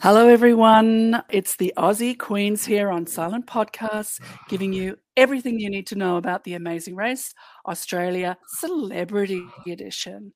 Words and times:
Hello, 0.00 0.28
everyone. 0.28 1.24
It's 1.28 1.56
the 1.56 1.72
Aussie 1.76 2.16
Queens 2.16 2.64
here 2.64 2.88
on 2.88 3.04
Silent 3.04 3.46
Podcasts, 3.48 4.20
giving 4.48 4.72
you 4.72 4.96
everything 5.16 5.58
you 5.58 5.68
need 5.68 5.88
to 5.88 5.96
know 5.96 6.18
about 6.18 6.44
the 6.44 6.54
Amazing 6.54 6.94
Race 6.94 7.34
Australia 7.66 8.38
Celebrity 8.46 9.42
Edition. 9.66 10.32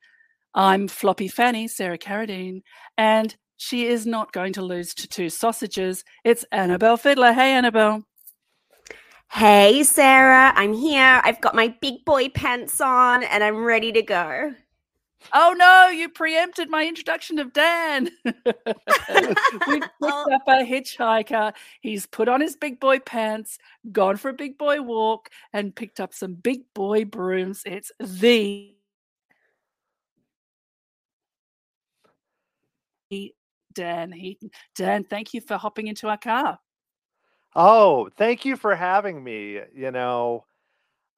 I'm 0.52 0.88
Floppy 0.88 1.28
Fanny, 1.28 1.68
Sarah 1.68 1.96
Carradine, 1.96 2.62
and 2.98 3.36
she 3.56 3.86
is 3.86 4.04
not 4.04 4.32
going 4.32 4.52
to 4.54 4.62
lose 4.62 4.94
to 4.94 5.06
two 5.06 5.30
sausages. 5.30 6.02
It's 6.24 6.44
Annabel 6.50 6.96
Fidler. 6.96 7.32
Hey, 7.32 7.52
Annabel. 7.52 8.02
Hey, 9.30 9.84
Sarah, 9.84 10.52
I'm 10.56 10.72
here. 10.72 11.20
I've 11.22 11.40
got 11.40 11.54
my 11.54 11.68
big 11.80 12.04
boy 12.04 12.30
pants 12.30 12.80
on 12.80 13.22
and 13.22 13.44
I'm 13.44 13.62
ready 13.62 13.92
to 13.92 14.02
go. 14.02 14.54
Oh 15.32 15.54
no, 15.56 15.88
you 15.88 16.08
preempted 16.08 16.68
my 16.68 16.86
introduction 16.86 17.38
of 17.38 17.52
Dan. 17.52 18.10
we 18.24 18.32
picked 19.66 20.02
up 20.02 20.42
a 20.46 20.64
hitchhiker. 20.64 21.52
He's 21.80 22.06
put 22.06 22.28
on 22.28 22.40
his 22.40 22.56
big 22.56 22.80
boy 22.80 22.98
pants, 22.98 23.58
gone 23.90 24.16
for 24.16 24.28
a 24.28 24.34
big 24.34 24.58
boy 24.58 24.82
walk, 24.82 25.30
and 25.52 25.74
picked 25.74 26.00
up 26.00 26.14
some 26.14 26.34
big 26.34 26.62
boy 26.74 27.04
brooms. 27.04 27.62
It's 27.64 27.92
the 27.98 28.74
Dan 33.74 34.12
Heaton. 34.12 34.50
Dan, 34.76 35.04
thank 35.04 35.34
you 35.34 35.40
for 35.40 35.56
hopping 35.56 35.86
into 35.86 36.08
our 36.08 36.18
car. 36.18 36.58
Oh, 37.54 38.08
thank 38.16 38.44
you 38.44 38.56
for 38.56 38.74
having 38.74 39.22
me. 39.22 39.60
You 39.74 39.90
know, 39.90 40.44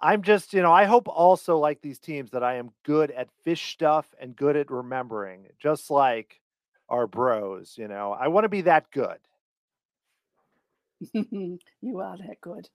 I'm 0.04 0.20
just, 0.20 0.52
you 0.52 0.60
know, 0.60 0.70
I 0.70 0.84
hope 0.84 1.08
also 1.08 1.56
like 1.56 1.80
these 1.80 1.98
teams 1.98 2.30
that 2.32 2.44
I 2.44 2.56
am 2.56 2.72
good 2.84 3.10
at 3.10 3.30
fish 3.42 3.72
stuff 3.72 4.06
and 4.20 4.36
good 4.36 4.54
at 4.54 4.70
remembering, 4.70 5.46
just 5.58 5.90
like 5.90 6.42
our 6.90 7.06
bros, 7.06 7.76
you 7.78 7.88
know. 7.88 8.12
I 8.12 8.28
want 8.28 8.44
to 8.44 8.50
be 8.50 8.60
that 8.60 8.90
good. 8.90 9.16
you 11.14 12.00
are 12.00 12.18
that 12.18 12.38
good. 12.42 12.68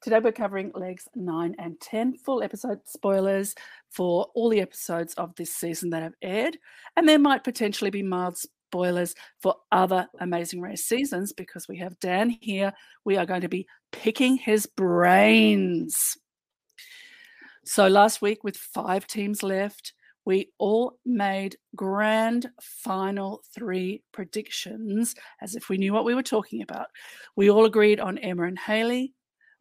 Today 0.00 0.18
we're 0.18 0.32
covering 0.32 0.72
legs 0.74 1.06
9 1.14 1.54
and 1.58 1.78
10, 1.78 2.16
full 2.16 2.42
episode 2.42 2.80
spoilers 2.86 3.54
for 3.90 4.28
all 4.34 4.48
the 4.48 4.62
episodes 4.62 5.12
of 5.14 5.34
this 5.34 5.54
season 5.54 5.90
that 5.90 6.02
have 6.02 6.14
aired. 6.22 6.56
And 6.96 7.06
there 7.06 7.18
might 7.18 7.44
potentially 7.44 7.90
be 7.90 8.02
mild 8.02 8.38
spoilers 8.38 9.14
for 9.42 9.56
other 9.72 10.08
Amazing 10.20 10.62
Race 10.62 10.86
seasons 10.86 11.34
because 11.34 11.68
we 11.68 11.76
have 11.76 12.00
Dan 12.00 12.30
here. 12.30 12.72
We 13.04 13.18
are 13.18 13.26
going 13.26 13.42
to 13.42 13.48
be 13.48 13.66
picking 13.92 14.38
his 14.38 14.64
brains. 14.64 16.16
So 17.64 17.86
last 17.86 18.20
week, 18.22 18.42
with 18.42 18.56
five 18.56 19.06
teams 19.06 19.42
left, 19.42 19.92
we 20.24 20.50
all 20.58 20.98
made 21.04 21.56
grand 21.74 22.50
final 22.60 23.42
three 23.54 24.02
predictions 24.12 25.14
as 25.40 25.56
if 25.56 25.68
we 25.68 25.78
knew 25.78 25.92
what 25.92 26.04
we 26.04 26.14
were 26.14 26.22
talking 26.22 26.62
about. 26.62 26.86
We 27.36 27.50
all 27.50 27.64
agreed 27.64 27.98
on 28.00 28.18
Emma 28.18 28.44
and 28.44 28.58
Haley. 28.58 29.14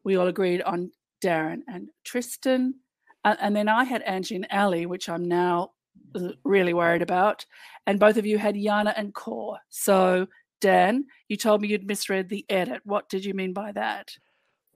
We 0.04 0.18
all 0.18 0.28
agreed 0.28 0.62
on 0.62 0.92
Darren 1.24 1.62
and 1.68 1.90
Tristan. 2.04 2.76
And, 3.24 3.56
then 3.56 3.70
I 3.70 3.84
had 3.84 4.02
Angie 4.02 4.36
and 4.36 4.48
Ali, 4.52 4.88
which 4.88 5.08
I'm 5.08 5.26
now 5.26 5.72
uh, 6.16 6.30
really 6.44 6.74
worried 6.74 7.04
about. 7.04 7.46
And 7.86 8.00
both 8.00 8.18
of 8.18 8.26
you 8.26 8.40
had 8.40 8.56
Yana 8.56 8.94
and 8.96 9.14
Core. 9.14 9.60
So, 9.70 10.28
Dan, 10.60 11.06
you 11.28 11.38
told 11.38 11.62
me 11.62 11.68
you'd 11.68 11.86
misread 11.86 12.30
the 12.30 12.46
edit. 12.50 12.82
What 12.84 13.10
did 13.10 13.24
you 13.24 13.36
mean 13.36 13.54
by 13.54 13.74
that? 13.74 14.16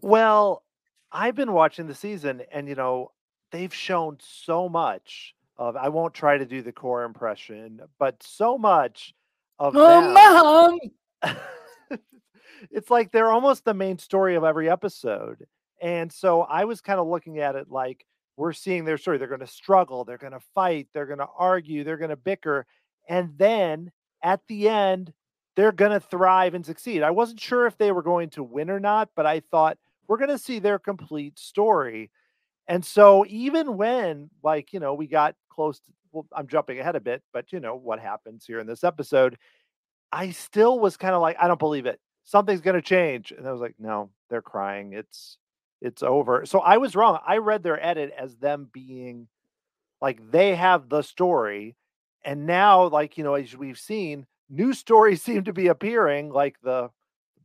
Well, 0.01 0.63
I've 1.12 1.36
been 1.36 1.54
watching 1.54 1.88
the 1.88 1.95
season 1.95 2.44
and, 2.51 2.68
you 2.68 2.75
know, 2.75 3.12
they've 3.51 3.74
shown 3.74 4.18
so 4.19 4.69
much 4.69 5.36
of, 5.57 5.75
I 5.75 5.89
won't 5.89 6.13
try 6.13 6.38
to 6.38 6.45
do 6.45 6.62
the 6.62 6.71
core 6.71 7.03
impression, 7.03 7.81
but 8.00 8.21
so 8.21 8.57
much 8.57 9.13
of 9.59 9.75
oh, 9.75 10.01
them. 10.01 10.13
mom. 10.13 12.00
it's 12.71 12.89
like 12.89 13.12
they're 13.12 13.31
almost 13.31 13.65
the 13.65 13.74
main 13.74 13.97
story 13.97 14.36
of 14.36 14.44
every 14.44 14.69
episode. 14.69 15.45
And 15.81 16.12
so 16.12 16.42
I 16.42 16.65
was 16.65 16.81
kind 16.81 17.00
of 17.00 17.07
looking 17.07 17.39
at 17.39 17.56
it 17.56 17.69
like 17.69 18.06
we're 18.38 18.53
seeing 18.53 18.86
their 18.86 18.97
story. 18.97 19.18
They're 19.18 19.27
going 19.27 19.39
to 19.39 19.48
struggle, 19.48 20.03
they're 20.03 20.18
going 20.18 20.33
to 20.33 20.39
fight, 20.53 20.88
they're 20.94 21.06
going 21.06 21.19
to 21.19 21.27
argue, 21.38 21.83
they're 21.83 21.98
going 21.98 22.09
to 22.09 22.15
bicker. 22.15 22.65
And 23.07 23.38
then 23.38 23.91
at 24.24 24.41
the 24.48 24.68
end, 24.69 25.13
they're 25.56 25.71
going 25.71 25.91
to 25.91 26.00
thrive 26.00 26.53
and 26.53 26.65
succeed. 26.65 27.01
I 27.01 27.12
wasn't 27.12 27.39
sure 27.39 27.65
if 27.65 27.77
they 27.77 27.91
were 27.91 28.03
going 28.03 28.30
to 28.31 28.44
win 28.44 28.69
or 28.69 28.80
not, 28.80 29.09
but 29.15 29.25
I 29.25 29.39
thought 29.39 29.77
we're 30.07 30.18
going 30.18 30.30
to 30.30 30.38
see 30.38 30.59
their 30.59 30.80
complete 30.80 31.39
story. 31.39 32.12
And 32.67 32.83
so 32.83 33.25
even 33.27 33.77
when 33.77 34.29
like, 34.44 34.73
you 34.73 34.79
know, 34.79 34.94
we 34.94 35.07
got 35.07 35.35
close 35.50 35.79
to 35.79 35.91
well, 36.12 36.25
I'm 36.35 36.47
jumping 36.47 36.79
ahead 36.79 36.95
a 36.95 37.01
bit, 37.01 37.21
but 37.33 37.51
you 37.51 37.59
know 37.59 37.75
what 37.75 38.00
happens 38.00 38.45
here 38.45 38.59
in 38.59 38.67
this 38.67 38.83
episode, 38.85 39.38
I 40.12 40.31
still 40.31 40.79
was 40.79 40.97
kind 40.97 41.13
of 41.13 41.21
like 41.21 41.38
I 41.39 41.47
don't 41.47 41.59
believe 41.59 41.85
it. 41.85 42.00
Something's 42.23 42.62
going 42.62 42.75
to 42.75 42.81
change. 42.81 43.31
And 43.31 43.47
I 43.47 43.51
was 43.51 43.62
like, 43.62 43.75
no, 43.77 44.09
they're 44.29 44.41
crying. 44.41 44.94
It's 44.94 45.38
it's 45.81 46.01
over. 46.01 46.45
So 46.45 46.59
I 46.59 46.77
was 46.77 46.95
wrong. 46.95 47.19
I 47.27 47.38
read 47.38 47.63
their 47.63 47.83
edit 47.85 48.13
as 48.17 48.38
them 48.38 48.69
being 48.71 49.27
like 50.01 50.31
they 50.31 50.56
have 50.56 50.89
the 50.89 51.01
story 51.01 51.75
and 52.23 52.47
now 52.47 52.88
like, 52.88 53.17
you 53.17 53.23
know, 53.23 53.35
as 53.35 53.56
we've 53.56 53.77
seen, 53.77 54.25
new 54.50 54.73
stories 54.73 55.21
seem 55.23 55.44
to 55.44 55.53
be 55.53 55.67
appearing 55.67 56.31
like 56.31 56.56
the 56.63 56.89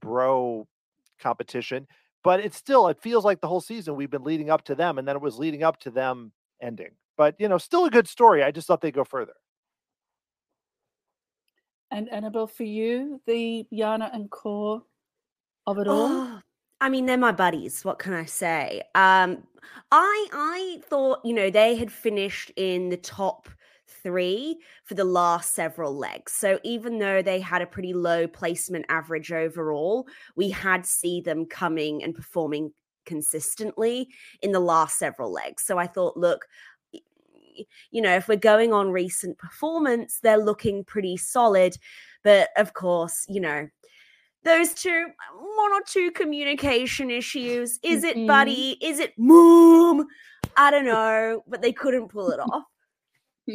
bro 0.00 0.66
competition 1.20 1.86
but 2.22 2.40
it's 2.40 2.56
still 2.56 2.88
it 2.88 3.00
feels 3.00 3.24
like 3.24 3.40
the 3.40 3.48
whole 3.48 3.60
season 3.60 3.96
we've 3.96 4.10
been 4.10 4.24
leading 4.24 4.50
up 4.50 4.62
to 4.64 4.74
them 4.74 4.98
and 4.98 5.06
then 5.06 5.16
it 5.16 5.22
was 5.22 5.38
leading 5.38 5.62
up 5.62 5.78
to 5.80 5.90
them 5.90 6.32
ending 6.60 6.90
but 7.16 7.34
you 7.38 7.48
know 7.48 7.58
still 7.58 7.84
a 7.86 7.90
good 7.90 8.08
story 8.08 8.42
i 8.42 8.50
just 8.50 8.66
thought 8.66 8.80
they'd 8.80 8.94
go 8.94 9.04
further 9.04 9.34
and 11.90 12.08
annabel 12.10 12.46
for 12.46 12.64
you 12.64 13.20
the 13.26 13.66
yana 13.72 14.14
and 14.14 14.30
core 14.30 14.82
of 15.66 15.78
it 15.78 15.88
all 15.88 16.08
Oh, 16.08 16.40
I 16.80 16.88
mean, 16.88 17.06
they're 17.06 17.18
my 17.18 17.32
buddies. 17.32 17.84
What 17.84 17.98
can 17.98 18.14
I 18.14 18.24
say? 18.24 18.82
Um, 18.94 19.42
I 19.92 20.28
I 20.32 20.80
thought 20.88 21.20
you 21.24 21.34
know 21.34 21.50
they 21.50 21.76
had 21.76 21.92
finished 21.92 22.50
in 22.56 22.88
the 22.88 22.96
top 22.96 23.48
three 24.02 24.58
for 24.84 24.94
the 24.94 25.04
last 25.04 25.54
several 25.54 25.96
legs. 25.96 26.32
So 26.32 26.58
even 26.64 26.98
though 26.98 27.22
they 27.22 27.40
had 27.40 27.62
a 27.62 27.66
pretty 27.66 27.92
low 27.92 28.26
placement 28.26 28.86
average 28.88 29.32
overall, 29.32 30.06
we 30.36 30.50
had 30.50 30.86
see 30.86 31.20
them 31.20 31.46
coming 31.46 32.02
and 32.02 32.14
performing 32.14 32.72
consistently 33.06 34.08
in 34.42 34.52
the 34.52 34.60
last 34.60 34.98
several 34.98 35.32
legs. 35.32 35.62
So 35.62 35.78
I 35.78 35.86
thought, 35.86 36.16
look, 36.16 36.46
you 37.90 38.00
know, 38.00 38.14
if 38.14 38.28
we're 38.28 38.36
going 38.36 38.72
on 38.72 38.90
recent 38.90 39.36
performance, 39.38 40.20
they're 40.22 40.38
looking 40.38 40.84
pretty 40.84 41.16
solid. 41.16 41.76
But 42.22 42.50
of 42.56 42.72
course, 42.74 43.26
you 43.28 43.40
know, 43.40 43.68
those 44.44 44.72
two, 44.72 45.06
one 45.34 45.72
or 45.72 45.82
two 45.86 46.10
communication 46.12 47.10
issues. 47.10 47.78
Is 47.82 48.04
it 48.04 48.16
Mhm. 48.16 48.26
buddy? 48.26 48.78
Is 48.80 48.98
it 48.98 49.18
moom? 49.18 50.06
I 50.56 50.70
don't 50.70 50.86
know, 50.86 51.44
but 51.46 51.60
they 51.60 51.72
couldn't 51.72 52.08
pull 52.08 52.30
it 52.30 52.40
off. 52.40 52.64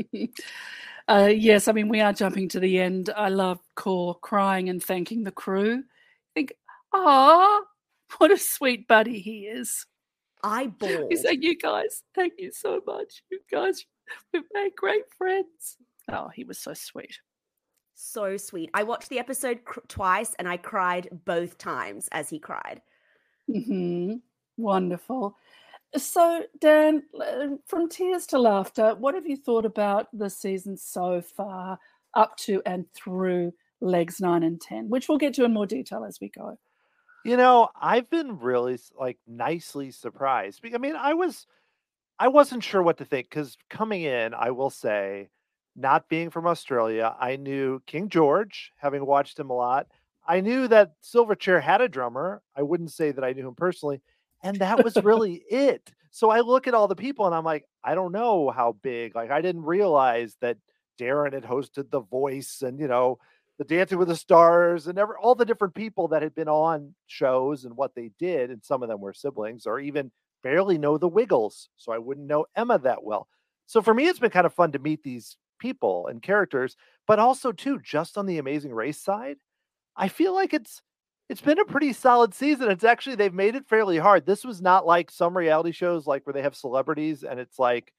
uh, 1.08 1.30
yes, 1.34 1.68
I 1.68 1.72
mean 1.72 1.90
we 1.90 2.02
are 2.02 2.14
jumping 2.14 2.50
to 2.50 2.60
the 2.60 2.80
end. 2.80 3.10
I 3.16 3.30
love 3.30 3.60
Core 3.76 4.16
crying 4.16 4.70
and 4.70 4.84
thanking 4.84 5.24
the 5.24 5.32
crew. 5.32 5.80
I 5.80 6.32
think, 6.34 6.54
ah, 6.94 7.62
what 8.18 8.32
a 8.32 8.38
sweet 8.38 8.88
buddy 8.88 9.20
he 9.20 9.46
is. 9.48 9.86
I 10.44 10.68
bawled. 10.68 11.08
He's 11.10 11.24
like, 11.24 11.42
you 11.42 11.58
guys, 11.58 12.04
thank 12.14 12.34
you 12.38 12.52
so 12.52 12.82
much. 12.86 13.24
You 13.32 13.40
guys, 13.52 13.84
we've 14.32 14.44
made 14.54 14.76
great 14.76 15.04
friends. 15.18 15.78
Oh, 16.12 16.30
he 16.34 16.44
was 16.44 16.60
so 16.60 16.74
sweet. 16.74 17.20
So 17.96 18.38
sweet. 18.38 18.70
I 18.74 18.84
watched 18.84 19.10
the 19.10 19.20
episode 19.20 19.64
cr- 19.66 19.80
twice 19.88 20.36
and 20.38 20.48
I 20.48 20.58
cried 20.58 21.10
both 21.26 21.58
times 21.58 22.10
as 22.12 22.30
he 22.30 22.40
cried. 22.40 22.82
hmm 23.52 24.16
Wonderful. 24.58 25.36
So, 25.96 26.44
Dan, 26.60 27.04
from 27.66 27.88
tears 27.90 28.28
to 28.28 28.40
laughter, 28.40 28.96
what 28.96 29.16
have 29.16 29.28
you 29.28 29.38
thought 29.38 29.66
about 29.66 30.08
the 30.12 30.30
season 30.30 30.76
so 30.78 31.22
far, 31.22 31.80
up 32.14 32.36
to 32.38 32.62
and 32.66 32.86
through 32.94 33.54
legs 33.80 34.20
nine 34.20 34.44
and 34.44 34.60
10, 34.60 34.90
which 34.90 35.08
we'll 35.08 35.18
get 35.18 35.34
to 35.36 35.46
in 35.46 35.54
more 35.54 35.66
detail 35.66 36.04
as 36.04 36.20
we 36.20 36.30
go? 36.30 36.58
You 37.24 37.38
know, 37.38 37.70
I've 37.80 38.10
been 38.10 38.40
really 38.40 38.78
like 39.00 39.18
nicely 39.26 39.92
surprised. 39.92 40.62
I 40.74 40.78
mean, 40.78 40.96
I 40.96 41.14
was 41.14 41.48
I 42.20 42.28
wasn't 42.30 42.64
sure 42.64 42.84
what 42.84 42.98
to 43.00 43.06
think 43.06 43.30
cuz 43.30 43.58
coming 43.70 44.04
in, 44.04 44.34
I 44.34 44.52
will 44.52 44.70
say, 44.70 45.30
not 45.76 46.10
being 46.10 46.30
from 46.30 46.48
Australia, 46.48 47.16
I 47.20 47.36
knew 47.38 47.82
King 47.88 48.10
George, 48.10 48.72
having 48.78 49.06
watched 49.06 49.40
him 49.40 49.50
a 49.50 49.54
lot. 49.54 49.88
I 50.28 50.42
knew 50.42 50.68
that 50.70 51.02
Silverchair 51.02 51.62
had 51.62 51.82
a 51.82 51.90
drummer. 51.90 52.42
I 52.56 52.64
wouldn't 52.64 52.92
say 52.92 53.12
that 53.12 53.24
I 53.24 53.34
knew 53.34 53.48
him 53.48 53.56
personally, 53.56 54.02
and 54.46 54.60
that 54.60 54.84
was 54.84 54.96
really 55.04 55.44
it. 55.50 55.92
So 56.12 56.30
I 56.30 56.40
look 56.42 56.68
at 56.68 56.74
all 56.74 56.88
the 56.88 56.96
people 56.96 57.26
and 57.26 57.36
I'm 57.36 57.44
like, 57.44 57.66
I 57.84 57.96
don't 57.96 58.14
know 58.14 58.52
how 58.52 58.78
big. 58.84 59.16
Like 59.16 59.32
I 59.32 59.42
didn't 59.42 59.64
realize 59.64 60.38
that 60.40 60.58
Darren 61.02 61.34
had 61.34 61.44
hosted 61.44 61.90
The 61.90 62.00
Voice 62.00 62.62
and 62.62 62.80
you 62.80 62.88
know 62.88 63.18
the 63.58 63.66
Dancing 63.66 63.98
with 63.98 64.08
the 64.08 64.16
Stars 64.16 64.88
and 64.88 64.98
ever 64.98 65.18
all 65.18 65.36
the 65.36 65.46
different 65.46 65.74
people 65.74 66.08
that 66.10 66.22
had 66.22 66.36
been 66.36 66.48
on 66.48 66.94
shows 67.08 67.66
and 67.66 67.76
what 67.76 67.96
they 67.96 68.12
did, 68.20 68.52
and 68.52 68.64
some 68.64 68.84
of 68.84 68.88
them 68.88 69.02
were 69.02 69.14
siblings 69.14 69.66
or 69.66 69.80
even 69.80 70.12
barely 70.44 70.78
know 70.78 70.98
the 70.98 71.08
Wiggles, 71.08 71.70
so 71.76 71.92
I 71.92 71.98
wouldn't 71.98 72.28
know 72.28 72.46
Emma 72.56 72.78
that 72.80 73.04
well. 73.04 73.28
So 73.66 73.82
for 73.82 73.94
me, 73.94 74.06
it's 74.06 74.20
been 74.20 74.30
kind 74.30 74.46
of 74.46 74.54
fun 74.54 74.72
to 74.74 74.80
meet 74.80 75.02
these 75.04 75.38
people 75.60 76.08
and 76.08 76.22
characters, 76.22 76.76
but 77.08 77.18
also 77.18 77.52
too, 77.52 77.80
just 77.80 78.18
on 78.18 78.28
the 78.28 78.38
Amazing 78.38 78.74
Race 78.74 79.02
side, 79.02 79.38
I 79.98 80.08
feel 80.08 80.36
like 80.36 80.54
it's 80.54 80.82
it's 81.30 81.42
been 81.42 81.60
a 81.60 81.66
pretty 81.66 81.92
solid 81.94 82.34
season. 82.34 82.70
It's 82.70 82.84
actually 82.84 83.16
they've 83.16 83.34
made 83.34 83.56
it 83.56 83.68
fairly 83.68 83.98
hard. 83.98 84.26
This 84.26 84.46
was 84.46 84.62
not 84.62 84.86
like 84.86 85.10
some 85.10 85.36
reality 85.36 85.72
shows 85.72 86.06
like 86.06 86.26
where 86.26 86.34
they 86.34 86.42
have 86.42 86.56
celebrities 86.56 87.24
and 87.24 87.40
it's 87.40 87.58
like 87.58 87.92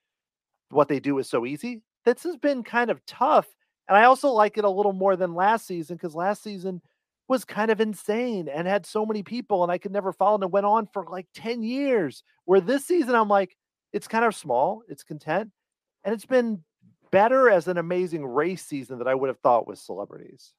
what 0.70 0.88
they 0.88 1.00
do 1.00 1.18
is 1.18 1.28
so 1.28 1.44
easy. 1.44 1.82
This 2.04 2.22
has 2.22 2.36
been 2.36 2.62
kind 2.62 2.90
of 2.90 3.04
tough. 3.06 3.46
And 3.88 3.96
I 3.96 4.04
also 4.04 4.30
like 4.30 4.58
it 4.58 4.64
a 4.64 4.70
little 4.70 4.92
more 4.92 5.16
than 5.16 5.34
last 5.34 5.66
season 5.66 5.96
because 5.96 6.14
last 6.14 6.42
season 6.42 6.80
was 7.28 7.44
kind 7.44 7.70
of 7.70 7.80
insane 7.80 8.48
and 8.48 8.68
had 8.68 8.86
so 8.86 9.04
many 9.04 9.22
people 9.22 9.64
and 9.64 9.72
I 9.72 9.78
could 9.78 9.92
never 9.92 10.12
follow 10.12 10.36
and 10.36 10.44
it 10.44 10.50
went 10.50 10.66
on 10.66 10.88
for 10.92 11.04
like 11.06 11.26
10 11.34 11.62
years. 11.62 12.22
Where 12.44 12.60
this 12.60 12.86
season 12.86 13.16
I'm 13.16 13.28
like, 13.28 13.56
it's 13.92 14.08
kind 14.08 14.24
of 14.24 14.34
small, 14.34 14.82
it's 14.88 15.02
content, 15.02 15.50
and 16.04 16.14
it's 16.14 16.26
been 16.26 16.62
better 17.10 17.48
as 17.48 17.66
an 17.66 17.78
amazing 17.78 18.24
race 18.24 18.64
season 18.64 18.98
that 18.98 19.08
I 19.08 19.14
would 19.14 19.28
have 19.28 19.38
thought 19.38 19.66
was 19.66 19.80
celebrities. 19.80 20.52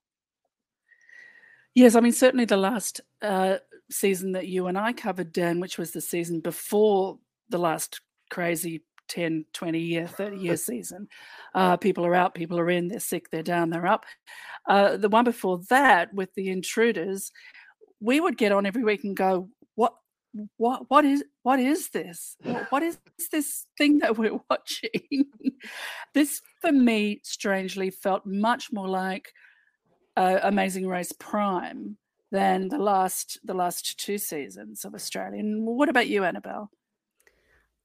Yes, 1.78 1.94
I 1.94 2.00
mean, 2.00 2.12
certainly 2.12 2.46
the 2.46 2.58
last 2.58 3.02
uh, 3.22 3.58
season 3.92 4.32
that 4.32 4.48
you 4.48 4.66
and 4.66 4.80
I 4.80 4.94
covered, 4.94 5.32
Dan, 5.32 5.60
which 5.60 5.78
was 5.78 5.92
the 5.92 6.02
season 6.02 6.40
before 6.40 7.20
the 7.50 7.60
last 7.60 8.02
crazy 8.32 8.82
10, 9.10 9.46
20 9.54 9.80
year, 9.80 10.08
30 10.08 10.38
year 10.38 10.58
season. 10.58 11.08
Uh, 11.54 11.78
people 11.78 12.04
are 12.04 12.16
out, 12.16 12.34
people 12.34 12.58
are 12.58 12.72
in, 12.72 12.88
they're 12.88 13.00
sick, 13.00 13.30
they're 13.30 13.44
down, 13.44 13.70
they're 13.70 13.86
up. 13.86 14.06
Uh, 14.68 14.98
the 14.98 15.08
one 15.08 15.24
before 15.24 15.60
that 15.70 16.12
with 16.16 16.34
the 16.34 16.50
intruders, 16.50 17.32
we 18.00 18.20
would 18.20 18.40
get 18.40 18.52
on 18.52 18.66
every 18.66 18.84
week 18.84 19.04
and 19.04 19.16
go, 19.16 19.48
what? 19.76 19.94
What 20.58 20.90
what 20.90 21.06
is 21.06 21.24
what 21.44 21.60
is 21.60 21.90
this? 21.90 22.38
What, 22.42 22.72
what 22.72 22.84
is 22.84 22.98
this 23.32 23.68
thing 23.78 24.00
that 24.00 24.18
we're 24.18 24.40
watching? 24.50 25.28
this 26.16 26.42
for 26.60 26.72
me 26.72 27.22
strangely 27.24 27.92
felt 27.92 28.26
much 28.26 28.72
more 28.72 28.88
like 28.88 29.32
uh, 30.18 30.40
Amazing 30.44 30.88
Race 30.88 31.14
Prime 31.14 31.98
than 32.32 32.68
the 32.68 32.80
last 32.80 33.40
the 33.44 33.54
last 33.54 34.00
two 34.00 34.18
seasons 34.18 34.84
of 34.84 34.94
Australian. 34.94 35.66
What 35.66 35.90
about 35.90 36.08
you, 36.08 36.24
Annabel? 36.24 36.72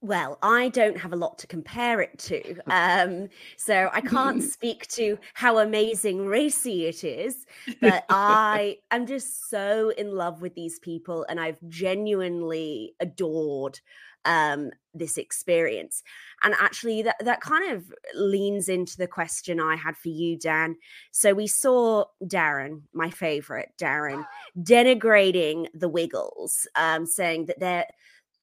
Well, 0.01 0.37
I 0.43 0.71
don't 0.71 0.99
have 0.99 1.13
a 1.13 1.17
lot 1.17 1.39
to 1.39 1.47
compare 1.47 2.01
it 2.01 2.19
to. 2.21 2.57
Um, 2.73 3.29
so 3.57 3.91
I 3.93 4.01
can't 4.01 4.43
speak 4.57 4.89
to 4.89 5.19
how 5.35 5.59
amazing 5.59 6.27
racy 6.27 6.87
it 6.87 7.05
is, 7.05 7.47
but 7.81 8.05
I 8.09 8.79
am 8.91 9.07
just 9.07 9.49
so 9.49 9.91
in 9.91 10.11
love 10.17 10.43
with 10.43 10.55
these 10.55 10.79
people 10.81 11.25
and 11.29 11.39
I've 11.39 11.61
genuinely 11.69 12.95
adored 12.99 13.79
um, 14.25 14.71
this 14.95 15.17
experience. 15.19 16.03
And 16.43 16.55
actually, 16.61 17.03
that, 17.03 17.17
that 17.21 17.41
kind 17.41 17.73
of 17.73 17.93
leans 18.15 18.69
into 18.69 18.97
the 18.97 19.07
question 19.07 19.61
I 19.61 19.77
had 19.77 19.97
for 19.97 20.09
you, 20.09 20.39
Dan. 20.39 20.77
So 21.11 21.35
we 21.35 21.47
saw 21.47 22.05
Darren, 22.25 22.83
my 22.93 23.11
favorite, 23.11 23.71
Darren, 23.81 24.27
denigrating 24.59 25.67
the 25.75 25.89
Wiggles, 25.89 26.67
um, 26.77 27.07
saying 27.07 27.47
that 27.47 27.61
they're 27.61 27.87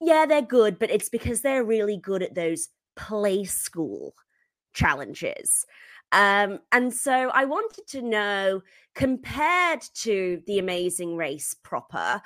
yeah, 0.02 0.26
they're 0.26 0.42
good, 0.42 0.80
but 0.80 0.90
it's 0.90 1.10
because 1.10 1.42
they're 1.42 1.64
really 1.64 1.98
good 1.98 2.24
at 2.24 2.34
those 2.34 2.70
play 2.96 3.44
school 3.44 4.16
challenges. 4.74 5.66
Um, 6.12 6.60
and 6.72 6.94
so 6.94 7.30
I 7.30 7.46
wanted 7.46 7.86
to 7.90 8.02
know, 8.02 8.62
compared 8.96 9.82
to 9.96 10.42
the 10.48 10.60
Amazing 10.60 11.18
Race 11.18 11.56
proper, 11.64 12.22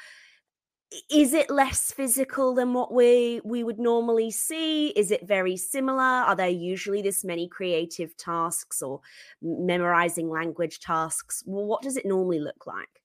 is 1.09 1.33
it 1.33 1.49
less 1.49 1.91
physical 1.91 2.53
than 2.53 2.73
what 2.73 2.93
we 2.93 3.41
we 3.43 3.63
would 3.63 3.79
normally 3.79 4.31
see? 4.31 4.89
Is 4.89 5.11
it 5.11 5.27
very 5.27 5.57
similar? 5.57 6.01
Are 6.01 6.35
there 6.35 6.49
usually 6.49 7.01
this 7.01 7.23
many 7.23 7.47
creative 7.47 8.15
tasks 8.17 8.81
or 8.81 9.01
memorizing 9.41 10.29
language 10.29 10.79
tasks? 10.79 11.43
Well, 11.45 11.65
what 11.65 11.81
does 11.81 11.97
it 11.97 12.05
normally 12.05 12.39
look 12.39 12.65
like? 12.67 13.01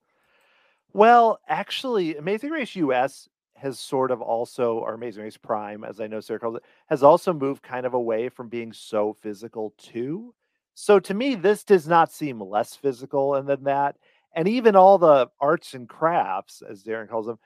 Well, 0.93 1.41
actually, 1.49 2.17
Amazing 2.17 2.51
Race 2.51 2.75
US 2.77 3.29
has 3.57 3.79
sort 3.79 4.11
of 4.11 4.21
also, 4.23 4.79
or 4.79 4.95
Amazing 4.95 5.25
Race 5.25 5.37
Prime, 5.37 5.85
as 5.85 6.01
I 6.01 6.07
know 6.07 6.21
Sarah 6.21 6.41
calls 6.41 6.57
it, 6.57 6.63
has 6.89 7.03
also 7.03 7.33
moved 7.33 7.63
kind 7.63 7.87
of 7.87 7.95
away 7.95 8.29
from 8.29 8.49
being 8.49 8.73
so 8.73 9.13
physical 9.13 9.75
too. 9.79 10.35
So 10.75 11.01
to 11.01 11.15
me, 11.15 11.35
this 11.35 11.65
does 11.65 11.89
not 11.89 12.13
seem 12.13 12.41
less 12.41 12.75
physical 12.77 13.33
than 13.43 13.65
that. 13.65 13.97
and 14.35 14.47
even 14.49 14.77
all 14.77 14.99
the 14.99 15.29
arts 15.41 15.75
and 15.75 15.89
crafts, 15.89 16.63
as 16.69 16.85
Darren 16.85 17.09
calls 17.09 17.27
them, 17.27 17.39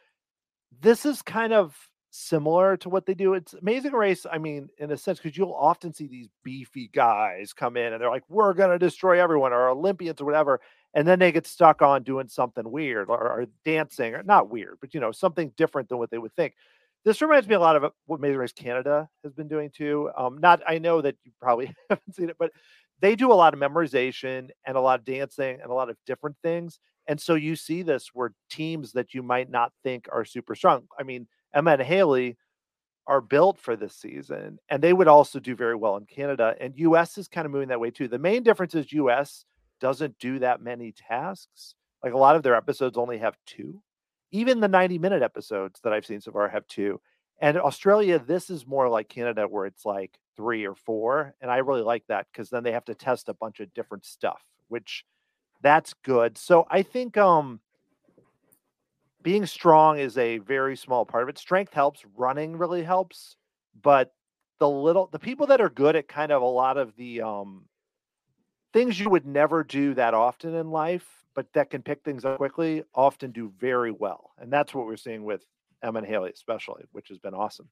this 0.80 1.04
is 1.04 1.22
kind 1.22 1.52
of 1.52 1.76
similar 2.10 2.76
to 2.76 2.88
what 2.88 3.06
they 3.06 3.14
do. 3.14 3.34
It's 3.34 3.54
Amazing 3.54 3.92
Race, 3.92 4.26
I 4.30 4.38
mean, 4.38 4.68
in 4.78 4.90
a 4.90 4.96
sense, 4.96 5.18
because 5.18 5.36
you'll 5.36 5.54
often 5.54 5.92
see 5.94 6.06
these 6.06 6.28
beefy 6.44 6.88
guys 6.92 7.52
come 7.52 7.76
in 7.76 7.92
and 7.92 8.00
they're 8.00 8.10
like, 8.10 8.24
we're 8.28 8.54
going 8.54 8.70
to 8.70 8.78
destroy 8.78 9.20
everyone, 9.20 9.52
or 9.52 9.68
Olympians 9.68 10.20
or 10.20 10.24
whatever. 10.24 10.60
And 10.94 11.08
then 11.08 11.18
they 11.18 11.32
get 11.32 11.46
stuck 11.46 11.80
on 11.80 12.02
doing 12.02 12.28
something 12.28 12.70
weird 12.70 13.08
or, 13.08 13.18
or 13.18 13.46
dancing, 13.64 14.14
or 14.14 14.22
not 14.22 14.50
weird, 14.50 14.76
but 14.80 14.92
you 14.92 15.00
know, 15.00 15.10
something 15.10 15.52
different 15.56 15.88
than 15.88 15.98
what 15.98 16.10
they 16.10 16.18
would 16.18 16.34
think. 16.36 16.54
This 17.04 17.22
reminds 17.22 17.48
me 17.48 17.54
a 17.54 17.60
lot 17.60 17.76
of 17.76 17.90
what 18.06 18.18
Amazing 18.18 18.38
Race 18.38 18.52
Canada 18.52 19.08
has 19.24 19.32
been 19.32 19.48
doing 19.48 19.70
too. 19.70 20.10
Um, 20.16 20.38
not, 20.38 20.62
I 20.68 20.78
know 20.78 21.00
that 21.00 21.16
you 21.24 21.32
probably 21.40 21.74
haven't 21.90 22.14
seen 22.14 22.28
it, 22.28 22.36
but 22.38 22.52
they 23.00 23.16
do 23.16 23.32
a 23.32 23.34
lot 23.34 23.54
of 23.54 23.60
memorization 23.60 24.50
and 24.66 24.76
a 24.76 24.80
lot 24.80 25.00
of 25.00 25.04
dancing 25.04 25.58
and 25.60 25.70
a 25.70 25.74
lot 25.74 25.90
of 25.90 25.96
different 26.06 26.36
things. 26.42 26.78
And 27.06 27.20
so 27.20 27.34
you 27.34 27.56
see 27.56 27.82
this 27.82 28.10
where 28.12 28.32
teams 28.50 28.92
that 28.92 29.14
you 29.14 29.22
might 29.22 29.50
not 29.50 29.72
think 29.82 30.06
are 30.12 30.24
super 30.24 30.54
strong. 30.54 30.84
I 30.98 31.02
mean, 31.02 31.26
Emma 31.54 31.72
and 31.72 31.82
Haley 31.82 32.36
are 33.06 33.20
built 33.20 33.58
for 33.58 33.74
this 33.74 33.96
season, 33.96 34.58
and 34.68 34.82
they 34.82 34.92
would 34.92 35.08
also 35.08 35.40
do 35.40 35.56
very 35.56 35.74
well 35.74 35.96
in 35.96 36.06
Canada. 36.06 36.54
And 36.60 36.76
US 36.76 37.18
is 37.18 37.28
kind 37.28 37.44
of 37.44 37.52
moving 37.52 37.68
that 37.68 37.80
way 37.80 37.90
too. 37.90 38.08
The 38.08 38.18
main 38.18 38.42
difference 38.42 38.74
is 38.74 38.92
US 38.92 39.44
doesn't 39.80 40.18
do 40.18 40.38
that 40.38 40.62
many 40.62 40.92
tasks. 40.92 41.74
Like 42.02 42.12
a 42.12 42.18
lot 42.18 42.36
of 42.36 42.42
their 42.42 42.54
episodes 42.54 42.96
only 42.96 43.18
have 43.18 43.36
two. 43.46 43.82
Even 44.30 44.60
the 44.60 44.68
90 44.68 44.98
minute 44.98 45.22
episodes 45.22 45.80
that 45.82 45.92
I've 45.92 46.06
seen 46.06 46.20
so 46.20 46.32
far 46.32 46.48
have 46.48 46.66
two. 46.66 47.00
And 47.40 47.58
Australia, 47.58 48.20
this 48.20 48.50
is 48.50 48.66
more 48.66 48.88
like 48.88 49.08
Canada, 49.08 49.48
where 49.48 49.66
it's 49.66 49.84
like 49.84 50.16
three 50.36 50.64
or 50.64 50.76
four. 50.76 51.34
And 51.40 51.50
I 51.50 51.58
really 51.58 51.82
like 51.82 52.04
that 52.08 52.26
because 52.32 52.48
then 52.48 52.62
they 52.62 52.72
have 52.72 52.84
to 52.84 52.94
test 52.94 53.28
a 53.28 53.34
bunch 53.34 53.58
of 53.58 53.74
different 53.74 54.04
stuff, 54.06 54.40
which 54.68 55.04
that's 55.62 55.94
good. 56.02 56.36
So 56.38 56.66
I 56.70 56.82
think 56.82 57.16
um 57.16 57.60
being 59.22 59.46
strong 59.46 59.98
is 59.98 60.18
a 60.18 60.38
very 60.38 60.76
small 60.76 61.06
part 61.06 61.22
of 61.22 61.28
it. 61.28 61.38
Strength 61.38 61.72
helps, 61.72 62.04
running 62.16 62.56
really 62.56 62.82
helps, 62.82 63.36
but 63.80 64.12
the 64.58 64.68
little 64.68 65.08
the 65.12 65.18
people 65.18 65.46
that 65.48 65.60
are 65.60 65.70
good 65.70 65.96
at 65.96 66.08
kind 66.08 66.32
of 66.32 66.42
a 66.42 66.46
lot 66.46 66.76
of 66.76 66.94
the 66.96 67.22
um 67.22 67.64
things 68.72 68.98
you 68.98 69.10
would 69.10 69.26
never 69.26 69.62
do 69.64 69.94
that 69.94 70.14
often 70.14 70.54
in 70.54 70.70
life, 70.70 71.06
but 71.34 71.52
that 71.52 71.70
can 71.70 71.82
pick 71.82 72.02
things 72.02 72.24
up 72.24 72.38
quickly, 72.38 72.82
often 72.94 73.30
do 73.30 73.52
very 73.58 73.90
well. 73.90 74.32
And 74.38 74.52
that's 74.52 74.74
what 74.74 74.86
we're 74.86 74.96
seeing 74.96 75.24
with 75.24 75.44
Emma 75.82 75.98
and 75.98 76.06
Haley, 76.06 76.30
especially, 76.34 76.84
which 76.92 77.08
has 77.08 77.18
been 77.18 77.34
awesome 77.34 77.68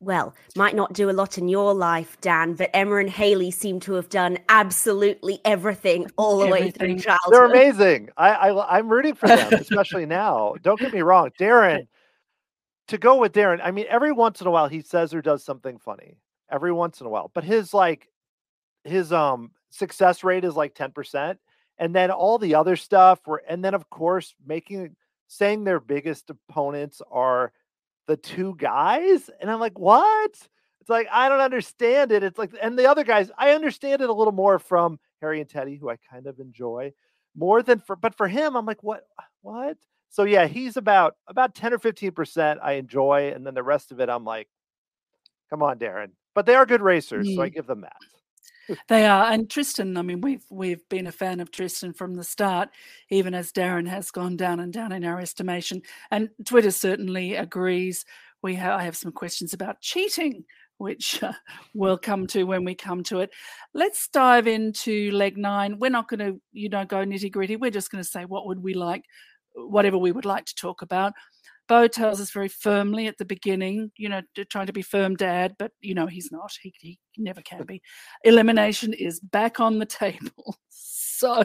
well, 0.00 0.34
might 0.56 0.74
not 0.74 0.94
do 0.94 1.10
a 1.10 1.12
lot 1.12 1.36
in 1.36 1.48
your 1.48 1.74
life, 1.74 2.18
Dan, 2.22 2.54
but 2.54 2.70
Emma 2.72 2.96
and 2.96 3.10
Haley 3.10 3.50
seem 3.50 3.80
to 3.80 3.92
have 3.92 4.08
done 4.08 4.38
absolutely 4.48 5.40
everything 5.44 6.10
all 6.16 6.38
the 6.38 6.46
everything. 6.46 6.64
way 6.64 6.70
through 6.70 6.98
childhood. 7.00 7.32
They're 7.32 7.44
amazing. 7.44 8.08
I, 8.16 8.30
I 8.30 8.78
I'm 8.78 8.88
rooting 8.88 9.14
for 9.14 9.28
them, 9.28 9.52
especially 9.52 10.06
now. 10.06 10.54
Don't 10.62 10.80
get 10.80 10.94
me 10.94 11.02
wrong, 11.02 11.30
Darren. 11.38 11.86
To 12.88 12.98
go 12.98 13.16
with 13.16 13.32
Darren, 13.32 13.60
I 13.62 13.70
mean, 13.70 13.86
every 13.88 14.10
once 14.10 14.40
in 14.40 14.46
a 14.46 14.50
while 14.50 14.68
he 14.68 14.80
says 14.80 15.12
or 15.12 15.20
does 15.20 15.44
something 15.44 15.78
funny. 15.78 16.16
Every 16.50 16.72
once 16.72 17.00
in 17.00 17.06
a 17.06 17.10
while, 17.10 17.30
but 17.32 17.44
his 17.44 17.72
like 17.74 18.08
his 18.84 19.12
um 19.12 19.52
success 19.68 20.24
rate 20.24 20.44
is 20.44 20.56
like 20.56 20.74
ten 20.74 20.92
percent, 20.92 21.38
and 21.78 21.94
then 21.94 22.10
all 22.10 22.38
the 22.38 22.54
other 22.54 22.74
stuff. 22.74 23.20
Were 23.26 23.42
and 23.46 23.62
then 23.62 23.74
of 23.74 23.88
course 23.90 24.34
making 24.44 24.96
saying 25.28 25.62
their 25.62 25.78
biggest 25.78 26.30
opponents 26.30 27.00
are 27.10 27.52
the 28.10 28.16
two 28.16 28.56
guys? 28.58 29.30
And 29.40 29.48
i'm 29.48 29.60
like 29.60 29.78
what? 29.78 30.32
It's 30.80 30.90
like 30.90 31.06
i 31.12 31.28
don't 31.28 31.40
understand 31.40 32.10
it. 32.10 32.24
It's 32.24 32.38
like 32.38 32.50
and 32.60 32.76
the 32.78 32.90
other 32.90 33.04
guys 33.04 33.30
i 33.38 33.52
understand 33.52 34.02
it 34.02 34.10
a 34.10 34.12
little 34.12 34.32
more 34.32 34.58
from 34.58 34.98
harry 35.20 35.40
and 35.40 35.48
teddy 35.48 35.76
who 35.76 35.88
i 35.88 35.96
kind 36.10 36.26
of 36.26 36.40
enjoy 36.40 36.92
more 37.36 37.62
than 37.62 37.78
for 37.78 37.94
but 37.94 38.16
for 38.16 38.26
him 38.26 38.56
i'm 38.56 38.66
like 38.66 38.82
what 38.82 39.04
what? 39.42 39.76
So 40.08 40.24
yeah 40.24 40.46
he's 40.48 40.76
about 40.76 41.14
about 41.28 41.54
10 41.54 41.72
or 41.72 41.78
15 41.78 42.10
percent 42.10 42.60
i 42.62 42.72
enjoy 42.72 43.32
and 43.32 43.46
then 43.46 43.54
the 43.54 43.62
rest 43.62 43.92
of 43.92 44.00
it 44.00 44.08
i'm 44.08 44.24
like 44.24 44.48
come 45.48 45.62
on 45.62 45.78
darren. 45.78 46.10
But 46.34 46.46
they 46.46 46.54
are 46.54 46.66
good 46.66 46.82
racers 46.82 47.28
mm. 47.28 47.36
so 47.36 47.42
i 47.42 47.48
give 47.48 47.66
them 47.66 47.82
that 47.82 47.96
they 48.88 49.06
are, 49.06 49.30
and 49.32 49.48
Tristan. 49.48 49.96
I 49.96 50.02
mean, 50.02 50.20
we've 50.20 50.44
we've 50.50 50.86
been 50.88 51.06
a 51.06 51.12
fan 51.12 51.40
of 51.40 51.50
Tristan 51.50 51.92
from 51.92 52.14
the 52.14 52.24
start, 52.24 52.70
even 53.10 53.34
as 53.34 53.52
Darren 53.52 53.88
has 53.88 54.10
gone 54.10 54.36
down 54.36 54.60
and 54.60 54.72
down 54.72 54.92
in 54.92 55.04
our 55.04 55.20
estimation. 55.20 55.82
And 56.10 56.30
Twitter 56.44 56.70
certainly 56.70 57.34
agrees. 57.34 58.04
We 58.42 58.54
have 58.56 58.80
I 58.80 58.84
have 58.84 58.96
some 58.96 59.12
questions 59.12 59.52
about 59.52 59.80
cheating, 59.80 60.44
which 60.78 61.22
uh, 61.22 61.32
we'll 61.74 61.98
come 61.98 62.26
to 62.28 62.44
when 62.44 62.64
we 62.64 62.74
come 62.74 63.02
to 63.04 63.20
it. 63.20 63.30
Let's 63.74 64.08
dive 64.08 64.46
into 64.46 65.10
leg 65.10 65.36
nine. 65.36 65.78
We're 65.78 65.90
not 65.90 66.08
going 66.08 66.20
to, 66.20 66.40
you 66.52 66.70
know, 66.70 66.84
go 66.84 67.04
nitty 67.04 67.30
gritty. 67.30 67.56
We're 67.56 67.70
just 67.70 67.90
going 67.90 68.02
to 68.02 68.08
say 68.08 68.24
what 68.24 68.46
would 68.46 68.62
we 68.62 68.72
like, 68.74 69.04
whatever 69.54 69.98
we 69.98 70.10
would 70.12 70.24
like 70.24 70.46
to 70.46 70.54
talk 70.54 70.80
about. 70.80 71.12
Beau 71.70 71.86
tells 71.86 72.20
us 72.20 72.32
very 72.32 72.48
firmly 72.48 73.06
at 73.06 73.16
the 73.16 73.24
beginning, 73.24 73.92
you 73.96 74.08
know, 74.08 74.22
trying 74.50 74.66
to 74.66 74.72
be 74.72 74.82
firm 74.82 75.14
dad, 75.14 75.54
but 75.56 75.70
you 75.80 75.94
know 75.94 76.08
he's 76.08 76.32
not. 76.32 76.50
He, 76.60 76.74
he 76.80 76.98
never 77.16 77.40
can 77.42 77.62
be. 77.62 77.80
Elimination 78.24 78.92
is 78.92 79.20
back 79.20 79.60
on 79.60 79.78
the 79.78 79.86
table. 80.02 80.58
so 80.68 81.44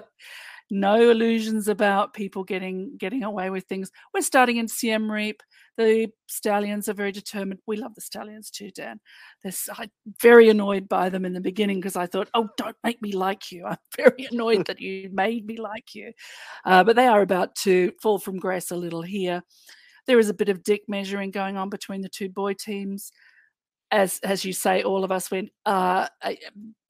no 0.72 1.12
illusions 1.12 1.68
about 1.68 2.16
people 2.16 2.44
getting 2.44 2.98
getting 2.98 3.24
away 3.24 3.52
with 3.52 3.66
things. 3.66 3.92
We're 4.16 4.22
starting 4.22 4.58
in 4.58 4.68
Siem 4.68 5.12
Reap. 5.12 5.44
The 5.78 6.08
stallions 6.26 6.90
are 6.90 6.94
very 6.94 7.12
determined. 7.12 7.60
We 7.68 7.78
love 7.78 7.94
the 7.94 8.02
stallions 8.02 8.50
too, 8.50 8.72
Dan. 8.72 9.00
They're 9.44 9.54
I'm 9.78 9.92
very 10.24 10.50
annoyed 10.50 10.90
by 10.90 11.10
them 11.10 11.26
in 11.26 11.34
the 11.34 11.40
beginning 11.40 11.82
because 11.82 11.96
I 11.96 12.08
thought, 12.08 12.32
oh, 12.34 12.50
don't 12.58 12.78
make 12.84 13.00
me 13.00 13.12
like 13.12 13.52
you. 13.52 13.66
I'm 13.68 13.78
very 13.96 14.28
annoyed 14.32 14.66
that 14.66 14.82
you 14.82 15.12
made 15.14 15.46
me 15.46 15.58
like 15.58 15.94
you. 15.94 16.14
Uh, 16.66 16.84
but 16.84 16.96
they 16.96 17.06
are 17.06 17.22
about 17.22 17.54
to 17.58 17.92
fall 18.02 18.18
from 18.18 18.40
grace 18.40 18.72
a 18.72 18.76
little 18.76 19.04
here. 19.04 19.44
There 20.08 20.20
is 20.20 20.30
a 20.30 20.34
bit 20.34 20.50
of 20.50 20.64
dick 20.64 20.84
measuring 20.88 21.32
going 21.32 21.58
on 21.58 21.70
between 21.70 22.02
the 22.02 22.10
two 22.10 22.30
boy 22.30 22.54
teams. 22.54 23.12
As 23.92 24.20
as 24.24 24.44
you 24.44 24.54
say, 24.54 24.84
all 24.84 25.04
of 25.04 25.12
us 25.12 25.30
went. 25.30 25.50
Uh, 25.66 26.08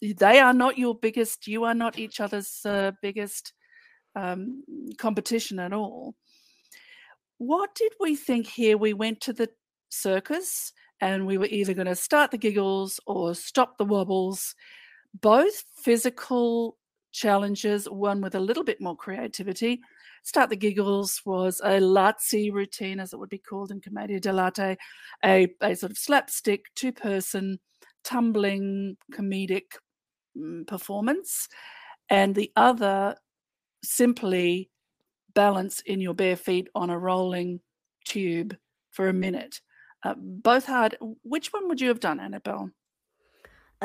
they 0.01 0.39
are 0.39 0.53
not 0.53 0.77
your 0.77 0.95
biggest. 0.95 1.47
You 1.47 1.65
are 1.65 1.73
not 1.73 1.99
each 1.99 2.19
other's 2.19 2.61
uh, 2.65 2.91
biggest 3.01 3.53
um, 4.15 4.63
competition 4.97 5.59
at 5.59 5.73
all. 5.73 6.15
What 7.37 7.75
did 7.75 7.91
we 7.99 8.15
think 8.15 8.47
here? 8.47 8.77
We 8.77 8.93
went 8.93 9.21
to 9.21 9.33
the 9.33 9.49
circus 9.89 10.71
and 11.01 11.25
we 11.25 11.37
were 11.37 11.47
either 11.47 11.73
going 11.73 11.87
to 11.87 11.95
start 11.95 12.31
the 12.31 12.37
giggles 12.37 12.99
or 13.05 13.35
stop 13.35 13.77
the 13.77 13.85
wobbles. 13.85 14.55
Both 15.21 15.63
physical 15.77 16.77
challenges, 17.11 17.89
one 17.89 18.21
with 18.21 18.35
a 18.35 18.39
little 18.39 18.63
bit 18.63 18.81
more 18.81 18.95
creativity, 18.95 19.81
Start 20.25 20.49
the 20.49 20.55
Giggles 20.55 21.21
was 21.23 21.61
a 21.63 21.79
Lazzi 21.79 22.51
routine, 22.51 22.99
as 22.99 23.13
it 23.13 23.19
would 23.19 23.29
be 23.29 23.37
called 23.37 23.69
in 23.69 23.79
Commedia 23.79 24.19
dell'arte, 24.19 24.75
a, 25.23 25.47
a 25.61 25.75
sort 25.75 25.91
of 25.91 25.99
slapstick, 25.99 26.65
two 26.75 26.91
person, 26.91 27.59
tumbling 28.03 28.97
comedic 29.13 29.77
mm, 30.35 30.65
performance. 30.65 31.47
And 32.09 32.33
the 32.33 32.51
other, 32.55 33.15
simply 33.83 34.71
balance 35.35 35.81
in 35.81 36.01
your 36.01 36.15
bare 36.15 36.35
feet 36.35 36.69
on 36.73 36.89
a 36.89 36.97
rolling 36.97 37.59
tube 38.03 38.57
for 38.93 39.07
a 39.07 39.13
minute. 39.13 39.61
Uh, 40.03 40.15
both 40.17 40.65
hard. 40.65 40.97
Which 41.21 41.53
one 41.53 41.67
would 41.67 41.79
you 41.79 41.89
have 41.89 41.99
done, 41.99 42.19
Annabel? 42.19 42.71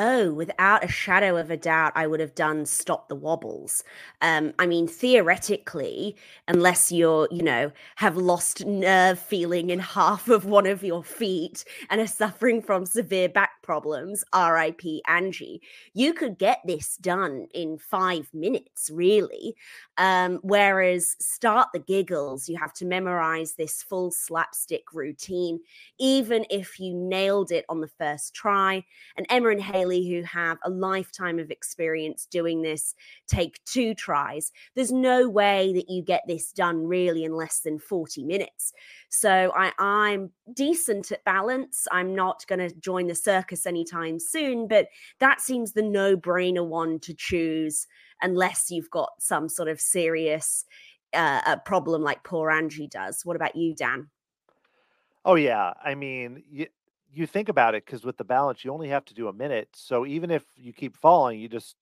Oh, 0.02 0.32
without 0.32 0.82
a 0.82 0.88
shadow 0.88 1.36
of 1.36 1.50
a 1.50 1.58
doubt, 1.58 1.92
I 1.94 2.06
would 2.06 2.20
have 2.20 2.34
done 2.34 2.64
stop 2.64 3.08
the 3.08 3.14
wobbles. 3.14 3.84
Um, 4.22 4.54
I 4.58 4.64
mean, 4.66 4.88
theoretically, 4.88 6.16
unless 6.48 6.90
you're, 6.90 7.28
you 7.30 7.42
know, 7.42 7.70
have 7.96 8.16
lost 8.16 8.64
nerve 8.64 9.18
feeling 9.18 9.68
in 9.68 9.78
half 9.78 10.28
of 10.28 10.46
one 10.46 10.64
of 10.66 10.82
your 10.82 11.04
feet 11.04 11.64
and 11.90 12.00
are 12.00 12.06
suffering 12.06 12.62
from 12.62 12.86
severe 12.86 13.28
back 13.28 13.49
problems, 13.70 14.24
RIP 14.34 14.82
Angie, 15.06 15.62
you 15.94 16.12
could 16.12 16.36
get 16.38 16.60
this 16.64 16.96
done 16.96 17.46
in 17.54 17.78
five 17.78 18.28
minutes, 18.34 18.90
really. 18.92 19.54
Um, 19.96 20.40
whereas 20.42 21.14
start 21.20 21.68
the 21.72 21.78
giggles, 21.78 22.48
you 22.48 22.58
have 22.58 22.72
to 22.72 22.84
memorize 22.84 23.54
this 23.54 23.80
full 23.80 24.10
slapstick 24.10 24.92
routine, 24.92 25.60
even 26.00 26.44
if 26.50 26.80
you 26.80 26.94
nailed 26.94 27.52
it 27.52 27.64
on 27.68 27.80
the 27.80 27.86
first 27.86 28.34
try. 28.34 28.84
And 29.16 29.24
Emma 29.30 29.50
and 29.50 29.62
Haley, 29.62 30.08
who 30.10 30.22
have 30.24 30.58
a 30.64 30.70
lifetime 30.70 31.38
of 31.38 31.52
experience 31.52 32.26
doing 32.26 32.62
this, 32.62 32.96
take 33.28 33.64
two 33.66 33.94
tries. 33.94 34.50
There's 34.74 34.90
no 34.90 35.28
way 35.28 35.72
that 35.74 35.88
you 35.88 36.02
get 36.02 36.24
this 36.26 36.50
done 36.50 36.88
really 36.88 37.22
in 37.22 37.36
less 37.36 37.60
than 37.60 37.78
40 37.78 38.24
minutes. 38.24 38.72
So 39.10 39.52
I, 39.54 39.70
I'm 39.78 40.30
decent 40.54 41.12
at 41.12 41.24
balance. 41.24 41.86
I'm 41.92 42.16
not 42.16 42.44
going 42.48 42.58
to 42.58 42.74
join 42.76 43.06
the 43.06 43.14
circus 43.14 43.59
anytime 43.66 44.18
soon, 44.18 44.66
but 44.66 44.88
that 45.18 45.40
seems 45.40 45.72
the 45.72 45.82
no 45.82 46.16
brainer 46.16 46.66
one 46.66 46.98
to 47.00 47.14
choose 47.14 47.86
unless 48.22 48.70
you've 48.70 48.90
got 48.90 49.10
some 49.18 49.48
sort 49.48 49.68
of 49.68 49.80
serious 49.80 50.64
uh, 51.14 51.56
problem 51.64 52.02
like 52.02 52.22
poor 52.24 52.50
Angie 52.50 52.88
does. 52.88 53.24
What 53.24 53.36
about 53.36 53.56
you, 53.56 53.74
Dan? 53.74 54.08
Oh 55.24 55.34
yeah, 55.34 55.74
I 55.84 55.94
mean, 55.94 56.42
you, 56.50 56.66
you 57.12 57.26
think 57.26 57.48
about 57.48 57.74
it 57.74 57.84
because 57.84 58.04
with 58.04 58.16
the 58.16 58.24
balance, 58.24 58.64
you 58.64 58.72
only 58.72 58.88
have 58.88 59.04
to 59.06 59.14
do 59.14 59.28
a 59.28 59.32
minute. 59.32 59.68
So 59.74 60.06
even 60.06 60.30
if 60.30 60.44
you 60.56 60.72
keep 60.72 60.96
falling, 60.96 61.38
you 61.40 61.48
just 61.48 61.76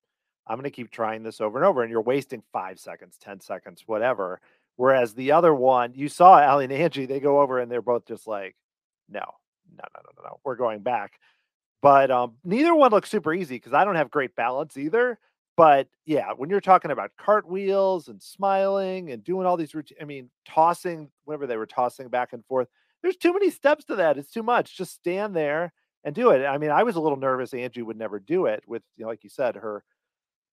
I'm 0.48 0.56
going 0.56 0.64
to 0.64 0.70
keep 0.70 0.90
trying 0.90 1.22
this 1.22 1.40
over 1.40 1.58
and 1.58 1.66
over. 1.66 1.82
And 1.82 1.90
you're 1.90 2.00
wasting 2.00 2.42
five 2.52 2.80
seconds, 2.80 3.18
10 3.20 3.40
seconds, 3.40 3.84
whatever. 3.86 4.40
Whereas 4.76 5.12
the 5.12 5.32
other 5.32 5.54
one, 5.54 5.92
you 5.94 6.08
saw 6.08 6.40
Ally 6.40 6.64
and 6.64 6.72
Angie, 6.72 7.06
they 7.06 7.20
go 7.20 7.40
over 7.40 7.58
and 7.58 7.70
they're 7.70 7.82
both 7.82 8.06
just 8.06 8.26
like, 8.26 8.56
no, 9.08 9.20
no, 9.76 9.84
no, 9.94 10.00
no, 10.04 10.10
no, 10.16 10.22
no. 10.30 10.40
We're 10.44 10.56
going 10.56 10.80
back. 10.80 11.20
But 11.82 12.10
um, 12.10 12.34
neither 12.44 12.74
one 12.74 12.90
looks 12.90 13.10
super 13.10 13.32
easy 13.32 13.56
because 13.56 13.72
I 13.72 13.84
don't 13.84 13.96
have 13.96 14.10
great 14.10 14.34
balance 14.34 14.76
either. 14.76 15.18
But 15.56 15.88
yeah, 16.06 16.30
when 16.36 16.50
you're 16.50 16.60
talking 16.60 16.90
about 16.90 17.10
cartwheels 17.18 18.08
and 18.08 18.22
smiling 18.22 19.10
and 19.10 19.24
doing 19.24 19.46
all 19.46 19.56
these 19.56 19.74
routines, 19.74 19.98
I 20.00 20.04
mean, 20.04 20.30
tossing, 20.46 21.10
whatever 21.24 21.46
they 21.46 21.56
were 21.56 21.66
tossing 21.66 22.08
back 22.08 22.32
and 22.32 22.44
forth, 22.46 22.68
there's 23.02 23.16
too 23.16 23.32
many 23.32 23.50
steps 23.50 23.84
to 23.86 23.96
that. 23.96 24.18
It's 24.18 24.30
too 24.30 24.42
much. 24.42 24.76
Just 24.76 24.94
stand 24.94 25.34
there 25.34 25.72
and 26.04 26.14
do 26.14 26.30
it. 26.30 26.44
I 26.44 26.58
mean, 26.58 26.70
I 26.70 26.84
was 26.84 26.96
a 26.96 27.00
little 27.00 27.18
nervous 27.18 27.54
Angie 27.54 27.82
would 27.82 27.96
never 27.96 28.20
do 28.20 28.46
it 28.46 28.62
with, 28.66 28.82
you 28.96 29.04
know, 29.04 29.08
like 29.08 29.24
you 29.24 29.30
said, 29.30 29.56
her, 29.56 29.82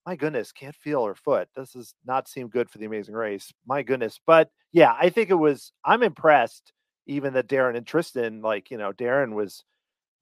my 0.08 0.15
goodness, 0.15 0.51
can't 0.51 0.75
feel 0.75 1.05
her 1.05 1.15
foot. 1.15 1.50
This 1.55 1.74
does 1.74 1.94
not 2.05 2.27
seem 2.27 2.48
good 2.48 2.70
for 2.70 2.79
the 2.79 2.86
amazing 2.86 3.15
race. 3.15 3.51
My 3.67 3.84
goodness. 3.84 4.20
But 4.25 4.50
yeah, 4.72 4.96
I 5.00 5.10
think 5.10 5.29
it 5.29 5.36
was, 5.36 5.72
I'm 5.84 6.03
impressed 6.03 6.74
even 7.08 7.34
that 7.34 7.48
Darren 7.48 7.77
and 7.77 7.86
Tristan, 7.86 8.41
like, 8.41 8.72
you 8.72 8.77
know, 8.77 8.91
Darren 8.91 9.34
was, 9.34 9.63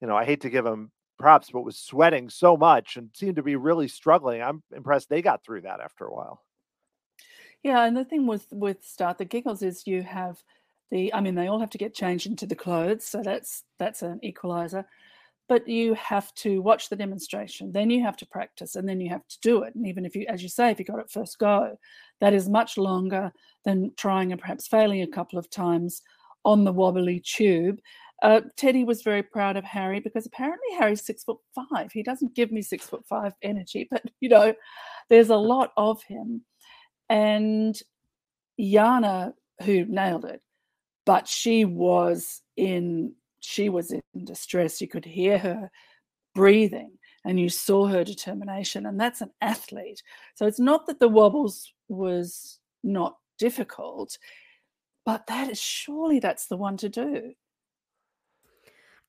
you 0.03 0.10
know, 0.10 0.17
I 0.17 0.25
hate 0.25 0.41
to 0.41 0.50
give 0.50 0.65
him 0.65 0.91
props, 1.17 1.50
but 1.50 1.63
was 1.63 1.77
sweating 1.77 2.29
so 2.29 2.57
much 2.57 2.98
and 2.98 3.10
seemed 3.13 3.38
to 3.38 3.41
be 3.41 3.55
really 3.55 3.88
struggling. 3.88 4.41
I'm 4.41 4.62
impressed 4.75 5.07
they 5.07 5.22
got 5.22 5.45
through 5.45 5.62
that 5.62 5.79
after 5.79 6.03
a 6.03 6.13
while. 6.13 6.41
Yeah, 7.63 7.86
and 7.86 7.95
the 7.95 8.03
thing 8.03 8.27
with 8.27 8.45
with 8.51 8.83
Start 8.83 9.17
the 9.17 9.24
Giggles 9.24 9.62
is 9.62 9.88
you 9.88 10.03
have 10.03 10.43
the 10.91 11.13
I 11.13 11.22
mean 11.22 11.36
they 11.36 11.48
all 11.48 11.62
have 11.62 11.69
to 11.69 11.77
get 11.77 11.95
changed 11.95 12.27
into 12.27 12.45
the 12.45 12.53
clothes, 12.53 13.05
so 13.05 13.24
that's 13.24 13.63
that's 13.79 14.01
an 14.01 14.19
equalizer. 14.24 14.86
But 15.48 15.69
you 15.69 15.93
have 15.93 16.33
to 16.36 16.62
watch 16.62 16.89
the 16.89 16.98
demonstration, 16.98 17.72
then 17.72 17.89
you 17.89 18.03
have 18.03 18.17
to 18.17 18.25
practice, 18.25 18.75
and 18.75 18.88
then 18.88 19.00
you 19.00 19.10
have 19.10 19.25
to 19.29 19.39
do 19.41 19.63
it. 19.63 19.74
And 19.74 19.88
even 19.88 20.03
if 20.05 20.17
you, 20.17 20.25
as 20.27 20.43
you 20.43 20.50
say, 20.50 20.69
if 20.69 20.79
you 20.79 20.86
got 20.86 21.00
it 21.00 21.12
first 21.12 21.39
go, 21.39 21.77
that 22.19 22.33
is 22.33 22.50
much 22.50 22.77
longer 22.77 23.31
than 23.63 23.93
trying 23.95 24.33
and 24.33 24.41
perhaps 24.41 24.67
failing 24.67 25.01
a 25.01 25.07
couple 25.07 25.39
of 25.39 25.50
times 25.50 26.01
on 26.43 26.65
the 26.65 26.74
wobbly 26.74 27.22
tube. 27.22 27.79
Uh, 28.22 28.41
Teddy 28.55 28.84
was 28.84 29.01
very 29.01 29.24
proud 29.24 29.58
of 29.58 29.65
Harry 29.65 30.00
because 30.00 30.25
apparently 30.25 30.75
Harry's 30.77 31.05
six 31.05 31.24
foot 31.24 31.39
five. 31.53 31.91
He 31.91 32.03
doesn't 32.03 32.36
give 32.36 32.51
me 32.51 32.62
six 32.62 32.86
foot 32.86 33.05
five 33.08 33.34
energy, 33.41 33.88
but 33.91 34.03
you 34.20 34.29
know, 34.29 34.53
there's 35.10 35.29
a 35.29 35.36
lot 35.36 35.72
of 35.77 36.01
him. 36.03 36.43
And 37.10 37.77
Yana, 38.60 39.34
who 39.63 39.86
nailed 39.86 40.25
it, 40.25 40.41
but 41.05 41.27
she 41.27 41.65
was 41.65 42.41
in 42.55 43.13
she 43.39 43.70
was 43.70 43.91
in 43.91 44.01
distress. 44.24 44.79
You 44.79 44.88
could 44.88 45.05
hear 45.05 45.38
her 45.38 45.70
breathing 46.34 46.98
and 47.25 47.39
you 47.39 47.50
saw 47.50 47.88
her 47.88 48.03
determination. 48.03 48.86
And 48.86 49.00
that's 49.00 49.22
an 49.22 49.32
athlete. 49.41 50.01
So 50.36 50.46
it's 50.46 50.60
not 50.60 50.88
that 50.88 51.00
the 51.00 51.08
wobbles 51.08 51.72
was 51.88 52.60
not 52.84 53.17
difficult, 53.38 54.17
but 55.05 55.27
that 55.27 55.50
is 55.50 55.60
surely 55.60 56.20
that's 56.20 56.48
the 56.48 56.58
one 56.58 56.77
to 56.77 56.89
do. 56.89 57.34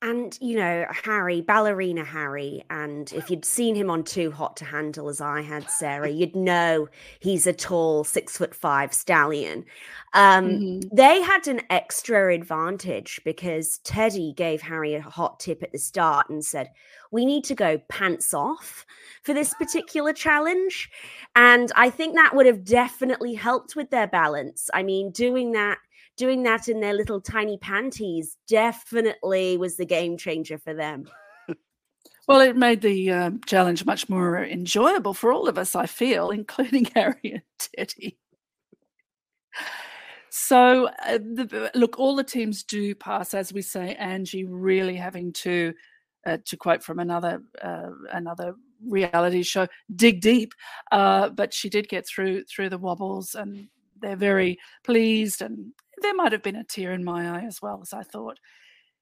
And, 0.04 0.36
you 0.42 0.58
know, 0.58 0.84
Harry, 0.90 1.40
ballerina 1.40 2.04
Harry, 2.04 2.62
and 2.68 3.10
if 3.14 3.30
you'd 3.30 3.46
seen 3.46 3.74
him 3.74 3.88
on 3.88 4.04
Too 4.04 4.30
Hot 4.30 4.54
to 4.58 4.66
Handle 4.66 5.08
as 5.08 5.22
I 5.22 5.40
had, 5.40 5.70
Sarah, 5.70 6.10
you'd 6.10 6.36
know 6.36 6.88
he's 7.20 7.46
a 7.46 7.54
tall, 7.54 8.04
six 8.04 8.36
foot 8.36 8.54
five 8.54 8.92
stallion. 8.92 9.64
Um, 10.12 10.48
mm-hmm. 10.50 10.94
They 10.94 11.22
had 11.22 11.48
an 11.48 11.62
extra 11.70 12.34
advantage 12.34 13.18
because 13.24 13.78
Teddy 13.78 14.34
gave 14.36 14.60
Harry 14.60 14.94
a 14.94 15.00
hot 15.00 15.40
tip 15.40 15.62
at 15.62 15.72
the 15.72 15.78
start 15.78 16.28
and 16.28 16.44
said, 16.44 16.70
We 17.10 17.24
need 17.24 17.44
to 17.44 17.54
go 17.54 17.78
pants 17.88 18.34
off 18.34 18.84
for 19.22 19.32
this 19.32 19.54
particular 19.54 20.12
challenge. 20.12 20.90
And 21.34 21.72
I 21.76 21.88
think 21.88 22.14
that 22.14 22.36
would 22.36 22.44
have 22.44 22.62
definitely 22.62 23.32
helped 23.32 23.74
with 23.74 23.88
their 23.88 24.06
balance. 24.06 24.68
I 24.74 24.82
mean, 24.82 25.12
doing 25.12 25.52
that 25.52 25.78
doing 26.16 26.42
that 26.44 26.68
in 26.68 26.80
their 26.80 26.94
little 26.94 27.20
tiny 27.20 27.58
panties 27.58 28.36
definitely 28.48 29.56
was 29.56 29.76
the 29.76 29.86
game 29.86 30.16
changer 30.16 30.58
for 30.58 30.74
them. 30.74 31.04
Well, 32.26 32.40
it 32.40 32.56
made 32.56 32.80
the 32.80 33.10
uh, 33.12 33.30
challenge 33.44 33.84
much 33.84 34.08
more 34.08 34.42
enjoyable 34.42 35.12
for 35.12 35.30
all 35.30 35.46
of 35.46 35.58
us, 35.58 35.76
I 35.76 35.84
feel, 35.84 36.30
including 36.30 36.86
Harry 36.94 37.18
and 37.22 37.42
Teddy. 37.58 38.16
So, 40.30 40.88
uh, 41.06 41.18
the, 41.18 41.70
look, 41.74 41.98
all 41.98 42.16
the 42.16 42.24
teams 42.24 42.64
do 42.64 42.94
pass, 42.94 43.34
as 43.34 43.52
we 43.52 43.60
say. 43.60 43.94
Angie 43.96 44.44
really 44.44 44.96
having 44.96 45.34
to, 45.34 45.74
uh, 46.26 46.38
to 46.46 46.56
quote 46.56 46.82
from 46.82 46.98
another 46.98 47.42
uh, 47.62 47.90
another 48.12 48.54
reality 48.84 49.42
show, 49.42 49.68
dig 49.94 50.20
deep. 50.20 50.54
Uh, 50.90 51.28
but 51.28 51.52
she 51.52 51.68
did 51.68 51.88
get 51.88 52.06
through 52.06 52.44
through 52.44 52.70
the 52.70 52.78
wobbles, 52.78 53.34
and 53.34 53.68
they're 54.00 54.16
very 54.16 54.58
pleased 54.82 55.40
and 55.40 55.72
there 56.04 56.14
might 56.14 56.32
have 56.32 56.42
been 56.42 56.56
a 56.56 56.64
tear 56.64 56.92
in 56.92 57.02
my 57.02 57.38
eye 57.38 57.44
as 57.44 57.62
well 57.62 57.80
as 57.82 57.92
I 57.92 58.02
thought. 58.02 58.38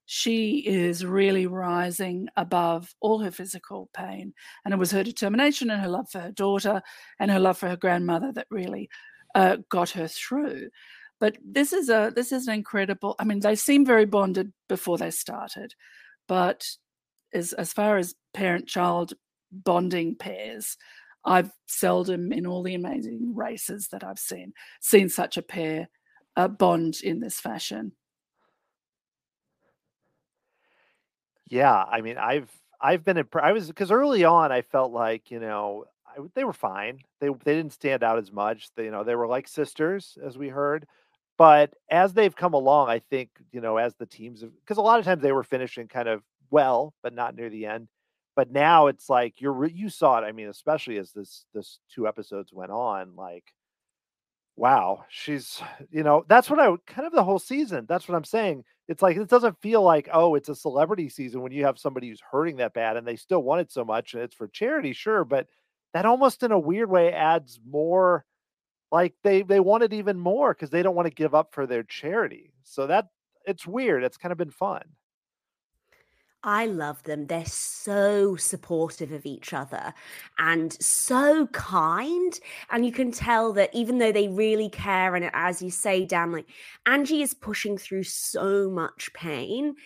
She 0.07 0.59
is 0.67 1.05
really 1.05 1.47
rising 1.47 2.29
above 2.37 2.95
all 3.01 3.19
her 3.19 3.31
physical 3.31 3.91
pain. 3.93 4.35
And 4.65 4.73
it 4.73 4.77
was 4.77 4.91
her 4.93 5.03
determination 5.03 5.71
and 5.71 5.83
her 5.83 5.89
love 5.89 6.09
for 6.11 6.21
her 6.21 6.31
daughter 6.33 6.81
and 7.19 7.31
her 7.31 7.41
love 7.41 7.59
for 7.59 7.69
her 7.69 7.77
grandmother 7.77 8.33
that 8.33 8.47
really 8.51 8.89
uh, 9.35 9.59
got 9.69 9.91
her 9.91 10.09
through. 10.09 10.69
But 11.19 11.39
this 11.45 11.73
is 11.73 11.89
a 11.89 12.13
this 12.15 12.33
is 12.33 12.49
an 12.49 12.55
incredible. 12.55 13.15
I 13.19 13.25
mean, 13.25 13.41
they 13.41 13.55
seem 13.55 13.87
very 13.87 14.07
bonded 14.07 14.53
before 14.69 14.99
they 14.99 15.11
started, 15.11 15.75
but 16.27 16.67
as 17.33 17.53
as 17.53 17.73
far 17.73 17.97
as 17.97 18.15
parent 18.35 18.67
child 18.67 19.15
bonding 19.53 20.17
pairs, 20.17 20.77
I've 21.25 21.53
seldom 21.67 22.33
in 22.33 22.47
all 22.47 22.63
the 22.65 22.75
amazing 22.75 23.35
races 23.37 23.89
that 23.93 24.03
I've 24.03 24.19
seen 24.19 24.53
seen 24.81 25.09
such 25.09 25.37
a 25.37 25.43
pair 25.43 25.89
uh, 26.37 26.49
bond 26.49 27.01
in 27.03 27.21
this 27.21 27.41
fashion. 27.41 27.93
Yeah, 31.49 31.85
I 31.91 32.01
mean, 32.01 32.17
I've 32.19 32.51
I've 32.81 33.05
been 33.05 33.19
imp- 33.19 33.37
I 33.37 33.53
was 33.53 33.69
because 33.69 33.91
early 33.91 34.25
on 34.25 34.53
I 34.53 34.63
felt 34.63 34.93
like 34.93 35.31
you 35.31 35.41
know 35.41 35.85
I, 36.07 36.21
they 36.35 36.45
were 36.45 36.53
fine. 36.53 37.01
They 37.21 37.29
they 37.45 37.55
didn't 37.55 37.73
stand 37.73 38.03
out 38.03 38.19
as 38.19 38.33
much. 38.33 38.69
They, 38.77 38.85
you 38.85 38.91
know 38.91 39.05
they 39.05 39.15
were 39.15 39.27
like 39.27 39.49
sisters 39.49 40.17
as 40.25 40.39
we 40.39 40.49
heard, 40.49 40.87
but 41.39 41.75
as 41.91 42.15
they've 42.15 42.35
come 42.35 42.55
along, 42.55 42.89
I 42.89 43.01
think 43.01 43.31
you 43.53 43.61
know 43.61 43.77
as 43.77 43.95
the 43.97 44.07
teams 44.07 44.43
because 44.43 44.79
a 44.79 44.83
lot 44.83 44.99
of 44.99 45.05
times 45.05 45.23
they 45.23 45.33
were 45.33 45.45
finishing 45.45 45.89
kind 45.89 46.09
of 46.09 46.23
well, 46.51 46.95
but 47.03 47.15
not 47.15 47.35
near 47.37 47.51
the 47.51 47.67
end. 47.67 47.89
But 48.35 48.51
now 48.51 48.87
it's 48.87 49.11
like 49.11 49.41
you're 49.41 49.67
you 49.67 49.91
saw 49.91 50.19
it. 50.19 50.23
I 50.25 50.33
mean, 50.33 50.49
especially 50.49 50.97
as 50.99 51.13
this 51.13 51.45
this 51.55 51.81
two 51.95 52.07
episodes 52.09 52.53
went 52.53 52.71
on, 52.71 53.15
like 53.17 53.45
wow, 54.63 55.05
she's, 55.09 55.61
you 55.91 56.05
know, 56.05 56.25
that's 56.29 56.49
what 56.49 56.61
I 56.61 56.69
kind 56.87 57.05
of 57.05 57.13
the 57.13 57.25
whole 57.25 57.41
season. 57.41 57.85
That's 57.89 58.07
what 58.07 58.15
I'm 58.15 58.23
saying. 58.23 58.63
It's 58.87 59.03
like 59.03 59.17
it 59.17 59.29
doesn't 59.29 59.61
feel 59.61 59.83
like, 59.83 60.09
oh, 60.13 60.37
it's 60.37 60.49
a 60.49 60.55
celebrity 60.55 61.09
season 61.09 61.43
when 61.43 61.51
you 61.51 61.65
have 61.65 61.81
somebody 61.81 62.09
who's 62.09 62.23
hurting 62.31 62.59
that 62.59 62.73
bad 62.73 62.97
and 62.97 63.05
they 63.05 63.17
still 63.17 63.43
want 63.43 63.61
it 63.61 63.73
so 63.73 63.85
much 63.85 64.15
and 64.15 64.23
it's 64.23 64.37
for 64.37 64.47
charity, 64.47 64.93
sure, 64.93 65.25
but 65.25 65.49
that 65.95 66.07
almost 66.07 66.45
in 66.45 66.53
a 66.53 66.59
weird 66.61 66.89
way 66.89 67.13
adds 67.13 67.59
more 67.69 68.25
like 68.93 69.15
they 69.25 69.43
they 69.43 69.59
want 69.59 69.83
it 69.83 69.93
even 69.93 70.17
more 70.17 70.55
because 70.55 70.71
they 70.71 70.85
don't 70.85 70.95
want 70.95 71.07
to 71.09 71.15
give 71.15 71.35
up 71.35 71.53
for 71.53 71.67
their 71.67 71.83
charity. 71.83 72.53
So 72.63 72.87
that 72.87 73.09
it's 73.45 73.67
weird. 73.67 74.05
It's 74.05 74.17
kind 74.17 74.31
of 74.31 74.39
been 74.39 74.53
fun. 74.53 74.83
I 76.45 76.67
love 76.67 77.03
them. 77.05 77.27
They're 77.27 77.45
so 77.47 78.35
supportive 78.37 79.13
of 79.13 79.25
each 79.25 79.53
other 79.53 79.95
and 80.39 80.73
so 80.83 81.47
kind. 81.49 82.39
And 82.71 82.85
you 82.85 82.93
can 82.93 83.13
tell 83.13 83.53
that 83.53 83.71
even 83.73 83.99
though 83.99 84.13
they 84.13 84.29
really 84.29 84.69
care, 84.69 85.15
and 85.15 85.31
as 85.35 85.63
you 85.63 85.71
say, 85.71 86.05
Dan, 86.05 86.33
like 86.33 86.47
Angie 86.87 87.23
is 87.23 87.35
pushing 87.35 87.79
through 87.79 88.05
so 88.05 88.69
much 88.71 89.13
pain. 89.15 89.77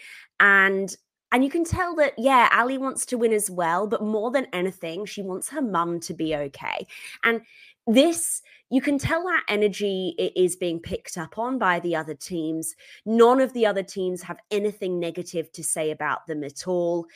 And 0.40 0.94
and 1.32 1.44
you 1.44 1.50
can 1.50 1.64
tell 1.64 1.94
that, 1.96 2.14
yeah, 2.16 2.48
Ali 2.52 2.78
wants 2.78 3.04
to 3.06 3.18
win 3.18 3.32
as 3.32 3.50
well, 3.50 3.86
but 3.88 4.02
more 4.02 4.30
than 4.30 4.46
anything, 4.52 5.04
she 5.04 5.22
wants 5.22 5.48
her 5.50 5.60
mum 5.60 5.98
to 6.00 6.14
be 6.14 6.34
okay. 6.36 6.86
And 7.24 7.42
this 7.86 8.42
you 8.68 8.80
can 8.80 8.98
tell 8.98 9.22
that 9.22 9.44
energy 9.48 10.14
is 10.34 10.56
being 10.56 10.80
picked 10.80 11.16
up 11.16 11.38
on 11.38 11.56
by 11.56 11.78
the 11.80 11.94
other 11.94 12.14
teams. 12.14 12.74
None 13.04 13.40
of 13.40 13.52
the 13.52 13.64
other 13.64 13.84
teams 13.84 14.22
have 14.22 14.40
anything 14.50 14.98
negative 14.98 15.52
to 15.52 15.62
say 15.62 15.92
about 15.92 16.26
them 16.26 16.42
at 16.42 16.66
all. 16.66 17.06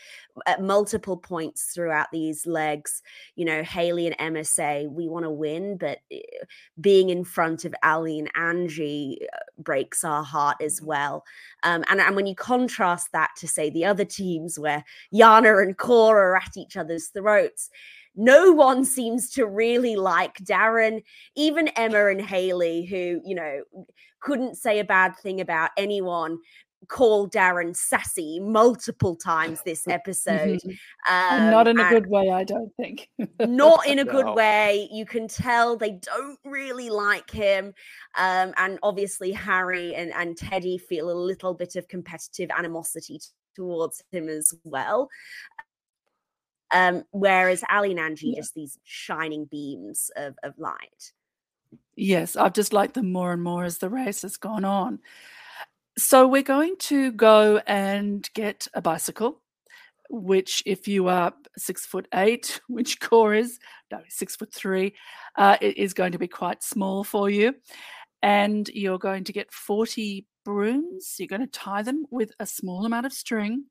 At 0.46 0.62
multiple 0.62 1.16
points 1.16 1.72
throughout 1.74 2.06
these 2.12 2.46
legs, 2.46 3.02
you 3.34 3.44
know, 3.44 3.64
Haley 3.64 4.06
and 4.06 4.14
Emma 4.20 4.44
say, 4.44 4.86
We 4.86 5.08
want 5.08 5.24
to 5.24 5.30
win, 5.30 5.76
but 5.76 5.98
eh, 6.12 6.20
being 6.80 7.10
in 7.10 7.24
front 7.24 7.64
of 7.64 7.74
Ally 7.82 8.18
and 8.18 8.30
Angie 8.36 9.18
uh, 9.32 9.38
breaks 9.58 10.04
our 10.04 10.22
heart 10.22 10.58
as 10.62 10.80
well. 10.80 11.24
Um, 11.64 11.84
and, 11.88 12.00
and 12.00 12.14
when 12.14 12.26
you 12.26 12.36
contrast 12.36 13.08
that 13.12 13.30
to, 13.38 13.48
say, 13.48 13.70
the 13.70 13.84
other 13.84 14.04
teams 14.04 14.56
where 14.56 14.84
Yana 15.12 15.62
and 15.62 15.76
Cora 15.76 16.30
are 16.30 16.36
at 16.36 16.56
each 16.56 16.76
other's 16.76 17.08
throats, 17.08 17.70
no 18.16 18.53
one 18.53 18.85
seems 18.85 19.31
to 19.33 19.46
really 19.46 19.96
like 19.96 20.35
Darren, 20.38 21.03
even 21.37 21.68
Emma 21.68 22.07
and 22.07 22.20
Haley, 22.20 22.85
who, 22.85 23.20
you 23.25 23.35
know, 23.35 23.62
couldn't 24.20 24.57
say 24.57 24.79
a 24.79 24.85
bad 24.85 25.16
thing 25.16 25.40
about 25.40 25.70
anyone, 25.77 26.38
call 26.88 27.29
Darren 27.29 27.77
sassy 27.77 28.40
multiple 28.40 29.14
times 29.14 29.62
this 29.64 29.87
episode. 29.87 30.61
Mhm. 30.61 30.79
And 31.09 31.51
not 31.51 31.68
Um, 31.68 31.79
in 31.79 31.87
a 31.87 31.88
good 31.90 32.07
way, 32.09 32.31
I 32.31 32.42
don't 32.44 32.75
think. 32.77 33.09
not 33.40 33.87
in 33.87 33.99
a 33.99 34.05
good 34.05 34.27
No. 34.27 34.35
way. 34.35 34.88
You 34.90 35.05
can 35.07 35.29
tell 35.29 35.77
they 35.77 35.92
don't 35.92 36.38
really 36.44 36.90
like 36.90 37.31
him. 37.31 37.75
Um, 38.16 38.53
and 38.57 38.79
obviously, 38.83 39.31
Harry 39.33 39.94
and, 39.94 40.12
and 40.14 40.37
Teddy 40.37 40.79
feel 40.79 41.11
a 41.11 41.12
little 41.12 41.55
bit 41.55 41.77
of 41.77 41.87
competitive 41.88 42.51
animosity 42.57 43.18
t- 43.18 43.27
towards 43.55 44.03
him 44.11 44.29
as 44.29 44.53
well. 44.64 45.09
Um, 46.72 47.04
whereas 47.11 47.62
Ali 47.70 47.90
and 47.90 48.00
Angie, 48.00 48.28
Yeah. 48.28 48.40
just 48.40 48.54
these 48.54 48.78
shining 48.85 49.44
beams 49.46 50.11
of, 50.16 50.37
of 50.42 50.59
light. 50.59 51.12
Yes, 51.96 52.37
I've 52.37 52.54
just 52.54 52.72
liked 52.72 52.94
them 52.94 53.12
more 53.12 53.33
and 53.33 53.42
more 53.42 53.64
as 53.64 53.78
the 53.78 53.88
race 53.90 54.22
has 54.22 54.37
gone 54.37 54.64
on. 54.64 55.00
So 55.98 56.26
we're 56.26 56.42
going 56.42 56.76
to 56.80 57.12
go 57.12 57.61
and 57.66 58.28
get 58.35 58.68
a 58.74 58.80
bicycle, 58.80 59.42
which, 60.09 60.62
if 60.64 60.88
you 60.88 61.09
are 61.09 61.35
six 61.59 61.85
foot 61.85 62.09
eight, 62.14 62.61
which 62.68 63.00
core 63.00 63.35
is 63.35 63.59
no 63.90 64.00
six 64.09 64.37
foot 64.37 64.52
three, 64.54 64.94
uh, 65.37 65.56
it 65.61 65.76
is 65.76 65.92
going 65.92 66.12
to 66.12 66.18
be 66.18 66.28
quite 66.28 66.62
small 66.62 67.04
for 67.04 67.28
you. 67.28 67.54
And 68.22 68.68
you're 68.68 68.98
going 68.98 69.24
to 69.24 69.33
get 69.33 69.52
40 69.52 70.26
brooms. 70.44 71.16
You're 71.18 71.26
going 71.26 71.40
to 71.40 71.46
tie 71.46 71.83
them 71.83 72.04
with 72.11 72.33
a 72.38 72.46
small 72.46 72.85
amount 72.85 73.06
of 73.06 73.12
string, 73.12 73.64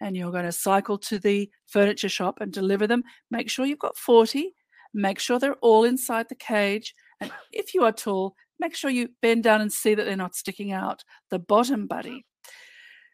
and 0.00 0.16
you're 0.16 0.32
going 0.32 0.44
to 0.44 0.52
cycle 0.52 0.98
to 0.98 1.18
the 1.18 1.50
furniture 1.66 2.08
shop 2.08 2.38
and 2.40 2.52
deliver 2.52 2.86
them. 2.86 3.02
Make 3.30 3.50
sure 3.50 3.66
you've 3.66 3.78
got 3.78 3.96
40. 3.96 4.54
Make 4.94 5.18
sure 5.18 5.38
they're 5.38 5.54
all 5.56 5.84
inside 5.84 6.26
the 6.28 6.34
cage. 6.34 6.94
And 7.20 7.30
if 7.52 7.74
you 7.74 7.84
are 7.84 7.92
tall, 7.92 8.34
make 8.60 8.74
sure 8.74 8.90
you 8.90 9.10
bend 9.22 9.44
down 9.44 9.60
and 9.60 9.72
see 9.72 9.94
that 9.94 10.04
they're 10.04 10.16
not 10.16 10.34
sticking 10.34 10.72
out 10.72 11.04
the 11.30 11.38
bottom, 11.38 11.86
buddy. 11.86 12.24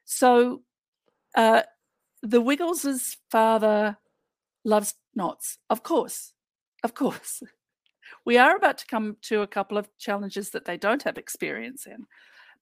So, 0.05 0.63
uh, 1.35 1.63
the 2.23 2.41
Wiggles' 2.41 3.17
father 3.31 3.99
loves 4.65 4.95
knots. 5.15 5.59
Of 5.69 5.83
course. 5.83 6.33
Of 6.83 6.95
course. 6.95 7.43
We 8.27 8.39
are 8.39 8.57
about 8.57 8.79
to 8.79 8.87
come 8.87 9.17
to 9.23 9.43
a 9.43 9.47
couple 9.47 9.77
of 9.77 9.89
challenges 9.99 10.51
that 10.51 10.65
they 10.65 10.79
don't 10.79 11.03
have 11.03 11.19
experience 11.19 11.87
in. 11.87 12.07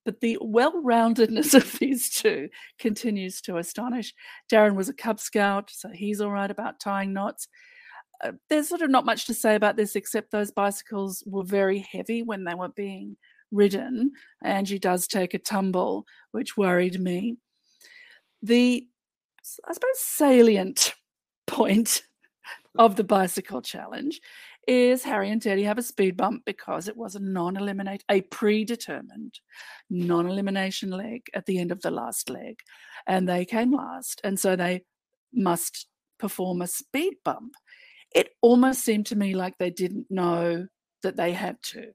But 0.05 0.19
the 0.19 0.37
well 0.41 0.81
roundedness 0.83 1.53
of 1.53 1.79
these 1.79 2.09
two 2.09 2.49
continues 2.79 3.41
to 3.41 3.57
astonish. 3.57 4.13
Darren 4.51 4.75
was 4.75 4.89
a 4.89 4.93
Cub 4.93 5.19
Scout, 5.19 5.69
so 5.69 5.89
he's 5.89 6.21
all 6.21 6.31
right 6.31 6.51
about 6.51 6.79
tying 6.79 7.13
knots 7.13 7.47
uh, 8.23 8.31
there's 8.49 8.69
sort 8.69 8.81
of 8.81 8.89
not 8.89 9.05
much 9.05 9.25
to 9.25 9.33
say 9.33 9.55
about 9.55 9.75
this 9.75 9.95
except 9.95 10.31
those 10.31 10.51
bicycles 10.51 11.23
were 11.25 11.43
very 11.43 11.85
heavy 11.91 12.23
when 12.23 12.45
they 12.45 12.55
were 12.55 12.69
being 12.69 13.17
ridden. 13.51 14.11
Angie 14.43 14.79
does 14.79 15.07
take 15.07 15.33
a 15.33 15.39
tumble, 15.39 16.05
which 16.31 16.57
worried 16.57 16.99
me. 16.99 17.37
The, 18.41 18.87
I 19.67 19.73
suppose, 19.73 19.99
salient 19.99 20.93
point 21.47 22.03
of 22.77 22.95
the 22.95 23.03
bicycle 23.03 23.61
challenge 23.61 24.19
is 24.67 25.03
Harry 25.03 25.29
and 25.29 25.41
Teddy 25.41 25.63
have 25.63 25.77
a 25.77 25.83
speed 25.83 26.17
bump 26.17 26.43
because 26.45 26.87
it 26.87 26.97
was 26.97 27.15
a 27.15 27.19
non-eliminate, 27.19 28.03
a 28.09 28.21
predetermined 28.21 29.39
non-elimination 29.89 30.91
leg 30.91 31.23
at 31.33 31.45
the 31.45 31.59
end 31.59 31.71
of 31.71 31.81
the 31.81 31.91
last 31.91 32.29
leg, 32.29 32.59
and 33.07 33.27
they 33.27 33.45
came 33.45 33.71
last, 33.71 34.21
and 34.23 34.39
so 34.39 34.55
they 34.55 34.83
must 35.33 35.87
perform 36.19 36.61
a 36.61 36.67
speed 36.67 37.15
bump 37.25 37.53
it 38.13 38.29
almost 38.41 38.83
seemed 38.83 39.07
to 39.07 39.15
me 39.15 39.33
like 39.35 39.57
they 39.57 39.69
didn't 39.69 40.07
know 40.09 40.67
that 41.01 41.17
they 41.17 41.33
had 41.33 41.57
to. 41.63 41.91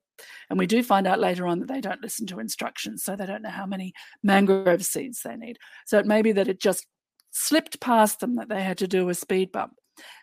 And 0.51 0.59
we 0.59 0.67
do 0.67 0.83
find 0.83 1.07
out 1.07 1.21
later 1.21 1.47
on 1.47 1.61
that 1.61 1.69
they 1.69 1.81
don't 1.81 2.03
listen 2.03 2.27
to 2.29 2.41
instructions, 2.41 3.05
so 3.05 3.15
they 3.15 3.27
don't 3.27 3.43
know 3.43 3.51
how 3.51 3.67
many 3.67 3.93
mangrove 4.23 4.85
seeds 4.85 5.23
they 5.23 5.37
need. 5.37 5.59
So 5.87 5.99
it 5.99 6.07
may 6.07 6.23
be 6.23 6.33
that 6.33 6.49
it 6.49 6.61
just 6.61 6.87
slipped 7.31 7.81
past 7.81 8.21
them 8.21 8.35
that 8.37 8.49
they 8.49 8.63
had 8.63 8.79
to 8.79 8.89
do 8.89 9.09
a 9.09 9.15
speed 9.15 9.53
bump. 9.53 9.75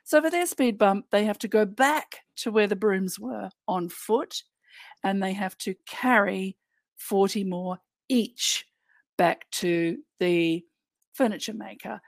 So 0.03 0.21
for 0.21 0.29
their 0.29 0.45
speed 0.45 0.77
bump, 0.77 1.07
they 1.11 1.25
have 1.25 1.39
to 1.39 1.47
go 1.47 1.65
back 1.65 2.19
to 2.38 2.51
where 2.51 2.67
the 2.67 2.75
brooms 2.75 3.19
were 3.19 3.49
on 3.67 3.89
foot 3.89 4.43
and 5.03 5.21
they 5.21 5.33
have 5.33 5.57
to 5.59 5.75
carry 5.88 6.57
40 6.97 7.43
more 7.43 7.79
each 8.09 8.65
back 9.17 9.45
to 9.51 9.97
the 10.19 10.63
furniture 11.13 11.53
maker. 11.53 12.01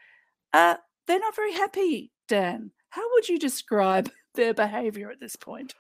Uh, 0.54 0.76
they're 1.06 1.20
not 1.20 1.36
very 1.36 1.54
happy, 1.54 2.12
Dan. 2.28 2.72
How 2.90 3.04
would 3.14 3.30
you 3.30 3.40
describe 3.40 4.12
their 4.36 4.54
behavior 4.54 5.10
at 5.10 5.20
this 5.20 5.36
point? 5.36 5.74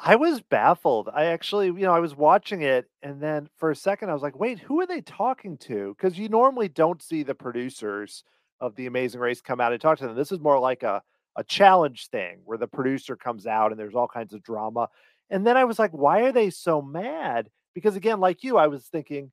I 0.00 0.16
was 0.16 0.40
baffled. 0.40 1.08
I 1.14 1.26
actually, 1.26 1.66
you 1.66 1.82
know, 1.82 1.92
I 1.92 2.00
was 2.00 2.16
watching 2.16 2.62
it 2.62 2.90
and 3.02 3.20
then 3.20 3.48
for 3.56 3.70
a 3.70 3.76
second 3.76 4.10
I 4.10 4.12
was 4.12 4.22
like, 4.22 4.38
wait, 4.38 4.58
who 4.58 4.80
are 4.80 4.86
they 4.86 5.00
talking 5.00 5.56
to? 5.58 5.94
Because 5.96 6.18
you 6.18 6.28
normally 6.28 6.68
don't 6.68 7.00
see 7.00 7.22
the 7.22 7.34
producers 7.34 8.24
of 8.60 8.74
the 8.74 8.86
Amazing 8.86 9.20
Race 9.20 9.40
come 9.40 9.60
out 9.60 9.72
and 9.72 9.80
talk 9.80 9.98
to 9.98 10.06
them. 10.06 10.16
This 10.16 10.32
is 10.32 10.40
more 10.40 10.58
like 10.58 10.82
a, 10.82 11.02
a 11.36 11.44
challenge 11.44 12.08
thing 12.08 12.38
where 12.44 12.58
the 12.58 12.66
producer 12.66 13.16
comes 13.16 13.46
out 13.46 13.70
and 13.70 13.80
there's 13.80 13.94
all 13.94 14.08
kinds 14.08 14.34
of 14.34 14.42
drama. 14.42 14.88
And 15.30 15.46
then 15.46 15.56
I 15.56 15.64
was 15.64 15.78
like, 15.78 15.90
why 15.92 16.22
are 16.22 16.32
they 16.32 16.50
so 16.50 16.80
mad? 16.82 17.48
Because 17.74 17.96
again, 17.96 18.20
like 18.20 18.44
you, 18.44 18.56
I 18.56 18.68
was 18.68 18.86
thinking, 18.86 19.32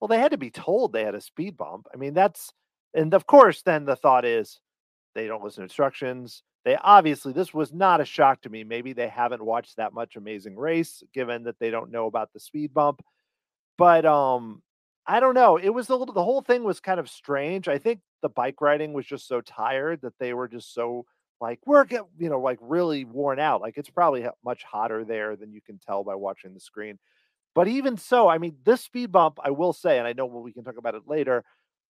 well, 0.00 0.08
they 0.08 0.18
had 0.18 0.30
to 0.30 0.38
be 0.38 0.50
told 0.50 0.92
they 0.92 1.04
had 1.04 1.14
a 1.14 1.20
speed 1.20 1.56
bump. 1.56 1.86
I 1.92 1.96
mean, 1.96 2.14
that's, 2.14 2.52
and 2.94 3.12
of 3.12 3.26
course, 3.26 3.62
then 3.62 3.84
the 3.84 3.96
thought 3.96 4.24
is 4.24 4.60
they 5.14 5.26
don't 5.26 5.42
listen 5.42 5.60
to 5.60 5.64
instructions. 5.64 6.42
They 6.64 6.76
obviously, 6.76 7.32
this 7.32 7.54
was 7.54 7.72
not 7.72 8.00
a 8.00 8.04
shock 8.04 8.42
to 8.42 8.48
me. 8.48 8.64
Maybe 8.64 8.92
they 8.92 9.08
haven't 9.08 9.44
watched 9.44 9.76
that 9.76 9.92
much 9.92 10.16
Amazing 10.16 10.56
Race, 10.56 11.02
given 11.12 11.44
that 11.44 11.58
they 11.60 11.70
don't 11.70 11.92
know 11.92 12.06
about 12.06 12.32
the 12.32 12.40
speed 12.40 12.74
bump. 12.74 13.02
But 13.78 14.04
um, 14.06 14.62
I 15.06 15.20
don't 15.20 15.34
know. 15.34 15.58
It 15.58 15.68
was 15.68 15.88
a 15.90 15.96
little, 15.96 16.14
the 16.14 16.24
whole 16.24 16.42
thing 16.42 16.64
was 16.64 16.80
kind 16.80 16.98
of 16.98 17.08
strange. 17.08 17.68
I 17.68 17.78
think 17.78 18.00
the 18.22 18.28
bike 18.28 18.60
riding 18.60 18.92
was 18.92 19.06
just 19.06 19.28
so 19.28 19.40
tired 19.40 20.00
that 20.02 20.14
they 20.18 20.34
were 20.34 20.48
just 20.48 20.74
so 20.74 21.04
like 21.40 21.60
we're 21.66 21.84
get 21.84 22.02
you 22.18 22.28
know 22.28 22.40
like 22.40 22.58
really 22.60 23.04
worn 23.04 23.38
out. 23.38 23.60
Like 23.60 23.76
it's 23.76 23.90
probably 23.90 24.26
much 24.44 24.64
hotter 24.64 25.04
there 25.04 25.36
than 25.36 25.52
you 25.52 25.60
can 25.60 25.78
tell 25.78 26.04
by 26.04 26.14
watching 26.14 26.54
the 26.54 26.60
screen. 26.60 26.98
But 27.54 27.68
even 27.68 27.96
so, 27.96 28.28
I 28.28 28.38
mean, 28.38 28.56
this 28.64 28.82
speed 28.82 29.12
bump, 29.12 29.38
I 29.42 29.50
will 29.50 29.72
say, 29.72 29.98
and 29.98 30.06
I 30.06 30.12
know 30.12 30.26
we 30.26 30.52
can 30.52 30.62
talk 30.64 30.76
about 30.76 30.94
it 30.94 31.04
later, 31.06 31.42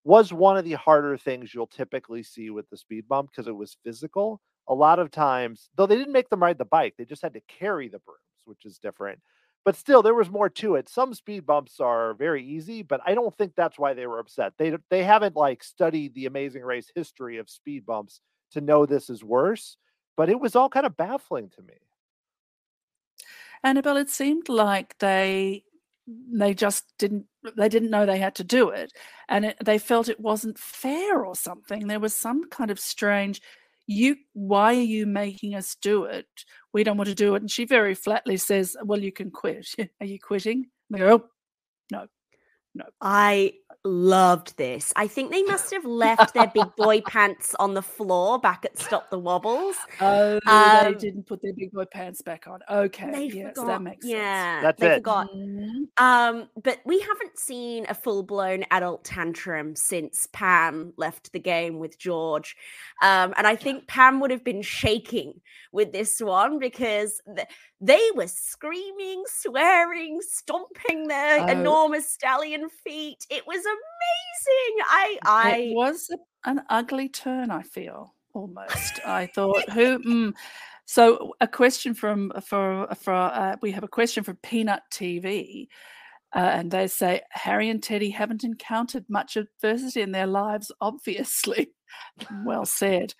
was 0.05 0.33
one 0.33 0.57
of 0.57 0.65
the 0.65 0.75
harder 0.75 1.19
things 1.19 1.53
you'll 1.53 1.67
typically 1.67 2.23
see 2.23 2.51
with 2.51 2.71
the 2.71 2.77
speed 2.77 3.09
bump 3.09 3.31
because 3.31 3.49
it 3.49 3.57
was 3.57 3.77
physical. 3.85 4.41
A 4.69 4.75
lot 4.75 5.01
of 5.01 5.11
times, 5.11 5.69
though 5.77 5.87
they 5.87 5.97
didn't 5.97 6.13
make 6.13 6.29
them 6.29 6.43
ride 6.43 6.59
the 6.59 6.65
bike, 6.65 6.95
they 6.97 7.05
just 7.05 7.23
had 7.23 7.35
to 7.35 7.41
carry 7.49 7.89
the 7.89 7.99
brooms, 7.99 8.21
which 8.45 8.65
is 8.65 8.79
different. 8.79 9.19
But 9.65 9.75
still, 9.75 10.03
there 10.03 10.15
was 10.15 10.31
more 10.31 10.49
to 10.49 10.77
it. 10.77 10.89
Some 10.89 11.13
speed 11.13 11.45
bumps 11.45 11.81
are 11.81 12.15
very 12.15 12.45
easy, 12.47 12.83
but 12.83 13.01
I 13.05 13.15
don't 13.17 13.37
think 13.37 13.55
that's 13.57 13.81
why 13.81 13.95
they 13.95 14.07
were 14.07 14.21
upset. 14.21 14.53
They 14.59 14.77
they 14.91 15.03
haven't 15.03 15.35
like 15.35 15.65
studied 15.65 16.15
the 16.15 16.27
Amazing 16.27 16.63
Race 16.63 16.89
history 16.95 17.39
of 17.39 17.51
speed 17.51 17.85
bumps 17.85 18.21
to 18.53 18.61
know 18.61 18.87
this 18.87 19.11
is 19.11 19.25
worse. 19.25 19.77
But 20.17 20.31
it 20.31 20.41
was 20.41 20.57
all 20.57 20.69
kind 20.69 20.87
of 20.87 20.97
baffling 20.97 21.51
to 21.51 21.63
me. 21.63 21.75
Annabel, 23.63 23.97
it 23.97 24.11
seemed 24.11 24.49
like 24.49 24.97
they 24.99 25.65
they 26.07 26.55
just 26.55 26.85
didn't 26.99 27.27
they 27.57 27.69
didn't 27.69 27.91
know 27.91 28.07
they 28.07 28.19
had 28.19 28.37
to 28.37 28.45
do 28.45 28.69
it 28.69 28.93
and 29.29 29.47
it, 29.47 29.57
they 29.65 29.77
felt 29.77 30.09
it 30.09 30.21
wasn't 30.21 30.59
fair 30.59 31.25
or 31.25 31.35
something. 31.35 31.87
There 31.87 32.01
was 32.01 32.15
some 32.15 32.49
kind 32.49 32.71
of 32.71 32.79
strange 32.79 33.43
you 33.89 34.17
why 34.33 34.75
are 34.77 34.81
you 34.81 35.07
making 35.07 35.55
us 35.55 35.77
do 35.77 36.05
it? 36.05 36.27
We 36.73 36.85
don't 36.85 36.97
want 36.97 37.09
to 37.09 37.15
do 37.15 37.35
it. 37.35 37.43
And 37.43 37.51
she 37.51 37.65
very 37.65 37.95
flatly 37.95 38.37
says 38.37 38.77
well 38.85 39.01
you 39.01 39.13
can 39.13 39.31
quit. 39.31 39.69
Are 40.01 40.07
you 40.07 40.21
quitting? 40.21 40.67
And 40.91 40.95
they 40.95 40.99
go 40.99 41.15
oh, 41.15 41.29
no 41.91 42.07
no 42.77 42.85
I 43.01 43.55
loved 43.85 44.57
this. 44.57 44.93
I 44.97 45.07
think 45.07 45.31
they 45.31 45.45
must 45.45 45.73
have 45.73 45.85
left 45.85 46.35
their 46.35 46.49
big 46.53 46.75
boy 46.77 47.01
pants 47.07 47.55
on 47.61 47.75
the 47.75 47.83
floor 47.83 48.37
back 48.41 48.65
at 48.65 48.77
Stop 48.77 49.11
the 49.11 49.19
Wobbles. 49.19 49.77
oh 50.01 50.41
Um, 50.45 50.93
they 50.93 50.95
didn't 50.99 51.27
put 51.27 51.41
their 51.41 51.53
big 51.53 51.71
boy 51.71 51.85
pants 51.85 52.21
back 52.21 52.49
on 52.49 52.61
okay 52.69 53.13
They 53.13 53.27
yes 53.27 53.55
forgot. 53.55 53.67
that 53.69 53.83
makes 53.83 54.05
sense 54.05 54.13
yeah, 54.13 54.61
That's 54.63 54.81
they 54.81 54.91
it. 54.91 54.95
forgot. 54.97 55.29
Mhm. 55.33 55.87
Um, 55.99 56.49
but 56.61 56.81
we 56.85 56.99
haven't 57.01 57.39
seen 57.39 57.87
a 57.89 57.95
full 57.95 58.25
blown 58.25 58.65
adult 58.73 59.05
tantrum 59.05 59.77
since 59.77 60.27
Pam 60.33 60.93
left 60.97 61.33
the 61.33 61.39
game 61.39 61.79
with 61.79 61.97
George. 61.97 62.57
Um, 63.03 63.35
and 63.37 63.47
I 63.47 63.55
think 63.55 63.87
Pam 63.87 64.19
would 64.19 64.33
have 64.33 64.43
been 64.43 64.63
shaking 64.63 65.41
with 65.71 65.93
this 65.93 66.21
one 66.21 66.59
because 66.59 67.21
th- 67.37 67.47
they 67.81 68.11
were 68.15 68.27
screaming, 68.27 69.23
swearing, 69.27 70.21
stomping 70.23 71.09
their 71.09 71.41
Oh. 71.41 71.47
enormous 71.47 72.09
stallion 72.09 72.71
feet. 72.71 73.27
It 73.29 73.47
was 73.47 73.59
amazing. 73.59 74.85
I, 74.89 75.19
I, 75.25 75.57
it 75.59 75.75
was 75.75 76.11
an 76.47 76.63
ugly 76.71 77.09
turn 77.09 77.51
i 77.51 77.63
feel 77.63 78.15
almost 78.33 79.01
i 79.07 79.27
thought 79.27 79.69
who 79.71 79.99
mm. 79.99 80.33
so 80.87 81.35
a 81.41 81.47
question 81.47 81.93
from 81.93 82.33
for 82.43 82.87
for 82.95 83.13
uh, 83.13 83.57
we 83.61 83.73
have 83.73 83.85
a 83.85 83.89
question 83.89 84.25
from 84.25 84.37
peanut 84.37 84.83
tv 84.91 85.67
uh, 86.35 86.39
and 86.39 86.71
they 86.71 86.87
say 86.87 87.21
harry 87.31 87.69
and 87.69 87.83
teddy 87.83 88.11
haven't 88.11 88.45
encountered 88.45 89.05
much 89.09 89.37
adversity 89.37 90.01
in 90.01 90.13
their 90.13 90.27
lives 90.27 90.73
obviously 90.81 91.69
well 92.45 92.65
said 92.65 93.13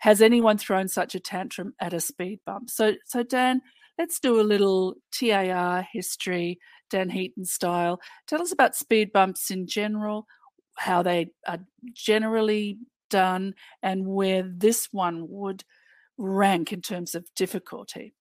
has 0.00 0.22
anyone 0.22 0.56
thrown 0.56 0.86
such 0.86 1.16
a 1.16 1.20
tantrum 1.20 1.74
at 1.80 1.92
a 1.92 2.00
speed 2.00 2.38
bump 2.46 2.70
so 2.70 2.94
so 3.04 3.22
dan 3.22 3.60
let's 3.98 4.20
do 4.20 4.40
a 4.40 4.42
little 4.42 4.94
TAR 5.12 5.86
history 5.92 6.58
dan 6.90 7.10
heaton 7.10 7.44
style 7.44 8.00
tell 8.26 8.40
us 8.40 8.52
about 8.52 8.74
speed 8.74 9.12
bumps 9.12 9.50
in 9.50 9.66
general 9.66 10.26
how 10.78 11.02
they 11.02 11.26
are 11.46 11.58
generally 11.92 12.78
done 13.10 13.54
and 13.82 14.06
where 14.06 14.42
this 14.42 14.88
one 14.92 15.26
would 15.28 15.64
rank 16.16 16.72
in 16.72 16.82
terms 16.82 17.14
of 17.14 17.26
difficulty? 17.34 18.14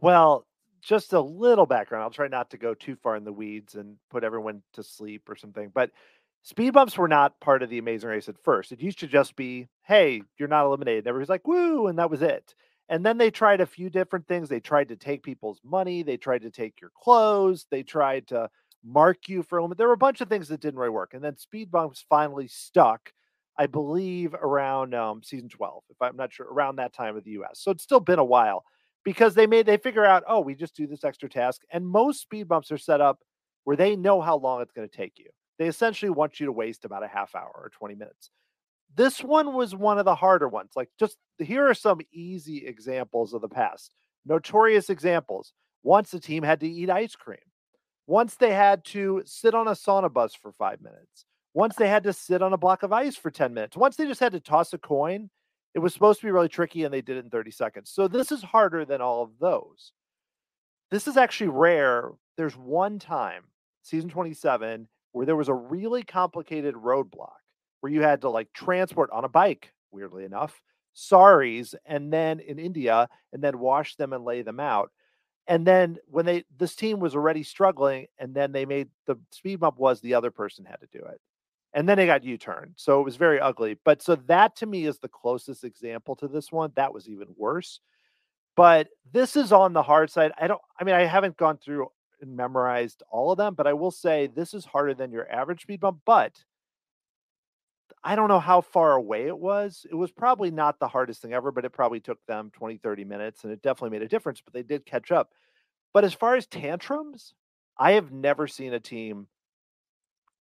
Well, 0.00 0.46
just 0.82 1.12
a 1.12 1.20
little 1.20 1.66
background. 1.66 2.02
I'll 2.04 2.10
try 2.10 2.28
not 2.28 2.50
to 2.50 2.58
go 2.58 2.74
too 2.74 2.96
far 2.96 3.16
in 3.16 3.24
the 3.24 3.32
weeds 3.32 3.74
and 3.74 3.96
put 4.10 4.24
everyone 4.24 4.62
to 4.74 4.82
sleep 4.82 5.28
or 5.28 5.36
something. 5.36 5.70
But 5.74 5.90
speed 6.42 6.70
bumps 6.72 6.96
were 6.96 7.08
not 7.08 7.38
part 7.40 7.62
of 7.62 7.70
the 7.70 7.78
Amazing 7.78 8.10
Race 8.10 8.28
at 8.28 8.42
first. 8.42 8.72
It 8.72 8.80
used 8.80 9.00
to 9.00 9.06
just 9.06 9.36
be, 9.36 9.68
hey, 9.82 10.22
you're 10.38 10.48
not 10.48 10.66
eliminated. 10.66 11.06
Everybody's 11.06 11.30
like, 11.30 11.46
woo, 11.46 11.86
and 11.86 11.98
that 11.98 12.10
was 12.10 12.22
it. 12.22 12.54
And 12.88 13.04
then 13.04 13.18
they 13.18 13.30
tried 13.30 13.60
a 13.60 13.66
few 13.66 13.90
different 13.90 14.28
things. 14.28 14.48
They 14.48 14.60
tried 14.60 14.88
to 14.88 14.96
take 14.96 15.22
people's 15.22 15.60
money. 15.64 16.02
They 16.02 16.16
tried 16.16 16.42
to 16.42 16.50
take 16.50 16.80
your 16.80 16.90
clothes. 16.96 17.66
They 17.70 17.82
tried 17.82 18.28
to 18.28 18.48
mark 18.84 19.28
you 19.28 19.42
for 19.42 19.58
a 19.58 19.62
limit. 19.62 19.78
There 19.78 19.88
were 19.88 19.94
a 19.94 19.98
bunch 19.98 20.20
of 20.20 20.28
things 20.28 20.48
that 20.48 20.60
didn't 20.60 20.78
really 20.78 20.90
work. 20.90 21.12
And 21.14 21.22
then 21.22 21.36
speed 21.36 21.70
bumps 21.70 22.04
finally 22.08 22.46
stuck, 22.46 23.12
I 23.58 23.66
believe, 23.66 24.34
around 24.34 24.94
um, 24.94 25.22
season 25.24 25.48
12, 25.48 25.82
if 25.90 25.96
I'm 26.00 26.16
not 26.16 26.32
sure, 26.32 26.46
around 26.46 26.76
that 26.76 26.92
time 26.92 27.16
of 27.16 27.24
the 27.24 27.32
US. 27.32 27.60
So 27.60 27.72
it's 27.72 27.82
still 27.82 28.00
been 28.00 28.20
a 28.20 28.24
while 28.24 28.64
because 29.04 29.34
they 29.34 29.46
made 29.46 29.66
they 29.66 29.76
figure 29.76 30.04
out, 30.04 30.22
oh, 30.28 30.40
we 30.40 30.54
just 30.54 30.76
do 30.76 30.86
this 30.86 31.04
extra 31.04 31.28
task. 31.28 31.62
And 31.72 31.86
most 31.86 32.20
speed 32.20 32.46
bumps 32.46 32.70
are 32.70 32.78
set 32.78 33.00
up 33.00 33.18
where 33.64 33.76
they 33.76 33.96
know 33.96 34.20
how 34.20 34.36
long 34.36 34.62
it's 34.62 34.72
going 34.72 34.88
to 34.88 34.96
take 34.96 35.18
you. 35.18 35.26
They 35.58 35.66
essentially 35.66 36.10
want 36.10 36.38
you 36.38 36.46
to 36.46 36.52
waste 36.52 36.84
about 36.84 37.02
a 37.02 37.08
half 37.08 37.34
hour 37.34 37.50
or 37.52 37.70
20 37.70 37.96
minutes. 37.96 38.30
This 38.94 39.22
one 39.22 39.54
was 39.54 39.74
one 39.74 39.98
of 39.98 40.04
the 40.04 40.14
harder 40.14 40.48
ones. 40.48 40.70
Like, 40.76 40.90
just 40.98 41.18
here 41.38 41.68
are 41.68 41.74
some 41.74 42.00
easy 42.12 42.66
examples 42.66 43.34
of 43.34 43.42
the 43.42 43.48
past, 43.48 43.94
notorious 44.24 44.90
examples. 44.90 45.52
Once 45.82 46.10
the 46.10 46.20
team 46.20 46.42
had 46.42 46.60
to 46.60 46.68
eat 46.68 46.90
ice 46.90 47.14
cream. 47.14 47.38
Once 48.06 48.36
they 48.36 48.52
had 48.52 48.84
to 48.84 49.22
sit 49.24 49.54
on 49.54 49.68
a 49.68 49.72
sauna 49.72 50.12
bus 50.12 50.34
for 50.34 50.52
five 50.52 50.80
minutes. 50.80 51.26
Once 51.54 51.76
they 51.76 51.88
had 51.88 52.04
to 52.04 52.12
sit 52.12 52.42
on 52.42 52.52
a 52.52 52.58
block 52.58 52.82
of 52.82 52.92
ice 52.92 53.16
for 53.16 53.30
10 53.30 53.54
minutes. 53.54 53.76
Once 53.76 53.96
they 53.96 54.06
just 54.06 54.20
had 54.20 54.32
to 54.32 54.40
toss 54.40 54.72
a 54.72 54.78
coin. 54.78 55.30
It 55.74 55.80
was 55.80 55.92
supposed 55.92 56.20
to 56.20 56.26
be 56.26 56.30
really 56.30 56.48
tricky 56.48 56.84
and 56.84 56.92
they 56.94 57.02
did 57.02 57.18
it 57.18 57.24
in 57.24 57.30
30 57.30 57.50
seconds. 57.50 57.90
So 57.90 58.08
this 58.08 58.32
is 58.32 58.42
harder 58.42 58.84
than 58.84 59.00
all 59.00 59.22
of 59.22 59.38
those. 59.38 59.92
This 60.90 61.06
is 61.06 61.16
actually 61.16 61.50
rare. 61.50 62.12
There's 62.36 62.56
one 62.56 62.98
time, 62.98 63.44
season 63.82 64.08
27, 64.08 64.88
where 65.12 65.26
there 65.26 65.36
was 65.36 65.48
a 65.48 65.54
really 65.54 66.02
complicated 66.02 66.74
roadblock 66.74 67.45
where 67.86 67.92
you 67.92 68.02
had 68.02 68.22
to 68.22 68.28
like 68.28 68.52
transport 68.52 69.10
on 69.12 69.24
a 69.24 69.28
bike, 69.28 69.72
weirdly 69.92 70.24
enough, 70.24 70.60
saris, 70.92 71.72
and 71.84 72.12
then 72.12 72.40
in 72.40 72.58
India, 72.58 73.08
and 73.32 73.40
then 73.40 73.60
wash 73.60 73.94
them 73.94 74.12
and 74.12 74.24
lay 74.24 74.42
them 74.42 74.58
out. 74.58 74.90
And 75.46 75.64
then 75.64 75.98
when 76.08 76.26
they 76.26 76.42
this 76.58 76.74
team 76.74 76.98
was 76.98 77.14
already 77.14 77.44
struggling, 77.44 78.08
and 78.18 78.34
then 78.34 78.50
they 78.50 78.66
made 78.66 78.88
the 79.06 79.14
speed 79.30 79.60
bump 79.60 79.78
was 79.78 80.00
the 80.00 80.14
other 80.14 80.32
person 80.32 80.64
had 80.64 80.80
to 80.80 80.88
do 80.98 81.04
it. 81.04 81.20
And 81.74 81.88
then 81.88 81.96
they 81.96 82.06
got 82.06 82.24
U-turned. 82.24 82.72
So 82.74 83.00
it 83.00 83.04
was 83.04 83.14
very 83.14 83.38
ugly. 83.38 83.78
But 83.84 84.02
so 84.02 84.16
that 84.26 84.56
to 84.56 84.66
me 84.66 84.86
is 84.86 84.98
the 84.98 85.08
closest 85.08 85.62
example 85.62 86.16
to 86.16 86.26
this 86.26 86.50
one. 86.50 86.72
That 86.74 86.92
was 86.92 87.08
even 87.08 87.28
worse. 87.36 87.78
But 88.56 88.88
this 89.12 89.36
is 89.36 89.52
on 89.52 89.74
the 89.74 89.82
hard 89.82 90.10
side. 90.10 90.32
I 90.40 90.48
don't 90.48 90.60
I 90.80 90.82
mean, 90.82 90.96
I 90.96 91.04
haven't 91.04 91.36
gone 91.36 91.58
through 91.58 91.86
and 92.20 92.36
memorized 92.36 93.04
all 93.12 93.30
of 93.30 93.38
them, 93.38 93.54
but 93.54 93.68
I 93.68 93.74
will 93.74 93.92
say 93.92 94.26
this 94.26 94.54
is 94.54 94.64
harder 94.64 94.94
than 94.94 95.12
your 95.12 95.30
average 95.30 95.62
speed 95.62 95.78
bump. 95.78 96.00
But 96.04 96.32
I 98.06 98.14
don't 98.14 98.28
know 98.28 98.38
how 98.38 98.60
far 98.60 98.92
away 98.92 99.26
it 99.26 99.36
was. 99.36 99.84
It 99.90 99.96
was 99.96 100.12
probably 100.12 100.52
not 100.52 100.78
the 100.78 100.86
hardest 100.86 101.22
thing 101.22 101.32
ever, 101.32 101.50
but 101.50 101.64
it 101.64 101.72
probably 101.72 101.98
took 101.98 102.24
them 102.26 102.52
20, 102.54 102.76
30 102.76 103.04
minutes 103.04 103.42
and 103.42 103.52
it 103.52 103.62
definitely 103.62 103.98
made 103.98 104.04
a 104.04 104.08
difference, 104.08 104.40
but 104.40 104.54
they 104.54 104.62
did 104.62 104.86
catch 104.86 105.10
up. 105.10 105.32
But 105.92 106.04
as 106.04 106.14
far 106.14 106.36
as 106.36 106.46
tantrums, 106.46 107.34
I 107.76 107.92
have 107.92 108.12
never 108.12 108.46
seen 108.46 108.74
a 108.74 108.78
team 108.78 109.26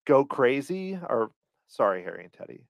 go 0.05 0.25
crazy 0.25 0.99
or 1.07 1.31
sorry, 1.67 2.03
Harry 2.03 2.25
and 2.25 2.33
Teddy, 2.33 2.65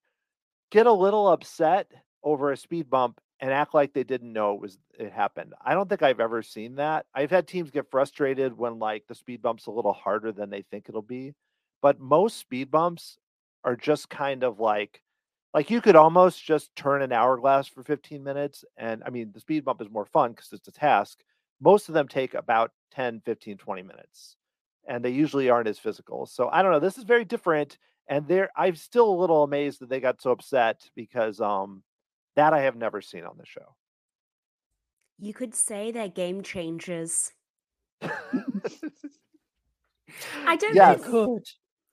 get 0.70 0.86
a 0.86 0.94
little 0.94 1.28
upset 1.28 1.88
over 2.24 2.52
a 2.52 2.58
speed 2.58 2.88
bump 2.88 3.20
and 3.40 3.52
act 3.52 3.74
like 3.74 3.94
they 3.94 4.04
didn't 4.04 4.32
know 4.32 4.54
it 4.54 4.62
was 4.62 4.78
it 5.00 5.12
happened. 5.12 5.56
I 5.60 5.74
don't 5.74 5.90
think 5.90 6.04
I've 6.04 6.20
ever 6.20 6.44
seen 6.44 6.76
that. 6.76 7.08
I've 7.16 7.32
had 7.32 7.48
teams 7.48 7.72
get 7.72 7.90
frustrated 7.90 8.56
when 8.56 8.78
like 8.78 9.08
the 9.08 9.16
speed 9.16 9.42
bump's 9.42 9.66
a 9.66 9.72
little 9.72 9.94
harder 9.94 10.32
than 10.32 10.52
they 10.52 10.62
think 10.62 10.86
it'll 10.88 11.02
be. 11.02 11.34
But 11.82 12.00
most 12.00 12.38
speed 12.38 12.70
bumps 12.70 13.18
are 13.64 13.76
just 13.76 14.10
kind 14.10 14.44
of 14.44 14.60
like 14.60 15.02
like 15.54 15.70
you 15.70 15.82
could 15.82 15.96
almost 15.96 16.44
just 16.44 16.76
turn 16.76 17.02
an 17.02 17.12
hourglass 17.12 17.68
for 17.68 17.84
15 17.84 18.24
minutes 18.24 18.66
and 18.78 19.04
i 19.06 19.10
mean 19.10 19.32
the 19.34 19.40
speed 19.40 19.64
bump 19.64 19.82
is 19.82 19.90
more 19.90 20.06
fun 20.06 20.32
because 20.32 20.52
it's 20.52 20.68
a 20.68 20.72
task. 20.72 21.20
Most 21.62 21.88
of 21.88 21.94
them 21.94 22.08
take 22.08 22.34
about 22.34 22.72
10 22.92 23.22
15 23.26 23.58
20 23.58 23.84
minutes 23.84 24.36
and 24.88 25.04
they 25.04 25.10
usually 25.10 25.50
aren't 25.50 25.68
as 25.68 25.80
physical 25.80 26.26
so 26.26 26.50
i 26.52 26.62
don't 26.62 26.72
know 26.72 26.80
this 26.80 26.98
is 26.98 27.06
very 27.06 27.24
different 27.24 27.78
and 28.08 28.28
there 28.28 28.50
i'm 28.58 28.76
still 28.76 29.10
a 29.10 29.20
little 29.20 29.44
amazed 29.44 29.80
that 29.80 29.90
they 29.90 30.00
got 30.00 30.22
so 30.22 30.32
upset 30.32 30.82
because 30.96 31.40
um 31.40 31.82
that 32.36 32.54
i 32.54 32.60
have 32.60 32.76
never 32.76 33.02
seen 33.02 33.24
on 33.24 33.38
the 33.38 33.46
show. 33.46 33.76
You 35.20 35.34
could 35.34 35.56
say 35.56 35.92
they're 35.92 36.10
game 36.10 36.44
changers 36.44 37.32
i 38.02 38.10
don't 40.58 40.76
yes. 40.76 41.00
know 41.08 41.40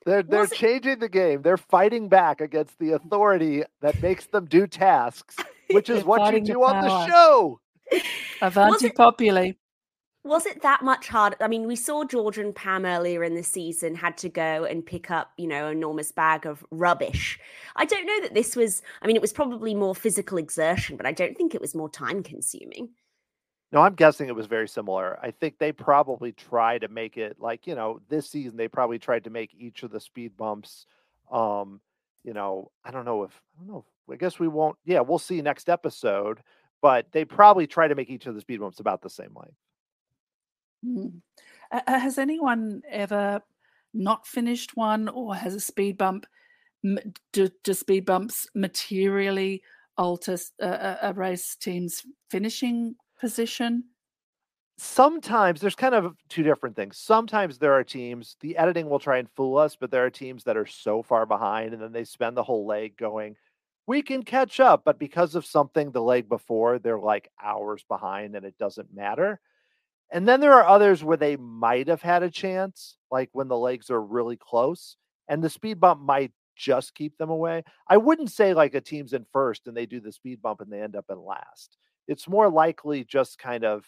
they're 0.06 0.22
they're 0.22 0.40
Was 0.40 0.52
it- 0.52 0.56
changing 0.56 0.98
the 0.98 1.08
game. 1.08 1.42
They're 1.42 1.56
fighting 1.56 2.08
back 2.08 2.40
against 2.40 2.78
the 2.78 2.92
authority 2.92 3.64
that 3.80 4.00
makes 4.02 4.26
them 4.26 4.46
do 4.46 4.66
tasks, 4.66 5.36
which 5.70 5.90
is 5.90 6.04
what 6.04 6.20
you 6.20 6.24
fighting 6.26 6.44
the 6.44 6.52
do 6.54 6.62
on 6.64 6.82
the 6.84 6.88
power. 6.90 7.08
show. 7.08 7.60
Avanti 8.42 8.86
it- 8.86 8.94
populi. 8.96 9.52
Was 10.22 10.44
it 10.44 10.60
that 10.60 10.82
much 10.82 11.08
harder? 11.08 11.36
I 11.40 11.48
mean, 11.48 11.66
we 11.66 11.76
saw 11.76 12.04
George 12.04 12.36
and 12.36 12.54
Pam 12.54 12.84
earlier 12.84 13.24
in 13.24 13.34
the 13.34 13.42
season 13.42 13.94
had 13.94 14.18
to 14.18 14.28
go 14.28 14.64
and 14.66 14.84
pick 14.84 15.10
up, 15.10 15.30
you 15.38 15.46
know, 15.46 15.68
an 15.68 15.78
enormous 15.78 16.12
bag 16.12 16.44
of 16.44 16.62
rubbish. 16.70 17.40
I 17.74 17.86
don't 17.86 18.04
know 18.04 18.20
that 18.20 18.34
this 18.34 18.54
was, 18.54 18.82
I 19.00 19.06
mean, 19.06 19.16
it 19.16 19.22
was 19.22 19.32
probably 19.32 19.74
more 19.74 19.94
physical 19.94 20.36
exertion, 20.36 20.98
but 20.98 21.06
I 21.06 21.12
don't 21.12 21.34
think 21.38 21.54
it 21.54 21.60
was 21.62 21.74
more 21.74 21.88
time 21.88 22.22
consuming. 22.22 22.90
No, 23.72 23.80
I'm 23.80 23.94
guessing 23.94 24.28
it 24.28 24.34
was 24.34 24.46
very 24.46 24.68
similar. 24.68 25.18
I 25.22 25.30
think 25.30 25.58
they 25.58 25.70
probably 25.70 26.32
tried 26.32 26.80
to 26.80 26.88
make 26.88 27.16
it 27.16 27.36
like, 27.38 27.66
you 27.66 27.74
know, 27.74 28.00
this 28.08 28.28
season 28.28 28.56
they 28.56 28.66
probably 28.66 28.98
tried 28.98 29.24
to 29.24 29.30
make 29.30 29.54
each 29.56 29.84
of 29.84 29.92
the 29.92 30.00
speed 30.00 30.36
bumps 30.36 30.86
um, 31.30 31.80
you 32.24 32.34
know, 32.34 32.70
I 32.84 32.90
don't 32.90 33.04
know 33.04 33.22
if 33.22 33.40
I 33.56 33.64
don't 33.64 33.72
know. 33.72 33.84
I 34.10 34.16
guess 34.16 34.38
we 34.38 34.48
won't 34.48 34.76
yeah, 34.84 35.00
we'll 35.00 35.18
see 35.18 35.40
next 35.40 35.68
episode, 35.68 36.40
but 36.82 37.06
they 37.12 37.24
probably 37.24 37.66
try 37.66 37.88
to 37.88 37.94
make 37.94 38.10
each 38.10 38.26
of 38.26 38.34
the 38.34 38.40
speed 38.40 38.60
bumps 38.60 38.80
about 38.80 39.02
the 39.02 39.10
same 39.10 39.34
length. 39.34 39.54
Mm. 40.84 41.20
Has 41.86 42.18
anyone 42.18 42.82
ever 42.90 43.40
not 43.94 44.26
finished 44.26 44.76
one, 44.76 45.08
or 45.08 45.34
has 45.34 45.54
a 45.54 45.60
speed 45.60 45.96
bump? 45.96 46.26
Do, 47.32 47.50
do 47.62 47.74
speed 47.74 48.06
bumps 48.06 48.48
materially 48.54 49.62
alter 49.96 50.38
a 50.58 51.12
race 51.14 51.54
team's 51.54 52.02
finishing 52.30 52.96
position? 53.20 53.84
sometimes 54.82 55.60
there's 55.60 55.74
kind 55.74 55.94
of 55.94 56.16
two 56.30 56.42
different 56.42 56.74
things. 56.74 56.96
Sometimes 56.96 57.58
there 57.58 57.74
are 57.74 57.84
teams, 57.84 58.36
the 58.40 58.56
editing 58.56 58.88
will 58.88 58.98
try 58.98 59.18
and 59.18 59.28
fool 59.36 59.58
us, 59.58 59.76
but 59.76 59.90
there 59.90 60.06
are 60.06 60.10
teams 60.10 60.44
that 60.44 60.56
are 60.56 60.66
so 60.66 61.02
far 61.02 61.26
behind 61.26 61.74
and 61.74 61.82
then 61.82 61.92
they 61.92 62.04
spend 62.04 62.34
the 62.34 62.42
whole 62.42 62.66
leg 62.66 62.96
going, 62.96 63.36
we 63.86 64.00
can 64.00 64.22
catch 64.22 64.58
up. 64.58 64.82
But 64.84 64.98
because 64.98 65.34
of 65.34 65.44
something 65.44 65.90
the 65.90 66.00
leg 66.00 66.30
before, 66.30 66.78
they're 66.78 66.98
like 66.98 67.30
hours 67.42 67.84
behind 67.88 68.34
and 68.34 68.46
it 68.46 68.56
doesn't 68.56 68.94
matter. 68.94 69.38
And 70.10 70.26
then 70.26 70.40
there 70.40 70.54
are 70.54 70.66
others 70.66 71.04
where 71.04 71.18
they 71.18 71.36
might 71.36 71.88
have 71.88 72.02
had 72.02 72.22
a 72.22 72.30
chance, 72.30 72.96
like 73.10 73.28
when 73.32 73.48
the 73.48 73.58
legs 73.58 73.90
are 73.90 74.02
really 74.02 74.36
close 74.38 74.96
and 75.28 75.44
the 75.44 75.50
speed 75.50 75.78
bump 75.78 76.00
might 76.00 76.32
just 76.56 76.94
keep 76.94 77.18
them 77.18 77.28
away. 77.28 77.64
I 77.86 77.98
wouldn't 77.98 78.30
say 78.30 78.54
like 78.54 78.74
a 78.74 78.80
team's 78.80 79.12
in 79.12 79.26
first 79.30 79.66
and 79.66 79.76
they 79.76 79.84
do 79.84 80.00
the 80.00 80.10
speed 80.10 80.40
bump 80.40 80.62
and 80.62 80.72
they 80.72 80.80
end 80.80 80.96
up 80.96 81.06
in 81.10 81.22
last. 81.22 81.76
It's 82.08 82.28
more 82.28 82.48
likely 82.50 83.04
just 83.04 83.38
kind 83.38 83.64
of 83.64 83.84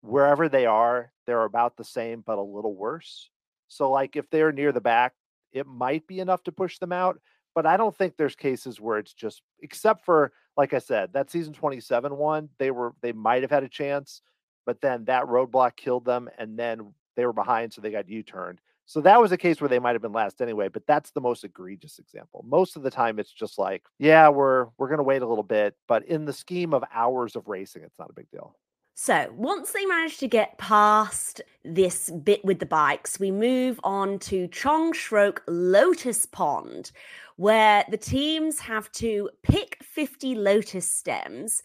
wherever 0.00 0.48
they 0.48 0.66
are, 0.66 1.12
they're 1.26 1.44
about 1.44 1.76
the 1.76 1.84
same, 1.84 2.22
but 2.24 2.38
a 2.38 2.42
little 2.42 2.74
worse. 2.74 3.30
So, 3.68 3.90
like, 3.90 4.16
if 4.16 4.30
they're 4.30 4.52
near 4.52 4.72
the 4.72 4.80
back, 4.80 5.14
it 5.52 5.66
might 5.66 6.06
be 6.06 6.20
enough 6.20 6.42
to 6.44 6.52
push 6.52 6.78
them 6.78 6.92
out. 6.92 7.20
But 7.54 7.66
I 7.66 7.76
don't 7.76 7.96
think 7.96 8.16
there's 8.16 8.36
cases 8.36 8.80
where 8.80 8.98
it's 8.98 9.12
just, 9.12 9.42
except 9.60 10.04
for, 10.04 10.32
like 10.56 10.72
I 10.74 10.78
said, 10.78 11.12
that 11.12 11.30
season 11.30 11.52
27 11.52 12.16
one, 12.16 12.48
they 12.58 12.70
were, 12.70 12.94
they 13.02 13.12
might 13.12 13.42
have 13.42 13.50
had 13.50 13.64
a 13.64 13.68
chance, 13.68 14.22
but 14.64 14.80
then 14.80 15.04
that 15.06 15.24
roadblock 15.24 15.76
killed 15.76 16.04
them. 16.04 16.28
And 16.38 16.58
then 16.58 16.92
they 17.16 17.26
were 17.26 17.32
behind, 17.32 17.72
so 17.72 17.80
they 17.80 17.90
got 17.90 18.08
U 18.08 18.22
turned. 18.22 18.60
So 18.88 19.02
that 19.02 19.20
was 19.20 19.32
a 19.32 19.36
case 19.36 19.60
where 19.60 19.68
they 19.68 19.78
might 19.78 19.92
have 19.92 20.00
been 20.00 20.14
last 20.14 20.40
anyway, 20.40 20.68
but 20.68 20.86
that's 20.86 21.10
the 21.10 21.20
most 21.20 21.44
egregious 21.44 21.98
example. 21.98 22.42
Most 22.48 22.74
of 22.74 22.82
the 22.82 22.90
time 22.90 23.18
it's 23.18 23.30
just 23.30 23.58
like, 23.58 23.84
yeah, 23.98 24.30
we're 24.30 24.68
we're 24.78 24.88
gonna 24.88 25.02
wait 25.02 25.20
a 25.20 25.26
little 25.26 25.44
bit, 25.44 25.76
but 25.86 26.06
in 26.06 26.24
the 26.24 26.32
scheme 26.32 26.72
of 26.72 26.82
hours 26.94 27.36
of 27.36 27.48
racing, 27.48 27.82
it's 27.82 27.98
not 27.98 28.08
a 28.08 28.14
big 28.14 28.30
deal. 28.30 28.56
So 28.94 29.30
once 29.36 29.72
they 29.72 29.84
manage 29.84 30.16
to 30.18 30.26
get 30.26 30.56
past 30.56 31.42
this 31.66 32.08
bit 32.08 32.42
with 32.46 32.60
the 32.60 32.66
bikes, 32.66 33.20
we 33.20 33.30
move 33.30 33.78
on 33.84 34.18
to 34.20 34.48
Chong 34.48 34.94
Shrok 34.94 35.42
Lotus 35.46 36.24
Pond, 36.24 36.90
where 37.36 37.84
the 37.90 37.98
teams 37.98 38.58
have 38.58 38.90
to 38.92 39.28
pick 39.42 39.76
50 39.82 40.34
lotus 40.34 40.88
stems 40.88 41.62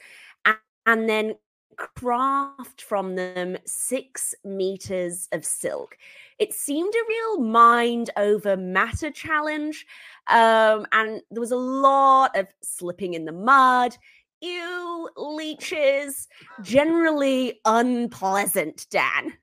and 0.85 1.07
then 1.07 1.35
craft 1.73 2.81
from 2.81 3.15
them 3.15 3.57
six 3.65 4.33
meters 4.43 5.27
of 5.31 5.45
silk. 5.45 5.97
It 6.39 6.53
seemed 6.53 6.93
a 6.93 7.07
real 7.07 7.41
mind 7.41 8.09
over 8.17 8.57
matter 8.57 9.11
challenge. 9.11 9.85
Um, 10.27 10.85
and 10.91 11.21
there 11.31 11.41
was 11.41 11.51
a 11.51 11.57
lot 11.57 12.37
of 12.37 12.47
slipping 12.61 13.13
in 13.13 13.25
the 13.25 13.31
mud, 13.31 13.97
ew, 14.41 15.09
leeches, 15.15 16.27
generally 16.61 17.59
unpleasant, 17.65 18.87
Dan. 18.89 19.33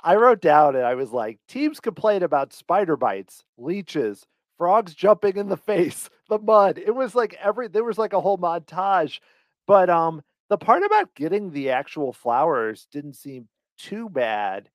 I 0.00 0.16
wrote 0.16 0.40
down 0.40 0.76
and 0.76 0.84
I 0.84 0.94
was 0.94 1.12
like, 1.12 1.38
teams 1.48 1.80
complain 1.80 2.22
about 2.22 2.52
spider 2.52 2.96
bites, 2.96 3.44
leeches, 3.56 4.26
frogs 4.56 4.94
jumping 4.94 5.36
in 5.36 5.48
the 5.48 5.56
face, 5.70 6.10
the 6.28 6.38
mud. 6.38 6.78
It 6.78 6.94
was 6.94 7.14
like 7.14 7.34
every 7.40 7.68
there 7.68 7.84
was 7.84 7.98
like 7.98 8.12
a 8.12 8.20
whole 8.20 8.38
montage. 8.38 9.20
But 9.66 9.90
um 9.90 10.22
the 10.48 10.58
part 10.58 10.82
about 10.82 11.14
getting 11.14 11.50
the 11.50 11.70
actual 11.70 12.12
flowers 12.12 12.86
didn't 12.90 13.14
seem 13.14 13.48
too 13.78 14.08
bad. 14.08 14.68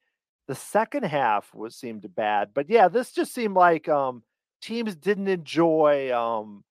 The 0.48 0.56
second 0.56 1.04
half 1.04 1.54
was 1.54 1.76
seemed 1.76 2.14
bad. 2.16 2.50
But 2.54 2.70
yeah, 2.70 2.88
this 2.88 3.12
just 3.12 3.34
seemed 3.34 3.56
like 3.56 3.88
um 3.90 4.24
teams 4.62 4.96
didn't 4.96 5.28
enjoy 5.28 6.14
um 6.16 6.64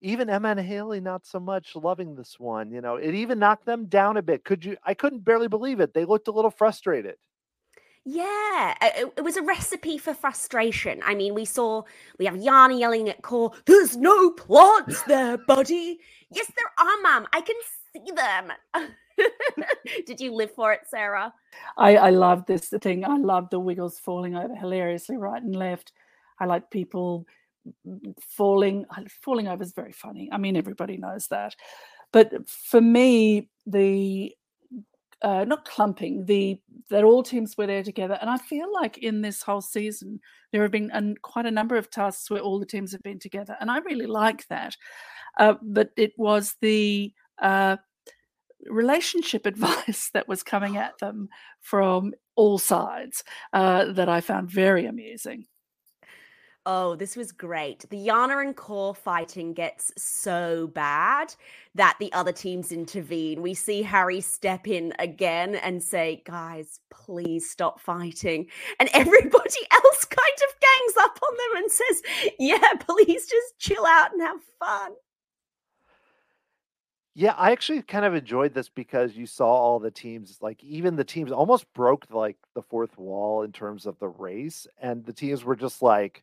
even 0.00 0.30
Emma 0.30 0.50
and 0.50 0.60
Haley 0.60 1.00
not 1.00 1.26
so 1.26 1.40
much 1.40 1.74
loving 1.74 2.14
this 2.14 2.38
one. 2.38 2.70
You 2.70 2.80
know, 2.80 2.96
it 2.96 3.14
even 3.14 3.38
knocked 3.38 3.66
them 3.66 3.86
down 3.86 4.16
a 4.16 4.22
bit. 4.22 4.44
Could 4.44 4.64
you 4.64 4.76
I 4.84 4.94
couldn't 4.94 5.24
barely 5.24 5.48
believe 5.48 5.80
it. 5.80 5.94
They 5.94 6.04
looked 6.04 6.28
a 6.28 6.32
little 6.32 6.50
frustrated. 6.50 7.16
Yeah, 8.04 8.74
it, 8.80 9.12
it 9.18 9.20
was 9.20 9.36
a 9.36 9.42
recipe 9.42 9.98
for 9.98 10.14
frustration. 10.14 11.02
I 11.04 11.14
mean, 11.14 11.34
we 11.34 11.44
saw 11.44 11.82
we 12.18 12.24
have 12.24 12.36
Yana 12.36 12.78
yelling 12.78 13.08
at 13.10 13.22
Cour, 13.22 13.52
"There's 13.66 13.96
no 13.98 14.30
plants 14.30 15.02
there, 15.02 15.36
buddy." 15.36 16.00
yes, 16.30 16.50
there 16.56 16.86
are, 16.86 17.02
Mom. 17.02 17.26
I 17.32 17.40
can 17.42 17.56
see 18.06 18.12
them. 18.12 18.52
Did 20.06 20.20
you 20.20 20.34
live 20.34 20.52
for 20.54 20.72
it, 20.72 20.80
Sarah? 20.88 21.32
I, 21.76 21.96
I 21.96 22.10
love 22.10 22.46
this 22.46 22.68
thing. 22.68 23.04
I 23.04 23.16
love 23.16 23.50
the 23.50 23.60
wiggles 23.60 23.98
falling 23.98 24.36
over 24.36 24.54
hilariously 24.54 25.16
right 25.16 25.42
and 25.42 25.56
left. 25.56 25.92
I 26.38 26.46
like 26.46 26.70
people 26.70 27.26
falling. 28.20 28.84
Falling 29.22 29.48
over 29.48 29.62
is 29.62 29.72
very 29.72 29.92
funny. 29.92 30.28
I 30.32 30.38
mean, 30.38 30.56
everybody 30.56 30.96
knows 30.96 31.26
that. 31.28 31.56
But 32.12 32.48
for 32.48 32.80
me, 32.80 33.50
the 33.66 34.34
uh, 35.22 35.44
not 35.44 35.64
clumping 35.64 36.24
the 36.26 36.60
that 36.90 37.04
all 37.04 37.22
teams 37.22 37.56
were 37.58 37.66
there 37.66 37.82
together 37.82 38.16
and 38.20 38.30
i 38.30 38.38
feel 38.38 38.72
like 38.72 38.98
in 38.98 39.20
this 39.20 39.42
whole 39.42 39.60
season 39.60 40.20
there 40.52 40.62
have 40.62 40.70
been 40.70 40.90
an, 40.92 41.16
quite 41.22 41.44
a 41.44 41.50
number 41.50 41.76
of 41.76 41.90
tasks 41.90 42.30
where 42.30 42.40
all 42.40 42.60
the 42.60 42.64
teams 42.64 42.92
have 42.92 43.02
been 43.02 43.18
together 43.18 43.56
and 43.60 43.68
i 43.68 43.78
really 43.78 44.06
like 44.06 44.46
that 44.46 44.76
uh, 45.40 45.54
but 45.60 45.90
it 45.96 46.12
was 46.16 46.54
the 46.60 47.12
uh, 47.40 47.76
relationship 48.66 49.46
advice 49.46 50.10
that 50.12 50.28
was 50.28 50.42
coming 50.42 50.76
at 50.76 50.98
them 50.98 51.28
from 51.60 52.12
all 52.36 52.58
sides 52.58 53.24
uh, 53.52 53.92
that 53.92 54.08
i 54.08 54.20
found 54.20 54.50
very 54.50 54.86
amusing 54.86 55.46
Oh, 56.70 56.96
this 56.96 57.16
was 57.16 57.32
great. 57.32 57.86
The 57.88 57.96
Yana 57.96 58.44
and 58.44 58.54
Cour 58.54 58.92
fighting 58.92 59.54
gets 59.54 59.90
so 59.96 60.66
bad 60.66 61.34
that 61.74 61.96
the 61.98 62.12
other 62.12 62.30
teams 62.30 62.72
intervene. 62.72 63.40
We 63.40 63.54
see 63.54 63.80
Harry 63.80 64.20
step 64.20 64.68
in 64.68 64.92
again 64.98 65.54
and 65.54 65.82
say, 65.82 66.22
Guys, 66.26 66.80
please 66.90 67.48
stop 67.48 67.80
fighting. 67.80 68.48
And 68.78 68.90
everybody 68.92 69.66
else 69.72 70.04
kind 70.04 70.38
of 70.46 70.60
gangs 70.60 70.96
up 71.00 71.18
on 71.22 71.36
them 71.38 71.62
and 71.62 71.72
says, 71.72 72.02
Yeah, 72.38 72.72
please 72.80 73.26
just 73.26 73.58
chill 73.58 73.86
out 73.86 74.12
and 74.12 74.20
have 74.20 74.40
fun. 74.58 74.92
Yeah, 77.18 77.34
I 77.36 77.50
actually 77.50 77.82
kind 77.82 78.04
of 78.04 78.14
enjoyed 78.14 78.54
this 78.54 78.68
because 78.68 79.16
you 79.16 79.26
saw 79.26 79.48
all 79.48 79.80
the 79.80 79.90
teams, 79.90 80.38
like 80.40 80.62
even 80.62 80.94
the 80.94 81.02
teams 81.02 81.32
almost 81.32 81.66
broke 81.74 82.06
like 82.10 82.36
the 82.54 82.62
fourth 82.62 82.96
wall 82.96 83.42
in 83.42 83.50
terms 83.50 83.86
of 83.86 83.98
the 83.98 84.06
race. 84.06 84.68
And 84.80 85.04
the 85.04 85.12
teams 85.12 85.42
were 85.44 85.56
just 85.56 85.82
like, 85.82 86.22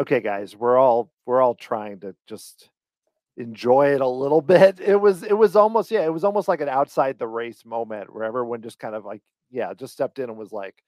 okay 0.00 0.20
guys 0.20 0.56
we're 0.56 0.78
all 0.78 1.12
we're 1.26 1.42
all 1.42 1.54
trying 1.54 2.00
to 2.00 2.14
just 2.26 2.70
enjoy 3.36 3.94
it 3.94 4.00
a 4.00 4.08
little 4.08 4.40
bit 4.54 4.80
it 4.80 4.96
was 4.96 5.22
it 5.22 5.36
was 5.36 5.56
almost 5.56 5.90
yeah 5.90 6.04
it 6.04 6.12
was 6.12 6.24
almost 6.24 6.48
like 6.48 6.62
an 6.62 6.68
outside 6.68 7.18
the 7.18 7.26
race 7.28 7.64
moment 7.66 8.14
where 8.14 8.24
everyone 8.24 8.62
just 8.62 8.78
kind 8.78 8.94
of 8.94 9.04
like 9.04 9.22
yeah 9.50 9.74
just 9.74 9.92
stepped 9.92 10.18
in 10.18 10.30
and 10.30 10.38
was 10.38 10.52
like 10.52 10.82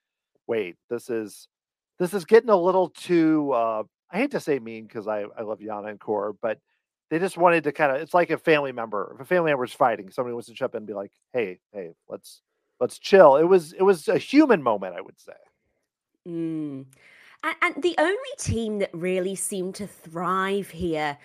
wait 0.46 0.76
this 0.90 1.10
is 1.10 1.48
this 1.98 2.14
is 2.14 2.24
getting 2.24 2.50
a 2.50 2.56
little 2.56 2.88
too 2.90 3.52
uh 3.52 3.82
i 4.10 4.16
hate 4.18 4.30
to 4.30 4.40
say 4.40 4.58
mean 4.58 4.84
because 4.86 5.06
i 5.08 5.24
i 5.38 5.42
love 5.42 5.60
yana 5.60 5.90
and 5.90 6.00
Core, 6.00 6.34
but 6.42 6.58
they 7.10 7.18
just 7.18 7.36
wanted 7.36 7.64
to 7.64 7.72
kind 7.72 7.92
of 7.94 8.00
it's 8.00 8.14
like 8.14 8.30
a 8.30 8.38
family 8.38 8.72
member 8.72 9.12
if 9.14 9.20
a 9.20 9.24
family 9.24 9.50
member 9.50 9.64
is 9.64 9.72
fighting 9.72 10.10
somebody 10.10 10.32
wants 10.32 10.48
to 10.48 10.54
jump 10.54 10.74
in 10.74 10.78
and 10.78 10.86
be 10.86 10.94
like 10.94 11.12
hey 11.32 11.58
hey 11.72 11.90
let's 12.08 12.42
let's 12.80 12.98
chill 12.98 13.36
it 13.36 13.44
was 13.44 13.72
it 13.72 13.82
was 13.82 14.08
a 14.08 14.18
human 14.18 14.62
moment 14.62 14.94
i 14.96 15.00
would 15.00 15.18
say 15.18 15.32
mm. 16.28 16.84
And, 17.46 17.56
and 17.60 17.82
the 17.82 17.94
only 17.98 18.16
team 18.38 18.78
that 18.78 18.88
really 18.94 19.34
seemed 19.34 19.74
to 19.74 19.86
thrive 19.86 20.70
here 20.70 21.18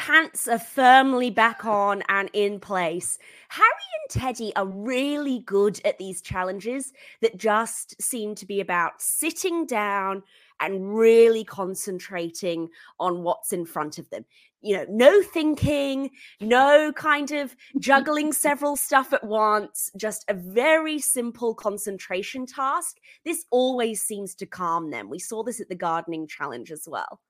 pants 0.00 0.48
are 0.48 0.58
firmly 0.58 1.30
back 1.30 1.66
on 1.66 2.02
and 2.08 2.30
in 2.32 2.58
place. 2.58 3.18
Harry 3.50 3.68
and 3.68 4.22
Teddy 4.22 4.50
are 4.56 4.66
really 4.66 5.40
good 5.40 5.78
at 5.84 5.98
these 5.98 6.22
challenges 6.22 6.94
that 7.20 7.36
just 7.36 8.00
seem 8.00 8.34
to 8.36 8.46
be 8.46 8.60
about 8.60 8.92
sitting 9.02 9.66
down 9.66 10.22
and 10.58 10.96
really 10.96 11.44
concentrating 11.44 12.68
on 12.98 13.22
what's 13.22 13.52
in 13.52 13.66
front 13.66 13.98
of 13.98 14.08
them 14.08 14.24
you 14.62 14.76
know, 14.76 14.86
no 14.88 15.22
thinking, 15.22 16.10
no 16.40 16.92
kind 16.94 17.30
of 17.30 17.54
juggling 17.78 18.32
several 18.32 18.76
stuff 18.76 19.12
at 19.12 19.24
once, 19.24 19.90
just 19.96 20.24
a 20.28 20.34
very 20.34 20.98
simple 20.98 21.54
concentration 21.54 22.46
task. 22.46 22.98
This 23.24 23.44
always 23.50 24.02
seems 24.02 24.34
to 24.36 24.46
calm 24.46 24.90
them. 24.90 25.08
We 25.08 25.18
saw 25.18 25.42
this 25.42 25.60
at 25.60 25.68
the 25.68 25.74
gardening 25.74 26.26
challenge 26.26 26.70
as 26.70 26.86
well. 26.86 27.20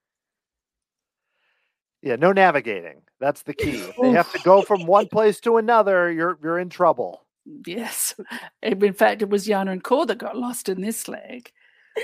Yeah, 2.03 2.17
no 2.17 2.33
navigating. 2.33 3.03
That's 3.21 3.43
the 3.43 3.53
key. 3.53 3.77
If 3.77 3.97
they 4.01 4.11
have 4.13 4.33
to 4.33 4.39
go 4.39 4.63
from 4.63 4.87
one 4.87 5.09
place 5.13 5.39
to 5.41 5.59
another, 5.59 6.11
you're 6.11 6.39
you're 6.43 6.59
in 6.59 6.71
trouble. 6.71 7.27
Yes. 7.67 8.15
In 8.63 8.93
fact, 8.95 9.23
it 9.23 9.29
was 9.29 9.47
Yana 9.47 9.73
and 9.73 9.85
Cour 9.85 10.07
that 10.07 10.19
got 10.19 10.37
lost 10.37 10.69
in 10.69 10.81
this 10.81 11.09
leg. 11.09 11.53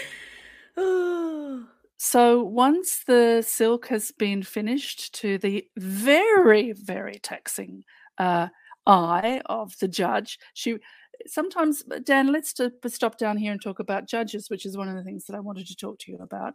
Oh. 0.79 1.67
So 1.99 2.43
once 2.43 3.03
the 3.07 3.43
silk 3.47 3.89
has 3.89 4.13
been 4.13 4.43
finished 4.43 5.15
to 5.21 5.39
the 5.39 5.67
very, 5.79 6.73
very 6.73 7.19
taxing 7.23 7.85
uh, 8.19 8.49
eye 8.87 9.41
of 9.47 9.75
the 9.81 9.89
judge, 9.89 10.39
she 10.55 10.77
sometimes 11.27 11.83
Dan, 12.05 12.33
let's 12.33 12.55
stop 12.89 13.19
down 13.19 13.39
here 13.39 13.53
and 13.53 13.63
talk 13.63 13.79
about 13.79 14.07
judges, 14.09 14.51
which 14.51 14.67
is 14.67 14.77
one 14.77 14.89
of 14.89 14.97
the 14.97 15.05
things 15.05 15.25
that 15.25 15.37
I 15.37 15.41
wanted 15.41 15.67
to 15.69 15.77
talk 15.77 15.99
to 16.01 16.13
you 16.13 16.19
about. 16.19 16.55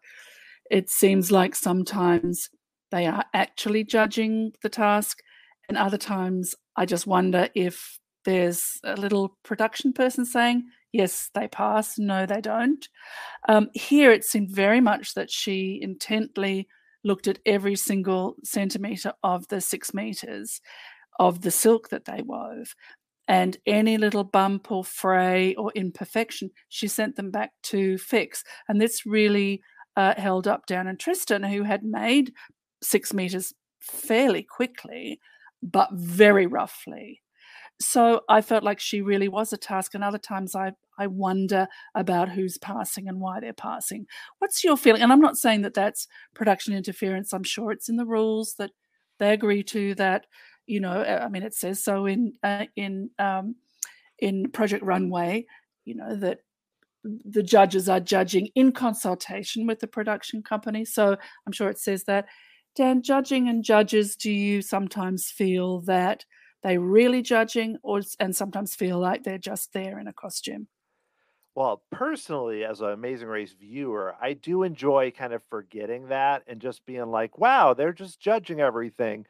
It 0.69 0.89
seems 0.89 1.32
like 1.32 1.56
sometimes 1.56 2.49
they 2.91 3.08
are 3.08 3.25
actually 3.34 3.84
judging 3.84 4.54
the 4.62 4.69
task, 4.69 5.19
and 5.67 5.77
other 5.77 5.97
times 5.97 6.54
I 6.75 6.86
just 6.86 7.08
wonder 7.08 7.49
if 7.56 7.97
there's 8.25 8.79
a 8.84 8.95
little 8.95 9.38
production 9.43 9.93
person 9.93 10.25
saying, 10.25 10.65
yes, 10.91 11.29
they 11.34 11.47
pass, 11.47 11.97
no, 11.97 12.25
they 12.25 12.41
don't. 12.41 12.88
Um, 13.47 13.69
here 13.73 14.12
it 14.12 14.23
seemed 14.23 14.51
very 14.51 14.81
much 14.81 15.13
that 15.13 15.31
she 15.31 15.79
intently 15.81 16.67
looked 17.03 17.27
at 17.27 17.39
every 17.45 17.75
single 17.75 18.36
centimetre 18.43 19.13
of 19.23 19.47
the 19.47 19.62
six 19.62 19.93
metres 19.93 20.62
of 21.19 21.41
the 21.41 21.51
silk 21.51 21.89
that 21.89 22.05
they 22.05 22.21
wove. 22.21 22.75
And 23.27 23.57
any 23.65 23.97
little 23.97 24.23
bump 24.23 24.71
or 24.71 24.84
fray 24.84 25.55
or 25.55 25.71
imperfection, 25.73 26.51
she 26.69 26.88
sent 26.88 27.15
them 27.15 27.31
back 27.31 27.51
to 27.63 27.97
fix. 27.97 28.43
And 28.67 28.81
this 28.81 29.05
really 29.05 29.62
uh, 29.95 30.15
held 30.17 30.47
up 30.47 30.65
Dan 30.65 30.88
and 30.88 30.99
Tristan, 30.99 31.43
who 31.43 31.63
had 31.63 31.84
made 31.84 32.34
six 32.81 33.13
metres 33.13 33.53
fairly 33.79 34.43
quickly, 34.43 35.19
but 35.63 35.89
very 35.93 36.45
roughly 36.45 37.21
so 37.82 38.22
I 38.30 38.41
felt 38.41 38.63
like 38.63 38.80
she 38.80 39.02
really 39.02 39.28
was 39.28 39.54
a 39.54 39.58
task. 39.58 39.94
And 39.94 40.04
other 40.04 40.17
times 40.17 40.56
I, 40.56 40.74
I 40.98 41.08
wonder 41.08 41.67
about 41.96 42.30
who's 42.30 42.58
passing 42.58 43.08
and 43.08 43.20
why 43.20 43.39
they're 43.39 43.54
passing. 43.54 44.08
What's 44.39 44.63
your 44.63 44.78
feeling? 44.78 45.02
And 45.02 45.12
I'm 45.12 45.22
not 45.22 45.38
saying 45.38 45.62
that 45.62 45.74
that's 45.74 46.08
production 46.34 46.74
interference. 46.74 47.34
I'm 47.34 47.44
sure 47.44 47.72
it's 47.72 47.89
in 47.89 47.96
the 47.96 48.06
rules 48.06 48.56
that 48.56 48.72
they 49.20 49.34
agree 49.34 49.63
to 49.63 49.96
that, 49.96 50.26
you 50.66 50.80
know, 50.80 51.03
I 51.03 51.28
mean, 51.28 51.43
it 51.43 51.53
says 51.53 51.84
so 51.84 52.05
in, 52.05 52.34
uh, 52.43 52.66
in, 52.76 53.10
um, 53.20 53.55
in 54.20 54.51
Project 54.51 54.84
Runway, 54.84 55.45
you 55.86 55.95
know, 55.95 56.16
that 56.16 56.39
the 57.03 57.41
judges 57.43 57.89
are 57.89 57.99
judging 57.99 58.47
in 58.53 58.72
consultation 58.72 59.66
with 59.66 59.80
the 59.80 59.88
production 59.88 60.43
company. 60.43 60.86
So 60.86 61.18
I'm 61.45 61.53
sure 61.53 61.70
it 61.70 61.80
says 61.80 62.03
that. 62.03 62.26
Dan, 62.76 63.01
judging 63.01 63.49
and 63.49 63.66
judges, 63.66 64.16
do 64.16 64.32
you 64.32 64.62
sometimes 64.62 65.30
feel 65.30 65.82
that 65.82 66.24
they 66.64 66.78
really 66.78 67.22
judging 67.22 67.78
or 67.84 68.01
and 68.20 68.36
sometimes 68.36 68.76
feel 68.76 68.99
like 68.99 69.24
they're 69.24 69.38
just 69.38 69.74
there 69.74 69.99
in 69.99 70.07
a 70.07 70.14
costume. 70.14 70.68
Well 71.55 71.84
personally 71.91 72.64
as 72.64 72.82
an 72.82 72.89
amazing 72.89 73.28
race 73.28 73.53
viewer 73.59 74.16
i 74.22 74.32
do 74.34 74.64
enjoy 74.64 75.12
kind 75.12 75.34
of 75.34 75.43
forgetting 75.49 76.07
that 76.07 76.43
and 76.47 76.62
just 76.62 76.86
being 76.86 77.12
like 77.12 77.38
wow 77.38 77.74
they're 77.74 77.93
just 77.93 78.20
judging 78.20 78.62
everything. 78.62 79.26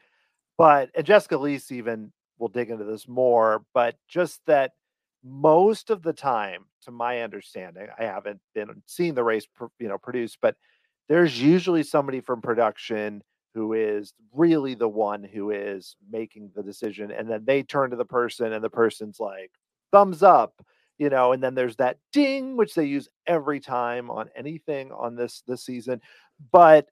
But 0.57 0.91
and 0.93 1.05
jessica 1.05 1.37
lease 1.37 1.71
even 1.71 2.11
we'll 2.41 2.49
dig 2.49 2.71
into 2.71 2.83
this 2.83 3.07
more, 3.07 3.63
but 3.73 3.95
just 4.07 4.41
that 4.47 4.71
most 5.23 5.91
of 5.91 6.01
the 6.01 6.11
time, 6.11 6.65
to 6.83 6.91
my 6.91 7.21
understanding, 7.21 7.87
I 7.97 8.05
haven't 8.05 8.41
been 8.55 8.81
seeing 8.87 9.13
the 9.13 9.23
race, 9.23 9.45
you 9.79 9.87
know, 9.87 9.99
produced, 9.99 10.39
but 10.41 10.55
there's 11.07 11.39
usually 11.39 11.83
somebody 11.83 12.19
from 12.19 12.41
production 12.41 13.21
who 13.53 13.73
is 13.73 14.13
really 14.33 14.75
the 14.75 14.87
one 14.87 15.23
who 15.23 15.51
is 15.51 15.95
making 16.09 16.51
the 16.55 16.63
decision, 16.63 17.11
and 17.11 17.29
then 17.29 17.43
they 17.45 17.63
turn 17.63 17.89
to 17.91 17.95
the 17.97 18.05
person, 18.05 18.53
and 18.53 18.63
the 18.63 18.69
person's 18.69 19.19
like, 19.19 19.51
thumbs 19.91 20.23
up, 20.23 20.65
you 20.97 21.09
know, 21.09 21.31
and 21.33 21.43
then 21.43 21.55
there's 21.55 21.75
that 21.77 21.97
ding, 22.13 22.55
which 22.55 22.75
they 22.75 22.85
use 22.85 23.09
every 23.27 23.59
time 23.59 24.09
on 24.09 24.29
anything 24.35 24.91
on 24.91 25.15
this 25.15 25.43
this 25.47 25.63
season. 25.65 26.01
But 26.51 26.87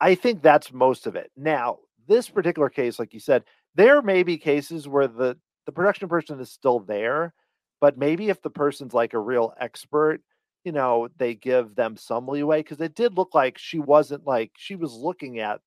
I 0.00 0.14
think 0.14 0.42
that's 0.42 0.72
most 0.72 1.06
of 1.06 1.16
it. 1.16 1.30
Now, 1.36 1.78
this 2.08 2.28
particular 2.28 2.68
case, 2.68 2.98
like 2.98 3.14
you 3.14 3.20
said, 3.20 3.44
there 3.74 4.02
may 4.02 4.22
be 4.22 4.36
cases 4.36 4.88
where 4.88 5.08
the 5.08 5.38
the 5.66 5.72
production 5.72 6.08
person 6.08 6.40
is 6.40 6.50
still 6.50 6.80
there, 6.80 7.32
but 7.80 7.96
maybe 7.96 8.28
if 8.28 8.42
the 8.42 8.50
person's 8.50 8.94
like 8.94 9.14
a 9.14 9.18
real 9.18 9.54
expert, 9.60 10.20
you 10.64 10.72
know, 10.72 11.08
they 11.18 11.34
give 11.34 11.74
them 11.74 11.96
some 11.96 12.26
leeway 12.28 12.60
because 12.60 12.80
it 12.80 12.94
did 12.94 13.16
look 13.16 13.34
like 13.34 13.58
she 13.58 13.78
wasn't 13.78 14.26
like 14.26 14.50
she 14.56 14.74
was 14.74 14.92
looking 14.92 15.38
at, 15.38 15.60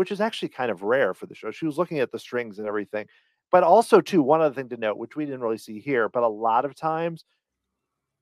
which 0.00 0.10
is 0.10 0.22
actually 0.22 0.48
kind 0.48 0.70
of 0.70 0.82
rare 0.82 1.12
for 1.12 1.26
the 1.26 1.34
show. 1.34 1.50
She 1.50 1.66
was 1.66 1.76
looking 1.76 1.98
at 1.98 2.10
the 2.10 2.18
strings 2.18 2.58
and 2.58 2.66
everything. 2.66 3.06
But 3.52 3.64
also, 3.64 4.00
too, 4.00 4.22
one 4.22 4.40
other 4.40 4.54
thing 4.54 4.70
to 4.70 4.78
note, 4.78 4.96
which 4.96 5.14
we 5.14 5.26
didn't 5.26 5.42
really 5.42 5.58
see 5.58 5.78
here, 5.78 6.08
but 6.08 6.22
a 6.22 6.28
lot 6.28 6.64
of 6.64 6.74
times 6.74 7.26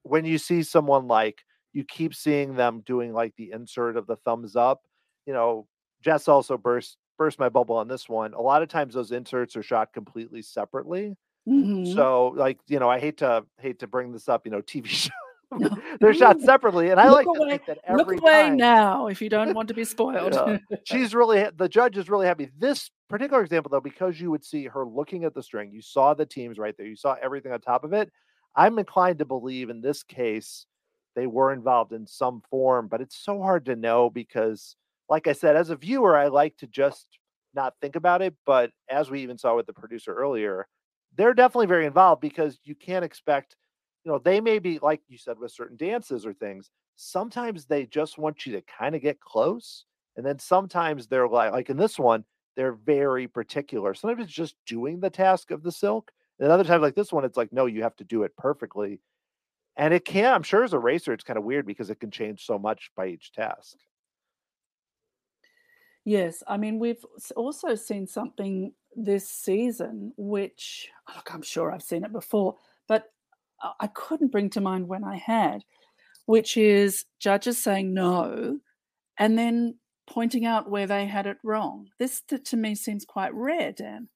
when 0.02 0.24
you 0.24 0.38
see 0.38 0.64
someone 0.64 1.06
like 1.06 1.44
you 1.72 1.84
keep 1.84 2.14
seeing 2.14 2.56
them 2.56 2.82
doing 2.84 3.12
like 3.12 3.34
the 3.36 3.52
insert 3.52 3.96
of 3.96 4.08
the 4.08 4.16
thumbs 4.16 4.56
up, 4.56 4.82
you 5.24 5.32
know, 5.32 5.68
Jess 6.02 6.26
also 6.26 6.58
burst 6.58 6.96
burst 7.16 7.38
my 7.38 7.48
bubble 7.48 7.76
on 7.76 7.86
this 7.86 8.08
one. 8.08 8.34
A 8.34 8.40
lot 8.40 8.62
of 8.62 8.68
times 8.68 8.94
those 8.94 9.12
inserts 9.12 9.56
are 9.56 9.62
shot 9.62 9.92
completely 9.92 10.42
separately. 10.42 11.16
Mhm. 11.48 11.94
So 11.94 12.28
like, 12.36 12.58
you 12.66 12.80
know, 12.80 12.88
I 12.90 12.98
hate 12.98 13.18
to 13.18 13.44
hate 13.60 13.78
to 13.80 13.86
bring 13.86 14.12
this 14.12 14.28
up, 14.28 14.46
you 14.46 14.50
know, 14.50 14.62
TV 14.62 14.88
shows 15.12 15.12
No. 15.50 15.70
they're 16.00 16.14
shot 16.14 16.40
separately. 16.42 16.90
And 16.90 17.00
I 17.00 17.08
Look 17.08 17.14
like 17.14 17.24
to 17.26 17.42
away- 17.42 17.50
think 17.50 17.66
that 17.66 17.96
Look 17.96 18.12
away 18.12 18.18
time 18.18 18.56
now 18.56 19.06
if 19.06 19.22
you 19.22 19.28
don't 19.28 19.54
want 19.54 19.68
to 19.68 19.74
be 19.74 19.84
spoiled. 19.84 20.34
Yeah. 20.34 20.58
she's 20.84 21.14
really 21.14 21.46
the 21.56 21.68
judge 21.68 21.96
is 21.96 22.10
really 22.10 22.26
happy. 22.26 22.50
This 22.58 22.90
particular 23.08 23.42
example, 23.42 23.70
though, 23.70 23.80
because 23.80 24.20
you 24.20 24.30
would 24.30 24.44
see 24.44 24.66
her 24.66 24.84
looking 24.84 25.24
at 25.24 25.34
the 25.34 25.42
string, 25.42 25.70
you 25.72 25.80
saw 25.82 26.14
the 26.14 26.26
teams 26.26 26.58
right 26.58 26.76
there, 26.76 26.86
you 26.86 26.96
saw 26.96 27.16
everything 27.22 27.52
on 27.52 27.60
top 27.60 27.84
of 27.84 27.92
it. 27.92 28.10
I'm 28.56 28.78
inclined 28.78 29.18
to 29.20 29.24
believe 29.24 29.70
in 29.70 29.80
this 29.80 30.02
case 30.02 30.66
they 31.14 31.26
were 31.26 31.52
involved 31.52 31.92
in 31.92 32.06
some 32.06 32.42
form, 32.50 32.86
but 32.86 33.00
it's 33.00 33.16
so 33.16 33.40
hard 33.42 33.64
to 33.66 33.74
know 33.76 34.08
because, 34.10 34.76
like 35.08 35.26
I 35.26 35.32
said, 35.32 35.56
as 35.56 35.70
a 35.70 35.76
viewer, 35.76 36.16
I 36.16 36.28
like 36.28 36.56
to 36.58 36.66
just 36.68 37.06
not 37.54 37.74
think 37.80 37.96
about 37.96 38.22
it. 38.22 38.34
But 38.46 38.70
as 38.88 39.10
we 39.10 39.22
even 39.22 39.36
saw 39.38 39.56
with 39.56 39.66
the 39.66 39.72
producer 39.72 40.14
earlier, 40.14 40.68
they're 41.16 41.34
definitely 41.34 41.66
very 41.66 41.86
involved 41.86 42.20
because 42.20 42.58
you 42.62 42.74
can't 42.76 43.04
expect, 43.04 43.56
you 44.04 44.12
know, 44.12 44.18
they 44.18 44.40
may 44.40 44.58
be 44.58 44.78
like 44.80 45.02
you 45.08 45.18
said 45.18 45.38
with 45.38 45.52
certain 45.52 45.76
dances 45.76 46.24
or 46.26 46.32
things. 46.32 46.70
Sometimes 46.96 47.66
they 47.66 47.86
just 47.86 48.18
want 48.18 48.46
you 48.46 48.52
to 48.52 48.62
kind 48.62 48.94
of 48.94 49.02
get 49.02 49.20
close, 49.20 49.84
and 50.16 50.24
then 50.24 50.38
sometimes 50.38 51.06
they're 51.06 51.28
like, 51.28 51.52
like 51.52 51.70
in 51.70 51.76
this 51.76 51.98
one, 51.98 52.24
they're 52.56 52.72
very 52.72 53.28
particular. 53.28 53.94
Sometimes 53.94 54.24
it's 54.24 54.32
just 54.32 54.56
doing 54.66 55.00
the 55.00 55.10
task 55.10 55.50
of 55.50 55.62
the 55.62 55.72
silk, 55.72 56.12
and 56.38 56.50
other 56.50 56.64
times 56.64 56.82
like 56.82 56.94
this 56.94 57.12
one, 57.12 57.24
it's 57.24 57.36
like, 57.36 57.52
no, 57.52 57.66
you 57.66 57.82
have 57.82 57.96
to 57.96 58.04
do 58.04 58.22
it 58.24 58.36
perfectly. 58.36 59.00
And 59.76 59.94
it 59.94 60.04
can, 60.04 60.34
I'm 60.34 60.42
sure 60.42 60.64
as 60.64 60.72
a 60.72 60.78
racer, 60.78 61.12
it's 61.12 61.24
kind 61.24 61.38
of 61.38 61.44
weird 61.44 61.66
because 61.66 61.88
it 61.90 62.00
can 62.00 62.10
change 62.10 62.44
so 62.44 62.58
much 62.58 62.90
by 62.96 63.06
each 63.08 63.32
task. 63.32 63.76
Yes, 66.04 66.42
I 66.46 66.56
mean, 66.56 66.78
we've 66.78 67.04
also 67.36 67.74
seen 67.74 68.06
something 68.06 68.72
this 68.96 69.28
season, 69.28 70.14
which, 70.16 70.88
oh, 71.08 71.12
look, 71.16 71.32
I'm 71.34 71.42
sure 71.42 71.70
I've 71.70 71.82
seen 71.82 72.04
it 72.04 72.12
before, 72.12 72.56
but 72.86 73.12
I 73.62 73.72
I 73.80 73.86
couldn't 73.88 74.32
bring 74.32 74.50
to 74.50 74.60
mind 74.60 74.88
when 74.88 75.04
I 75.04 75.16
had, 75.16 75.64
which 76.26 76.56
is 76.56 77.04
judges 77.18 77.58
saying 77.58 77.94
no 77.94 78.58
and 79.18 79.36
then 79.36 79.74
pointing 80.06 80.46
out 80.46 80.70
where 80.70 80.86
they 80.86 81.06
had 81.06 81.26
it 81.26 81.38
wrong. 81.42 81.88
This 81.98 82.22
to, 82.28 82.38
to 82.38 82.56
me 82.56 82.74
seems 82.74 83.04
quite 83.04 83.34
rare, 83.34 83.72
Dan. 83.72 84.08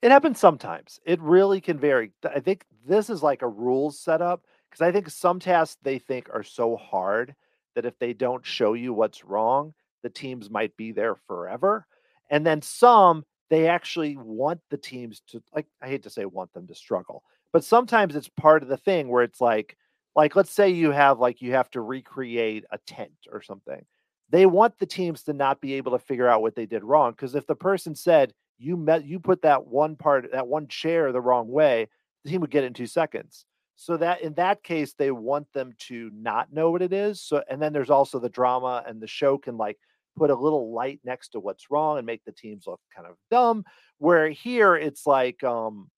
It 0.00 0.10
happens 0.10 0.40
sometimes. 0.40 0.98
It 1.04 1.20
really 1.20 1.60
can 1.60 1.78
vary. 1.78 2.12
I 2.24 2.40
think 2.40 2.64
this 2.86 3.10
is 3.10 3.22
like 3.22 3.42
a 3.42 3.48
rules 3.48 4.00
setup 4.00 4.44
because 4.68 4.80
I 4.80 4.90
think 4.90 5.10
some 5.10 5.38
tasks 5.38 5.76
they 5.82 5.98
think 5.98 6.28
are 6.32 6.42
so 6.42 6.76
hard 6.76 7.34
that 7.74 7.86
if 7.86 7.98
they 7.98 8.12
don't 8.12 8.44
show 8.44 8.72
you 8.72 8.92
what's 8.92 9.24
wrong, 9.24 9.74
the 10.02 10.10
teams 10.10 10.50
might 10.50 10.76
be 10.76 10.92
there 10.92 11.16
forever. 11.28 11.86
And 12.30 12.44
then 12.44 12.62
some 12.62 13.24
they 13.50 13.68
actually 13.68 14.16
want 14.16 14.60
the 14.70 14.78
teams 14.78 15.20
to 15.28 15.42
like 15.54 15.66
I 15.82 15.88
hate 15.88 16.02
to 16.04 16.10
say 16.10 16.24
want 16.24 16.52
them 16.52 16.66
to 16.66 16.74
struggle, 16.74 17.22
but 17.52 17.64
sometimes 17.64 18.16
it's 18.16 18.28
part 18.28 18.62
of 18.62 18.68
the 18.68 18.76
thing 18.76 19.08
where 19.08 19.22
it's 19.22 19.40
like 19.40 19.76
like 20.14 20.36
let's 20.36 20.50
say 20.50 20.68
you 20.68 20.90
have 20.90 21.18
like 21.18 21.40
you 21.40 21.52
have 21.52 21.70
to 21.70 21.80
recreate 21.80 22.64
a 22.70 22.78
tent 22.86 23.12
or 23.30 23.42
something. 23.42 23.84
They 24.30 24.46
want 24.46 24.78
the 24.78 24.86
teams 24.86 25.22
to 25.24 25.32
not 25.32 25.60
be 25.60 25.74
able 25.74 25.92
to 25.92 25.98
figure 25.98 26.28
out 26.28 26.42
what 26.42 26.54
they 26.54 26.66
did 26.66 26.84
wrong 26.84 27.12
because 27.12 27.34
if 27.34 27.46
the 27.46 27.54
person 27.54 27.94
said 27.94 28.32
you 28.58 28.76
met 28.76 29.04
you 29.04 29.20
put 29.20 29.42
that 29.42 29.66
one 29.66 29.96
part 29.96 30.30
that 30.32 30.46
one 30.46 30.68
chair 30.68 31.12
the 31.12 31.20
wrong 31.20 31.48
way 31.48 31.88
the 32.24 32.30
team 32.30 32.40
would 32.40 32.50
get 32.50 32.64
it 32.64 32.68
in 32.68 32.74
two 32.74 32.86
seconds 32.86 33.44
so 33.76 33.96
that 33.96 34.20
in 34.20 34.32
that 34.34 34.62
case 34.62 34.94
they 34.94 35.10
want 35.10 35.52
them 35.52 35.72
to 35.78 36.10
not 36.14 36.52
know 36.52 36.70
what 36.70 36.82
it 36.82 36.92
is 36.92 37.20
so 37.20 37.42
and 37.50 37.60
then 37.60 37.72
there's 37.72 37.90
also 37.90 38.18
the 38.18 38.28
drama 38.28 38.82
and 38.86 39.00
the 39.00 39.06
show 39.06 39.36
can 39.36 39.56
like 39.56 39.78
put 40.16 40.30
a 40.30 40.34
little 40.34 40.72
light 40.72 41.00
next 41.04 41.30
to 41.30 41.40
what's 41.40 41.70
wrong 41.70 41.98
and 41.98 42.06
make 42.06 42.22
the 42.24 42.32
teams 42.32 42.66
look 42.66 42.80
kind 42.94 43.08
of 43.08 43.16
dumb 43.30 43.64
where 43.98 44.28
here 44.30 44.76
it's 44.76 45.06
like 45.06 45.42
um 45.42 45.90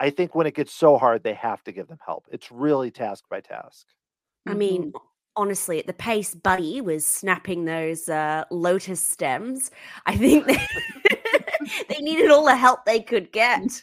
i 0.00 0.10
think 0.10 0.34
when 0.34 0.46
it 0.46 0.54
gets 0.54 0.72
so 0.72 0.98
hard 0.98 1.22
they 1.22 1.34
have 1.34 1.62
to 1.64 1.72
give 1.72 1.88
them 1.88 1.98
help. 2.04 2.26
It's 2.30 2.50
really 2.50 2.90
task 2.90 3.24
by 3.30 3.40
task. 3.40 3.86
I 4.46 4.54
mean, 4.54 4.92
honestly, 5.36 5.78
at 5.78 5.86
the 5.86 5.92
pace 5.92 6.34
Buddy 6.34 6.80
was 6.80 7.06
snapping 7.06 7.64
those 7.64 8.08
uh, 8.08 8.44
lotus 8.50 9.00
stems, 9.00 9.70
I 10.06 10.16
think 10.16 10.46
they, 10.46 10.66
they 11.88 12.00
needed 12.00 12.30
all 12.30 12.44
the 12.44 12.56
help 12.56 12.84
they 12.84 13.00
could 13.00 13.30
get. 13.32 13.82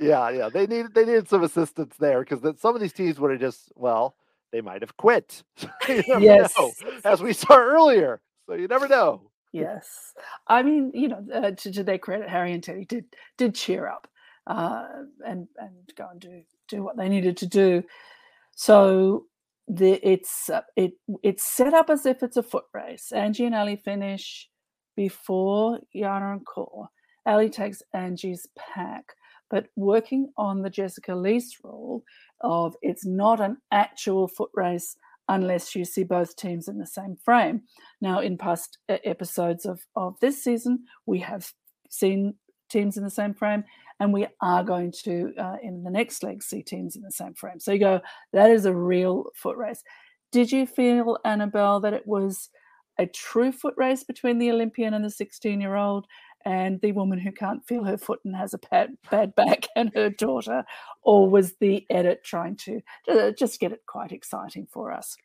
yeah 0.00 0.30
yeah 0.30 0.48
they 0.48 0.66
needed 0.66 0.94
they 0.94 1.04
needed 1.04 1.28
some 1.28 1.44
assistance 1.44 1.94
there 1.98 2.24
because 2.24 2.40
some 2.60 2.74
of 2.74 2.80
these 2.80 2.94
teams 2.94 3.20
would 3.20 3.30
have 3.30 3.38
just 3.40 3.70
well 3.76 4.16
they 4.50 4.60
might 4.60 4.82
have 4.82 4.96
quit. 4.96 5.42
Yes. 5.88 6.54
know, 6.58 6.72
as 7.04 7.22
we 7.22 7.32
saw 7.32 7.56
earlier 7.56 8.20
so 8.46 8.54
you 8.54 8.68
never 8.68 8.88
know. 8.88 9.30
Yes, 9.52 10.14
I 10.46 10.62
mean, 10.62 10.92
you 10.94 11.08
know, 11.08 11.22
uh, 11.32 11.50
to, 11.50 11.72
to 11.72 11.84
their 11.84 11.98
credit, 11.98 12.26
Harry 12.26 12.54
and 12.54 12.62
Teddy 12.62 12.86
did 12.86 13.04
did 13.36 13.54
cheer 13.54 13.86
up 13.86 14.08
uh, 14.46 14.86
and 15.26 15.48
and 15.58 15.72
go 15.96 16.08
and 16.10 16.20
do 16.20 16.42
do 16.68 16.82
what 16.82 16.96
they 16.96 17.08
needed 17.08 17.36
to 17.38 17.46
do. 17.46 17.82
So 18.54 19.26
the 19.68 20.00
it's 20.06 20.50
uh, 20.50 20.62
it 20.76 20.92
it's 21.22 21.44
set 21.44 21.74
up 21.74 21.90
as 21.90 22.06
if 22.06 22.22
it's 22.22 22.36
a 22.36 22.42
foot 22.42 22.64
race. 22.74 23.12
Angie 23.12 23.46
and 23.46 23.54
Ali 23.54 23.76
finish 23.76 24.48
before 24.96 25.80
Yana 25.94 26.32
and 26.32 26.46
Core. 26.46 26.88
Ali 27.24 27.48
takes 27.48 27.82
Angie's 27.94 28.46
pack, 28.58 29.14
but 29.50 29.66
working 29.76 30.32
on 30.36 30.62
the 30.62 30.70
Jessica 30.70 31.14
Lease 31.14 31.56
rule 31.62 32.02
of 32.40 32.74
it's 32.82 33.06
not 33.06 33.40
an 33.40 33.58
actual 33.70 34.26
foot 34.26 34.50
race 34.54 34.96
unless 35.28 35.74
you 35.74 35.84
see 35.84 36.02
both 36.02 36.36
teams 36.36 36.68
in 36.68 36.78
the 36.78 36.86
same 36.86 37.16
frame. 37.24 37.62
Now, 38.00 38.20
in 38.20 38.36
past 38.36 38.78
episodes 38.88 39.64
of, 39.64 39.80
of 39.94 40.18
this 40.20 40.42
season, 40.42 40.84
we 41.06 41.20
have 41.20 41.52
seen 41.88 42.34
teams 42.68 42.96
in 42.96 43.04
the 43.04 43.10
same 43.10 43.34
frame, 43.34 43.64
and 44.02 44.12
we 44.12 44.26
are 44.40 44.64
going 44.64 44.90
to, 44.90 45.32
uh, 45.38 45.56
in 45.62 45.84
the 45.84 45.90
next 45.90 46.24
leg, 46.24 46.42
see 46.42 46.60
teams 46.60 46.96
in 46.96 47.02
the 47.02 47.12
same 47.12 47.34
frame. 47.34 47.60
So 47.60 47.70
you 47.70 47.78
go, 47.78 48.00
that 48.32 48.50
is 48.50 48.66
a 48.66 48.74
real 48.74 49.26
foot 49.36 49.56
race. 49.56 49.84
Did 50.32 50.50
you 50.50 50.66
feel, 50.66 51.18
Annabel, 51.24 51.78
that 51.78 51.94
it 51.94 52.04
was 52.04 52.48
a 52.98 53.06
true 53.06 53.52
foot 53.52 53.74
race 53.76 54.02
between 54.02 54.40
the 54.40 54.50
Olympian 54.50 54.92
and 54.92 55.04
the 55.04 55.10
16 55.10 55.60
year 55.60 55.76
old 55.76 56.08
and 56.44 56.80
the 56.80 56.90
woman 56.90 57.20
who 57.20 57.30
can't 57.30 57.64
feel 57.64 57.84
her 57.84 57.96
foot 57.96 58.18
and 58.24 58.34
has 58.34 58.54
a 58.54 58.58
bad, 58.72 58.96
bad 59.08 59.36
back 59.36 59.68
and 59.76 59.92
her 59.94 60.10
daughter? 60.10 60.64
Or 61.02 61.30
was 61.30 61.54
the 61.60 61.86
edit 61.88 62.24
trying 62.24 62.56
to 62.56 62.80
uh, 63.08 63.30
just 63.38 63.60
get 63.60 63.70
it 63.70 63.82
quite 63.86 64.10
exciting 64.10 64.66
for 64.68 64.90
us? 64.90 65.16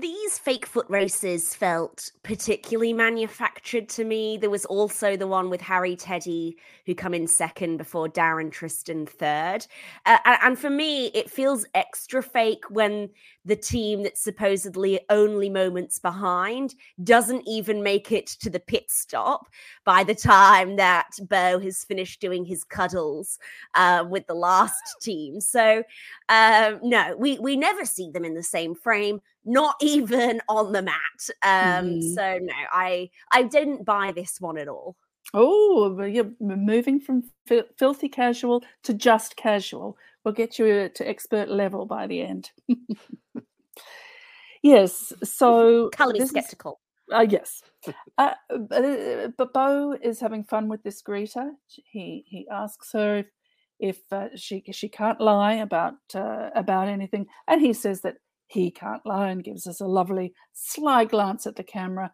These 0.00 0.38
fake 0.38 0.64
foot 0.64 0.86
races 0.88 1.54
felt 1.54 2.10
particularly 2.22 2.94
manufactured 2.94 3.90
to 3.90 4.04
me. 4.04 4.38
There 4.38 4.48
was 4.48 4.64
also 4.64 5.14
the 5.14 5.26
one 5.26 5.50
with 5.50 5.60
Harry 5.60 5.94
Teddy, 5.94 6.56
who 6.86 6.94
come 6.94 7.12
in 7.12 7.26
second 7.26 7.76
before 7.76 8.08
Darren 8.08 8.50
Tristan 8.50 9.04
third. 9.04 9.66
Uh, 10.06 10.16
and 10.24 10.58
for 10.58 10.70
me, 10.70 11.08
it 11.08 11.28
feels 11.28 11.66
extra 11.74 12.22
fake 12.22 12.64
when 12.70 13.10
the 13.44 13.56
team 13.56 14.04
that's 14.04 14.22
supposedly 14.22 15.00
only 15.10 15.50
moments 15.50 15.98
behind 15.98 16.74
doesn't 17.04 17.46
even 17.46 17.82
make 17.82 18.10
it 18.10 18.26
to 18.26 18.48
the 18.48 18.60
pit 18.60 18.90
stop 18.90 19.48
by 19.84 20.02
the 20.02 20.14
time 20.14 20.76
that 20.76 21.10
Beau 21.28 21.58
has 21.58 21.84
finished 21.84 22.22
doing 22.22 22.46
his 22.46 22.64
cuddles 22.64 23.38
uh, 23.74 24.02
with 24.08 24.26
the 24.28 24.34
last 24.34 24.80
team. 25.02 25.42
So, 25.42 25.82
um, 26.30 26.80
no, 26.82 27.14
we, 27.18 27.38
we 27.38 27.54
never 27.54 27.84
see 27.84 28.10
them 28.10 28.24
in 28.24 28.32
the 28.32 28.42
same 28.42 28.74
frame 28.74 29.20
not 29.44 29.74
even 29.80 30.40
on 30.48 30.72
the 30.72 30.82
mat. 30.82 31.20
Um, 31.42 31.86
Mhm. 31.90 32.14
So 32.14 32.38
no, 32.42 32.54
I 32.72 33.10
I 33.32 33.42
didn't 33.44 33.84
buy 33.84 34.12
this 34.12 34.40
one 34.40 34.58
at 34.58 34.68
all. 34.68 34.96
Oh, 35.34 36.02
you're 36.02 36.30
moving 36.40 37.00
from 37.00 37.22
fil- 37.46 37.68
filthy 37.78 38.08
casual 38.08 38.62
to 38.84 38.94
just 38.94 39.36
casual. 39.36 39.96
We'll 40.24 40.34
get 40.34 40.58
you 40.58 40.88
to 40.94 41.08
expert 41.08 41.48
level 41.50 41.84
by 41.86 42.06
the 42.06 42.22
end. 42.22 42.50
yes. 44.62 45.12
So 45.24 45.90
Culling's 45.90 46.18
this 46.18 46.24
is- 46.24 46.30
skeptical. 46.30 46.80
uh, 47.12 47.26
yes. 47.28 47.62
Uh, 48.18 48.34
but, 48.68 48.84
uh, 48.84 49.28
but 49.36 49.52
Beau 49.52 49.92
is 50.02 50.20
having 50.20 50.44
fun 50.44 50.68
with 50.68 50.82
this 50.82 51.02
greeter. 51.02 51.50
He 51.66 52.24
he 52.26 52.46
asks 52.50 52.92
her 52.92 53.18
if 53.18 53.26
if 53.80 53.98
uh, 54.12 54.28
she 54.34 54.64
she 54.72 54.88
can't 54.88 55.20
lie 55.20 55.54
about 55.54 55.94
uh, 56.14 56.50
about 56.54 56.88
anything, 56.88 57.26
and 57.46 57.60
he 57.60 57.72
says 57.72 58.00
that 58.00 58.16
he 58.48 58.70
can't 58.70 59.04
lie 59.06 59.28
and 59.28 59.44
gives 59.44 59.66
us 59.66 59.80
a 59.80 59.86
lovely 59.86 60.34
sly 60.52 61.04
glance 61.04 61.46
at 61.46 61.56
the 61.56 61.62
camera. 61.62 62.12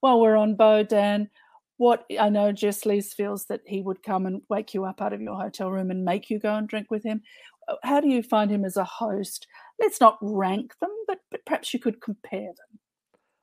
While 0.00 0.20
we're 0.20 0.36
on 0.36 0.56
Beau, 0.56 0.82
Dan, 0.82 1.30
what 1.76 2.04
I 2.18 2.28
know 2.28 2.52
Jess 2.52 2.86
Lees 2.86 3.12
feels 3.12 3.46
that 3.46 3.60
he 3.66 3.82
would 3.82 4.02
come 4.02 4.26
and 4.26 4.42
wake 4.48 4.74
you 4.74 4.84
up 4.84 5.00
out 5.00 5.12
of 5.12 5.20
your 5.20 5.40
hotel 5.40 5.70
room 5.70 5.90
and 5.90 6.04
make 6.04 6.30
you 6.30 6.38
go 6.38 6.54
and 6.54 6.68
drink 6.68 6.90
with 6.90 7.04
him. 7.04 7.22
Uh, 7.68 7.76
How 7.82 8.00
do 8.00 8.08
you 8.08 8.22
find 8.22 8.50
him 8.50 8.64
as 8.64 8.76
a 8.76 8.84
host? 8.84 9.46
Let's 9.80 10.00
not 10.00 10.18
rank 10.20 10.72
them, 10.80 10.90
but, 11.06 11.18
but 11.30 11.44
perhaps 11.44 11.72
you 11.74 11.80
could 11.80 12.00
compare 12.00 12.40
them. 12.40 12.78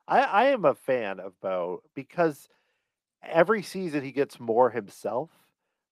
I, 0.08 0.20
I 0.22 0.46
am 0.48 0.66
a 0.66 0.76
fan 0.76 1.20
of 1.20 1.39
Beau 1.42 1.82
because 1.96 2.48
every 3.24 3.64
season 3.64 4.04
he 4.04 4.12
gets 4.12 4.39
more 4.39 4.70
himself. 4.70 5.30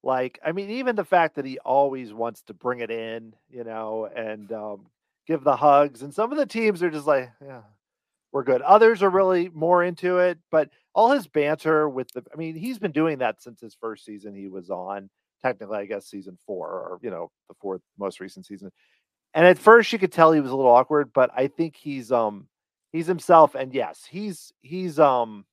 Like, 0.02 0.40
I 0.46 0.54
mean, 0.54 0.70
even 0.70 0.96
the 0.96 1.04
fact 1.04 1.36
that 1.36 1.46
he 1.46 1.60
always 1.60 2.14
wants 2.14 2.42
to 2.44 2.54
bring 2.54 2.80
it 2.80 2.90
in, 2.90 3.34
you 3.50 3.66
know, 3.66 4.08
and 4.16 4.52
um, 4.54 4.86
give 5.30 5.44
the 5.44 5.56
hugs. 5.56 6.02
And 6.02 6.14
some 6.14 6.32
of 6.32 6.38
the 6.38 6.46
teams 6.46 6.84
are 6.84 6.90
just 6.90 7.08
like, 7.08 7.32
yeah, 7.46 7.62
we're 8.32 8.44
good. 8.44 8.62
Others 8.62 9.04
are 9.04 9.10
really 9.10 9.50
more 9.50 9.84
into 9.84 10.18
it. 10.18 10.40
But 10.52 10.70
all 10.94 11.12
his 11.12 11.28
banter 11.28 11.88
with 11.88 12.12
the, 12.12 12.24
I 12.34 12.36
mean, 12.36 12.56
he's 12.56 12.80
been 12.80 12.92
doing 12.92 13.20
that 13.20 13.42
since 13.42 13.62
his 13.62 13.76
first 13.80 14.04
season 14.04 14.36
he 14.36 14.48
was 14.48 14.70
on. 14.70 15.10
Technically, 15.42 15.78
I 15.78 15.86
guess 15.86 16.08
season 16.08 16.38
four 16.46 16.68
or, 16.68 17.00
you 17.02 17.10
know, 17.10 17.32
the 17.48 17.56
fourth 17.62 17.82
most 17.98 18.20
recent 18.20 18.46
season. 18.46 18.72
And 19.34 19.46
at 19.46 19.58
first 19.58 19.94
you 19.94 20.00
could 20.00 20.12
tell 20.12 20.34
he 20.34 20.42
was 20.42 20.52
a 20.52 20.56
little 20.56 20.72
awkward, 20.72 21.14
but 21.14 21.30
I 21.34 21.48
think 21.48 21.78
he's, 21.78 22.12
um, 22.12 22.48
he's 22.92 23.08
himself 23.08 23.56
and 23.56 23.74
yes 23.74 24.08
he's 24.10 24.52
he's 24.62 25.00
um 25.00 25.46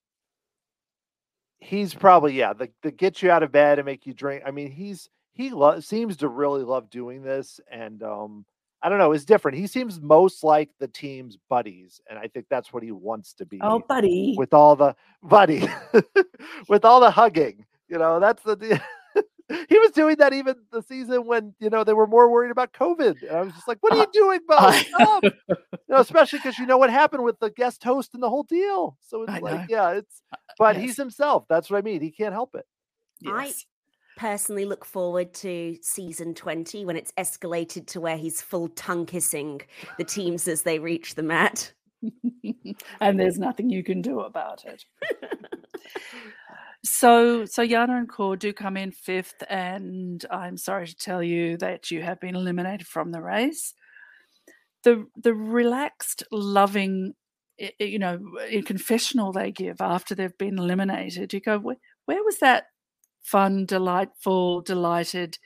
he's 1.58 1.94
probably 1.94 2.34
yeah 2.34 2.52
the, 2.52 2.70
the 2.82 2.90
get 2.90 3.22
you 3.22 3.30
out 3.30 3.42
of 3.42 3.52
bed 3.52 3.78
and 3.78 3.86
make 3.86 4.06
you 4.06 4.14
drink 4.14 4.42
i 4.46 4.50
mean 4.50 4.70
he's 4.70 5.08
he 5.32 5.50
lo- 5.50 5.80
seems 5.80 6.18
to 6.18 6.28
really 6.28 6.62
love 6.62 6.90
doing 6.90 7.22
this 7.22 7.60
and 7.70 8.02
um 8.02 8.44
i 8.86 8.88
don't 8.88 8.98
know 8.98 9.10
it's 9.10 9.24
different 9.24 9.58
he 9.58 9.66
seems 9.66 10.00
most 10.00 10.44
like 10.44 10.70
the 10.78 10.86
team's 10.86 11.36
buddies 11.50 12.00
and 12.08 12.18
i 12.18 12.28
think 12.28 12.46
that's 12.48 12.72
what 12.72 12.82
he 12.82 12.92
wants 12.92 13.32
to 13.32 13.44
oh, 13.44 13.48
be 13.48 13.58
Oh, 13.60 13.78
buddy. 13.80 14.34
with 14.38 14.54
all 14.54 14.76
the 14.76 14.94
buddy 15.22 15.68
with 16.68 16.84
all 16.84 17.00
the 17.00 17.10
hugging 17.10 17.66
you 17.88 17.98
know 17.98 18.20
that's 18.20 18.42
the 18.44 18.80
he 19.68 19.78
was 19.78 19.90
doing 19.90 20.16
that 20.16 20.32
even 20.32 20.54
the 20.70 20.82
season 20.82 21.26
when 21.26 21.54
you 21.58 21.68
know 21.68 21.82
they 21.82 21.94
were 21.94 22.06
more 22.06 22.30
worried 22.30 22.50
about 22.52 22.72
covid 22.72 23.20
and 23.22 23.30
i 23.36 23.42
was 23.42 23.52
just 23.54 23.66
like 23.66 23.78
what 23.80 23.92
are 23.92 23.98
uh, 23.98 24.02
you 24.02 24.08
doing 24.12 24.40
Beau? 24.46 24.70
Stop! 24.70 25.24
you 25.88 25.94
know, 25.94 26.00
especially 26.00 26.38
because 26.38 26.58
you 26.58 26.66
know 26.66 26.78
what 26.78 26.90
happened 26.90 27.24
with 27.24 27.38
the 27.40 27.50
guest 27.50 27.82
host 27.82 28.14
and 28.14 28.22
the 28.22 28.28
whole 28.28 28.42
deal. 28.42 28.96
So 29.00 29.22
it's 29.22 29.32
I 29.32 29.38
like, 29.38 29.54
know. 29.54 29.66
yeah, 29.68 29.90
it's 29.92 30.22
uh, 30.32 30.36
but 30.58 30.76
yes. 30.76 30.84
he's 30.84 30.96
himself. 30.96 31.44
That's 31.48 31.70
what 31.70 31.78
I 31.78 31.82
mean. 31.82 32.00
He 32.00 32.10
can't 32.10 32.32
help 32.32 32.54
it. 32.54 32.66
I 33.26 33.44
Yes. 33.44 33.64
Personally 34.16 34.64
look 34.64 34.84
forward 34.84 35.32
to 35.34 35.76
season 35.82 36.34
20 36.34 36.84
when 36.84 36.96
it's 36.96 37.12
escalated 37.12 37.86
to 37.86 38.00
where 38.00 38.16
he's 38.16 38.40
full 38.40 38.68
tongue 38.68 39.06
kissing 39.06 39.60
the 39.98 40.04
teams 40.04 40.48
as 40.48 40.62
they 40.62 40.78
reach 40.78 41.14
the 41.14 41.22
mat. 41.22 41.72
and 43.00 43.20
there's 43.20 43.38
nothing 43.38 43.70
you 43.70 43.84
can 43.84 44.00
do 44.00 44.20
about 44.20 44.64
it. 44.64 44.84
so, 46.84 47.44
so 47.44 47.66
Yana 47.66 47.98
and 47.98 48.08
Core 48.08 48.36
do 48.36 48.52
come 48.52 48.76
in 48.76 48.90
fifth, 48.90 49.42
and 49.48 50.24
I'm 50.30 50.56
sorry 50.56 50.86
to 50.86 50.96
tell 50.96 51.22
you 51.22 51.56
that 51.58 51.90
you 51.90 52.02
have 52.02 52.20
been 52.20 52.34
eliminated 52.34 52.86
from 52.86 53.12
the 53.12 53.22
race. 53.22 53.74
The 54.84 55.06
the 55.16 55.34
relaxed, 55.34 56.22
loving, 56.30 57.14
you 57.80 57.98
know, 57.98 58.20
confessional 58.64 59.32
they 59.32 59.50
give 59.50 59.80
after 59.80 60.14
they've 60.14 60.38
been 60.38 60.58
eliminated, 60.58 61.32
you 61.32 61.40
go, 61.40 61.58
where, 61.58 61.76
where 62.04 62.22
was 62.22 62.38
that 62.38 62.66
fun, 63.26 63.66
delightful, 63.66 64.62
delighted 64.62 65.38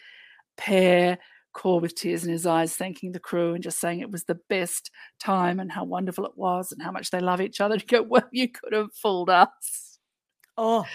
pair? 0.56 1.18
Core 1.52 1.80
with 1.80 1.96
tears 1.96 2.24
in 2.24 2.30
his 2.30 2.46
eyes, 2.46 2.76
thanking 2.76 3.10
the 3.10 3.18
crew 3.18 3.54
and 3.54 3.62
just 3.62 3.80
saying 3.80 3.98
it 3.98 4.10
was 4.10 4.22
the 4.22 4.38
best 4.48 4.90
time 5.18 5.58
and 5.58 5.72
how 5.72 5.82
wonderful 5.82 6.24
it 6.24 6.36
was 6.36 6.70
and 6.70 6.80
how 6.80 6.92
much 6.92 7.10
they 7.10 7.18
love 7.18 7.40
each 7.40 7.60
other. 7.60 7.74
You 7.74 7.82
go, 7.88 8.02
well, 8.02 8.28
you 8.30 8.48
could 8.48 8.72
have 8.72 8.94
fooled 8.94 9.30
us. 9.30 9.98
Oh, 10.56 10.86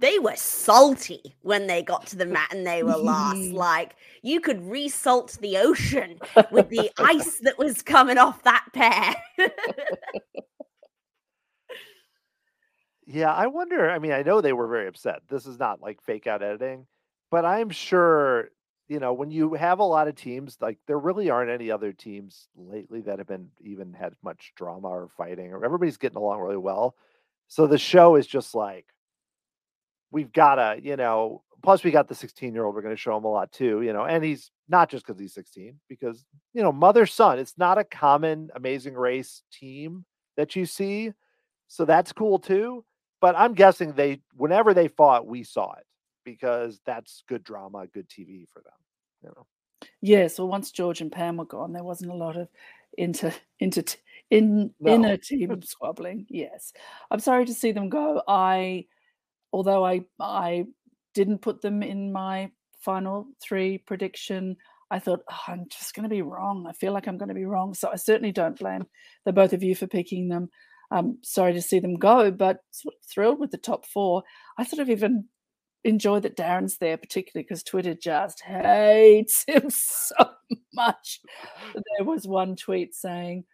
they 0.00 0.18
were 0.18 0.36
salty 0.36 1.36
when 1.42 1.66
they 1.66 1.82
got 1.82 2.06
to 2.08 2.16
the 2.16 2.26
mat 2.26 2.52
and 2.52 2.66
they 2.66 2.82
were 2.82 2.96
last. 2.96 3.40
Like 3.52 3.96
you 4.22 4.40
could 4.40 4.60
resalt 4.60 5.38
the 5.40 5.58
ocean 5.58 6.18
with 6.50 6.68
the 6.68 6.90
ice 6.98 7.38
that 7.42 7.58
was 7.58 7.82
coming 7.82 8.18
off 8.18 8.42
that 8.42 8.64
pair. 8.72 9.14
Yeah, 13.12 13.32
I 13.32 13.48
wonder. 13.48 13.90
I 13.90 13.98
mean, 13.98 14.12
I 14.12 14.22
know 14.22 14.40
they 14.40 14.52
were 14.52 14.68
very 14.68 14.86
upset. 14.86 15.22
This 15.28 15.44
is 15.44 15.58
not 15.58 15.82
like 15.82 16.00
fake 16.00 16.28
out 16.28 16.44
editing, 16.44 16.86
but 17.28 17.44
I'm 17.44 17.68
sure, 17.68 18.50
you 18.88 19.00
know, 19.00 19.12
when 19.12 19.32
you 19.32 19.54
have 19.54 19.80
a 19.80 19.84
lot 19.84 20.06
of 20.06 20.14
teams, 20.14 20.56
like 20.60 20.78
there 20.86 20.98
really 20.98 21.28
aren't 21.28 21.50
any 21.50 21.72
other 21.72 21.92
teams 21.92 22.46
lately 22.54 23.00
that 23.00 23.18
have 23.18 23.26
been 23.26 23.48
even 23.62 23.92
had 23.94 24.14
much 24.22 24.52
drama 24.54 24.86
or 24.86 25.08
fighting, 25.16 25.52
or 25.52 25.64
everybody's 25.64 25.96
getting 25.96 26.18
along 26.18 26.38
really 26.38 26.56
well. 26.56 26.94
So 27.48 27.66
the 27.66 27.78
show 27.78 28.14
is 28.14 28.28
just 28.28 28.54
like, 28.54 28.86
we've 30.12 30.32
got 30.32 30.54
to, 30.54 30.78
you 30.80 30.94
know, 30.96 31.42
plus 31.64 31.82
we 31.82 31.90
got 31.90 32.06
the 32.06 32.14
16 32.14 32.54
year 32.54 32.64
old, 32.64 32.76
we're 32.76 32.82
going 32.82 32.94
to 32.94 33.00
show 33.00 33.16
him 33.16 33.24
a 33.24 33.28
lot 33.28 33.50
too, 33.50 33.82
you 33.82 33.92
know, 33.92 34.04
and 34.04 34.22
he's 34.22 34.52
not 34.68 34.88
just 34.88 35.04
because 35.04 35.20
he's 35.20 35.34
16, 35.34 35.80
because, 35.88 36.24
you 36.54 36.62
know, 36.62 36.70
mother 36.70 37.06
son, 37.06 37.40
it's 37.40 37.58
not 37.58 37.76
a 37.76 37.82
common 37.82 38.50
amazing 38.54 38.94
race 38.94 39.42
team 39.52 40.04
that 40.36 40.54
you 40.54 40.64
see. 40.64 41.12
So 41.66 41.84
that's 41.84 42.12
cool 42.12 42.38
too 42.38 42.84
but 43.20 43.36
I'm 43.36 43.54
guessing 43.54 43.92
they 43.92 44.20
whenever 44.34 44.74
they 44.74 44.88
fought, 44.88 45.26
we 45.26 45.42
saw 45.44 45.72
it 45.74 45.86
because 46.24 46.80
that's 46.86 47.22
good 47.28 47.44
drama, 47.44 47.86
good 47.86 48.08
TV 48.08 48.46
for 48.52 48.62
them. 48.62 48.72
You 49.22 49.30
know. 49.36 49.46
Yes, 50.02 50.38
well, 50.38 50.48
once 50.48 50.70
George 50.70 51.00
and 51.00 51.12
Pam 51.12 51.36
were 51.36 51.44
gone, 51.44 51.72
there 51.72 51.84
wasn't 51.84 52.10
a 52.10 52.16
lot 52.16 52.36
of 52.36 52.48
inter 52.98 53.32
inter 53.60 53.82
in 54.30 54.72
No. 54.80 54.92
inner 54.92 55.16
team 55.16 55.60
squabbling. 55.64 56.26
Yes, 56.28 56.72
I'm 57.10 57.20
sorry 57.20 57.46
to 57.46 57.54
see 57.54 57.72
them 57.72 57.88
go. 57.88 58.22
I, 58.28 58.86
although 59.52 59.84
I 59.84 60.02
I 60.18 60.66
didn't 61.14 61.42
put 61.42 61.60
them 61.62 61.82
in 61.82 62.12
my 62.12 62.50
final 62.78 63.26
three 63.42 63.78
prediction. 63.78 64.56
I 64.90 64.98
thought 64.98 65.20
"Oh, 65.30 65.38
I'm 65.48 65.66
just 65.70 65.94
going 65.94 66.04
to 66.04 66.08
be 66.14 66.22
wrong. 66.22 66.66
I 66.68 66.72
feel 66.72 66.92
like 66.92 67.06
I'm 67.06 67.18
going 67.18 67.28
to 67.28 67.34
be 67.34 67.44
wrong, 67.44 67.74
so 67.74 67.90
I 67.92 67.96
certainly 67.96 68.32
don't 68.32 68.58
blame 68.58 68.86
the 69.24 69.32
both 69.32 69.52
of 69.52 69.62
you 69.62 69.74
for 69.74 69.86
picking 69.86 70.28
them. 70.28 70.48
I'm 70.90 71.18
sorry 71.22 71.52
to 71.52 71.62
see 71.62 71.78
them 71.78 71.96
go, 71.96 72.30
but 72.30 72.58
sort 72.70 72.94
of 72.94 73.08
thrilled 73.08 73.38
with 73.40 73.50
the 73.50 73.58
top 73.58 73.86
four. 73.86 74.22
I 74.58 74.64
sort 74.64 74.80
of 74.80 74.90
even 74.90 75.26
enjoy 75.84 76.20
that 76.20 76.36
Darren's 76.36 76.78
there, 76.78 76.96
particularly 76.96 77.44
because 77.44 77.62
Twitter 77.62 77.94
just 77.94 78.42
hates 78.42 79.44
him 79.48 79.70
so 79.70 80.14
much. 80.74 81.20
There 81.74 82.06
was 82.06 82.26
one 82.26 82.56
tweet 82.56 82.94
saying, 82.94 83.44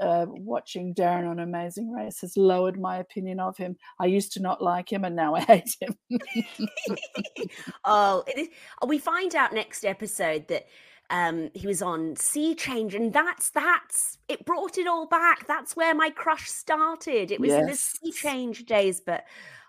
uh, 0.00 0.26
watching 0.28 0.94
Darren 0.94 1.30
on 1.30 1.38
Amazing 1.38 1.92
Race 1.92 2.20
has 2.22 2.36
lowered 2.36 2.80
my 2.80 2.98
opinion 2.98 3.38
of 3.38 3.56
him. 3.56 3.76
I 4.00 4.06
used 4.06 4.32
to 4.32 4.42
not 4.42 4.62
like 4.62 4.92
him 4.92 5.04
and 5.04 5.14
now 5.14 5.34
I 5.34 5.40
hate 5.42 5.76
him. 5.80 5.96
oh, 7.84 8.24
oh, 8.82 8.86
we 8.86 8.98
find 8.98 9.34
out 9.34 9.52
next 9.52 9.84
episode 9.84 10.48
that 10.48 10.66
um, 11.12 11.50
he 11.54 11.66
was 11.66 11.82
on 11.82 12.16
Sea 12.16 12.54
Change, 12.54 12.94
and 12.94 13.12
that's 13.12 13.50
that's 13.50 14.18
it 14.28 14.44
brought 14.46 14.78
it 14.78 14.86
all 14.86 15.06
back. 15.06 15.46
That's 15.46 15.76
where 15.76 15.94
my 15.94 16.08
crush 16.10 16.50
started. 16.50 17.30
It 17.30 17.38
was 17.38 17.52
in 17.52 17.66
the 17.66 17.76
Sea 17.76 18.10
Change 18.10 18.64
days, 18.64 19.00
but 19.00 19.24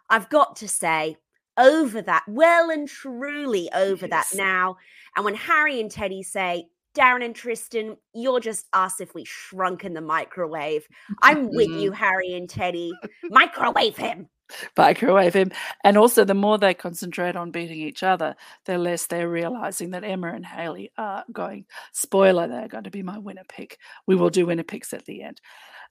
I've 0.09 0.29
got 0.29 0.55
to 0.57 0.67
say, 0.69 1.17
over 1.57 2.01
that, 2.01 2.23
well 2.27 2.69
and 2.69 2.87
truly 2.87 3.69
over 3.73 4.07
that 4.07 4.27
now. 4.33 4.77
And 5.15 5.25
when 5.25 5.35
Harry 5.35 5.79
and 5.79 5.91
Teddy 5.91 6.23
say, 6.23 6.67
Darren 6.95 7.25
and 7.25 7.35
Tristan, 7.35 7.97
you're 8.13 8.39
just 8.39 8.67
us 8.73 9.01
if 9.01 9.13
we 9.13 9.25
shrunk 9.25 9.83
in 9.83 9.93
the 9.93 10.01
microwave. 10.01 10.87
I'm 11.21 11.49
with 11.49 11.69
you, 11.69 11.91
Harry 11.91 12.33
and 12.33 12.49
Teddy. 12.49 12.93
Microwave 13.29 13.97
him. 13.97 14.29
Microwave 14.77 15.33
him. 15.33 15.51
And 15.83 15.97
also, 15.97 16.23
the 16.23 16.33
more 16.33 16.57
they 16.57 16.73
concentrate 16.73 17.35
on 17.35 17.51
beating 17.51 17.79
each 17.79 18.03
other, 18.03 18.35
the 18.65 18.77
less 18.77 19.07
they're 19.07 19.29
realizing 19.29 19.91
that 19.91 20.03
Emma 20.03 20.33
and 20.33 20.45
Haley 20.45 20.91
are 20.97 21.23
going, 21.31 21.65
spoiler, 21.91 22.47
they're 22.47 22.67
going 22.67 22.85
to 22.85 22.91
be 22.91 23.03
my 23.03 23.17
winner 23.17 23.43
pick. 23.47 23.77
We 24.07 24.15
will 24.15 24.29
do 24.29 24.45
winner 24.45 24.63
picks 24.63 24.93
at 24.93 25.05
the 25.05 25.23
end. 25.23 25.41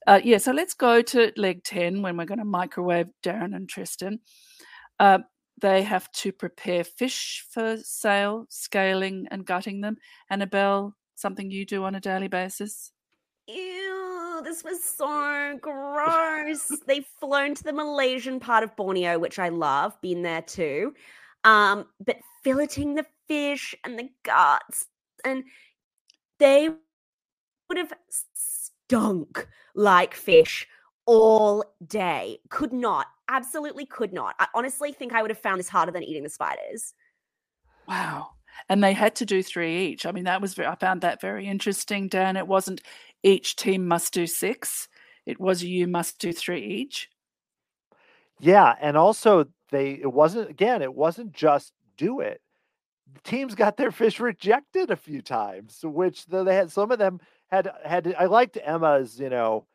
Uh, 0.07 0.21
yeah, 0.23 0.39
so 0.39 0.53
let's 0.53 0.75
go 0.75 1.01
to 1.01 1.33
leg 1.37 1.63
10 1.63 2.03
when 2.03 2.17
we're 2.17 2.25
going 2.25 2.39
to 2.39 2.45
microwave 2.45 3.09
Darren 3.23 3.55
and 3.55 3.69
Tristan. 3.69 4.21
Uh, 4.99 5.21
they 5.61 5.83
have 5.83 6.11
to 6.13 6.33
prepare 6.33 6.83
fish 6.83 7.45
for 7.51 7.77
sale, 7.79 8.47
scaling 8.49 9.29
and 9.31 9.47
gutting 9.47 9.81
them. 9.81 9.97
Annabel, 10.29 10.97
something 11.15 11.51
you 11.51 11.65
do 11.65 11.85
on 11.85 11.95
a 11.95 12.01
daily 12.01 12.29
basis? 12.29 12.91
Ew, 13.47 14.12
this 14.43 14.65
was 14.65 14.83
so 14.83 15.59
gross. 15.61 16.71
They've 16.87 17.07
flown 17.21 17.55
to 17.55 17.63
the 17.63 17.73
Malaysian 17.73 18.41
part 18.41 18.65
of 18.65 18.75
Borneo, 18.77 19.19
which 19.19 19.39
I 19.39 19.49
love, 19.49 20.01
been 20.01 20.23
there 20.23 20.43
too. 20.43 20.95
Um, 21.45 21.87
but 22.05 22.19
filleting 22.45 22.97
the 22.97 23.07
fish 23.29 23.75
and 23.85 23.99
the 23.99 24.09
guts, 24.25 24.87
and 25.25 25.45
they 26.39 26.69
would 27.69 27.79
have 27.79 27.93
stunk 28.35 29.49
like 29.75 30.15
fish 30.15 30.69
all 31.07 31.65
day. 31.87 32.39
Could 32.51 32.73
not, 32.73 33.07
absolutely 33.29 33.87
could 33.87 34.13
not. 34.13 34.35
I 34.39 34.47
honestly 34.55 34.93
think 34.93 35.13
I 35.13 35.23
would 35.23 35.31
have 35.31 35.39
found 35.39 35.59
this 35.59 35.69
harder 35.69 35.93
than 35.93 36.03
eating 36.03 36.23
the 36.23 36.29
spiders. 36.29 36.95
Wow. 37.89 38.31
And 38.69 38.85
they 38.85 38.93
had 38.93 39.15
to 39.17 39.27
do 39.27 39.43
three 39.43 39.87
each. 39.87 40.07
I 40.07 40.13
mean, 40.13 40.25
that 40.25 40.41
was 40.41 40.55
very, 40.55 40.69
I 40.69 40.75
found 40.75 41.01
that 41.01 41.21
very 41.21 41.49
interesting, 41.49 42.09
Dan. 42.09 42.37
It 42.37 42.47
wasn't 42.47 42.83
each 43.23 43.57
team 43.57 43.87
must 43.87 44.13
do 44.13 44.27
six, 44.27 44.89
it 45.27 45.41
was 45.41 45.63
you 45.63 45.87
must 45.87 46.19
do 46.19 46.33
three 46.33 46.63
each. 46.65 47.09
Yeah. 48.41 48.75
And 48.81 48.97
also, 48.97 49.47
they, 49.71 49.93
it 49.93 50.13
wasn't, 50.13 50.51
again, 50.51 50.83
it 50.83 50.95
wasn't 50.95 51.33
just 51.33 51.73
do 51.97 52.21
it. 52.21 52.41
Teams 53.25 53.55
got 53.55 53.77
their 53.77 53.93
fish 53.93 54.21
rejected 54.21 54.91
a 54.91 54.97
few 54.97 55.23
times, 55.23 55.81
which 55.83 56.27
they 56.27 56.55
had 56.55 56.73
some 56.73 56.91
of 56.91 56.99
them 56.99 57.21
had 57.53 57.71
had 57.85 58.15
I 58.19 58.25
liked 58.25 58.57
Emma's, 58.65 59.21
you 59.21 59.29
know, 59.29 59.67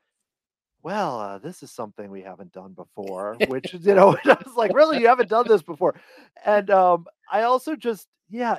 well, 0.82 1.20
uh, 1.20 1.38
this 1.38 1.62
is 1.62 1.72
something 1.72 2.10
we 2.10 2.24
haven't 2.24 2.52
done 2.52 2.74
before, 2.74 3.38
which 3.48 3.74
you 3.74 3.94
know, 3.94 4.18
I 4.26 4.38
was 4.44 4.56
like, 4.56 4.74
really, 4.74 5.00
you 5.00 5.08
haven't 5.08 5.30
done 5.30 5.46
this 5.48 5.62
before, 5.62 5.96
and 6.44 6.70
um, 6.72 7.06
I 7.32 7.44
also 7.44 7.76
just, 7.76 8.08
yeah, 8.30 8.58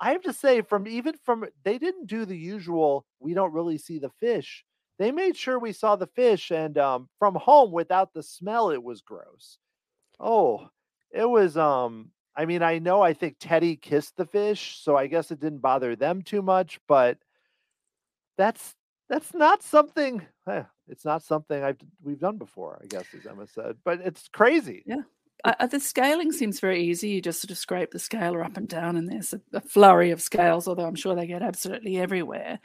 I 0.00 0.12
have 0.12 0.22
to 0.22 0.32
say, 0.32 0.62
from 0.62 0.86
even 0.86 1.14
from 1.24 1.44
they 1.64 1.78
didn't 1.78 2.06
do 2.06 2.24
the 2.24 2.36
usual. 2.36 3.04
We 3.20 3.34
don't 3.34 3.52
really 3.52 3.78
see 3.78 3.98
the 3.98 4.10
fish. 4.10 4.64
They 4.98 5.12
made 5.12 5.36
sure 5.36 5.58
we 5.58 5.72
saw 5.72 5.96
the 5.96 6.06
fish, 6.06 6.50
and 6.50 6.76
um, 6.78 7.08
from 7.18 7.34
home 7.34 7.72
without 7.72 8.12
the 8.14 8.22
smell, 8.22 8.70
it 8.70 8.82
was 8.82 9.00
gross. 9.02 9.58
Oh, 10.20 10.68
it 11.10 11.28
was. 11.28 11.56
Um, 11.56 12.10
I 12.36 12.44
mean, 12.46 12.62
I 12.62 12.78
know. 12.78 13.02
I 13.02 13.12
think 13.14 13.36
Teddy 13.40 13.76
kissed 13.76 14.16
the 14.16 14.26
fish, 14.26 14.78
so 14.82 14.96
I 14.96 15.06
guess 15.08 15.30
it 15.30 15.40
didn't 15.40 15.58
bother 15.60 15.96
them 15.96 16.22
too 16.22 16.42
much, 16.42 16.78
but 16.86 17.18
that's 18.36 18.74
that's 19.08 19.34
not 19.34 19.62
something 19.62 20.24
eh, 20.48 20.62
it's 20.86 21.04
not 21.04 21.22
something 21.22 21.62
I've 21.62 21.78
we've 22.02 22.20
done 22.20 22.38
before, 22.38 22.80
I 22.82 22.86
guess, 22.86 23.06
as 23.18 23.26
Emma 23.26 23.46
said. 23.46 23.76
But 23.84 24.00
it's 24.04 24.28
crazy. 24.28 24.82
Yeah. 24.86 25.02
Uh, 25.44 25.66
the 25.66 25.80
scaling 25.80 26.32
seems 26.32 26.60
very 26.60 26.82
easy. 26.82 27.10
You 27.10 27.22
just 27.22 27.40
sort 27.40 27.50
of 27.50 27.58
scrape 27.58 27.92
the 27.92 27.98
scaler 27.98 28.42
up 28.42 28.56
and 28.56 28.68
down, 28.68 28.96
and 28.96 29.08
there's 29.08 29.32
a, 29.32 29.40
a 29.52 29.60
flurry 29.60 30.10
of 30.10 30.20
scales, 30.20 30.66
although 30.66 30.86
I'm 30.86 30.96
sure 30.96 31.14
they 31.14 31.26
get 31.26 31.42
absolutely 31.42 31.96
everywhere. 31.98 32.58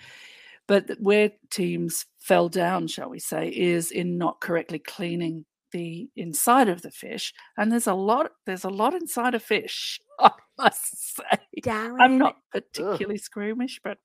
But 0.67 0.91
where 0.99 1.31
teams 1.49 2.05
fell 2.19 2.49
down, 2.49 2.87
shall 2.87 3.09
we 3.09 3.19
say, 3.19 3.49
is 3.49 3.91
in 3.91 4.17
not 4.17 4.39
correctly 4.39 4.79
cleaning 4.79 5.45
the 5.73 6.09
inside 6.15 6.69
of 6.69 6.81
the 6.81 6.91
fish. 6.91 7.33
And 7.57 7.69
there's 7.71 7.87
a 7.87 7.93
lot, 7.93 8.31
there's 8.45 8.63
a 8.63 8.69
lot 8.69 8.93
inside 8.93 9.35
a 9.35 9.39
fish, 9.39 9.99
I 10.19 10.31
must 10.57 11.15
say. 11.15 11.39
Darren 11.61 11.97
I'm 11.99 12.17
not 12.17 12.37
particularly 12.51 13.15
ugh. 13.15 13.21
squeamish, 13.21 13.81
but 13.83 13.97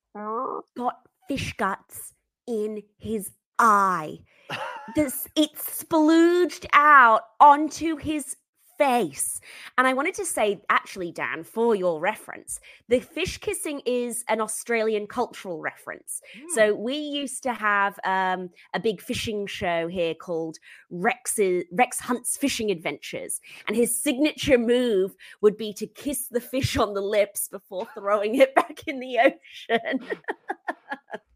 got 0.75 0.95
fish 1.29 1.53
guts 1.53 2.13
in 2.45 2.83
his 2.97 3.31
eye. 3.57 4.19
this 4.95 5.27
it 5.35 5.53
splooged 5.55 6.65
out 6.73 7.21
onto 7.39 7.95
his 7.95 8.35
face. 8.79 9.41
And 9.77 9.85
I 9.85 9.93
wanted 9.93 10.15
to 10.15 10.25
say, 10.25 10.61
actually, 10.69 11.11
Dan, 11.11 11.43
for 11.43 11.75
your 11.75 11.99
reference, 11.99 12.59
the 12.87 13.01
fish 13.01 13.37
kissing 13.37 13.81
is 13.85 14.23
an 14.29 14.41
Australian 14.41 15.05
cultural 15.05 15.59
reference. 15.59 16.21
Mm. 16.35 16.55
So 16.55 16.73
we 16.73 16.95
used 16.95 17.43
to 17.43 17.53
have 17.53 17.99
um, 18.05 18.49
a 18.73 18.79
big 18.79 19.01
fishing 19.01 19.45
show 19.45 19.87
here 19.87 20.15
called 20.15 20.57
Rex's, 20.89 21.65
Rex 21.71 21.99
Hunt's 21.99 22.37
Fishing 22.37 22.71
Adventures. 22.71 23.41
And 23.67 23.75
his 23.75 24.01
signature 24.01 24.57
move 24.57 25.15
would 25.41 25.57
be 25.57 25.73
to 25.73 25.85
kiss 25.85 26.27
the 26.27 26.41
fish 26.41 26.77
on 26.77 26.93
the 26.93 27.01
lips 27.01 27.49
before 27.49 27.87
throwing 27.93 28.35
it 28.35 28.55
back 28.59 28.87
in 28.87 28.99
the 28.99 29.19
ocean. 29.19 29.99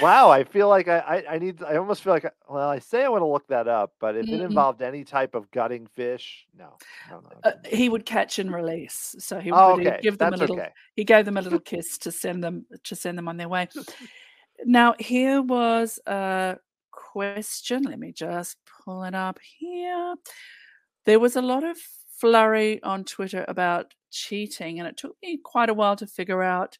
wow, 0.00 0.30
I 0.30 0.44
feel 0.44 0.68
like 0.68 0.88
I, 0.88 0.98
I, 0.98 1.34
I 1.34 1.38
need. 1.38 1.62
I 1.62 1.76
almost 1.76 2.02
feel 2.02 2.12
like. 2.12 2.24
Well, 2.48 2.68
I 2.68 2.78
say 2.78 3.04
I 3.04 3.08
want 3.08 3.22
to 3.22 3.26
look 3.26 3.46
that 3.48 3.68
up, 3.68 3.92
but 4.00 4.16
if 4.16 4.26
it 4.28 4.30
Mm-mm. 4.30 4.44
involved 4.46 4.82
any 4.82 5.04
type 5.04 5.34
of 5.34 5.50
gutting 5.50 5.86
fish, 5.86 6.46
no, 6.56 6.76
no, 7.10 7.20
no. 7.20 7.30
Uh, 7.44 7.52
he 7.68 7.88
would 7.88 8.04
catch 8.06 8.38
and 8.38 8.52
release. 8.52 9.14
So 9.18 9.38
he 9.40 9.50
would 9.50 9.58
Oh, 9.58 9.72
okay. 9.80 9.98
give 10.02 10.18
them 10.18 10.32
a 10.34 10.36
little. 10.36 10.58
okay. 10.58 10.70
He 10.94 11.04
gave 11.04 11.24
them 11.24 11.36
a 11.36 11.42
little 11.42 11.60
kiss 11.72 11.98
to 11.98 12.12
send 12.12 12.42
them 12.42 12.66
to 12.84 12.94
send 12.96 13.18
them 13.18 13.28
on 13.28 13.36
their 13.36 13.48
way. 13.48 13.68
Now 14.64 14.94
here 14.98 15.42
was 15.42 15.98
a 16.06 16.56
question. 16.90 17.82
Let 17.82 17.98
me 17.98 18.12
just 18.12 18.56
pull 18.84 19.04
it 19.04 19.14
up 19.14 19.38
here. 19.58 20.14
There 21.04 21.18
was 21.18 21.36
a 21.36 21.42
lot 21.42 21.64
of 21.64 21.76
flurry 22.16 22.82
on 22.82 23.04
Twitter 23.04 23.44
about 23.48 23.94
cheating, 24.10 24.78
and 24.78 24.86
it 24.88 24.96
took 24.96 25.16
me 25.22 25.38
quite 25.42 25.68
a 25.70 25.74
while 25.74 25.96
to 25.96 26.06
figure 26.06 26.42
out 26.42 26.78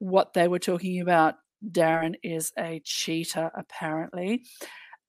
what 0.00 0.34
they 0.34 0.48
were 0.48 0.58
talking 0.58 1.00
about. 1.00 1.36
Darren 1.66 2.14
is 2.22 2.52
a 2.58 2.80
cheater, 2.84 3.50
apparently. 3.54 4.44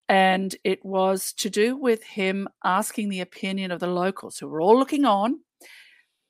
And 0.08 0.56
it 0.64 0.84
was 0.84 1.34
to 1.34 1.50
do 1.50 1.78
with 1.78 2.04
him 2.04 2.48
asking 2.64 3.10
the 3.10 3.22
opinion 3.22 3.72
of 3.72 3.80
the 3.80 3.88
locals 3.88 4.38
who 4.38 4.48
were 4.48 4.62
all 4.62 4.78
looking 4.78 5.06
on 5.06 5.40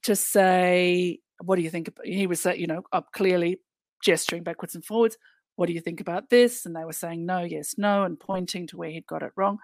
to 0.04 0.16
say, 0.16 1.20
What 1.44 1.56
do 1.56 1.62
you 1.62 1.70
think? 1.70 1.90
He 2.04 2.28
was, 2.28 2.46
uh, 2.46 2.52
you 2.52 2.68
know, 2.68 2.84
up 2.92 3.12
clearly 3.14 3.62
gesturing 4.04 4.44
backwards 4.44 4.76
and 4.76 4.84
forwards. 4.84 5.18
What 5.56 5.68
do 5.68 5.74
you 5.74 5.82
think 5.82 6.02
about 6.02 6.30
this? 6.30 6.66
And 6.66 6.76
they 6.76 6.86
were 6.86 6.94
saying 6.94 7.26
no, 7.26 7.42
yes, 7.42 7.76
no, 7.78 8.04
and 8.04 8.20
pointing 8.20 8.68
to 8.68 8.78
where 8.78 8.90
he'd 8.90 9.08
got 9.08 9.24
it 9.24 9.32
wrong. 9.36 9.60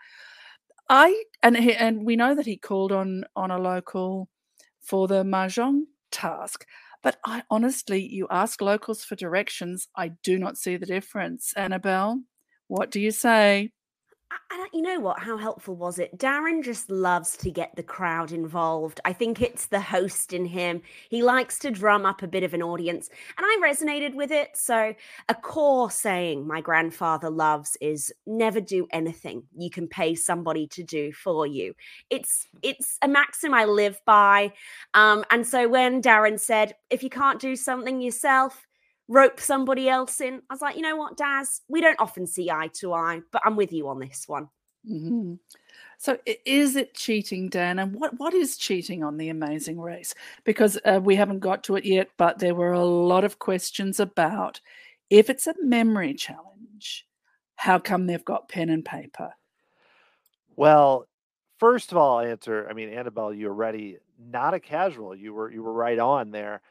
I 0.89 1.23
and 1.41 1.57
he, 1.57 1.73
and 1.73 2.05
we 2.05 2.15
know 2.15 2.35
that 2.35 2.45
he 2.45 2.57
called 2.57 2.91
on 2.91 3.25
on 3.35 3.51
a 3.51 3.57
local 3.57 4.29
for 4.81 5.07
the 5.07 5.23
mahjong 5.23 5.83
task. 6.11 6.65
But 7.05 7.17
I 7.25 7.43
honestly, 7.51 8.01
you 8.05 8.27
ask 8.31 8.61
locals 8.61 9.05
for 9.05 9.15
directions, 9.15 9.87
I 9.95 10.13
do 10.23 10.39
not 10.39 10.57
see 10.57 10.77
the 10.77 10.87
difference. 10.87 11.53
Annabel, 11.55 12.21
what 12.67 12.91
do 12.91 12.99
you 12.99 13.11
say? 13.11 13.71
You 14.75 14.81
know 14.81 14.99
what? 14.99 15.19
How 15.19 15.37
helpful 15.37 15.75
was 15.75 15.99
it? 15.99 16.17
Darren 16.17 16.61
just 16.61 16.89
loves 16.89 17.37
to 17.37 17.49
get 17.49 17.73
the 17.77 17.83
crowd 17.83 18.33
involved. 18.33 18.99
I 19.05 19.13
think 19.13 19.41
it's 19.41 19.67
the 19.67 19.79
host 19.79 20.33
in 20.33 20.43
him. 20.43 20.81
He 21.09 21.23
likes 21.23 21.59
to 21.59 21.71
drum 21.71 22.05
up 22.05 22.21
a 22.21 22.27
bit 22.27 22.43
of 22.43 22.53
an 22.53 22.61
audience, 22.61 23.09
and 23.37 23.45
I 23.45 23.59
resonated 23.63 24.15
with 24.15 24.31
it. 24.31 24.49
So, 24.55 24.93
a 25.29 25.35
core 25.35 25.89
saying 25.89 26.45
my 26.45 26.59
grandfather 26.59 27.29
loves 27.29 27.77
is 27.79 28.11
never 28.25 28.59
do 28.59 28.85
anything 28.91 29.43
you 29.55 29.69
can 29.69 29.87
pay 29.87 30.13
somebody 30.13 30.67
to 30.67 30.83
do 30.83 31.13
for 31.13 31.47
you. 31.47 31.73
It's 32.09 32.47
it's 32.61 32.97
a 33.01 33.07
maxim 33.07 33.53
I 33.53 33.63
live 33.63 34.01
by. 34.05 34.51
Um, 34.93 35.23
and 35.31 35.47
so 35.47 35.69
when 35.69 36.01
Darren 36.01 36.37
said, 36.37 36.75
if 36.89 37.01
you 37.01 37.09
can't 37.09 37.39
do 37.39 37.55
something 37.55 38.01
yourself, 38.01 38.67
rope 39.07 39.39
somebody 39.39 39.89
else 39.89 40.19
in. 40.21 40.41
I 40.49 40.53
was 40.53 40.61
like, 40.61 40.75
you 40.75 40.81
know 40.81 40.95
what, 40.95 41.17
Daz, 41.17 41.61
we 41.67 41.81
don't 41.81 41.99
often 41.99 42.27
see 42.27 42.49
eye 42.49 42.69
to 42.75 42.93
eye, 42.93 43.21
but 43.31 43.41
I'm 43.45 43.55
with 43.55 43.71
you 43.71 43.87
on 43.87 43.99
this 43.99 44.25
one. 44.27 44.49
Mm-hmm. 44.89 45.35
So, 45.97 46.17
is 46.45 46.75
it 46.75 46.93
cheating, 46.93 47.49
Dan? 47.49 47.79
And 47.79 47.95
what, 47.95 48.19
what 48.19 48.33
is 48.33 48.57
cheating 48.57 49.03
on 49.03 49.17
the 49.17 49.29
Amazing 49.29 49.79
Race? 49.79 50.13
Because 50.43 50.77
uh, 50.85 50.99
we 51.01 51.15
haven't 51.15 51.39
got 51.39 51.63
to 51.65 51.75
it 51.75 51.85
yet, 51.85 52.09
but 52.17 52.39
there 52.39 52.53
were 52.53 52.73
a 52.73 52.83
lot 52.83 53.23
of 53.23 53.39
questions 53.39 53.99
about 53.99 54.59
if 55.09 55.29
it's 55.29 55.47
a 55.47 55.55
memory 55.61 56.13
challenge, 56.13 57.07
how 57.55 57.79
come 57.79 58.05
they've 58.07 58.25
got 58.25 58.49
pen 58.49 58.69
and 58.69 58.83
paper? 58.83 59.33
Well, 60.55 61.07
first 61.57 61.91
of 61.91 61.97
all, 61.97 62.19
I'll 62.19 62.25
answer. 62.25 62.67
I 62.69 62.73
mean, 62.73 62.89
Annabel, 62.89 63.33
you're 63.33 63.53
ready. 63.53 63.97
Not 64.19 64.53
a 64.53 64.59
casual. 64.59 65.15
You 65.15 65.33
were 65.33 65.51
you 65.51 65.63
were 65.63 65.73
right 65.73 65.99
on 65.99 66.31
there. 66.31 66.61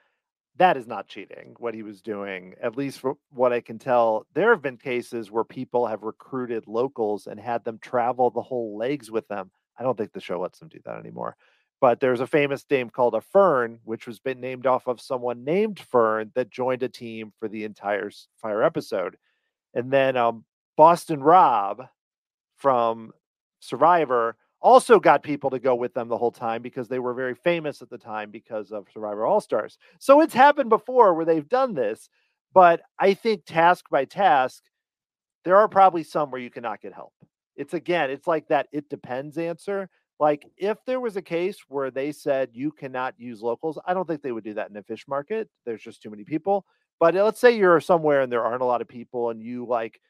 That 0.56 0.76
is 0.76 0.86
not 0.86 1.08
cheating. 1.08 1.56
What 1.58 1.74
he 1.74 1.82
was 1.82 2.00
doing, 2.00 2.54
at 2.62 2.76
least 2.76 3.00
from 3.00 3.16
what 3.30 3.52
I 3.52 3.60
can 3.60 3.78
tell, 3.78 4.26
there 4.34 4.50
have 4.50 4.62
been 4.62 4.76
cases 4.76 5.30
where 5.30 5.44
people 5.44 5.86
have 5.86 6.02
recruited 6.02 6.68
locals 6.68 7.26
and 7.26 7.40
had 7.40 7.64
them 7.64 7.78
travel 7.78 8.30
the 8.30 8.42
whole 8.42 8.76
legs 8.76 9.10
with 9.10 9.26
them. 9.26 9.50
I 9.76 9.82
don't 9.82 9.98
think 9.98 10.12
the 10.12 10.20
show 10.20 10.40
lets 10.40 10.60
them 10.60 10.68
do 10.68 10.78
that 10.84 10.98
anymore. 10.98 11.36
But 11.80 11.98
there's 11.98 12.20
a 12.20 12.26
famous 12.26 12.62
dame 12.62 12.88
called 12.88 13.14
a 13.14 13.20
Fern, 13.20 13.80
which 13.84 14.06
was 14.06 14.20
been 14.20 14.40
named 14.40 14.66
off 14.66 14.86
of 14.86 15.00
someone 15.00 15.44
named 15.44 15.80
Fern 15.80 16.30
that 16.34 16.50
joined 16.50 16.84
a 16.84 16.88
team 16.88 17.32
for 17.38 17.48
the 17.48 17.64
entire 17.64 18.10
fire 18.40 18.62
episode. 18.62 19.16
And 19.74 19.90
then 19.90 20.16
um, 20.16 20.44
Boston 20.76 21.20
Rob 21.20 21.82
from 22.56 23.12
Survivor 23.60 24.36
also 24.64 24.98
got 24.98 25.22
people 25.22 25.50
to 25.50 25.58
go 25.58 25.74
with 25.74 25.92
them 25.92 26.08
the 26.08 26.16
whole 26.16 26.32
time 26.32 26.62
because 26.62 26.88
they 26.88 26.98
were 26.98 27.12
very 27.12 27.34
famous 27.34 27.82
at 27.82 27.90
the 27.90 27.98
time 27.98 28.30
because 28.30 28.72
of 28.72 28.86
Survivor 28.92 29.26
All 29.26 29.40
Stars. 29.40 29.76
So 29.98 30.22
it's 30.22 30.32
happened 30.32 30.70
before 30.70 31.12
where 31.12 31.26
they've 31.26 31.48
done 31.48 31.74
this, 31.74 32.08
but 32.54 32.80
I 32.98 33.12
think 33.12 33.44
task 33.44 33.84
by 33.90 34.06
task, 34.06 34.62
there 35.44 35.56
are 35.58 35.68
probably 35.68 36.02
some 36.02 36.30
where 36.30 36.40
you 36.40 36.50
cannot 36.50 36.80
get 36.80 36.94
help. 36.94 37.12
It's 37.56 37.74
again, 37.74 38.10
it's 38.10 38.26
like 38.26 38.48
that 38.48 38.68
it 38.72 38.88
depends 38.88 39.36
answer. 39.36 39.90
Like 40.18 40.46
if 40.56 40.78
there 40.86 41.00
was 41.00 41.16
a 41.16 41.22
case 41.22 41.58
where 41.68 41.90
they 41.90 42.10
said 42.10 42.48
you 42.54 42.72
cannot 42.72 43.14
use 43.18 43.42
locals, 43.42 43.78
I 43.86 43.92
don't 43.92 44.08
think 44.08 44.22
they 44.22 44.32
would 44.32 44.44
do 44.44 44.54
that 44.54 44.70
in 44.70 44.76
a 44.78 44.82
fish 44.82 45.04
market. 45.06 45.50
There's 45.66 45.82
just 45.82 46.00
too 46.00 46.10
many 46.10 46.24
people. 46.24 46.64
But 46.98 47.14
let's 47.14 47.40
say 47.40 47.54
you're 47.54 47.80
somewhere 47.80 48.22
and 48.22 48.32
there 48.32 48.44
aren't 48.44 48.62
a 48.62 48.66
lot 48.66 48.80
of 48.80 48.88
people 48.88 49.28
and 49.28 49.42
you 49.42 49.66
like 49.66 50.00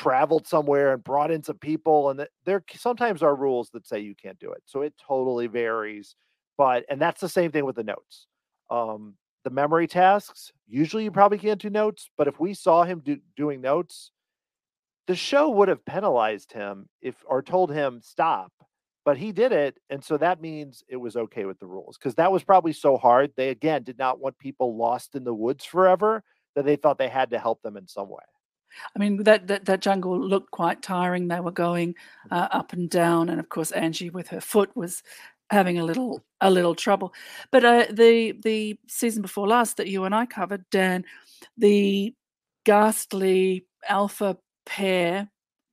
traveled 0.00 0.46
somewhere 0.46 0.94
and 0.94 1.04
brought 1.04 1.30
in 1.30 1.42
some 1.42 1.58
people. 1.58 2.10
And 2.10 2.26
there 2.46 2.64
sometimes 2.74 3.22
are 3.22 3.34
rules 3.34 3.68
that 3.70 3.86
say 3.86 4.00
you 4.00 4.14
can't 4.14 4.38
do 4.38 4.52
it. 4.52 4.62
So 4.64 4.80
it 4.80 4.94
totally 5.06 5.46
varies. 5.46 6.16
But, 6.56 6.84
and 6.88 7.00
that's 7.00 7.20
the 7.20 7.28
same 7.28 7.52
thing 7.52 7.66
with 7.66 7.76
the 7.76 7.84
notes. 7.84 8.26
Um, 8.70 9.14
the 9.44 9.50
memory 9.50 9.86
tasks, 9.86 10.52
usually 10.66 11.04
you 11.04 11.10
probably 11.10 11.38
can't 11.38 11.60
do 11.60 11.68
notes. 11.68 12.08
But 12.16 12.28
if 12.28 12.40
we 12.40 12.54
saw 12.54 12.84
him 12.84 13.02
do, 13.04 13.18
doing 13.36 13.60
notes, 13.60 14.10
the 15.06 15.14
show 15.14 15.50
would 15.50 15.68
have 15.68 15.84
penalized 15.84 16.52
him 16.52 16.88
if 17.02 17.16
or 17.26 17.42
told 17.42 17.70
him 17.70 18.00
stop 18.02 18.52
but 19.04 19.16
he 19.16 19.32
did 19.32 19.50
it 19.50 19.78
and 19.88 20.04
so 20.04 20.16
that 20.16 20.40
means 20.40 20.84
it 20.86 20.96
was 20.96 21.16
okay 21.16 21.46
with 21.46 21.58
the 21.58 21.66
rules 21.66 21.96
because 21.96 22.14
that 22.14 22.30
was 22.30 22.44
probably 22.44 22.72
so 22.72 22.96
hard 22.96 23.32
they 23.34 23.48
again 23.48 23.82
did 23.82 23.98
not 23.98 24.20
want 24.20 24.38
people 24.38 24.76
lost 24.76 25.16
in 25.16 25.24
the 25.24 25.34
woods 25.34 25.64
forever 25.64 26.22
that 26.54 26.64
they 26.64 26.76
thought 26.76 26.98
they 26.98 27.08
had 27.08 27.30
to 27.30 27.38
help 27.38 27.60
them 27.62 27.76
in 27.76 27.88
some 27.88 28.08
way 28.08 28.22
I 28.94 28.98
mean 28.98 29.22
that 29.24 29.46
that, 29.48 29.64
that 29.66 29.80
jungle 29.80 30.18
looked 30.18 30.50
quite 30.50 30.82
tiring. 30.82 31.28
They 31.28 31.40
were 31.40 31.50
going 31.50 31.94
uh, 32.30 32.48
up 32.50 32.72
and 32.72 32.88
down, 32.88 33.28
and 33.28 33.40
of 33.40 33.48
course 33.48 33.70
Angie 33.72 34.10
with 34.10 34.28
her 34.28 34.40
foot 34.40 34.74
was 34.76 35.02
having 35.50 35.78
a 35.78 35.84
little 35.84 36.24
a 36.40 36.50
little 36.50 36.74
trouble. 36.74 37.12
But 37.50 37.64
uh, 37.64 37.86
the 37.90 38.32
the 38.42 38.78
season 38.88 39.22
before 39.22 39.48
last 39.48 39.76
that 39.76 39.88
you 39.88 40.04
and 40.04 40.14
I 40.14 40.26
covered, 40.26 40.64
Dan, 40.70 41.04
the 41.58 42.14
ghastly 42.64 43.66
alpha 43.88 44.36
pair, 44.66 45.28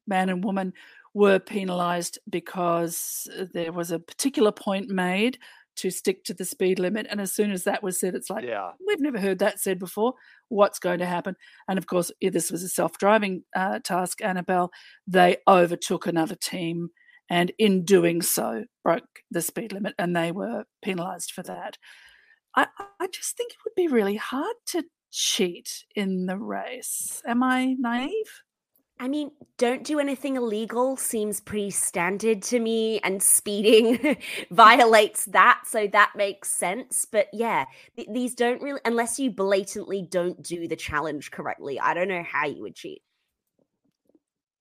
man 0.08 0.30
and 0.30 0.44
woman, 0.44 0.74
were 1.14 1.40
penalised 1.40 2.20
because 2.30 3.30
there 3.54 3.72
was 3.72 3.92
a 3.92 4.00
particular 4.00 4.52
point 4.52 4.90
made 4.90 5.38
to 5.78 5.92
stick 5.92 6.24
to 6.24 6.34
the 6.34 6.46
speed 6.46 6.80
limit, 6.80 7.06
and 7.10 7.22
as 7.22 7.32
soon 7.32 7.52
as 7.52 7.64
that 7.64 7.84
was 7.84 8.00
said, 8.00 8.16
it's 8.16 8.30
like 8.30 8.44
yeah 8.44 8.72
we've 8.86 9.00
never 9.00 9.20
heard 9.20 9.40
that 9.40 9.60
said 9.60 9.80
before. 9.80 10.14
What's 10.50 10.80
going 10.80 11.00
to 11.00 11.06
happen? 11.06 11.36
And 11.68 11.78
of 11.78 11.88
course, 11.88 12.12
this 12.22 12.52
was 12.52 12.64
a 12.64 12.70
self-driving 12.70 13.44
uh, 13.56 13.80
task, 13.84 14.22
Annabel. 14.22 14.72
They 15.06 15.38
overtook 15.48 16.08
another 16.08 16.36
team, 16.36 16.90
and 17.30 17.52
in 17.58 17.84
doing 17.84 18.22
so, 18.22 18.66
broke 18.84 19.22
the 19.30 19.42
speed 19.42 19.74
limit, 19.74 19.94
and 19.98 20.16
they 20.16 20.32
were 20.32 20.66
penalised 20.82 21.32
for 21.32 21.44
that. 21.44 21.78
I, 22.56 22.68
I 23.00 23.08
just 23.08 23.36
think 23.36 23.52
it 23.52 23.58
would 23.66 23.76
be 23.76 23.94
really 23.94 24.16
hard 24.16 24.56
to 24.68 24.84
cheat 25.12 25.86
in 25.96 26.26
the 26.26 26.38
race. 26.38 27.22
Am 27.26 27.44
I 27.44 27.76
naive? 27.78 28.42
I 29.00 29.08
mean, 29.08 29.32
don't 29.58 29.84
do 29.84 30.00
anything 30.00 30.38
illegal 30.38 30.98
seems 30.98 31.40
pretty 31.40 31.70
standard 31.70 32.42
to 32.44 32.60
me, 32.60 33.00
and 33.00 33.22
speeding 33.22 34.18
violates 34.52 35.26
that, 35.26 35.62
so 35.66 35.88
that 35.88 36.14
makes 36.16 36.52
sense. 36.52 37.06
But 37.06 37.28
yeah, 37.32 37.66
th- 37.96 38.08
these 38.12 38.34
don't 38.34 38.62
really, 38.62 38.82
unless 38.86 39.20
you 39.20 39.32
blatantly 39.32 40.02
don't 40.02 40.42
do 40.42 40.68
the 40.68 40.76
challenge 40.76 41.32
correctly, 41.32 41.80
I 41.80 41.94
don't 41.94 42.08
know 42.08 42.24
how 42.24 42.48
you 42.48 42.62
would 42.62 42.76
cheat. 42.76 43.02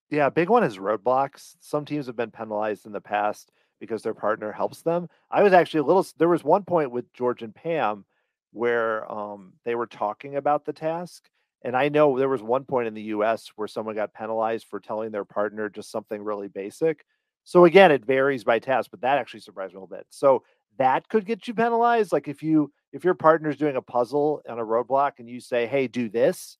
Yeah, 0.09 0.29
big 0.29 0.49
one 0.49 0.63
is 0.63 0.77
roadblocks. 0.77 1.55
Some 1.59 1.85
teams 1.85 2.05
have 2.07 2.15
been 2.15 2.31
penalized 2.31 2.85
in 2.85 2.91
the 2.91 3.01
past 3.01 3.51
because 3.79 4.03
their 4.03 4.13
partner 4.13 4.51
helps 4.51 4.81
them. 4.81 5.09
I 5.29 5.43
was 5.43 5.53
actually 5.53 5.81
a 5.81 5.83
little 5.83 6.05
there 6.17 6.29
was 6.29 6.43
one 6.43 6.63
point 6.63 6.91
with 6.91 7.11
George 7.13 7.43
and 7.43 7.53
Pam 7.53 8.05
where 8.53 9.11
um 9.11 9.53
they 9.65 9.75
were 9.75 9.87
talking 9.87 10.37
about 10.37 10.65
the 10.65 10.73
task 10.73 11.29
and 11.67 11.75
I 11.75 11.89
know 11.89 12.17
there 12.17 12.29
was 12.29 12.41
one 12.41 12.63
point 12.63 12.87
in 12.87 12.93
the 12.93 13.01
US 13.03 13.51
where 13.57 13.67
someone 13.67 13.93
got 13.93 14.13
penalized 14.13 14.67
for 14.69 14.79
telling 14.79 15.11
their 15.11 15.25
partner 15.25 15.67
just 15.67 15.91
something 15.91 16.23
really 16.23 16.47
basic. 16.47 17.03
So 17.43 17.65
again, 17.65 17.91
it 17.91 18.05
varies 18.05 18.45
by 18.45 18.59
task, 18.59 18.89
but 18.89 19.01
that 19.01 19.17
actually 19.17 19.41
surprised 19.41 19.73
me 19.73 19.79
a 19.79 19.81
little 19.81 19.93
bit. 19.97 20.07
So 20.09 20.43
that 20.77 21.09
could 21.09 21.25
get 21.25 21.45
you 21.45 21.53
penalized 21.53 22.13
like 22.13 22.29
if 22.29 22.41
you 22.41 22.71
if 22.93 23.03
your 23.03 23.15
partner's 23.15 23.57
doing 23.57 23.75
a 23.75 23.81
puzzle 23.81 24.41
on 24.47 24.59
a 24.59 24.65
roadblock 24.65 25.13
and 25.19 25.29
you 25.29 25.41
say, 25.41 25.67
"Hey, 25.67 25.87
do 25.87 26.07
this." 26.07 26.57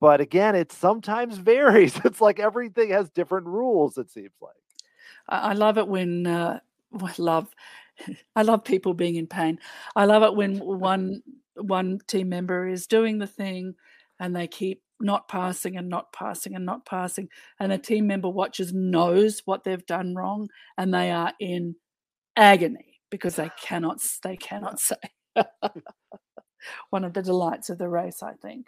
But 0.00 0.22
again, 0.22 0.54
it 0.54 0.72
sometimes 0.72 1.36
varies. 1.52 2.00
It's 2.02 2.22
like 2.22 2.40
everything 2.40 2.90
has 2.90 3.10
different 3.10 3.46
rules 3.46 3.98
it 3.98 4.10
seems 4.10 4.32
like. 4.40 4.54
I, 5.28 5.50
I 5.50 5.52
love 5.52 5.76
it 5.76 5.86
when 5.86 6.26
uh, 6.26 6.60
well, 6.92 7.14
love. 7.18 7.54
I 8.36 8.40
love 8.40 8.64
people 8.64 8.94
being 8.94 9.16
in 9.16 9.26
pain. 9.26 9.58
I 9.94 10.06
love 10.06 10.22
it 10.22 10.34
when 10.34 10.58
one 10.80 11.22
one 11.56 12.00
team 12.06 12.30
member 12.30 12.66
is 12.66 12.86
doing 12.86 13.18
the 13.18 13.26
thing 13.26 13.74
and 14.20 14.36
they 14.36 14.46
keep 14.46 14.82
not 15.00 15.28
passing 15.28 15.76
and 15.76 15.88
not 15.88 16.12
passing 16.12 16.54
and 16.54 16.64
not 16.66 16.86
passing, 16.86 17.28
and 17.58 17.72
a 17.72 17.78
team 17.78 18.06
member 18.06 18.28
watches 18.28 18.72
knows 18.72 19.42
what 19.46 19.64
they've 19.64 19.86
done 19.86 20.14
wrong, 20.14 20.48
and 20.78 20.94
they 20.94 21.10
are 21.10 21.32
in 21.40 21.74
agony 22.36 23.00
because 23.10 23.36
they 23.36 23.50
cannot 23.60 23.98
they 24.22 24.36
cannot 24.36 24.78
say. 24.78 24.96
One 26.90 27.04
of 27.04 27.14
the 27.14 27.22
delights 27.22 27.70
of 27.70 27.78
the 27.78 27.88
race, 27.88 28.22
I 28.22 28.34
think. 28.34 28.66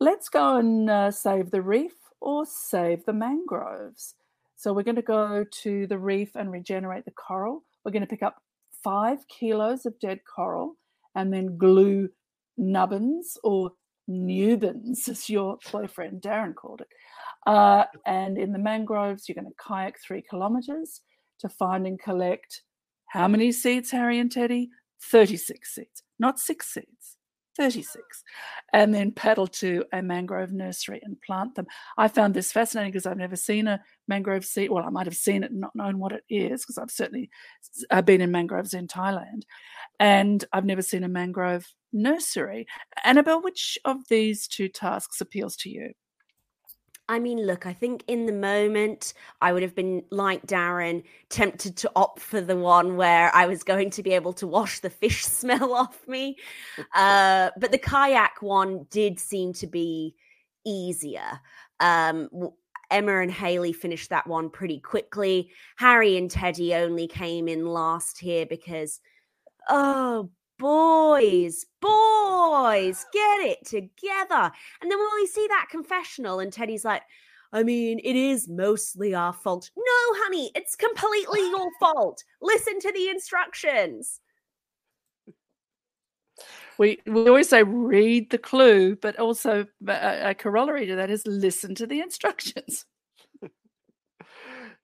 Let's 0.00 0.28
go 0.28 0.56
and 0.56 0.90
uh, 0.90 1.10
save 1.12 1.52
the 1.52 1.62
reef 1.62 1.92
or 2.20 2.44
save 2.44 3.04
the 3.04 3.12
mangroves. 3.12 4.16
So 4.56 4.72
we're 4.72 4.82
going 4.82 4.96
to 4.96 5.02
go 5.02 5.44
to 5.62 5.86
the 5.86 5.98
reef 5.98 6.34
and 6.34 6.50
regenerate 6.50 7.04
the 7.04 7.12
coral. 7.12 7.62
We're 7.84 7.92
going 7.92 8.02
to 8.02 8.08
pick 8.08 8.22
up 8.22 8.42
five 8.82 9.26
kilos 9.28 9.86
of 9.86 9.98
dead 10.00 10.20
coral 10.24 10.76
and 11.14 11.32
then 11.32 11.56
glue 11.56 12.08
nubbins 12.56 13.36
or 13.44 13.72
nubins, 14.08 15.08
as 15.08 15.28
your 15.28 15.58
boyfriend 15.72 16.22
Darren 16.22 16.54
called 16.54 16.80
it. 16.82 16.88
Uh, 17.46 17.84
and 18.06 18.38
in 18.38 18.52
the 18.52 18.58
mangroves, 18.58 19.28
you're 19.28 19.34
going 19.34 19.46
to 19.46 19.62
kayak 19.62 19.96
three 20.00 20.22
kilometers 20.28 21.00
to 21.40 21.48
find 21.48 21.86
and 21.86 22.00
collect 22.00 22.62
how 23.14 23.28
many 23.28 23.52
seeds, 23.52 23.92
Harry 23.92 24.18
and 24.18 24.30
Teddy? 24.30 24.70
36 25.10 25.74
seeds, 25.74 26.02
not 26.18 26.38
six 26.38 26.72
seeds. 26.72 27.16
36 27.56 28.24
and 28.72 28.94
then 28.94 29.12
paddle 29.12 29.46
to 29.46 29.84
a 29.92 30.02
mangrove 30.02 30.52
nursery 30.52 31.00
and 31.02 31.20
plant 31.22 31.54
them. 31.54 31.66
I 31.96 32.08
found 32.08 32.34
this 32.34 32.52
fascinating 32.52 32.92
because 32.92 33.06
I've 33.06 33.16
never 33.16 33.36
seen 33.36 33.66
a 33.68 33.80
mangrove 34.08 34.44
seed. 34.44 34.70
Well, 34.70 34.84
I 34.84 34.90
might 34.90 35.06
have 35.06 35.16
seen 35.16 35.44
it 35.44 35.50
and 35.50 35.60
not 35.60 35.74
known 35.76 35.98
what 35.98 36.12
it 36.12 36.24
is 36.28 36.62
because 36.62 36.78
I've 36.78 36.90
certainly 36.90 37.30
s- 37.62 37.84
uh, 37.90 38.02
been 38.02 38.20
in 38.20 38.30
mangroves 38.30 38.74
in 38.74 38.88
Thailand. 38.88 39.42
And 40.00 40.44
I've 40.52 40.64
never 40.64 40.82
seen 40.82 41.04
a 41.04 41.08
mangrove 41.08 41.66
nursery. 41.92 42.66
Annabel, 43.04 43.42
which 43.42 43.78
of 43.84 43.98
these 44.08 44.48
two 44.48 44.68
tasks 44.68 45.20
appeals 45.20 45.56
to 45.58 45.70
you? 45.70 45.92
I 47.08 47.18
mean, 47.18 47.46
look, 47.46 47.66
I 47.66 47.74
think 47.74 48.02
in 48.06 48.24
the 48.24 48.32
moment 48.32 49.12
I 49.42 49.52
would 49.52 49.62
have 49.62 49.74
been 49.74 50.04
like 50.10 50.46
Darren, 50.46 51.02
tempted 51.28 51.76
to 51.78 51.90
opt 51.94 52.20
for 52.20 52.40
the 52.40 52.56
one 52.56 52.96
where 52.96 53.34
I 53.34 53.46
was 53.46 53.62
going 53.62 53.90
to 53.90 54.02
be 54.02 54.12
able 54.12 54.32
to 54.34 54.46
wash 54.46 54.80
the 54.80 54.90
fish 54.90 55.24
smell 55.26 55.74
off 55.74 56.06
me. 56.08 56.38
Uh, 56.94 57.50
but 57.58 57.72
the 57.72 57.78
kayak 57.78 58.40
one 58.40 58.86
did 58.90 59.20
seem 59.20 59.52
to 59.54 59.66
be 59.66 60.14
easier. 60.64 61.40
Um, 61.80 62.30
Emma 62.90 63.20
and 63.20 63.30
Haley 63.30 63.72
finished 63.72 64.10
that 64.10 64.26
one 64.26 64.48
pretty 64.48 64.80
quickly. 64.80 65.50
Harry 65.76 66.16
and 66.16 66.30
Teddy 66.30 66.74
only 66.74 67.06
came 67.06 67.48
in 67.48 67.66
last 67.66 68.18
here 68.18 68.46
because, 68.46 69.00
oh, 69.68 70.30
boys, 70.58 71.66
boys, 71.80 73.04
get 73.12 73.40
it 73.40 73.64
together. 73.64 74.52
And 74.80 74.90
then 74.90 74.98
when 74.98 75.14
we 75.14 75.26
see 75.26 75.46
that 75.48 75.68
confessional, 75.70 76.40
and 76.40 76.52
Teddy's 76.52 76.84
like, 76.84 77.02
I 77.52 77.62
mean, 77.62 78.00
it 78.02 78.16
is 78.16 78.48
mostly 78.48 79.14
our 79.14 79.32
fault. 79.32 79.70
No, 79.76 79.82
honey, 80.24 80.50
it's 80.54 80.74
completely 80.74 81.40
your 81.40 81.70
fault. 81.80 82.24
Listen 82.42 82.80
to 82.80 82.92
the 82.92 83.08
instructions. 83.08 84.20
We, 86.78 86.98
we 87.06 87.28
always 87.28 87.48
say 87.48 87.62
read 87.62 88.30
the 88.30 88.38
clue, 88.38 88.96
but 88.96 89.20
also 89.20 89.66
uh, 89.86 89.92
a, 89.92 90.30
a 90.30 90.34
corollary 90.34 90.86
to 90.86 90.96
that 90.96 91.10
is 91.10 91.24
listen 91.26 91.76
to 91.76 91.86
the 91.86 92.00
instructions. 92.00 92.86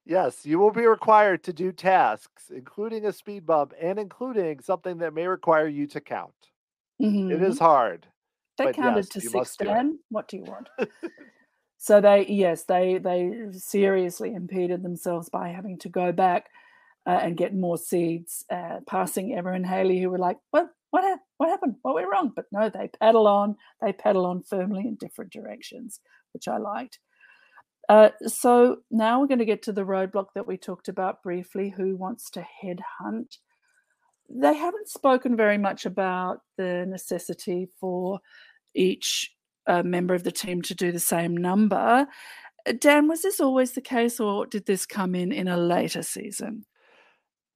Yes, 0.04 0.44
you 0.44 0.58
will 0.58 0.70
be 0.72 0.86
required 0.86 1.44
to 1.44 1.52
do 1.52 1.72
tasks, 1.72 2.50
including 2.50 3.06
a 3.06 3.12
speed 3.12 3.46
bump 3.46 3.74
and 3.80 3.98
including 3.98 4.60
something 4.60 4.98
that 4.98 5.14
may 5.14 5.26
require 5.26 5.68
you 5.68 5.86
to 5.88 6.00
count. 6.00 6.34
It 6.98 7.04
Mhm. 7.06 7.42
is 7.42 7.58
hard. 7.58 8.06
They 8.56 8.72
counted 8.72 8.96
yes, 8.96 9.08
to 9.10 9.20
six, 9.20 9.56
it. 9.60 9.64
Dan. 9.64 9.98
What 10.10 10.28
do 10.28 10.36
you 10.38 10.44
want? 10.44 10.68
so 11.78 12.00
they, 12.00 12.26
yes, 12.26 12.64
they 12.64 12.98
they 12.98 13.46
seriously 13.52 14.34
impeded 14.34 14.82
themselves 14.82 15.28
by 15.28 15.48
having 15.48 15.78
to 15.78 15.88
go 15.88 16.12
back 16.12 16.50
uh, 17.06 17.20
and 17.22 17.36
get 17.36 17.54
more 17.54 17.78
seeds, 17.78 18.44
uh, 18.50 18.80
passing 18.86 19.32
Emma 19.34 19.52
and 19.52 19.66
Haley, 19.66 20.00
who 20.00 20.10
were 20.10 20.18
like, 20.18 20.38
"What? 20.50 20.68
What? 20.90 21.04
hap- 21.04 21.24
What 21.38 21.48
happened? 21.48 21.76
What 21.82 21.94
went 21.94 22.08
wrong?" 22.10 22.32
But 22.36 22.46
no, 22.52 22.68
they 22.68 22.88
paddle 22.88 23.26
on. 23.26 23.56
They 23.80 23.92
paddle 23.92 24.26
on 24.26 24.42
firmly 24.42 24.86
in 24.86 24.96
different 24.96 25.32
directions, 25.32 26.00
which 26.34 26.48
I 26.48 26.58
liked. 26.58 26.98
Uh, 27.90 28.10
so 28.24 28.76
now 28.92 29.20
we're 29.20 29.26
going 29.26 29.40
to 29.40 29.44
get 29.44 29.62
to 29.64 29.72
the 29.72 29.84
roadblock 29.84 30.26
that 30.36 30.46
we 30.46 30.56
talked 30.56 30.86
about 30.86 31.24
briefly. 31.24 31.70
Who 31.76 31.96
wants 31.96 32.30
to 32.30 32.46
headhunt? 32.62 33.38
They 34.28 34.54
haven't 34.54 34.88
spoken 34.88 35.36
very 35.36 35.58
much 35.58 35.86
about 35.86 36.38
the 36.56 36.86
necessity 36.86 37.66
for 37.80 38.20
each 38.76 39.34
uh, 39.66 39.82
member 39.82 40.14
of 40.14 40.22
the 40.22 40.30
team 40.30 40.62
to 40.62 40.74
do 40.76 40.92
the 40.92 41.00
same 41.00 41.36
number. 41.36 42.06
Uh, 42.64 42.72
Dan, 42.78 43.08
was 43.08 43.22
this 43.22 43.40
always 43.40 43.72
the 43.72 43.80
case, 43.80 44.20
or 44.20 44.46
did 44.46 44.66
this 44.66 44.86
come 44.86 45.16
in 45.16 45.32
in 45.32 45.48
a 45.48 45.56
later 45.56 46.04
season? 46.04 46.64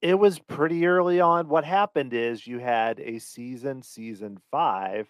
It 0.02 0.18
was 0.18 0.40
pretty 0.40 0.84
early 0.84 1.20
on. 1.20 1.48
What 1.48 1.64
happened 1.64 2.12
is 2.12 2.44
you 2.44 2.58
had 2.58 2.98
a 2.98 3.20
season, 3.20 3.82
season 3.82 4.38
five, 4.50 5.06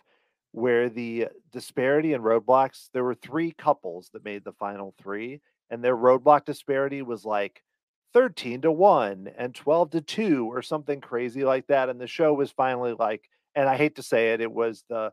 where 0.54 0.88
the 0.88 1.26
disparity 1.50 2.12
in 2.12 2.22
roadblocks, 2.22 2.88
there 2.92 3.02
were 3.02 3.16
three 3.16 3.50
couples 3.50 4.08
that 4.12 4.24
made 4.24 4.44
the 4.44 4.52
final 4.52 4.94
three, 5.02 5.40
and 5.68 5.82
their 5.82 5.96
roadblock 5.96 6.44
disparity 6.44 7.02
was 7.02 7.24
like 7.24 7.60
13 8.12 8.60
to 8.60 8.70
1 8.70 9.30
and 9.36 9.52
12 9.52 9.90
to 9.90 10.00
2 10.00 10.46
or 10.46 10.62
something 10.62 11.00
crazy 11.00 11.42
like 11.42 11.66
that. 11.66 11.88
And 11.88 12.00
the 12.00 12.06
show 12.06 12.32
was 12.32 12.52
finally 12.52 12.94
like, 12.96 13.28
and 13.56 13.68
I 13.68 13.76
hate 13.76 13.96
to 13.96 14.02
say 14.04 14.32
it, 14.32 14.40
it 14.40 14.52
was 14.52 14.84
the 14.88 15.12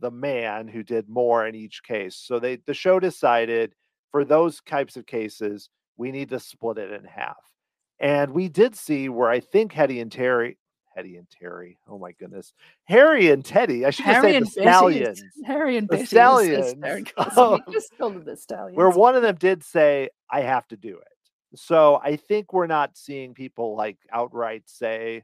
the 0.00 0.10
man 0.10 0.66
who 0.66 0.82
did 0.82 1.08
more 1.08 1.46
in 1.46 1.54
each 1.54 1.84
case. 1.84 2.16
So 2.16 2.40
they 2.40 2.56
the 2.56 2.74
show 2.74 2.98
decided 2.98 3.76
for 4.10 4.24
those 4.24 4.60
types 4.66 4.96
of 4.96 5.06
cases, 5.06 5.70
we 5.96 6.10
need 6.10 6.30
to 6.30 6.40
split 6.40 6.78
it 6.78 6.90
in 6.90 7.04
half. 7.04 7.36
And 8.00 8.32
we 8.32 8.48
did 8.48 8.74
see 8.74 9.08
where 9.08 9.30
I 9.30 9.38
think 9.38 9.72
Hetty 9.72 10.00
and 10.00 10.10
Terry, 10.10 10.58
Hetty 10.94 11.16
and 11.16 11.28
Terry, 11.30 11.78
oh 11.88 11.98
my 11.98 12.12
goodness, 12.12 12.52
Harry 12.84 13.30
and 13.30 13.44
Teddy, 13.44 13.84
I 13.84 13.90
should 13.90 14.04
Harry 14.04 14.30
say 14.32 14.36
and 14.36 14.46
the 14.46 14.50
stallions. 14.50 15.20
Betty, 15.20 15.30
Harry 15.46 15.76
and 15.76 15.88
The 15.88 15.92
Betty. 15.92 16.02
as- 16.02 16.08
as 16.08 16.10
stallions. 16.10 16.74
Darren 16.74 17.14
calls 17.14 17.34
them. 17.34 17.34
Oh. 17.36 17.60
He 17.66 17.72
just 17.72 17.96
called 17.98 18.14
them 18.14 18.24
the 18.24 18.36
stallions. 18.36 18.76
where 18.76 18.90
one 18.90 19.14
of 19.16 19.22
them 19.22 19.36
did 19.36 19.62
say, 19.64 20.10
I 20.30 20.40
have 20.42 20.66
to 20.68 20.76
do 20.76 20.98
it. 20.98 21.08
So 21.56 22.00
I 22.02 22.16
think 22.16 22.52
we're 22.52 22.66
not 22.66 22.96
seeing 22.96 23.32
people 23.34 23.76
like 23.76 23.98
outright 24.12 24.62
say 24.66 25.22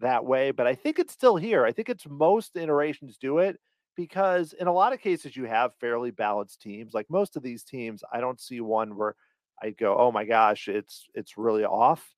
that 0.00 0.24
way, 0.24 0.50
but 0.50 0.66
I 0.66 0.74
think 0.74 0.98
it's 0.98 1.12
still 1.12 1.36
here. 1.36 1.64
I 1.64 1.72
think 1.72 1.88
it's 1.88 2.06
most 2.08 2.56
iterations 2.56 3.16
do 3.18 3.38
it 3.38 3.58
because 3.96 4.52
in 4.52 4.66
a 4.66 4.72
lot 4.72 4.92
of 4.92 5.00
cases 5.00 5.36
you 5.36 5.44
have 5.44 5.74
fairly 5.80 6.10
balanced 6.10 6.60
teams. 6.62 6.94
Like 6.94 7.10
most 7.10 7.36
of 7.36 7.42
these 7.42 7.64
teams, 7.64 8.04
I 8.12 8.20
don't 8.20 8.40
see 8.40 8.60
one 8.60 8.96
where 8.96 9.16
I 9.62 9.70
go, 9.70 9.96
"Oh 9.98 10.12
my 10.12 10.24
gosh, 10.24 10.68
it's 10.68 11.08
it's 11.14 11.36
really 11.38 11.64
off." 11.64 12.14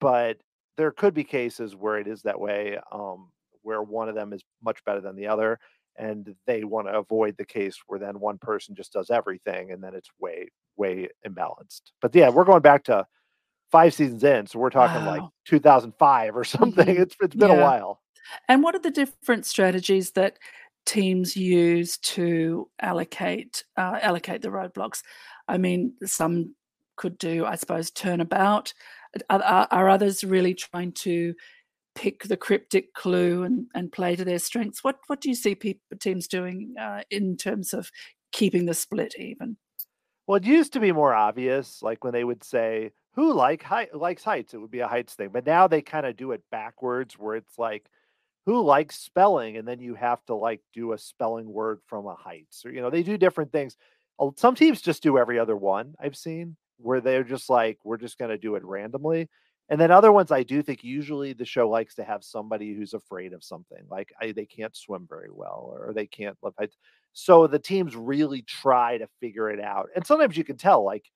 But 0.00 0.38
there 0.76 0.90
could 0.92 1.14
be 1.14 1.24
cases 1.24 1.74
where 1.76 1.98
it 1.98 2.06
is 2.06 2.22
that 2.22 2.40
way, 2.40 2.78
um, 2.92 3.30
where 3.62 3.82
one 3.82 4.08
of 4.08 4.14
them 4.14 4.32
is 4.32 4.42
much 4.62 4.84
better 4.84 5.00
than 5.00 5.16
the 5.16 5.26
other, 5.26 5.58
and 5.96 6.34
they 6.46 6.64
want 6.64 6.86
to 6.86 6.98
avoid 6.98 7.36
the 7.36 7.44
case 7.44 7.76
where 7.86 7.98
then 7.98 8.18
one 8.18 8.38
person 8.38 8.74
just 8.74 8.92
does 8.92 9.10
everything, 9.10 9.72
and 9.72 9.82
then 9.82 9.94
it's 9.94 10.08
way 10.18 10.48
way 10.76 11.08
imbalanced. 11.26 11.82
But 12.00 12.14
yeah, 12.14 12.30
we're 12.30 12.44
going 12.44 12.62
back 12.62 12.84
to 12.84 13.06
five 13.70 13.94
seasons 13.94 14.24
in, 14.24 14.46
so 14.46 14.58
we're 14.58 14.70
talking 14.70 15.04
like 15.06 15.22
2005 15.46 16.36
or 16.36 16.44
something. 16.44 16.86
Mhm. 16.86 16.98
It's 17.00 17.16
it's 17.20 17.34
been 17.34 17.50
a 17.50 17.54
while. 17.62 18.00
And 18.48 18.62
what 18.62 18.74
are 18.74 18.78
the 18.80 18.90
different 18.90 19.46
strategies 19.46 20.12
that 20.12 20.38
teams 20.86 21.36
use 21.36 21.98
to 21.98 22.68
allocate 22.80 23.64
uh, 23.76 23.98
allocate 24.00 24.42
the 24.42 24.48
roadblocks? 24.48 25.02
I 25.48 25.58
mean, 25.58 25.94
some 26.04 26.54
could 26.96 27.18
do, 27.18 27.44
I 27.44 27.56
suppose, 27.56 27.90
turnabout. 27.90 28.72
Are, 29.28 29.68
are, 29.70 29.88
others 29.88 30.24
really 30.24 30.54
trying 30.54 30.92
to 30.92 31.34
pick 31.94 32.24
the 32.24 32.36
cryptic 32.36 32.94
clue 32.94 33.42
and, 33.42 33.66
and 33.74 33.92
play 33.92 34.16
to 34.16 34.24
their 34.24 34.38
strengths? 34.38 34.82
What 34.82 34.98
what 35.06 35.20
do 35.20 35.28
you 35.28 35.34
see 35.34 35.54
people 35.54 35.82
teams 36.00 36.26
doing 36.26 36.74
uh, 36.80 37.02
in 37.10 37.36
terms 37.36 37.74
of 37.74 37.90
keeping 38.32 38.66
the 38.66 38.74
split 38.74 39.14
even? 39.18 39.56
Well, 40.26 40.36
it 40.36 40.44
used 40.44 40.72
to 40.74 40.80
be 40.80 40.92
more 40.92 41.14
obvious, 41.14 41.82
like 41.82 42.04
when 42.04 42.12
they 42.12 42.24
would 42.24 42.44
say, 42.44 42.92
"Who 43.14 43.32
like 43.34 43.64
likes 43.92 44.24
heights?" 44.24 44.54
It 44.54 44.58
would 44.58 44.70
be 44.70 44.80
a 44.80 44.88
heights 44.88 45.14
thing. 45.14 45.30
But 45.32 45.46
now 45.46 45.66
they 45.68 45.82
kind 45.82 46.06
of 46.06 46.16
do 46.16 46.32
it 46.32 46.42
backwards, 46.50 47.18
where 47.18 47.36
it's 47.36 47.58
like, 47.58 47.90
"Who 48.46 48.62
likes 48.62 48.96
spelling?" 48.98 49.56
and 49.56 49.66
then 49.68 49.80
you 49.80 49.94
have 49.94 50.24
to 50.26 50.34
like 50.34 50.62
do 50.72 50.92
a 50.92 50.98
spelling 50.98 51.52
word 51.52 51.80
from 51.86 52.06
a 52.06 52.14
heights, 52.14 52.64
or 52.64 52.72
you 52.72 52.80
know, 52.80 52.90
they 52.90 53.02
do 53.02 53.18
different 53.18 53.52
things. 53.52 53.76
Some 54.36 54.54
teams 54.54 54.80
just 54.80 55.02
do 55.02 55.18
every 55.18 55.38
other 55.38 55.56
one. 55.56 55.94
I've 56.00 56.16
seen 56.16 56.56
where 56.82 57.00
they're 57.00 57.24
just 57.24 57.50
like, 57.50 57.78
"We're 57.84 57.96
just 57.98 58.18
going 58.18 58.30
to 58.30 58.38
do 58.38 58.56
it 58.56 58.64
randomly." 58.64 59.28
And 59.68 59.80
then 59.80 59.90
other 59.90 60.12
ones, 60.12 60.30
I 60.30 60.42
do 60.42 60.62
think 60.62 60.84
usually 60.84 61.32
the 61.32 61.44
show 61.46 61.68
likes 61.68 61.94
to 61.94 62.04
have 62.04 62.24
somebody 62.24 62.74
who's 62.74 62.94
afraid 62.94 63.32
of 63.32 63.44
something, 63.44 63.84
like 63.90 64.12
I, 64.20 64.32
they 64.32 64.44
can't 64.44 64.76
swim 64.76 65.06
very 65.08 65.30
well, 65.32 65.72
or 65.74 65.92
they 65.94 66.06
can't 66.06 66.36
lift 66.42 66.58
heights. 66.58 66.76
So 67.14 67.46
the 67.46 67.58
teams 67.58 67.96
really 67.96 68.42
try 68.42 68.98
to 68.98 69.08
figure 69.20 69.50
it 69.50 69.60
out. 69.60 69.88
And 69.94 70.06
sometimes 70.06 70.36
you 70.36 70.44
can 70.44 70.56
tell, 70.56 70.84
like, 70.84 71.10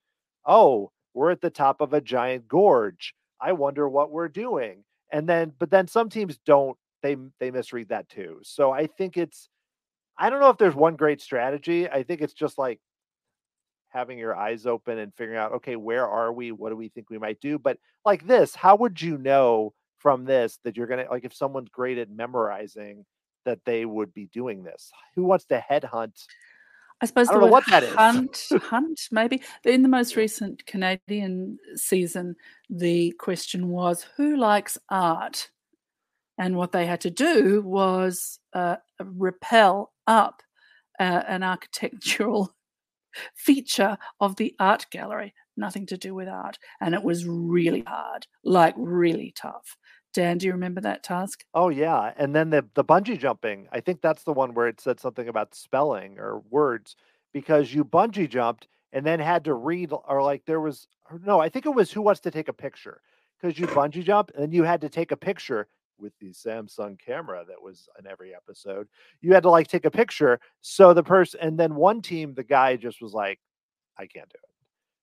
oh, 0.45 0.91
we're 1.13 1.31
at 1.31 1.41
the 1.41 1.49
top 1.49 1.81
of 1.81 1.93
a 1.93 2.01
giant 2.01 2.47
gorge. 2.47 3.13
I 3.41 3.51
wonder 3.53 3.87
what 3.89 4.11
we're 4.11 4.27
doing. 4.29 4.83
And 5.11 5.27
then, 5.29 5.53
but 5.59 5.69
then 5.69 5.87
some 5.87 6.09
teams 6.09 6.37
don't, 6.45 6.77
they 7.03 7.15
they 7.39 7.51
misread 7.51 7.89
that 7.89 8.09
too. 8.09 8.39
So 8.43 8.71
I 8.71 8.87
think 8.87 9.17
it's 9.17 9.49
I 10.17 10.29
don't 10.29 10.39
know 10.39 10.49
if 10.49 10.57
there's 10.57 10.75
one 10.75 10.95
great 10.95 11.21
strategy. 11.21 11.87
I 11.89 12.03
think 12.03 12.21
it's 12.21 12.33
just 12.33 12.57
like 12.57 12.79
having 13.97 14.19
your 14.19 14.35
eyes 14.35 14.67
open 14.67 14.99
and 14.99 15.11
figuring 15.15 15.39
out, 15.39 15.53
okay, 15.53 15.75
where 15.75 16.07
are 16.07 16.31
we? 16.31 16.51
What 16.51 16.69
do 16.69 16.75
we 16.75 16.89
think 16.89 17.09
we 17.09 17.17
might 17.17 17.41
do? 17.41 17.57
But 17.57 17.79
like 18.05 18.27
this, 18.27 18.53
how 18.53 18.75
would 18.75 19.01
you 19.01 19.17
know 19.17 19.73
from 19.97 20.23
this 20.23 20.59
that 20.63 20.77
you're 20.77 20.85
gonna 20.85 21.07
like 21.09 21.25
if 21.25 21.33
someone's 21.33 21.69
great 21.69 21.97
at 21.97 22.11
memorizing 22.11 23.05
that 23.45 23.59
they 23.65 23.85
would 23.85 24.13
be 24.13 24.27
doing 24.27 24.63
this? 24.63 24.91
Who 25.15 25.23
wants 25.23 25.45
to 25.45 25.63
headhunt? 25.67 26.13
I 27.01 27.07
suppose 27.07 27.27
I 27.29 27.33
the 27.33 27.39
don't 27.39 27.49
know 27.49 27.53
word 27.53 27.63
what 27.65 27.69
that 27.71 27.83
is. 27.83 27.95
hunt, 27.95 28.47
hunt, 28.63 29.01
maybe. 29.11 29.41
In 29.63 29.81
the 29.81 29.89
most 29.89 30.15
recent 30.15 30.63
Canadian 30.67 31.57
season, 31.75 32.35
the 32.69 33.13
question 33.19 33.69
was 33.69 34.05
who 34.15 34.37
likes 34.37 34.77
art? 34.89 35.49
And 36.39 36.55
what 36.55 36.71
they 36.71 36.85
had 36.85 37.01
to 37.01 37.09
do 37.09 37.63
was 37.63 38.39
uh, 38.53 38.75
repel 38.99 39.91
up 40.05 40.43
uh, 40.99 41.23
an 41.27 41.41
architectural 41.41 42.53
feature 43.35 43.97
of 44.19 44.35
the 44.35 44.55
art 44.59 44.87
gallery, 44.91 45.33
nothing 45.55 45.85
to 45.87 45.97
do 45.97 46.13
with 46.15 46.27
art. 46.27 46.57
And 46.81 46.93
it 46.93 47.03
was 47.03 47.25
really 47.25 47.81
hard, 47.81 48.27
like 48.43 48.75
really 48.77 49.33
tough. 49.35 49.77
Dan, 50.13 50.37
do 50.37 50.47
you 50.47 50.53
remember 50.53 50.81
that 50.81 51.03
task? 51.03 51.43
Oh 51.53 51.69
yeah, 51.69 52.13
and 52.17 52.35
then 52.35 52.49
the 52.49 52.65
the 52.73 52.83
bungee 52.83 53.19
jumping. 53.19 53.67
I 53.71 53.81
think 53.81 54.01
that's 54.01 54.23
the 54.23 54.33
one 54.33 54.53
where 54.53 54.67
it 54.67 54.81
said 54.81 54.99
something 54.99 55.27
about 55.27 55.53
spelling 55.53 56.17
or 56.17 56.39
words 56.49 56.95
because 57.33 57.73
you 57.73 57.85
bungee 57.85 58.29
jumped 58.29 58.67
and 58.93 59.05
then 59.05 59.19
had 59.19 59.43
to 59.45 59.53
read 59.53 59.91
or 59.91 60.23
like 60.23 60.45
there 60.45 60.61
was 60.61 60.87
no, 61.23 61.39
I 61.39 61.49
think 61.49 61.65
it 61.65 61.75
was 61.75 61.91
who 61.91 62.01
wants 62.01 62.21
to 62.21 62.31
take 62.31 62.47
a 62.47 62.53
picture 62.53 63.01
because 63.39 63.59
you 63.59 63.67
bungee 63.67 64.03
jump 64.03 64.31
and 64.33 64.43
then 64.43 64.51
you 64.51 64.63
had 64.63 64.81
to 64.81 64.89
take 64.89 65.11
a 65.11 65.17
picture 65.17 65.67
with 65.99 66.13
the 66.19 66.31
Samsung 66.31 66.99
camera 66.99 67.43
that 67.47 67.61
was 67.61 67.87
in 67.99 68.07
every 68.07 68.33
episode. 68.35 68.87
You 69.21 69.33
had 69.33 69.43
to 69.43 69.49
like 69.49 69.67
take 69.67 69.85
a 69.85 69.91
picture 69.91 70.39
so 70.61 70.93
the 70.93 71.03
person 71.03 71.39
and 71.41 71.59
then 71.59 71.75
one 71.75 72.01
team 72.01 72.33
the 72.33 72.43
guy 72.43 72.75
just 72.75 73.01
was 73.01 73.13
like 73.13 73.39
I 73.97 74.05
can't 74.05 74.29
do 74.29 74.35
it. 74.35 74.49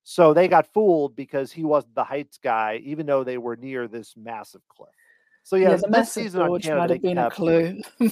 So 0.04 0.34
they 0.34 0.48
got 0.48 0.72
fooled 0.72 1.16
because 1.16 1.50
he 1.50 1.64
wasn't 1.64 1.94
the 1.94 2.04
heights 2.04 2.38
guy 2.42 2.80
even 2.84 3.06
though 3.06 3.24
they 3.24 3.38
were 3.38 3.56
near 3.56 3.88
this 3.88 4.14
massive 4.16 4.62
cliff. 4.68 4.90
So 5.42 5.56
yeah, 5.56 5.76
the 5.76 5.88
this 5.88 6.12
season 6.12 6.42
on 6.42 6.60
Canada, 6.60 6.80
might 6.80 6.90
have 6.90 7.02
been 7.02 7.18
a 7.18 7.30
clue. 7.30 7.82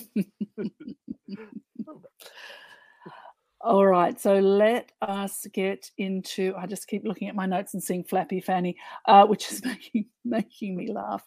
All 3.64 3.86
right, 3.86 4.20
so 4.20 4.40
let 4.40 4.90
us 5.02 5.46
get 5.52 5.88
into. 5.96 6.52
I 6.58 6.66
just 6.66 6.88
keep 6.88 7.04
looking 7.04 7.28
at 7.28 7.36
my 7.36 7.46
notes 7.46 7.74
and 7.74 7.82
seeing 7.82 8.02
Flappy 8.02 8.40
Fanny, 8.40 8.76
uh, 9.06 9.24
which 9.24 9.52
is 9.52 9.64
making 9.64 10.06
making 10.24 10.76
me 10.76 10.92
laugh. 10.92 11.24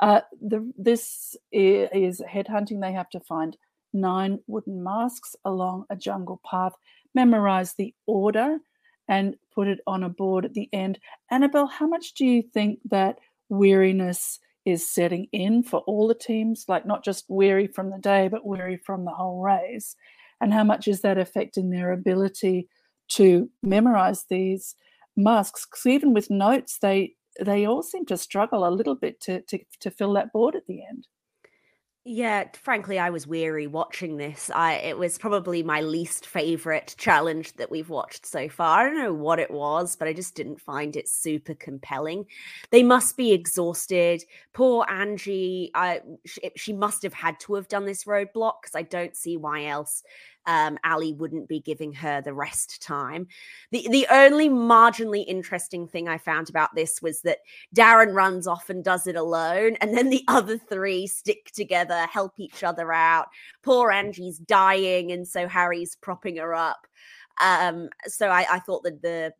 Uh, 0.00 0.22
the 0.40 0.72
this 0.78 1.36
is 1.52 2.22
headhunting. 2.22 2.80
They 2.80 2.92
have 2.92 3.10
to 3.10 3.20
find 3.20 3.58
nine 3.92 4.38
wooden 4.46 4.82
masks 4.82 5.36
along 5.44 5.84
a 5.90 5.96
jungle 5.96 6.40
path, 6.50 6.72
memorize 7.14 7.74
the 7.74 7.94
order, 8.06 8.56
and 9.06 9.36
put 9.54 9.68
it 9.68 9.80
on 9.86 10.02
a 10.02 10.08
board 10.08 10.46
at 10.46 10.54
the 10.54 10.70
end. 10.72 10.98
Annabel, 11.30 11.66
how 11.66 11.86
much 11.86 12.14
do 12.14 12.24
you 12.24 12.42
think 12.42 12.78
that 12.86 13.18
weariness 13.50 14.38
is 14.64 14.90
setting 14.90 15.26
in 15.30 15.62
for 15.62 15.80
all 15.80 16.08
the 16.08 16.14
teams? 16.14 16.64
Like 16.68 16.86
not 16.86 17.04
just 17.04 17.26
weary 17.28 17.66
from 17.66 17.90
the 17.90 17.98
day, 17.98 18.28
but 18.28 18.46
weary 18.46 18.78
from 18.78 19.04
the 19.04 19.10
whole 19.10 19.42
race 19.42 19.94
and 20.40 20.52
how 20.52 20.64
much 20.64 20.88
is 20.88 21.00
that 21.02 21.18
affecting 21.18 21.70
their 21.70 21.92
ability 21.92 22.68
to 23.08 23.50
memorize 23.62 24.24
these 24.28 24.74
masks? 25.16 25.66
Because 25.66 25.86
even 25.86 26.12
with 26.12 26.30
notes 26.30 26.78
they 26.80 27.14
they 27.44 27.66
all 27.66 27.82
seem 27.82 28.06
to 28.06 28.16
struggle 28.16 28.66
a 28.66 28.70
little 28.70 28.94
bit 28.94 29.20
to 29.22 29.42
to, 29.42 29.58
to 29.80 29.90
fill 29.90 30.12
that 30.14 30.32
board 30.32 30.56
at 30.56 30.66
the 30.66 30.84
end 30.84 31.06
Yeah, 32.08 32.44
frankly, 32.62 33.00
I 33.00 33.10
was 33.10 33.26
weary 33.26 33.66
watching 33.66 34.16
this. 34.16 34.48
I 34.54 34.74
it 34.74 34.96
was 34.96 35.18
probably 35.18 35.64
my 35.64 35.80
least 35.80 36.24
favorite 36.24 36.94
challenge 36.96 37.54
that 37.54 37.68
we've 37.68 37.88
watched 37.88 38.26
so 38.26 38.48
far. 38.48 38.78
I 38.78 38.84
don't 38.84 38.96
know 38.96 39.12
what 39.12 39.40
it 39.40 39.50
was, 39.50 39.96
but 39.96 40.06
I 40.06 40.12
just 40.12 40.36
didn't 40.36 40.60
find 40.60 40.94
it 40.94 41.08
super 41.08 41.54
compelling. 41.54 42.26
They 42.70 42.84
must 42.84 43.16
be 43.16 43.32
exhausted. 43.32 44.22
Poor 44.52 44.86
Angie, 44.88 45.72
I 45.74 46.00
she, 46.24 46.52
she 46.54 46.72
must 46.72 47.02
have 47.02 47.12
had 47.12 47.40
to 47.40 47.54
have 47.54 47.66
done 47.66 47.86
this 47.86 48.04
roadblock 48.04 48.62
because 48.62 48.76
I 48.76 48.82
don't 48.82 49.16
see 49.16 49.36
why 49.36 49.64
else 49.66 50.04
um, 50.46 50.78
Ali 50.84 51.12
wouldn't 51.12 51.48
be 51.48 51.60
giving 51.60 51.92
her 51.94 52.20
the 52.20 52.32
rest 52.32 52.82
time. 52.82 53.26
The 53.72 53.86
the 53.90 54.06
only 54.10 54.48
marginally 54.48 55.24
interesting 55.26 55.88
thing 55.88 56.08
I 56.08 56.18
found 56.18 56.48
about 56.48 56.74
this 56.74 57.02
was 57.02 57.20
that 57.22 57.38
Darren 57.74 58.14
runs 58.14 58.46
off 58.46 58.70
and 58.70 58.84
does 58.84 59.06
it 59.06 59.16
alone, 59.16 59.76
and 59.80 59.96
then 59.96 60.10
the 60.10 60.24
other 60.28 60.58
three 60.58 61.06
stick 61.06 61.50
together, 61.52 62.06
help 62.06 62.38
each 62.38 62.62
other 62.62 62.92
out. 62.92 63.26
Poor 63.62 63.90
Angie's 63.90 64.38
dying, 64.38 65.12
and 65.12 65.26
so 65.26 65.48
Harry's 65.48 65.96
propping 65.96 66.36
her 66.36 66.54
up. 66.54 66.86
Um, 67.40 67.88
so 68.06 68.28
I, 68.28 68.46
I 68.50 68.58
thought 68.60 68.82
that 68.84 69.02
the 69.02 69.32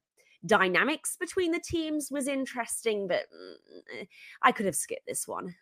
dynamics 0.44 1.16
between 1.18 1.52
the 1.52 1.60
teams 1.60 2.10
was 2.10 2.28
interesting, 2.28 3.08
but 3.08 3.22
mm, 3.34 4.06
I 4.42 4.52
could 4.52 4.66
have 4.66 4.76
skipped 4.76 5.06
this 5.06 5.26
one. 5.26 5.54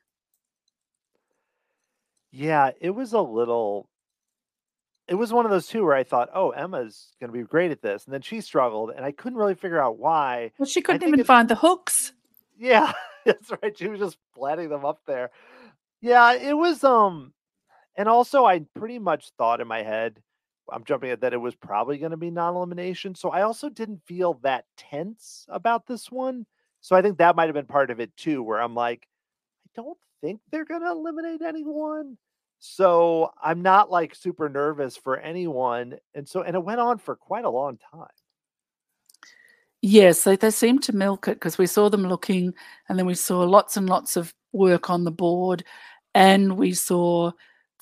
Yeah, 2.30 2.72
it 2.80 2.90
was 2.90 3.12
a 3.12 3.20
little 3.20 3.88
it 5.09 5.14
was 5.14 5.32
one 5.32 5.44
of 5.44 5.50
those 5.50 5.66
two 5.66 5.84
where 5.84 5.94
I 5.94 6.05
thought, 6.05 6.30
oh, 6.34 6.50
Emma's 6.50 7.12
going 7.20 7.30
to 7.32 7.38
be 7.38 7.44
great 7.44 7.70
at 7.70 7.82
this, 7.82 8.05
and 8.05 8.14
then 8.14 8.22
she 8.22 8.40
struggled, 8.40 8.90
and 8.90 9.05
I 9.05 9.12
couldn't 9.12 9.38
really 9.38 9.55
figure 9.55 9.80
out 9.80 9.98
why. 9.98 10.52
Well, 10.59 10.66
she 10.66 10.80
couldn't 10.80 11.07
even 11.07 11.20
it- 11.20 11.26
find 11.26 11.48
the 11.48 11.55
hooks. 11.55 12.12
Yeah, 12.59 12.92
that's 13.24 13.50
right. 13.62 13.76
She 13.76 13.88
was 13.88 13.98
just 14.00 14.16
planting 14.34 14.68
them 14.68 14.84
up 14.84 15.00
there. 15.07 15.30
Yeah, 16.00 16.34
it 16.34 16.57
was. 16.57 16.84
Um, 16.84 17.32
and 17.96 18.09
also 18.09 18.44
I 18.44 18.61
pretty 18.74 18.98
much 18.98 19.30
thought 19.38 19.61
in 19.61 19.68
my 19.68 19.82
head, 19.82 20.20
I'm 20.70 20.84
jumping 20.84 21.11
at 21.11 21.20
that 21.20 21.34
it 21.34 21.38
was 21.38 21.55
probably 21.55 21.98
going 21.98 22.12
to 22.12 22.16
be 22.16 22.30
non-elimination. 22.30 23.14
So 23.14 23.30
I 23.30 23.42
also 23.42 23.68
didn't 23.68 24.02
feel 24.07 24.34
that 24.42 24.64
tense 24.76 25.44
about 25.48 25.86
this 25.86 26.11
one. 26.11 26.46
So 26.80 26.96
I 26.96 27.02
think 27.02 27.18
that 27.18 27.36
might 27.36 27.46
have 27.46 27.55
been 27.55 27.66
part 27.66 27.90
of 27.90 28.00
it 28.00 28.16
too, 28.16 28.42
where 28.42 28.61
I'm 28.61 28.74
like, 28.74 29.07
I 29.66 29.70
don't 29.74 29.98
think 30.20 30.40
they're 30.50 30.64
going 30.64 30.82
to 30.82 30.90
eliminate 30.90 31.42
anyone. 31.42 32.16
So 32.67 33.31
I'm 33.43 33.61
not 33.61 33.91
like 33.91 34.15
super 34.15 34.49
nervous 34.49 34.97
for 34.97 35.19
anyone. 35.19 35.97
And 36.15 36.27
so, 36.27 36.41
and 36.41 36.57
it 36.57 36.65
went 36.65 36.81
on 36.81 36.97
for 36.97 37.15
quite 37.15 37.45
a 37.45 37.51
long 37.51 37.79
time. 37.93 38.09
Yes, 39.83 40.25
they, 40.25 40.37
they 40.37 40.51
seemed 40.51 40.83
to 40.85 40.97
milk 40.97 41.29
it 41.29 41.35
because 41.35 41.59
we 41.59 41.67
saw 41.67 41.91
them 41.91 42.09
looking, 42.09 42.55
and 42.89 42.99
then 42.99 43.05
we 43.05 43.17
saw 43.17 43.41
lots 43.41 43.77
and 43.77 43.87
lots 43.87 44.17
of 44.17 44.33
work 44.53 44.89
on 44.89 45.05
the 45.05 45.11
board, 45.11 45.62
and 46.15 46.57
we 46.57 46.73
saw 46.73 47.33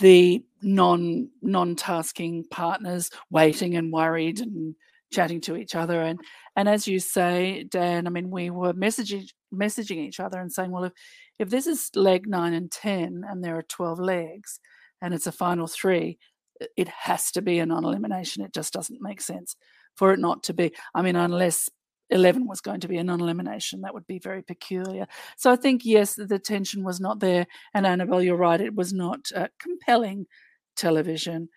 the 0.01 0.45
non 0.63 1.31
non 1.43 1.77
tasking 1.77 2.45
partners 2.51 3.09
waiting 3.31 3.77
and 3.77 3.93
worried 3.93 4.41
and 4.41 4.75
chatting 5.13 5.43
to 5.43 5.57
each 5.57 5.75
other 5.75 6.01
and 6.01 6.19
and 6.57 6.71
as 6.71 6.89
you 6.89 6.99
say 6.99 7.65
dan 7.65 8.07
i 8.07 8.11
mean 8.11 8.31
we 8.31 8.49
were 8.49 8.73
messaging 8.73 9.29
messaging 9.53 9.99
each 9.99 10.19
other 10.19 10.41
and 10.41 10.51
saying 10.51 10.71
well 10.71 10.85
if 10.85 10.93
if 11.43 11.51
this 11.51 11.67
is 11.67 11.91
leg 11.95 12.27
9 12.27 12.55
and 12.55 12.71
10 12.71 13.25
and 13.29 13.45
there 13.45 13.57
are 13.59 13.63
12 13.63 13.99
legs 13.99 14.61
and 15.01 15.13
it's 15.13 15.27
a 15.27 15.33
final 15.33 15.67
3 15.67 16.17
it 16.77 16.89
has 16.89 17.33
to 17.33 17.43
be 17.43 17.59
a 17.59 17.67
non-elimination 17.67 18.45
it 18.45 18.55
just 18.55 18.73
doesn't 18.73 19.03
make 19.03 19.21
sense 19.21 19.57
for 19.95 20.13
it 20.13 20.21
not 20.21 20.43
to 20.45 20.55
be. 20.55 20.73
I 20.95 21.03
mean 21.03 21.17
unless 21.17 21.69
11 22.11 22.47
was 22.47 22.61
going 22.61 22.81
to 22.81 22.89
be 22.89 22.99
a 22.99 23.05
non-elimination 23.05 23.81
that 23.81 23.93
would 23.93 24.07
be 24.07 24.19
very 24.19 24.43
peculiar. 24.43 25.07
So 25.37 25.51
i 25.51 25.57
think 25.57 25.85
yes 25.85 26.15
the 26.15 26.39
tension 26.39 26.85
was 26.85 27.01
not 27.01 27.21
there 27.21 27.47
and 27.75 27.87
annabel 27.87 28.23
you're 28.23 28.37
right 28.37 28.61
it 28.61 28.75
was 28.75 28.93
not 28.93 29.21
uh, 29.35 29.49
compelling 29.59 30.27
television. 30.77 31.49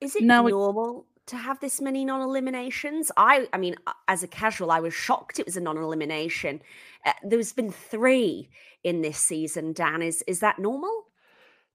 Is 0.00 0.16
it 0.16 0.24
Now 0.24 0.46
normal 0.46 1.06
to 1.26 1.36
have 1.36 1.60
this 1.60 1.80
many 1.80 2.04
non-eliminations? 2.04 3.10
I, 3.16 3.48
I 3.52 3.58
mean, 3.58 3.76
uh, 3.86 3.92
as 4.08 4.22
a 4.22 4.28
casual, 4.28 4.70
I 4.70 4.80
was 4.80 4.94
shocked 4.94 5.38
it 5.38 5.46
was 5.46 5.56
a 5.56 5.60
non-elimination. 5.60 6.60
Uh, 7.06 7.12
there's 7.24 7.52
been 7.52 7.70
three 7.70 8.48
in 8.84 9.02
this 9.02 9.18
season. 9.18 9.72
Dan, 9.72 10.02
is 10.02 10.22
is 10.26 10.40
that 10.40 10.58
normal? 10.58 11.04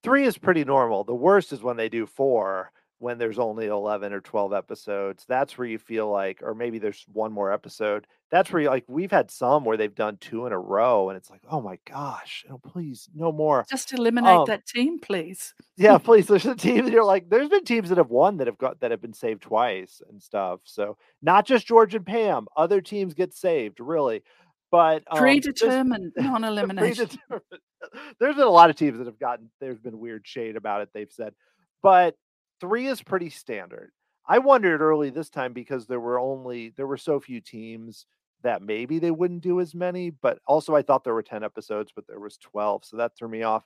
Three 0.04 0.26
is 0.26 0.38
pretty 0.38 0.64
normal. 0.64 1.04
The 1.04 1.16
worst 1.16 1.52
is 1.52 1.64
when 1.64 1.78
they 1.78 1.90
do 1.90 2.06
four, 2.06 2.72
when 3.00 3.18
there's 3.18 3.40
only 3.40 3.68
11 3.68 4.12
or 4.14 4.22
12 4.22 4.54
episodes. 4.54 5.26
That's 5.28 5.58
where 5.58 5.68
you 5.68 5.78
feel 5.78 6.10
like, 6.10 6.42
or 6.42 6.56
maybe 6.56 6.80
there's 6.80 7.06
one 7.12 7.32
more 7.32 7.52
episode. 7.52 8.08
That's 8.32 8.52
where 8.52 8.62
you 8.62 8.70
like, 8.70 8.84
we've 8.88 9.12
had 9.12 9.32
some 9.32 9.64
where 9.64 9.78
they've 9.78 9.94
done 9.94 10.18
two 10.20 10.46
in 10.46 10.52
a 10.52 10.60
row, 10.60 11.10
and 11.10 11.18
it's 11.18 11.30
like, 11.30 11.42
oh 11.50 11.62
my 11.62 11.80
gosh, 11.90 12.44
no, 12.50 12.58
please, 12.58 13.08
no 13.16 13.32
more. 13.32 13.66
just 13.70 13.94
eliminate 13.94 14.36
Um, 14.36 14.46
that 14.48 14.66
team 14.66 15.00
please 15.00 15.54
Yeah, 15.78 15.98
please. 16.04 16.28
There's 16.28 16.46
a 16.46 16.56
team 16.56 16.86
that 16.86 16.92
you're 16.92 17.06
like, 17.06 17.30
there's 17.30 17.50
been 17.50 17.64
teams 17.64 17.90
that 17.90 17.98
have 17.98 18.10
won 18.10 18.38
that 18.38 18.48
have 18.48 18.58
got 18.58 18.80
that 18.82 18.92
have 18.92 19.02
been 19.02 19.14
saved 19.14 19.44
twice 19.44 20.02
and 20.10 20.22
stuff. 20.22 20.60
So 20.66 20.98
not 21.22 21.46
just 21.46 21.68
George 21.68 21.96
and 21.96 22.06
Pam, 22.06 22.48
other 22.58 22.82
teams 22.82 23.14
get 23.14 23.34
saved, 23.34 23.80
really. 23.80 24.24
But 24.70 25.04
um, 25.10 25.20
predetermined 25.20 26.12
non-elimination 26.18 27.08
predetermined. 27.08 27.62
There's 28.20 28.36
been 28.36 28.44
a 28.44 28.50
lot 28.50 28.70
of 28.70 28.76
teams 28.76 28.98
that 28.98 29.08
have 29.08 29.20
gotten 29.20 29.50
there's 29.62 29.80
been 29.80 30.00
weird 30.00 30.28
shade 30.28 30.56
about 30.58 30.82
it, 30.82 30.90
they've 30.94 31.12
said. 31.12 31.34
But 31.82 32.16
three 32.60 32.88
is 32.88 33.02
pretty 33.02 33.30
standard. 33.30 33.92
I 34.28 34.40
wondered 34.40 34.82
early 34.82 35.10
this 35.10 35.30
time 35.30 35.54
because 35.54 35.88
there 35.88 36.00
were 36.00 36.20
only 36.20 36.70
there 36.76 36.88
were 36.88 36.98
so 36.98 37.20
few 37.20 37.40
teams 37.42 38.06
that 38.44 38.62
maybe 38.62 39.00
they 39.00 39.12
wouldn't 39.12 39.42
do 39.42 39.60
as 39.62 39.74
many, 39.74 40.10
but 40.12 40.40
also 40.46 40.76
I 40.76 40.82
thought 40.82 41.04
there 41.04 41.14
were 41.14 41.24
10 41.24 41.44
episodes, 41.44 41.92
but 41.96 42.06
there 42.08 42.20
was 42.20 42.38
12, 42.38 42.86
so 42.86 42.98
that 42.98 43.16
threw 43.16 43.30
me 43.30 43.44
off. 43.44 43.66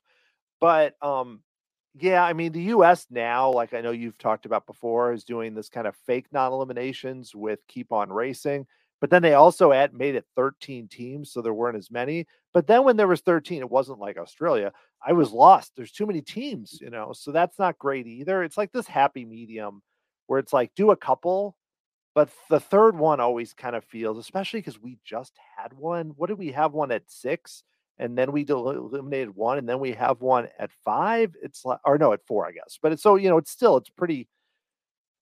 But 0.60 0.96
um 1.04 1.42
yeah, 1.96 2.24
I 2.24 2.34
mean 2.34 2.52
the 2.54 2.64
US 2.64 3.08
now, 3.10 3.52
like 3.52 3.74
I 3.74 3.82
know 3.82 3.92
you've 3.92 4.18
talked 4.18 4.46
about 4.46 4.68
before, 4.68 5.14
is 5.14 5.24
doing 5.26 5.54
this 5.56 5.70
kind 5.70 5.88
of 5.88 5.96
fake 6.08 6.28
non-eliminations 6.32 7.36
with 7.36 7.60
keep 7.68 7.92
on 7.92 8.12
racing. 8.12 8.68
But 9.02 9.10
then 9.10 9.24
they 9.24 9.34
also 9.34 9.72
add, 9.72 9.95
made 9.95 10.14
it 10.14 10.26
13 10.36 10.88
teams, 10.88 11.32
so 11.32 11.41
there 11.41 11.56
weren't 11.56 11.78
as 11.78 11.89
many. 11.89 12.28
But 12.54 12.68
then 12.68 12.84
when 12.86 12.97
there 12.97 13.08
was 13.08 13.22
13, 13.22 13.62
it 13.62 13.70
wasn't 13.70 13.99
like 13.99 14.18
Australia. 14.18 14.72
I 15.06 15.14
was 15.14 15.32
lost. 15.32 15.72
There's 15.76 15.91
too 15.91 16.06
many 16.06 16.22
teams, 16.22 16.80
you 16.80 16.91
know. 16.91 17.12
So 17.12 17.32
that's 17.32 17.58
not 17.58 17.80
great 17.80 18.06
either. 18.06 18.43
It's 18.43 18.58
like 18.58 18.72
this 18.72 18.88
happy 18.88 19.26
medium 19.26 19.82
where 20.28 20.39
it's 20.39 20.54
like 20.54 20.72
do 20.76 20.91
a 20.91 20.95
couple, 20.95 21.58
but 22.14 22.30
the 22.49 22.60
third 22.60 22.95
one 22.95 23.20
always 23.20 23.54
kind 23.54 23.76
of 23.76 23.84
feels, 23.84 24.20
especially 24.20 24.60
because 24.60 24.80
we 24.80 24.99
just 25.04 25.34
had 25.58 25.74
one. 25.74 26.12
What 26.16 26.28
did 26.28 26.38
we 26.38 26.52
have 26.52 26.74
one 26.74 26.91
at 26.91 27.10
six? 27.10 27.64
And 27.97 28.18
then 28.18 28.32
we 28.32 28.43
del- 28.43 28.70
eliminated 28.70 29.36
one, 29.36 29.58
and 29.58 29.68
then 29.68 29.80
we 29.80 29.93
have 29.93 30.22
one 30.22 30.47
at 30.60 30.72
five. 30.86 31.36
It's 31.41 31.66
like, 31.66 31.80
or 31.86 31.97
no, 31.97 32.14
at 32.14 32.26
four, 32.26 32.47
I 32.47 32.52
guess. 32.52 32.78
But 32.82 32.91
it's 32.91 33.04
so 33.04 33.16
you 33.16 33.30
know, 33.30 33.38
it's 33.38 33.52
still 33.52 33.78
it's 33.78 33.89
pretty, 33.89 34.28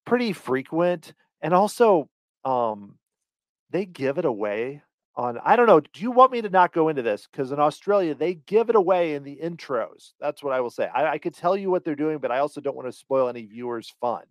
pretty 0.05 0.33
frequent, 0.33 1.13
and 1.41 1.53
also, 1.53 2.09
um, 2.45 2.98
they 3.71 3.85
give 3.85 4.17
it 4.17 4.25
away 4.25 4.81
on 5.15 5.37
I 5.43 5.55
don't 5.55 5.67
know. 5.67 5.79
Do 5.79 6.01
you 6.01 6.11
want 6.11 6.31
me 6.31 6.41
to 6.41 6.49
not 6.49 6.73
go 6.73 6.87
into 6.89 7.01
this? 7.01 7.27
Because 7.29 7.51
in 7.51 7.59
Australia, 7.59 8.15
they 8.15 8.35
give 8.35 8.69
it 8.69 8.75
away 8.75 9.15
in 9.15 9.23
the 9.23 9.39
intros. 9.43 10.13
That's 10.19 10.43
what 10.43 10.53
I 10.53 10.61
will 10.61 10.69
say. 10.69 10.87
I, 10.87 11.13
I 11.13 11.17
could 11.17 11.33
tell 11.33 11.57
you 11.57 11.69
what 11.69 11.83
they're 11.83 11.95
doing, 11.95 12.19
but 12.19 12.31
I 12.31 12.39
also 12.39 12.61
don't 12.61 12.75
want 12.75 12.87
to 12.87 12.97
spoil 12.97 13.27
any 13.27 13.45
viewers' 13.45 13.93
fun. 13.99 14.23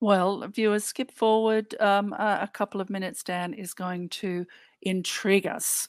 Well, 0.00 0.46
viewers, 0.48 0.84
skip 0.84 1.10
forward 1.12 1.74
um, 1.80 2.12
a, 2.12 2.40
a 2.42 2.50
couple 2.52 2.80
of 2.80 2.90
minutes. 2.90 3.22
Dan 3.22 3.54
is 3.54 3.74
going 3.74 4.08
to 4.10 4.44
intrigue 4.82 5.46
us. 5.46 5.88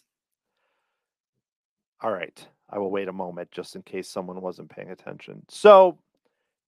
All 2.02 2.12
right. 2.12 2.48
I 2.70 2.78
will 2.78 2.91
wait 2.91 3.08
a 3.08 3.14
moment 3.14 3.52
just 3.52 3.76
in 3.76 3.82
case 3.82 4.08
someone 4.08 4.41
wasn't 4.41 4.70
paying 4.70 4.91
attention. 4.91 5.43
So, 5.50 5.98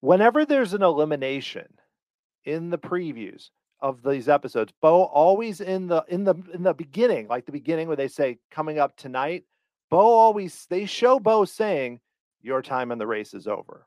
whenever 0.01 0.45
there's 0.45 0.73
an 0.73 0.84
elimination 0.84 1.67
in 2.43 2.69
the 2.69 2.78
previews 2.78 3.49
of 3.80 4.01
these 4.03 4.28
episodes, 4.30 4.73
Beau 4.82 5.03
always 5.03 5.61
in 5.61 5.88
the 5.88 6.03
in 6.07 6.23
the 6.23 6.36
in 6.53 6.63
the 6.63 6.73
beginning, 6.73 7.28
like 7.28 7.45
the 7.45 7.51
beginning 7.51 7.88
where 7.88 7.97
they 7.97 8.07
say 8.07 8.39
coming 8.51 8.80
up 8.80 8.95
tonight, 8.95 9.43
Beau 9.89 10.13
always 10.13 10.65
they 10.69 10.86
show 10.86 11.19
Beau 11.19 11.45
saying 11.45 11.99
your 12.41 12.61
time 12.61 12.91
in 12.91 12.97
the 12.97 13.07
race 13.07 13.34
is 13.34 13.47
over. 13.47 13.86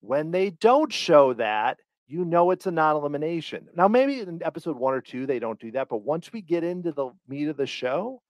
When 0.00 0.30
they 0.30 0.50
don't 0.50 0.92
show 0.92 1.34
that, 1.34 1.78
you 2.06 2.24
know 2.24 2.50
it's 2.50 2.66
a 2.66 2.70
non-elimination. 2.70 3.68
Now 3.74 3.88
maybe 3.88 4.20
in 4.20 4.40
episode 4.44 4.76
1 4.76 4.94
or 4.94 5.00
2 5.00 5.26
they 5.26 5.38
don't 5.38 5.58
do 5.58 5.72
that, 5.72 5.88
but 5.88 6.02
once 6.02 6.32
we 6.32 6.40
get 6.42 6.64
into 6.64 6.92
the 6.92 7.10
meat 7.28 7.48
of 7.48 7.56
the 7.56 7.66
show, 7.66 8.22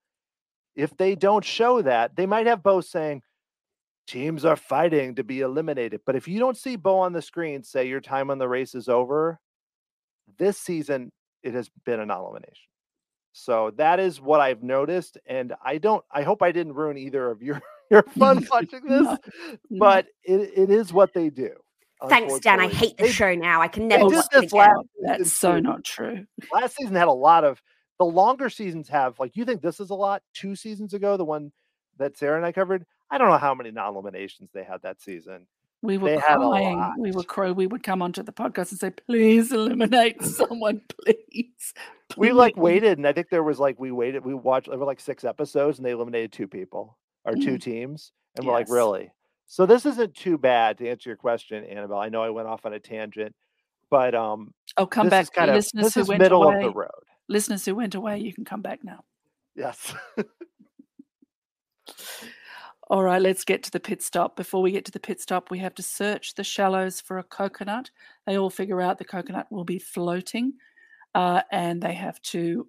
if 0.74 0.96
they 0.96 1.14
don't 1.14 1.44
show 1.44 1.82
that, 1.82 2.16
they 2.16 2.26
might 2.26 2.46
have 2.46 2.62
Beau 2.62 2.80
saying, 2.80 3.22
teams 4.06 4.44
are 4.44 4.56
fighting 4.56 5.16
to 5.16 5.24
be 5.24 5.40
eliminated. 5.40 6.00
But 6.06 6.16
if 6.16 6.28
you 6.28 6.38
don't 6.38 6.56
see 6.56 6.76
Beau 6.76 6.98
on 6.98 7.12
the 7.12 7.22
screen 7.22 7.62
say 7.62 7.88
your 7.88 8.00
time 8.00 8.30
on 8.30 8.38
the 8.38 8.48
race 8.48 8.74
is 8.74 8.88
over, 8.88 9.40
this 10.38 10.58
season 10.58 11.12
it 11.42 11.54
has 11.54 11.70
been 11.84 12.00
a 12.00 12.06
non-elimination. 12.06 12.54
So 13.32 13.70
that 13.76 14.00
is 14.00 14.20
what 14.20 14.40
I've 14.40 14.62
noticed. 14.62 15.18
And 15.26 15.54
I 15.64 15.78
don't 15.78 16.04
I 16.10 16.22
hope 16.22 16.42
I 16.42 16.52
didn't 16.52 16.72
ruin 16.74 16.96
either 16.98 17.30
of 17.30 17.42
your, 17.42 17.60
your 17.90 18.02
fun 18.02 18.46
watching 18.52 18.80
this, 18.84 19.02
No, 19.02 19.18
no. 19.70 19.78
but 19.78 20.06
it, 20.24 20.50
it 20.56 20.70
is 20.70 20.92
what 20.92 21.12
they 21.14 21.30
do. 21.30 21.50
Thanks, 22.08 22.38
Dan. 22.40 22.60
I 22.60 22.68
hate 22.68 22.96
the 22.98 23.04
They- 23.04 23.10
show 23.10 23.34
now. 23.34 23.62
I 23.62 23.68
can 23.68 23.88
never 23.88 24.04
watch 24.04 24.26
it 24.32 24.40
this 24.42 24.52
again. 24.52 24.58
last 24.58 24.86
That's 25.02 25.32
so 25.32 25.54
too. 25.54 25.60
not 25.62 25.84
true. 25.84 26.26
last 26.52 26.76
season 26.76 26.94
had 26.94 27.08
a 27.08 27.12
lot 27.12 27.44
of 27.44 27.62
the 27.98 28.04
longer 28.04 28.50
seasons 28.50 28.88
have 28.90 29.18
like 29.18 29.36
you 29.36 29.44
think 29.46 29.62
this 29.62 29.80
is 29.80 29.88
a 29.90 29.94
lot 29.94 30.22
two 30.34 30.54
seasons 30.54 30.92
ago 30.92 31.16
the 31.16 31.24
one 31.24 31.50
that 31.96 32.14
sarah 32.18 32.36
and 32.36 32.44
i 32.44 32.52
covered 32.52 32.84
i 33.10 33.16
don't 33.16 33.30
know 33.30 33.38
how 33.38 33.54
many 33.54 33.70
non-eliminations 33.70 34.50
they 34.52 34.62
had 34.62 34.82
that 34.82 35.00
season 35.00 35.46
We 35.82 35.98
were 35.98 36.10
They 36.10 36.16
crying. 36.18 36.94
We 36.98 37.12
were 37.12 37.22
crow. 37.22 37.52
We 37.52 37.66
would 37.66 37.82
come 37.82 38.02
onto 38.02 38.22
the 38.22 38.32
podcast 38.32 38.70
and 38.72 38.80
say, 38.80 38.90
"Please 38.90 39.52
eliminate 39.52 40.22
someone, 40.24 40.80
please." 41.02 41.74
we 42.16 42.30
like 42.32 42.56
waited 42.56 42.98
and 42.98 43.06
i 43.06 43.12
think 43.12 43.28
there 43.30 43.42
was 43.42 43.58
like 43.58 43.78
we 43.80 43.90
waited 43.90 44.24
we 44.24 44.32
watched 44.32 44.68
there 44.70 44.78
were 44.78 44.86
like 44.86 45.00
six 45.00 45.24
episodes 45.24 45.78
and 45.78 45.84
they 45.84 45.90
eliminated 45.90 46.30
two 46.32 46.46
people 46.46 46.96
or 47.24 47.34
two 47.34 47.56
Mhm. 47.56 47.60
teams 47.60 48.12
and 48.36 48.46
we're 48.46 48.52
like 48.52 48.70
really 48.70 49.10
so 49.48 49.66
this 49.66 49.84
isn't 49.84 50.14
too 50.14 50.38
bad 50.38 50.78
to 50.78 50.88
answer 50.88 51.10
your 51.10 51.16
question 51.16 51.64
annabel 51.64 51.98
i 51.98 52.08
know 52.08 52.22
i 52.22 52.30
went 52.30 52.46
off 52.46 52.64
on 52.64 52.72
a 52.72 52.78
tangent 52.78 53.34
but 53.90 54.14
um 54.14 54.54
Oh, 54.76 54.86
come 54.86 55.08
back, 55.08 55.32
kind 55.32 55.50
of 55.50 55.56
listeners 55.56 55.84
this 55.86 55.94
who 55.94 56.00
is 56.02 56.08
went 56.08 56.20
middle 56.22 56.44
away. 56.44 56.56
of 56.58 56.62
the 56.62 56.70
road 56.72 56.90
Listeners 57.28 57.64
who 57.64 57.74
went 57.74 57.96
away, 57.96 58.18
you 58.18 58.32
can 58.32 58.44
come 58.44 58.62
back 58.62 58.84
now. 58.84 59.02
yes 59.56 59.92
All 62.88 63.02
right, 63.02 63.20
let's 63.20 63.44
get 63.44 63.64
to 63.64 63.70
the 63.72 63.80
pit 63.80 64.00
stop. 64.00 64.36
Before 64.36 64.62
we 64.62 64.70
get 64.70 64.84
to 64.84 64.92
the 64.92 65.00
pit 65.00 65.20
stop, 65.20 65.50
we 65.50 65.58
have 65.58 65.74
to 65.74 65.82
search 65.82 66.34
the 66.34 66.44
shallows 66.44 67.00
for 67.00 67.18
a 67.18 67.24
coconut. 67.24 67.90
They 68.26 68.38
all 68.38 68.50
figure 68.50 68.80
out 68.80 68.98
the 68.98 69.04
coconut 69.04 69.50
will 69.50 69.64
be 69.64 69.80
floating, 69.80 70.52
uh, 71.12 71.42
and 71.50 71.82
they 71.82 71.94
have 71.94 72.22
to. 72.22 72.68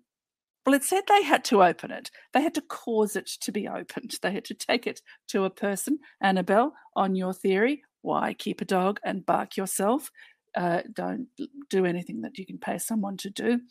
Well, 0.66 0.74
it 0.74 0.84
said 0.84 1.04
they 1.08 1.24
had 1.24 1.46
to 1.46 1.64
open 1.64 1.92
it. 1.92 2.10
They 2.34 2.42
had 2.42 2.56
to 2.56 2.62
cause 2.62 3.16
it 3.16 3.28
to 3.42 3.52
be 3.52 3.68
opened. 3.68 4.16
They 4.22 4.32
had 4.32 4.46
to 4.46 4.56
take 4.56 4.88
it 4.88 5.02
to 5.30 5.44
a 5.44 5.52
person. 5.52 6.00
Annabel, 6.20 6.74
on 6.96 7.16
your 7.16 7.34
theory, 7.34 7.84
why 8.02 8.34
keep 8.34 8.60
a 8.60 8.66
dog 8.66 9.00
and 9.04 9.26
bark 9.26 9.56
yourself? 9.56 10.12
Uh, 10.56 10.82
don't 10.92 11.28
do 11.70 11.86
anything 11.86 12.22
that 12.22 12.40
you 12.40 12.46
can 12.46 12.58
pay 12.58 12.80
someone 12.80 13.18
to 13.18 13.30
do. 13.30 13.62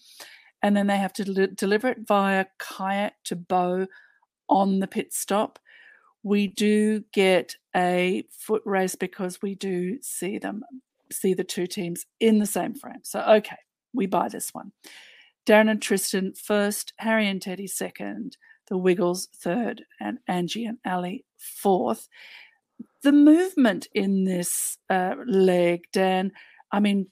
And 0.62 0.76
then 0.76 0.86
they 0.86 0.96
have 0.96 1.12
to 1.14 1.24
del- 1.24 1.54
deliver 1.54 1.88
it 1.88 2.06
via 2.06 2.46
kayak 2.58 3.14
to 3.24 3.36
Beau 3.36 3.88
on 4.48 4.78
the 4.78 4.86
pit 4.86 5.12
stop. 5.12 5.58
We 6.26 6.48
do 6.48 7.04
get 7.12 7.54
a 7.76 8.24
foot 8.32 8.62
race 8.64 8.96
because 8.96 9.40
we 9.42 9.54
do 9.54 10.02
see 10.02 10.38
them, 10.38 10.64
see 11.12 11.34
the 11.34 11.44
two 11.44 11.68
teams 11.68 12.04
in 12.18 12.40
the 12.40 12.46
same 12.46 12.74
frame. 12.74 12.98
So, 13.04 13.20
okay, 13.20 13.58
we 13.92 14.06
buy 14.06 14.28
this 14.28 14.52
one. 14.52 14.72
Darren 15.46 15.70
and 15.70 15.80
Tristan 15.80 16.34
first, 16.34 16.94
Harry 16.96 17.28
and 17.28 17.40
Teddy 17.40 17.68
second, 17.68 18.36
the 18.66 18.76
Wiggles 18.76 19.28
third, 19.36 19.84
and 20.00 20.18
Angie 20.26 20.64
and 20.64 20.78
Ali 20.84 21.24
fourth. 21.38 22.08
The 23.04 23.12
movement 23.12 23.86
in 23.94 24.24
this 24.24 24.78
uh, 24.90 25.14
leg, 25.28 25.84
Dan, 25.92 26.32
I 26.72 26.80
mean, 26.80 27.06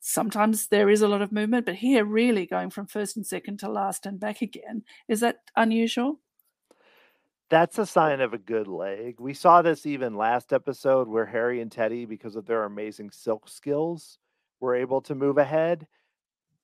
sometimes 0.00 0.66
there 0.66 0.90
is 0.90 1.02
a 1.02 1.08
lot 1.08 1.22
of 1.22 1.30
movement, 1.30 1.66
but 1.66 1.76
here, 1.76 2.04
really 2.04 2.46
going 2.46 2.70
from 2.70 2.88
first 2.88 3.16
and 3.16 3.24
second 3.24 3.58
to 3.60 3.70
last 3.70 4.04
and 4.04 4.18
back 4.18 4.42
again, 4.42 4.82
is 5.06 5.20
that 5.20 5.36
unusual? 5.54 6.18
That's 7.52 7.78
a 7.78 7.86
sign 7.86 8.20
of 8.20 8.34
a 8.34 8.38
good 8.38 8.66
leg. 8.66 9.20
We 9.20 9.34
saw 9.34 9.62
this 9.62 9.86
even 9.86 10.16
last 10.16 10.52
episode 10.52 11.06
where 11.06 11.26
Harry 11.26 11.60
and 11.60 11.70
Teddy, 11.70 12.06
because 12.06 12.34
of 12.34 12.46
their 12.46 12.64
amazing 12.64 13.12
silk 13.12 13.48
skills, 13.48 14.18
were 14.58 14.74
able 14.74 15.02
to 15.02 15.14
move 15.14 15.38
ahead 15.38 15.86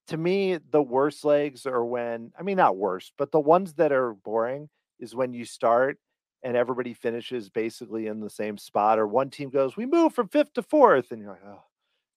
to 0.08 0.16
me, 0.16 0.58
the 0.70 0.82
worst 0.82 1.24
legs 1.24 1.66
are 1.66 1.84
when, 1.84 2.32
I 2.38 2.42
mean, 2.42 2.56
not 2.56 2.76
worst, 2.76 3.12
but 3.18 3.30
the 3.30 3.40
ones 3.40 3.74
that 3.74 3.92
are 3.92 4.14
boring 4.14 4.68
is 4.98 5.14
when 5.14 5.34
you 5.34 5.44
start 5.44 5.98
and 6.42 6.56
everybody 6.56 6.94
finishes 6.94 7.50
basically 7.50 8.06
in 8.06 8.20
the 8.20 8.30
same 8.30 8.56
spot, 8.58 8.98
or 8.98 9.06
one 9.06 9.30
team 9.30 9.50
goes, 9.50 9.76
we 9.76 9.86
move 9.86 10.14
from 10.14 10.28
fifth 10.28 10.54
to 10.54 10.62
fourth. 10.62 11.12
And 11.12 11.20
you're 11.20 11.32
like, 11.32 11.44
oh. 11.46 11.62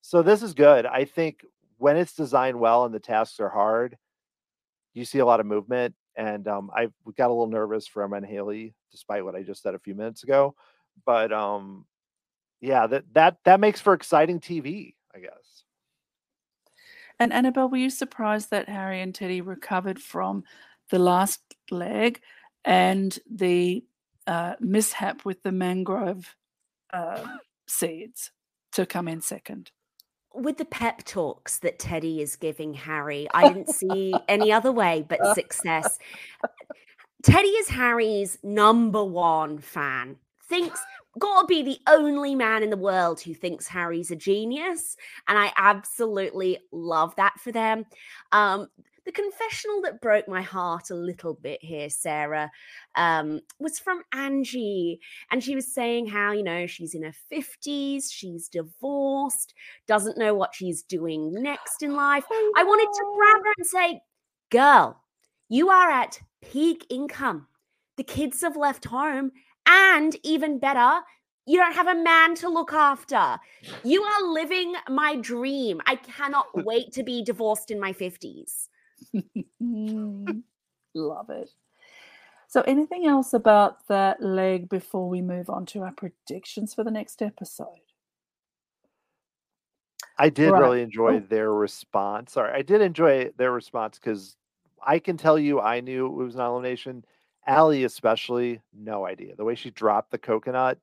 So 0.01 0.21
this 0.21 0.41
is 0.41 0.53
good. 0.53 0.85
I 0.85 1.05
think 1.05 1.45
when 1.77 1.97
it's 1.97 2.13
designed 2.13 2.59
well 2.59 2.85
and 2.85 2.95
the 2.95 2.99
tasks 2.99 3.39
are 3.39 3.49
hard, 3.49 3.97
you 4.93 5.05
see 5.05 5.19
a 5.19 5.25
lot 5.25 5.39
of 5.39 5.45
movement. 5.45 5.95
And 6.15 6.47
um, 6.47 6.71
I 6.75 6.89
got 7.17 7.27
a 7.27 7.33
little 7.33 7.47
nervous 7.47 7.87
for 7.87 8.03
Emma 8.03 8.17
and 8.17 8.25
Haley, 8.25 8.73
despite 8.91 9.23
what 9.23 9.35
I 9.35 9.43
just 9.43 9.61
said 9.61 9.75
a 9.75 9.79
few 9.79 9.95
minutes 9.95 10.23
ago. 10.23 10.55
But 11.05 11.31
um, 11.31 11.85
yeah, 12.59 12.87
that 12.87 13.05
that 13.13 13.37
that 13.45 13.59
makes 13.59 13.81
for 13.81 13.93
exciting 13.93 14.39
TV, 14.39 14.95
I 15.15 15.19
guess. 15.19 15.63
And 17.19 17.31
Annabel, 17.31 17.69
were 17.69 17.77
you 17.77 17.89
surprised 17.89 18.49
that 18.49 18.67
Harry 18.67 18.99
and 18.99 19.13
Teddy 19.13 19.41
recovered 19.41 20.01
from 20.01 20.43
the 20.89 20.99
last 20.99 21.41
leg 21.69 22.19
and 22.65 23.17
the 23.29 23.83
uh, 24.27 24.55
mishap 24.59 25.23
with 25.23 25.43
the 25.43 25.51
mangrove 25.51 26.35
uh, 26.91 27.23
seeds 27.67 28.31
to 28.73 28.85
come 28.85 29.07
in 29.07 29.21
second? 29.21 29.71
With 30.33 30.57
the 30.57 30.65
pep 30.65 31.03
talks 31.03 31.59
that 31.59 31.79
Teddy 31.79 32.21
is 32.21 32.35
giving 32.35 32.73
Harry, 32.73 33.27
I 33.33 33.47
didn't 33.47 33.69
see 33.75 34.13
any 34.27 34.51
other 34.51 34.71
way 34.71 35.05
but 35.07 35.35
success. 35.35 35.99
Teddy 37.23 37.47
is 37.47 37.69
Harry's 37.69 38.37
number 38.43 39.03
one 39.03 39.59
fan. 39.59 40.15
Thinks 40.47 40.81
got 41.19 41.41
to 41.41 41.47
be 41.47 41.61
the 41.61 41.79
only 41.87 42.35
man 42.35 42.63
in 42.63 42.69
the 42.69 42.77
world 42.77 43.19
who 43.19 43.33
thinks 43.33 43.67
Harry's 43.67 44.11
a 44.11 44.15
genius. 44.15 44.95
And 45.27 45.37
I 45.37 45.51
absolutely 45.57 46.59
love 46.71 47.15
that 47.17 47.39
for 47.39 47.51
them. 47.51 47.85
Um, 48.31 48.67
the 49.05 49.11
confessional 49.11 49.81
that 49.81 50.01
broke 50.01 50.27
my 50.27 50.41
heart 50.41 50.91
a 50.91 50.95
little 50.95 51.33
bit 51.33 51.63
here, 51.63 51.89
Sarah, 51.89 52.51
um, 52.95 53.41
was 53.59 53.79
from 53.79 54.03
Angie. 54.13 54.99
And 55.31 55.43
she 55.43 55.55
was 55.55 55.73
saying 55.73 56.07
how, 56.07 56.31
you 56.31 56.43
know, 56.43 56.67
she's 56.67 56.93
in 56.93 57.03
her 57.03 57.13
50s, 57.31 58.11
she's 58.11 58.47
divorced, 58.47 59.53
doesn't 59.87 60.17
know 60.17 60.33
what 60.33 60.53
she's 60.53 60.83
doing 60.83 61.33
next 61.33 61.81
in 61.81 61.95
life. 61.95 62.25
Oh, 62.31 62.53
I 62.57 62.63
wanted 62.63 62.93
to 62.93 63.05
grab 63.15 63.43
her 63.43 63.53
and 63.57 63.67
say, 63.67 64.01
girl, 64.49 65.01
you 65.49 65.69
are 65.69 65.89
at 65.89 66.19
peak 66.41 66.85
income. 66.89 67.47
The 67.97 68.03
kids 68.03 68.41
have 68.41 68.55
left 68.55 68.85
home 68.85 69.31
and 69.65 70.15
even 70.23 70.59
better, 70.59 71.01
you 71.45 71.57
don't 71.57 71.73
have 71.73 71.87
a 71.87 71.95
man 71.95 72.35
to 72.35 72.49
look 72.49 72.71
after. 72.73 73.39
You 73.83 74.03
are 74.03 74.31
living 74.31 74.73
my 74.89 75.15
dream. 75.15 75.81
I 75.85 75.95
cannot 75.95 76.45
wait 76.53 76.91
to 76.93 77.03
be 77.03 77.23
divorced 77.23 77.71
in 77.71 77.79
my 77.79 77.93
50s. 77.93 78.67
Love 80.93 81.29
it. 81.29 81.49
So, 82.47 82.61
anything 82.61 83.07
else 83.07 83.33
about 83.33 83.87
that 83.87 84.21
leg 84.21 84.67
before 84.67 85.07
we 85.07 85.21
move 85.21 85.49
on 85.49 85.65
to 85.67 85.83
our 85.83 85.93
predictions 85.93 86.73
for 86.73 86.83
the 86.83 86.91
next 86.91 87.21
episode? 87.21 87.79
I 90.17 90.29
did 90.29 90.51
right. 90.51 90.61
really 90.61 90.81
enjoy 90.81 91.15
oh. 91.15 91.19
their 91.19 91.53
response. 91.53 92.33
Sorry, 92.33 92.51
I 92.51 92.61
did 92.61 92.81
enjoy 92.81 93.31
their 93.37 93.51
response 93.51 93.97
because 93.97 94.35
I 94.85 94.99
can 94.99 95.17
tell 95.17 95.39
you 95.39 95.61
I 95.61 95.79
knew 95.79 96.07
it 96.07 96.23
was 96.23 96.35
an 96.35 96.41
elimination. 96.41 97.05
Ali, 97.47 97.85
especially, 97.85 98.61
no 98.73 99.05
idea. 99.05 99.35
The 99.35 99.45
way 99.45 99.55
she 99.55 99.71
dropped 99.71 100.11
the 100.11 100.17
coconut, 100.17 100.77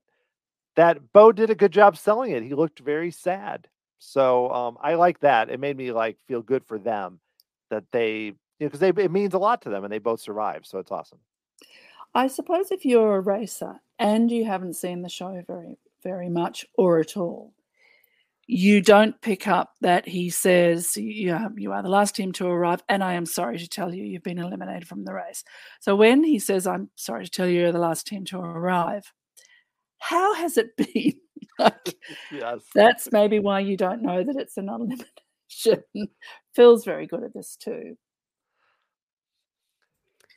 that 0.75 1.13
Beau 1.13 1.33
did 1.33 1.51
a 1.51 1.55
good 1.55 1.73
job 1.73 1.97
selling 1.97 2.33
it. 2.33 2.43
He 2.43 2.55
looked 2.55 2.81
very 2.81 3.11
sad. 3.11 3.69
So 3.99 4.51
um, 4.51 4.79
I 4.83 4.95
like 4.95 5.21
that. 5.21 5.51
It 5.51 5.61
made 5.61 5.77
me 5.77 5.93
like 5.93 6.17
feel 6.27 6.43
good 6.43 6.65
for 6.65 6.79
them 6.79 7.21
that 7.71 7.85
they, 7.93 8.25
you 8.25 8.35
know, 8.61 8.67
because 8.67 8.81
they 8.81 8.89
it 8.89 9.11
means 9.11 9.35
a 9.35 9.39
lot 9.39 9.63
to 9.63 9.71
them 9.71 9.85
and 9.85 9.93
they 9.93 9.99
both 9.99 10.21
survive 10.21 10.65
So 10.65 10.79
it's 10.79 10.91
awesome. 10.91 11.19
I 12.15 12.27
suppose 12.27 12.71
if 12.71 12.85
you're 12.85 13.17
a 13.17 13.21
racer 13.21 13.81
and 13.99 14.31
you 14.31 14.45
haven't 14.45 14.75
seen 14.75 15.03
the 15.03 15.09
show 15.09 15.43
very 15.47 15.79
very 16.03 16.29
much 16.29 16.65
or 16.75 17.01
at 17.01 17.17
all, 17.17 17.53
you 18.51 18.81
don't 18.81 19.21
pick 19.21 19.47
up 19.47 19.75
that 19.83 20.09
he 20.09 20.31
says 20.31 20.97
you 20.97 21.35
are, 21.35 21.51
you 21.57 21.71
are 21.71 21.83
the 21.83 21.89
last 21.89 22.17
team 22.17 22.33
to 22.33 22.47
arrive 22.47 22.83
and 22.89 23.05
i 23.05 23.13
am 23.13 23.27
sorry 23.27 23.59
to 23.59 23.69
tell 23.69 23.95
you 23.95 24.03
you've 24.03 24.23
been 24.23 24.39
eliminated 24.39 24.89
from 24.89 25.05
the 25.05 25.13
race 25.13 25.45
so 25.81 25.95
when 25.95 26.25
he 26.25 26.39
says 26.39 26.67
i'm 26.67 26.89
sorry 26.97 27.27
to 27.27 27.31
tell 27.31 27.47
you 27.47 27.61
you're 27.61 27.73
the 27.73 27.79
last 27.79 28.07
team 28.07 28.25
to 28.25 28.39
arrive 28.39 29.13
how 29.99 30.33
has 30.35 30.57
it 30.57 30.75
been 30.77 31.13
like, 31.59 31.97
yes. 32.33 32.61
that's 32.75 33.13
maybe 33.13 33.39
why 33.39 33.61
you 33.61 33.77
don't 33.77 34.03
know 34.03 34.25
that 34.25 34.37
it's 34.37 34.57
an 34.57 34.71
elimination 35.67 36.09
phil's 36.55 36.85
very 36.85 37.07
good 37.07 37.23
at 37.23 37.35
this 37.35 37.57
too 37.57 37.97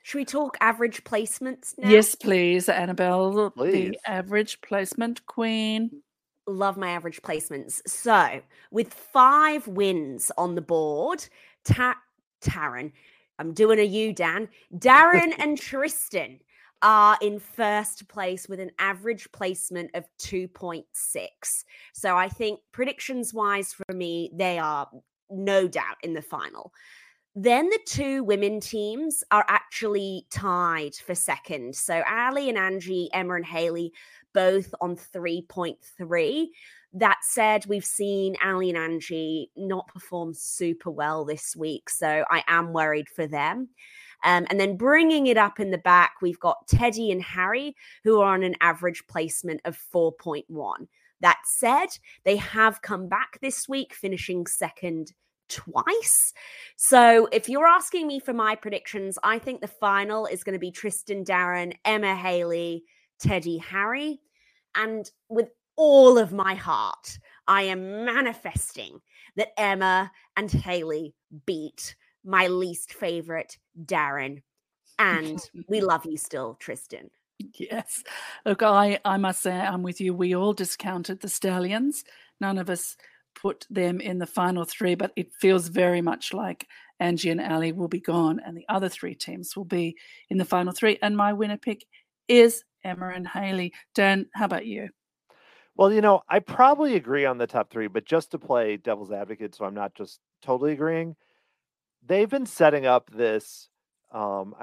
should 0.03 0.17
we 0.17 0.25
talk 0.25 0.57
average 0.61 1.03
placements 1.03 1.77
now? 1.77 1.87
Yes, 1.87 2.15
please, 2.15 2.67
Annabel. 2.67 3.51
Please. 3.51 3.91
The 3.91 3.99
average 4.07 4.59
placement 4.61 5.23
queen 5.27 6.01
love 6.47 6.77
my 6.77 6.91
average 6.91 7.21
placements. 7.21 7.81
So, 7.87 8.41
with 8.71 8.93
five 8.93 9.67
wins 9.67 10.31
on 10.37 10.55
the 10.55 10.61
board, 10.61 11.27
Ta- 11.63 11.99
Taryn, 12.41 12.91
I'm 13.39 13.53
doing 13.53 13.79
a 13.79 13.83
you, 13.83 14.13
Dan, 14.13 14.49
Darren 14.75 15.33
and 15.39 15.57
Tristan 15.57 16.39
are 16.83 17.17
in 17.21 17.39
first 17.39 18.07
place 18.07 18.49
with 18.49 18.59
an 18.59 18.71
average 18.79 19.31
placement 19.31 19.91
of 19.93 20.05
2.6. 20.19 20.85
So, 21.93 22.17
I 22.17 22.29
think 22.29 22.59
predictions 22.71 23.33
wise 23.33 23.73
for 23.73 23.93
me, 23.93 24.31
they 24.33 24.59
are 24.59 24.87
no 25.29 25.67
doubt 25.67 25.97
in 26.03 26.13
the 26.13 26.21
final. 26.21 26.73
Then 27.35 27.69
the 27.69 27.79
two 27.85 28.23
women 28.25 28.59
teams 28.59 29.23
are 29.31 29.45
actually 29.47 30.25
tied 30.29 30.95
for 30.95 31.15
second. 31.15 31.75
So 31.75 32.03
Ali 32.09 32.49
and 32.49 32.57
Angie, 32.57 33.09
Emma 33.13 33.35
and 33.35 33.45
Haley 33.45 33.93
both 34.33 34.73
on 34.81 34.97
3.3. 34.97 36.47
That 36.93 37.19
said, 37.21 37.65
we've 37.67 37.85
seen 37.85 38.35
Ali 38.43 38.69
and 38.69 38.77
Angie 38.77 39.49
not 39.55 39.87
perform 39.87 40.33
super 40.33 40.91
well 40.91 41.23
this 41.23 41.55
week. 41.55 41.89
So 41.89 42.25
I 42.29 42.43
am 42.49 42.73
worried 42.73 43.07
for 43.07 43.27
them. 43.27 43.69
Um, 44.23 44.45
and 44.49 44.59
then 44.59 44.77
bringing 44.77 45.27
it 45.27 45.37
up 45.37 45.59
in 45.59 45.71
the 45.71 45.77
back, 45.77 46.15
we've 46.21 46.39
got 46.39 46.67
Teddy 46.67 47.11
and 47.11 47.21
Harry, 47.21 47.75
who 48.03 48.21
are 48.21 48.33
on 48.33 48.43
an 48.43 48.55
average 48.61 49.05
placement 49.07 49.61
of 49.65 49.77
4.1. 49.93 50.87
That 51.21 51.39
said, 51.45 51.87
they 52.23 52.37
have 52.37 52.81
come 52.81 53.07
back 53.07 53.39
this 53.41 53.69
week, 53.69 53.93
finishing 53.93 54.47
second 54.47 55.13
twice. 55.49 56.33
So 56.77 57.27
if 57.31 57.49
you're 57.49 57.67
asking 57.67 58.07
me 58.07 58.19
for 58.19 58.33
my 58.33 58.55
predictions, 58.55 59.19
I 59.23 59.37
think 59.37 59.61
the 59.61 59.67
final 59.67 60.25
is 60.25 60.43
going 60.43 60.53
to 60.53 60.59
be 60.59 60.71
Tristan 60.71 61.23
Darren, 61.23 61.73
Emma 61.85 62.15
Haley, 62.15 62.85
Teddy 63.19 63.57
Harry. 63.57 64.19
And 64.75 65.09
with 65.29 65.49
all 65.75 66.17
of 66.17 66.31
my 66.31 66.55
heart, 66.55 67.19
I 67.47 67.63
am 67.63 68.05
manifesting 68.05 68.99
that 69.35 69.59
Emma 69.59 70.11
and 70.37 70.49
Haley 70.49 71.13
beat 71.45 71.95
my 72.23 72.47
least 72.47 72.93
favorite, 72.93 73.57
Darren. 73.85 74.41
And 74.99 75.39
we 75.67 75.81
love 75.81 76.05
you 76.05 76.17
still, 76.17 76.55
Tristan. 76.59 77.09
Yes. 77.57 78.03
Look, 78.45 78.61
I, 78.61 78.99
I 79.03 79.17
must 79.17 79.41
say 79.41 79.51
I'm 79.51 79.83
with 79.83 79.99
you. 79.99 80.13
We 80.13 80.35
all 80.35 80.53
discounted 80.53 81.21
the 81.21 81.29
Stallions. 81.29 82.03
None 82.39 82.57
of 82.57 82.69
us 82.69 82.97
put 83.33 83.65
them 83.69 84.01
in 84.01 84.19
the 84.19 84.27
final 84.27 84.65
three, 84.65 84.95
but 84.95 85.11
it 85.15 85.33
feels 85.33 85.67
very 85.67 86.01
much 86.01 86.33
like 86.33 86.67
Angie 86.99 87.29
and 87.29 87.41
Ali 87.41 87.71
will 87.71 87.87
be 87.87 87.99
gone 87.99 88.39
and 88.45 88.55
the 88.55 88.65
other 88.69 88.89
three 88.89 89.15
teams 89.15 89.55
will 89.55 89.65
be 89.65 89.95
in 90.29 90.37
the 90.37 90.45
final 90.45 90.73
three. 90.73 90.99
And 91.01 91.17
my 91.17 91.33
winner 91.33 91.57
pick 91.57 91.85
is 92.27 92.63
Emma 92.83 93.09
and 93.09 93.27
Haley. 93.27 93.73
Dan, 93.95 94.27
how 94.33 94.45
about 94.45 94.65
you? 94.65 94.89
Well, 95.75 95.91
you 95.91 96.01
know, 96.01 96.21
I 96.29 96.39
probably 96.39 96.95
agree 96.95 97.25
on 97.25 97.37
the 97.37 97.47
top 97.47 97.71
three, 97.71 97.87
but 97.87 98.05
just 98.05 98.31
to 98.31 98.39
play 98.39 98.77
devil's 98.77 99.11
advocate, 99.11 99.55
so 99.55 99.65
I'm 99.65 99.73
not 99.73 99.95
just 99.95 100.19
totally 100.41 100.73
agreeing, 100.73 101.15
they've 102.05 102.29
been 102.29 102.45
setting 102.45 102.85
up 102.85 103.09
this 103.11 103.69
um, 104.11 104.55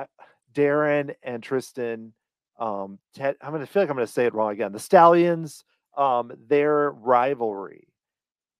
Darren 0.52 1.14
and 1.22 1.42
Tristan. 1.42 2.12
Um, 2.58 2.98
Ted, 3.14 3.36
I'm 3.40 3.50
going 3.50 3.64
to 3.64 3.66
feel 3.66 3.82
like 3.82 3.90
I'm 3.90 3.96
going 3.96 4.06
to 4.06 4.12
say 4.12 4.26
it 4.26 4.34
wrong 4.34 4.52
again. 4.52 4.72
The 4.72 4.80
Stallions, 4.80 5.64
um, 5.96 6.32
their 6.48 6.90
rivalry, 6.90 7.88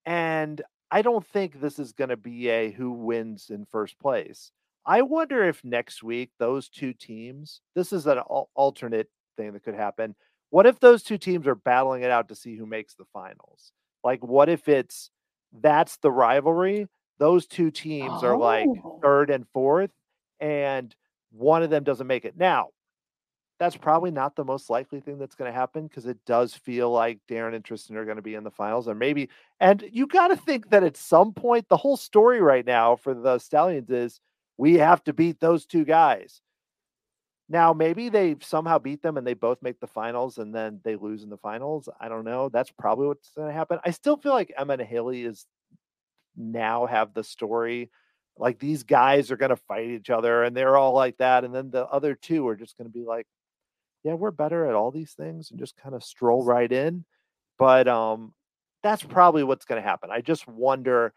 and 0.06 0.62
I 0.90 1.02
don't 1.02 1.26
think 1.26 1.60
this 1.60 1.78
is 1.78 1.92
going 1.92 2.10
to 2.10 2.16
be 2.16 2.48
a 2.48 2.70
who 2.70 2.92
wins 2.92 3.50
in 3.50 3.66
first 3.66 3.98
place. 3.98 4.52
I 4.86 5.02
wonder 5.02 5.46
if 5.46 5.62
next 5.64 6.02
week 6.02 6.30
those 6.38 6.68
two 6.68 6.94
teams, 6.94 7.60
this 7.74 7.92
is 7.92 8.06
an 8.06 8.18
alternate 8.18 9.10
thing 9.36 9.52
that 9.52 9.62
could 9.62 9.74
happen. 9.74 10.14
What 10.50 10.66
if 10.66 10.80
those 10.80 11.02
two 11.02 11.18
teams 11.18 11.46
are 11.46 11.55
battling 11.55 12.02
it 12.02 12.10
out 12.10 12.28
to 12.28 12.34
see 12.34 12.56
who 12.56 12.64
makes 12.64 12.94
the 12.94 13.05
finals? 13.12 13.72
Like, 14.02 14.24
what 14.24 14.48
if 14.48 14.66
it's 14.66 15.10
that's 15.52 15.98
the 15.98 16.10
rivalry? 16.10 16.86
Those 17.18 17.46
two 17.46 17.70
teams 17.70 18.20
oh. 18.22 18.26
are 18.26 18.36
like 18.36 18.68
oh. 18.68 18.98
third 19.02 19.30
and 19.30 19.46
fourth, 19.52 19.90
and 20.40 20.94
one 21.30 21.62
of 21.62 21.70
them 21.70 21.84
doesn't 21.84 22.06
make 22.06 22.24
it. 22.24 22.36
Now, 22.36 22.68
that's 23.58 23.76
probably 23.76 24.12
not 24.12 24.36
the 24.36 24.44
most 24.44 24.70
likely 24.70 25.00
thing 25.00 25.18
that's 25.18 25.34
going 25.34 25.50
to 25.50 25.58
happen 25.58 25.88
because 25.88 26.06
it 26.06 26.18
does 26.24 26.54
feel 26.54 26.90
like 26.90 27.18
Darren 27.28 27.54
and 27.54 27.64
Tristan 27.64 27.96
are 27.96 28.04
going 28.04 28.16
to 28.16 28.22
be 28.22 28.34
in 28.34 28.44
the 28.44 28.50
finals, 28.50 28.86
and 28.86 28.98
maybe. 28.98 29.28
And 29.60 29.84
you 29.92 30.06
got 30.06 30.28
to 30.28 30.36
think 30.36 30.70
that 30.70 30.84
at 30.84 30.96
some 30.96 31.32
point, 31.32 31.68
the 31.68 31.76
whole 31.76 31.96
story 31.96 32.40
right 32.40 32.64
now 32.64 32.96
for 32.96 33.14
the 33.14 33.38
Stallions 33.38 33.90
is 33.90 34.20
we 34.56 34.74
have 34.74 35.02
to 35.04 35.12
beat 35.12 35.40
those 35.40 35.66
two 35.66 35.84
guys. 35.84 36.40
Now, 37.48 37.72
maybe 37.72 38.10
they 38.10 38.36
somehow 38.42 38.78
beat 38.78 39.02
them 39.02 39.16
and 39.16 39.26
they 39.26 39.34
both 39.34 39.62
make 39.62 39.80
the 39.80 39.86
finals 39.86 40.36
and 40.36 40.54
then 40.54 40.80
they 40.84 40.96
lose 40.96 41.22
in 41.22 41.30
the 41.30 41.38
finals. 41.38 41.88
I 41.98 42.08
don't 42.08 42.24
know. 42.24 42.50
That's 42.50 42.70
probably 42.70 43.06
what's 43.06 43.30
going 43.30 43.48
to 43.48 43.54
happen. 43.54 43.78
I 43.84 43.90
still 43.90 44.18
feel 44.18 44.32
like 44.32 44.52
Emma 44.56 44.74
and 44.74 44.82
Haley 44.82 45.24
is 45.24 45.46
now 46.39 46.86
have 46.86 47.12
the 47.12 47.24
story 47.24 47.90
like 48.39 48.59
these 48.59 48.85
guys 48.85 49.31
are 49.31 49.36
going 49.36 49.51
to 49.51 49.56
fight 49.56 49.89
each 49.89 50.10
other 50.10 50.44
and 50.44 50.56
they're 50.56 50.77
all 50.77 50.94
like 50.94 51.16
that. 51.19 51.44
And 51.44 51.55
then 51.55 51.70
the 51.70 51.86
other 51.86 52.15
two 52.15 52.47
are 52.48 52.56
just 52.56 52.77
going 52.78 52.89
to 52.89 52.93
be 52.93 53.05
like, 53.05 53.27
yeah, 54.05 54.15
we're 54.15 54.31
better 54.31 54.66
at 54.66 54.74
all 54.74 54.90
these 54.90 55.12
things 55.12 55.51
and 55.51 55.59
just 55.59 55.77
kind 55.77 55.94
of 55.94 56.05
stroll 56.05 56.44
right 56.44 56.70
in. 56.70 57.05
But 57.59 57.89
um, 57.89 58.32
that's 58.82 59.02
probably 59.02 59.43
what's 59.43 59.65
going 59.65 59.82
to 59.82 59.89
happen. 59.89 60.10
I 60.10 60.20
just 60.20 60.47
wonder. 60.47 61.12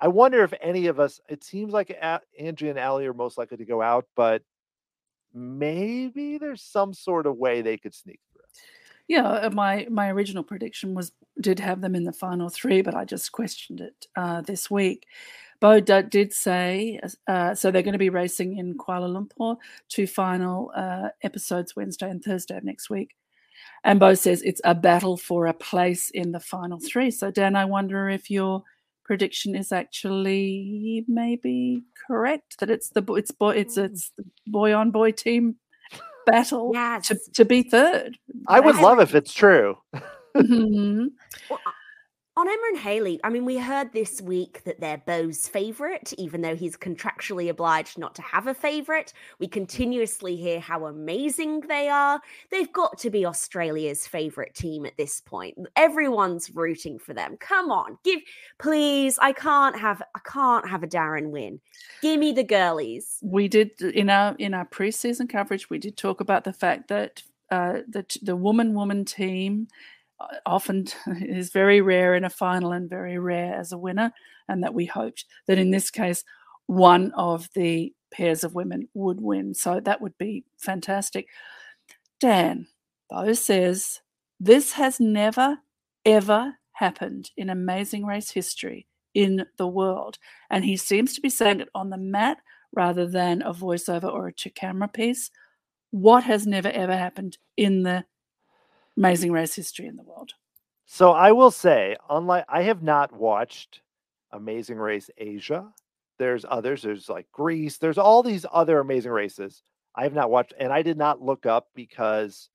I 0.00 0.08
wonder 0.08 0.42
if 0.42 0.52
any 0.60 0.88
of 0.88 0.98
us. 0.98 1.20
It 1.28 1.44
seems 1.44 1.72
like 1.72 1.96
Angie 2.38 2.68
and 2.68 2.78
Ali 2.78 3.06
are 3.06 3.14
most 3.14 3.38
likely 3.38 3.58
to 3.58 3.64
go 3.64 3.80
out, 3.80 4.06
but 4.16 4.42
maybe 5.32 6.38
there's 6.38 6.62
some 6.62 6.92
sort 6.92 7.26
of 7.26 7.36
way 7.36 7.62
they 7.62 7.78
could 7.78 7.94
sneak. 7.94 8.18
Yeah, 9.08 9.26
uh, 9.26 9.50
my 9.50 9.86
my 9.90 10.10
original 10.10 10.42
prediction 10.42 10.94
was 10.94 11.12
did 11.40 11.58
have 11.60 11.80
them 11.80 11.94
in 11.94 12.04
the 12.04 12.12
final 12.12 12.48
three, 12.48 12.80
but 12.82 12.94
I 12.94 13.04
just 13.04 13.32
questioned 13.32 13.80
it 13.80 14.06
uh, 14.16 14.40
this 14.40 14.70
week. 14.70 15.06
Beau 15.60 15.80
did 15.80 16.32
say 16.32 17.00
uh, 17.26 17.54
so 17.54 17.70
they're 17.70 17.82
going 17.82 17.92
to 17.92 17.98
be 17.98 18.10
racing 18.10 18.58
in 18.58 18.76
Kuala 18.76 19.08
Lumpur, 19.08 19.56
two 19.88 20.06
final 20.06 20.72
uh, 20.74 21.08
episodes 21.22 21.76
Wednesday 21.76 22.10
and 22.10 22.22
Thursday 22.22 22.56
of 22.56 22.64
next 22.64 22.90
week. 22.90 23.14
And 23.82 24.00
Beau 24.00 24.14
says 24.14 24.42
it's 24.42 24.60
a 24.64 24.74
battle 24.74 25.16
for 25.16 25.46
a 25.46 25.54
place 25.54 26.10
in 26.10 26.32
the 26.32 26.40
final 26.40 26.80
three. 26.80 27.10
So 27.10 27.30
Dan, 27.30 27.56
I 27.56 27.66
wonder 27.66 28.08
if 28.08 28.30
you're 28.30 28.62
prediction 29.04 29.54
is 29.54 29.70
actually 29.70 31.04
maybe 31.06 31.82
correct 32.06 32.58
that 32.58 32.70
it's 32.70 32.88
the 32.90 33.02
it's 33.12 33.30
boy 33.30 33.50
it's 33.50 33.76
mm. 33.76 33.84
it's 33.84 34.10
the 34.16 34.24
boy 34.46 34.74
on 34.74 34.90
boy 34.90 35.10
team 35.10 35.56
battle 36.26 36.70
yes. 36.72 37.08
to, 37.08 37.18
to 37.34 37.44
be 37.44 37.62
third. 37.62 38.18
I 38.48 38.60
would 38.60 38.76
love 38.76 39.00
if 39.00 39.14
it's 39.14 39.32
true. 39.32 39.78
mm-hmm. 40.36 41.06
well, 41.50 41.60
on 42.36 42.48
Emma 42.48 42.62
and 42.70 42.78
Haley, 42.78 43.20
I 43.22 43.30
mean, 43.30 43.44
we 43.44 43.58
heard 43.58 43.92
this 43.92 44.20
week 44.20 44.64
that 44.64 44.80
they're 44.80 45.02
Beau's 45.06 45.46
favorite, 45.46 46.12
even 46.18 46.40
though 46.40 46.56
he's 46.56 46.76
contractually 46.76 47.48
obliged 47.48 47.96
not 47.96 48.16
to 48.16 48.22
have 48.22 48.48
a 48.48 48.54
favorite. 48.54 49.12
We 49.38 49.46
continuously 49.46 50.34
hear 50.34 50.58
how 50.58 50.86
amazing 50.86 51.60
they 51.60 51.88
are. 51.88 52.20
They've 52.50 52.72
got 52.72 52.98
to 52.98 53.10
be 53.10 53.24
Australia's 53.24 54.08
favorite 54.08 54.54
team 54.54 54.84
at 54.84 54.96
this 54.96 55.20
point. 55.20 55.56
Everyone's 55.76 56.50
rooting 56.52 56.98
for 56.98 57.14
them. 57.14 57.36
Come 57.38 57.70
on, 57.70 57.98
give 58.02 58.20
please. 58.58 59.16
I 59.20 59.32
can't 59.32 59.78
have 59.78 60.02
I 60.16 60.20
can't 60.24 60.68
have 60.68 60.82
a 60.82 60.88
Darren 60.88 61.30
win. 61.30 61.60
Give 62.02 62.18
me 62.18 62.32
the 62.32 62.42
girlies. 62.42 63.18
We 63.22 63.46
did 63.46 63.80
in 63.80 64.10
our 64.10 64.34
in 64.40 64.54
our 64.54 64.66
preseason 64.66 65.28
coverage. 65.28 65.70
We 65.70 65.78
did 65.78 65.96
talk 65.96 66.20
about 66.20 66.42
the 66.42 66.52
fact 66.52 66.88
that 66.88 67.22
uh, 67.50 67.82
the 67.86 68.04
the 68.22 68.34
woman 68.34 68.74
woman 68.74 69.04
team 69.04 69.68
often 70.46 70.86
is 71.20 71.50
very 71.50 71.80
rare 71.80 72.14
in 72.14 72.24
a 72.24 72.30
final 72.30 72.72
and 72.72 72.88
very 72.88 73.18
rare 73.18 73.54
as 73.54 73.72
a 73.72 73.78
winner, 73.78 74.12
and 74.48 74.62
that 74.62 74.74
we 74.74 74.86
hoped 74.86 75.24
that 75.46 75.58
in 75.58 75.70
this 75.70 75.90
case, 75.90 76.24
one 76.66 77.12
of 77.12 77.48
the 77.54 77.92
pairs 78.12 78.44
of 78.44 78.54
women 78.54 78.88
would 78.94 79.20
win. 79.20 79.54
So 79.54 79.80
that 79.80 80.00
would 80.00 80.16
be 80.18 80.44
fantastic. 80.56 81.28
Dan, 82.20 82.68
Beau 83.10 83.32
says, 83.32 84.00
this 84.40 84.72
has 84.72 85.00
never, 85.00 85.58
ever 86.04 86.54
happened 86.72 87.30
in 87.36 87.50
amazing 87.50 88.04
race 88.04 88.30
history 88.30 88.86
in 89.14 89.46
the 89.58 89.66
world. 89.66 90.18
And 90.50 90.64
he 90.64 90.76
seems 90.76 91.14
to 91.14 91.20
be 91.20 91.30
saying 91.30 91.60
it 91.60 91.68
on 91.74 91.90
the 91.90 91.98
mat 91.98 92.38
rather 92.72 93.06
than 93.06 93.42
a 93.42 93.52
voiceover 93.52 94.12
or 94.12 94.28
a 94.28 94.32
two 94.32 94.50
camera 94.50 94.88
piece. 94.88 95.30
What 95.90 96.24
has 96.24 96.46
never, 96.46 96.68
ever 96.68 96.96
happened 96.96 97.38
in 97.56 97.84
the 97.84 98.04
amazing 98.96 99.32
race 99.32 99.54
history 99.54 99.86
in 99.86 99.96
the 99.96 100.02
world. 100.02 100.32
So 100.86 101.12
I 101.12 101.32
will 101.32 101.50
say, 101.50 101.96
unlike 102.10 102.44
I 102.48 102.62
have 102.62 102.82
not 102.82 103.12
watched 103.12 103.80
Amazing 104.34 104.78
Race 104.78 105.08
Asia. 105.16 105.72
There's 106.18 106.44
others. 106.48 106.82
There's 106.82 107.08
like 107.08 107.26
Greece. 107.32 107.78
There's 107.78 107.98
all 107.98 108.22
these 108.22 108.44
other 108.52 108.80
amazing 108.80 109.12
races. 109.12 109.62
I 109.96 110.02
have 110.02 110.12
not 110.12 110.30
watched, 110.30 110.54
and 110.58 110.72
I 110.72 110.82
did 110.82 110.98
not 110.98 111.22
look 111.22 111.46
up 111.46 111.68
because 111.74 112.50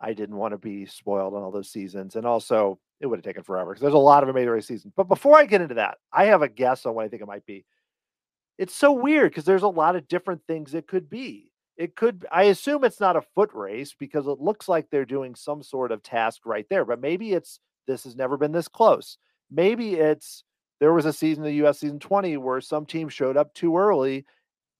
I 0.00 0.12
didn't 0.12 0.36
want 0.36 0.52
to 0.52 0.58
be 0.58 0.84
spoiled 0.86 1.34
on 1.34 1.42
all 1.42 1.50
those 1.50 1.70
seasons, 1.70 2.16
and 2.16 2.26
also 2.26 2.78
it 3.00 3.06
would 3.06 3.18
have 3.18 3.24
taken 3.24 3.42
forever 3.42 3.72
because 3.72 3.80
there's 3.80 3.94
a 3.94 3.98
lot 3.98 4.22
of 4.22 4.28
amazing 4.28 4.50
race 4.50 4.66
seasons. 4.66 4.92
But 4.94 5.08
before 5.08 5.38
I 5.38 5.46
get 5.46 5.62
into 5.62 5.74
that, 5.76 5.96
I 6.12 6.26
have 6.26 6.42
a 6.42 6.48
guess 6.48 6.84
on 6.84 6.94
what 6.94 7.04
I 7.04 7.08
think 7.08 7.22
it 7.22 7.28
might 7.28 7.46
be. 7.46 7.64
It's 8.58 8.74
so 8.74 8.92
weird 8.92 9.30
because 9.30 9.44
there's 9.44 9.62
a 9.62 9.68
lot 9.68 9.96
of 9.96 10.08
different 10.08 10.42
things 10.46 10.74
it 10.74 10.88
could 10.88 11.08
be 11.08 11.52
it 11.78 11.96
could 11.96 12.26
i 12.30 12.44
assume 12.44 12.84
it's 12.84 13.00
not 13.00 13.16
a 13.16 13.22
foot 13.34 13.50
race 13.54 13.94
because 13.98 14.26
it 14.26 14.40
looks 14.40 14.68
like 14.68 14.90
they're 14.90 15.06
doing 15.06 15.34
some 15.34 15.62
sort 15.62 15.92
of 15.92 16.02
task 16.02 16.44
right 16.44 16.66
there 16.68 16.84
but 16.84 17.00
maybe 17.00 17.32
it's 17.32 17.60
this 17.88 18.04
has 18.04 18.14
never 18.14 18.36
been 18.36 18.52
this 18.52 18.68
close. 18.68 19.18
Maybe 19.50 19.94
it's 19.94 20.44
there 20.78 20.92
was 20.92 21.06
a 21.06 21.12
season 21.12 21.42
of 21.42 21.50
the 21.50 21.66
us 21.66 21.80
season 21.80 21.98
20 21.98 22.36
where 22.36 22.60
some 22.60 22.86
team 22.86 23.08
showed 23.08 23.36
up 23.36 23.52
too 23.54 23.76
early 23.76 24.24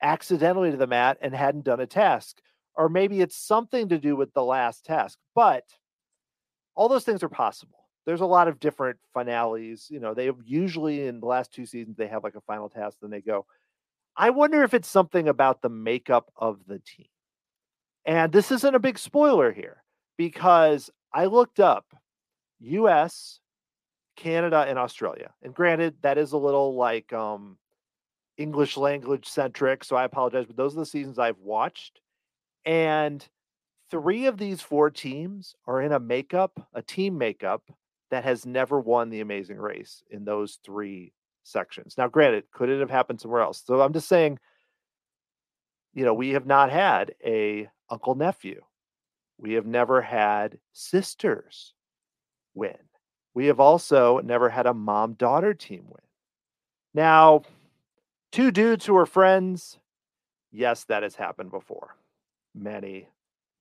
accidentally 0.00 0.70
to 0.70 0.76
the 0.76 0.86
mat 0.86 1.18
and 1.20 1.34
hadn't 1.34 1.64
done 1.64 1.80
a 1.80 1.86
task 1.86 2.36
or 2.76 2.88
maybe 2.88 3.20
it's 3.20 3.34
something 3.34 3.88
to 3.88 3.98
do 3.98 4.14
with 4.14 4.32
the 4.32 4.44
last 4.44 4.84
task 4.84 5.18
but 5.34 5.64
all 6.76 6.88
those 6.88 7.02
things 7.02 7.24
are 7.24 7.28
possible. 7.28 7.80
There's 8.06 8.20
a 8.20 8.26
lot 8.26 8.46
of 8.46 8.60
different 8.60 8.98
finales 9.12 9.88
you 9.90 9.98
know 9.98 10.14
they 10.14 10.30
usually 10.44 11.06
in 11.08 11.18
the 11.18 11.26
last 11.26 11.52
two 11.52 11.66
seasons 11.66 11.96
they 11.96 12.06
have 12.06 12.22
like 12.22 12.36
a 12.36 12.40
final 12.42 12.68
task 12.68 12.98
then 13.00 13.10
they 13.10 13.22
go 13.22 13.44
I 14.18 14.30
wonder 14.30 14.64
if 14.64 14.74
it's 14.74 14.88
something 14.88 15.28
about 15.28 15.62
the 15.62 15.68
makeup 15.68 16.32
of 16.36 16.58
the 16.66 16.80
team. 16.80 17.06
And 18.04 18.32
this 18.32 18.50
isn't 18.50 18.74
a 18.74 18.80
big 18.80 18.98
spoiler 18.98 19.52
here 19.52 19.84
because 20.16 20.90
I 21.14 21.26
looked 21.26 21.60
up 21.60 21.86
US, 22.58 23.38
Canada, 24.16 24.66
and 24.68 24.76
Australia. 24.76 25.32
And 25.42 25.54
granted, 25.54 25.94
that 26.02 26.18
is 26.18 26.32
a 26.32 26.36
little 26.36 26.74
like 26.74 27.12
um, 27.12 27.58
English 28.36 28.76
language 28.76 29.28
centric. 29.28 29.84
So 29.84 29.94
I 29.94 30.04
apologize, 30.04 30.46
but 30.46 30.56
those 30.56 30.74
are 30.74 30.80
the 30.80 30.86
seasons 30.86 31.20
I've 31.20 31.38
watched. 31.38 32.00
And 32.64 33.24
three 33.88 34.26
of 34.26 34.36
these 34.36 34.60
four 34.60 34.90
teams 34.90 35.54
are 35.68 35.80
in 35.80 35.92
a 35.92 36.00
makeup, 36.00 36.68
a 36.74 36.82
team 36.82 37.18
makeup 37.18 37.62
that 38.10 38.24
has 38.24 38.44
never 38.44 38.80
won 38.80 39.10
the 39.10 39.20
amazing 39.20 39.58
race 39.58 40.02
in 40.10 40.24
those 40.24 40.58
three 40.64 41.12
sections. 41.48 41.96
Now, 41.96 42.08
granted, 42.08 42.44
could 42.52 42.68
it 42.68 42.80
have 42.80 42.90
happened 42.90 43.20
somewhere 43.20 43.42
else? 43.42 43.62
So 43.64 43.80
I'm 43.80 43.92
just 43.92 44.08
saying, 44.08 44.38
you 45.94 46.04
know, 46.04 46.14
we 46.14 46.30
have 46.30 46.46
not 46.46 46.70
had 46.70 47.14
a 47.24 47.68
uncle 47.90 48.14
nephew. 48.14 48.62
We 49.38 49.54
have 49.54 49.66
never 49.66 50.00
had 50.00 50.58
sisters 50.72 51.74
win. 52.54 52.76
We 53.34 53.46
have 53.46 53.60
also 53.60 54.18
never 54.20 54.48
had 54.48 54.66
a 54.66 54.74
mom 54.74 55.14
daughter 55.14 55.54
team 55.54 55.84
win. 55.86 56.02
Now, 56.94 57.42
two 58.32 58.50
dudes 58.50 58.84
who 58.84 58.96
are 58.96 59.06
friends, 59.06 59.78
yes, 60.50 60.84
that 60.84 61.02
has 61.02 61.14
happened 61.14 61.50
before. 61.50 61.96
Many, 62.54 63.08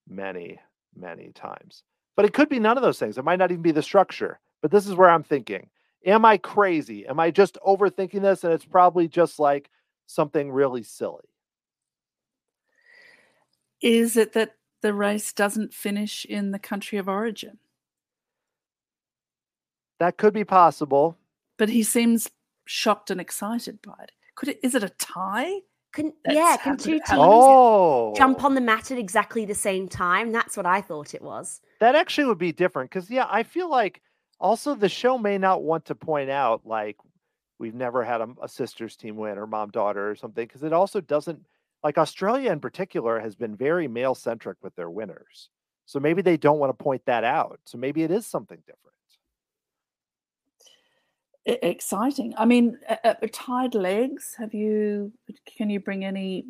many, 0.08 0.60
many 0.96 1.32
times. 1.34 1.84
But 2.16 2.26
it 2.26 2.34
could 2.34 2.50
be 2.50 2.60
none 2.60 2.78
of 2.78 2.84
those 2.84 2.98
things. 2.98 3.18
It 3.18 3.26
might 3.26 3.40
not 3.40 3.52
even 3.52 3.62
be 3.62 3.72
the 3.72 3.84
structure. 3.84 4.40
But 4.62 4.72
this 4.72 4.88
is 4.88 4.96
where 4.96 5.10
I'm 5.10 5.24
thinking 5.24 5.70
Am 6.08 6.24
I 6.24 6.38
crazy? 6.38 7.06
Am 7.06 7.20
I 7.20 7.32
just 7.32 7.58
overthinking 7.68 8.22
this? 8.22 8.46
And 8.46 8.54
it's 8.54 8.66
probably 8.66 9.10
just 9.10 9.40
like 9.40 9.70
something 10.06 10.50
really 10.50 10.82
silly. 10.82 11.26
Is 13.82 14.16
it 14.16 14.32
that 14.34 14.56
the 14.82 14.94
race 14.94 15.34
doesn't 15.34 15.74
finish 15.74 16.26
in 16.26 16.52
the 16.52 16.60
country 16.60 16.98
of 16.98 17.10
origin? 17.10 17.60
That 20.00 20.18
could 20.18 20.34
be 20.34 20.46
possible. 20.46 21.18
But 21.58 21.70
he 21.70 21.84
seems 21.84 22.30
shocked 22.66 23.12
and 23.12 23.20
excited 23.20 23.82
by 23.82 23.96
it. 24.04 24.12
Could 24.36 24.50
it? 24.50 24.60
Is 24.64 24.76
it 24.76 24.84
a 24.84 24.90
tie? 24.90 25.60
Can 25.92 26.14
That's 26.24 26.36
yeah, 26.36 26.58
can 26.58 26.78
two 26.78 27.00
teams. 27.00 27.10
Oh, 27.12 28.14
jump 28.16 28.44
on 28.44 28.54
the 28.54 28.62
mat 28.62 28.92
at 28.92 29.00
exactly 29.00 29.46
the 29.46 29.56
same 29.56 29.88
time? 29.88 30.32
That's 30.32 30.56
what 30.56 30.66
I 30.66 30.80
thought 30.82 31.14
it 31.14 31.22
was. 31.22 31.60
That 31.80 31.96
actually 31.96 32.28
would 32.28 32.38
be 32.38 32.52
different 32.52 32.92
because 32.92 33.10
yeah, 33.10 33.26
I 33.30 33.44
feel 33.44 33.70
like 33.70 34.02
also 34.40 34.76
the 34.76 34.90
show 34.90 35.18
may 35.18 35.38
not 35.38 35.64
want 35.64 35.86
to 35.86 35.96
point 35.96 36.30
out 36.30 36.62
like 36.66 36.98
we've 37.60 37.76
never 37.76 38.04
had 38.04 38.22
a, 38.22 38.30
a 38.42 38.48
sisters 38.48 38.96
team 38.96 39.16
win 39.16 39.38
or 39.38 39.48
mom 39.48 39.70
daughter 39.72 40.10
or 40.10 40.16
something 40.16 40.46
because 40.46 40.64
it 40.64 40.74
also 40.74 41.02
doesn't 41.02 41.46
like 41.84 41.98
Australia 41.98 42.52
in 42.52 42.60
particular 42.60 43.20
has 43.20 43.36
been 43.36 43.56
very 43.56 43.88
male 43.88 44.16
centric 44.16 44.58
with 44.62 44.76
their 44.76 44.90
winners. 44.90 45.50
So 45.86 46.00
maybe 46.00 46.22
they 46.22 46.38
don't 46.38 46.60
want 46.60 46.78
to 46.78 46.84
point 46.84 47.04
that 47.06 47.24
out. 47.24 47.60
So 47.66 47.78
maybe 47.78 48.04
it 48.04 48.12
is 48.12 48.28
something 48.28 48.58
different. 48.66 48.88
Exciting. 51.46 52.34
I 52.38 52.44
mean, 52.44 52.78
uh, 52.90 52.98
uh, 53.06 53.14
tied 53.32 53.74
legs. 53.74 54.36
Have 54.38 54.54
you? 54.54 55.14
Can 55.58 55.70
you 55.70 55.80
bring 55.80 56.04
any 56.04 56.44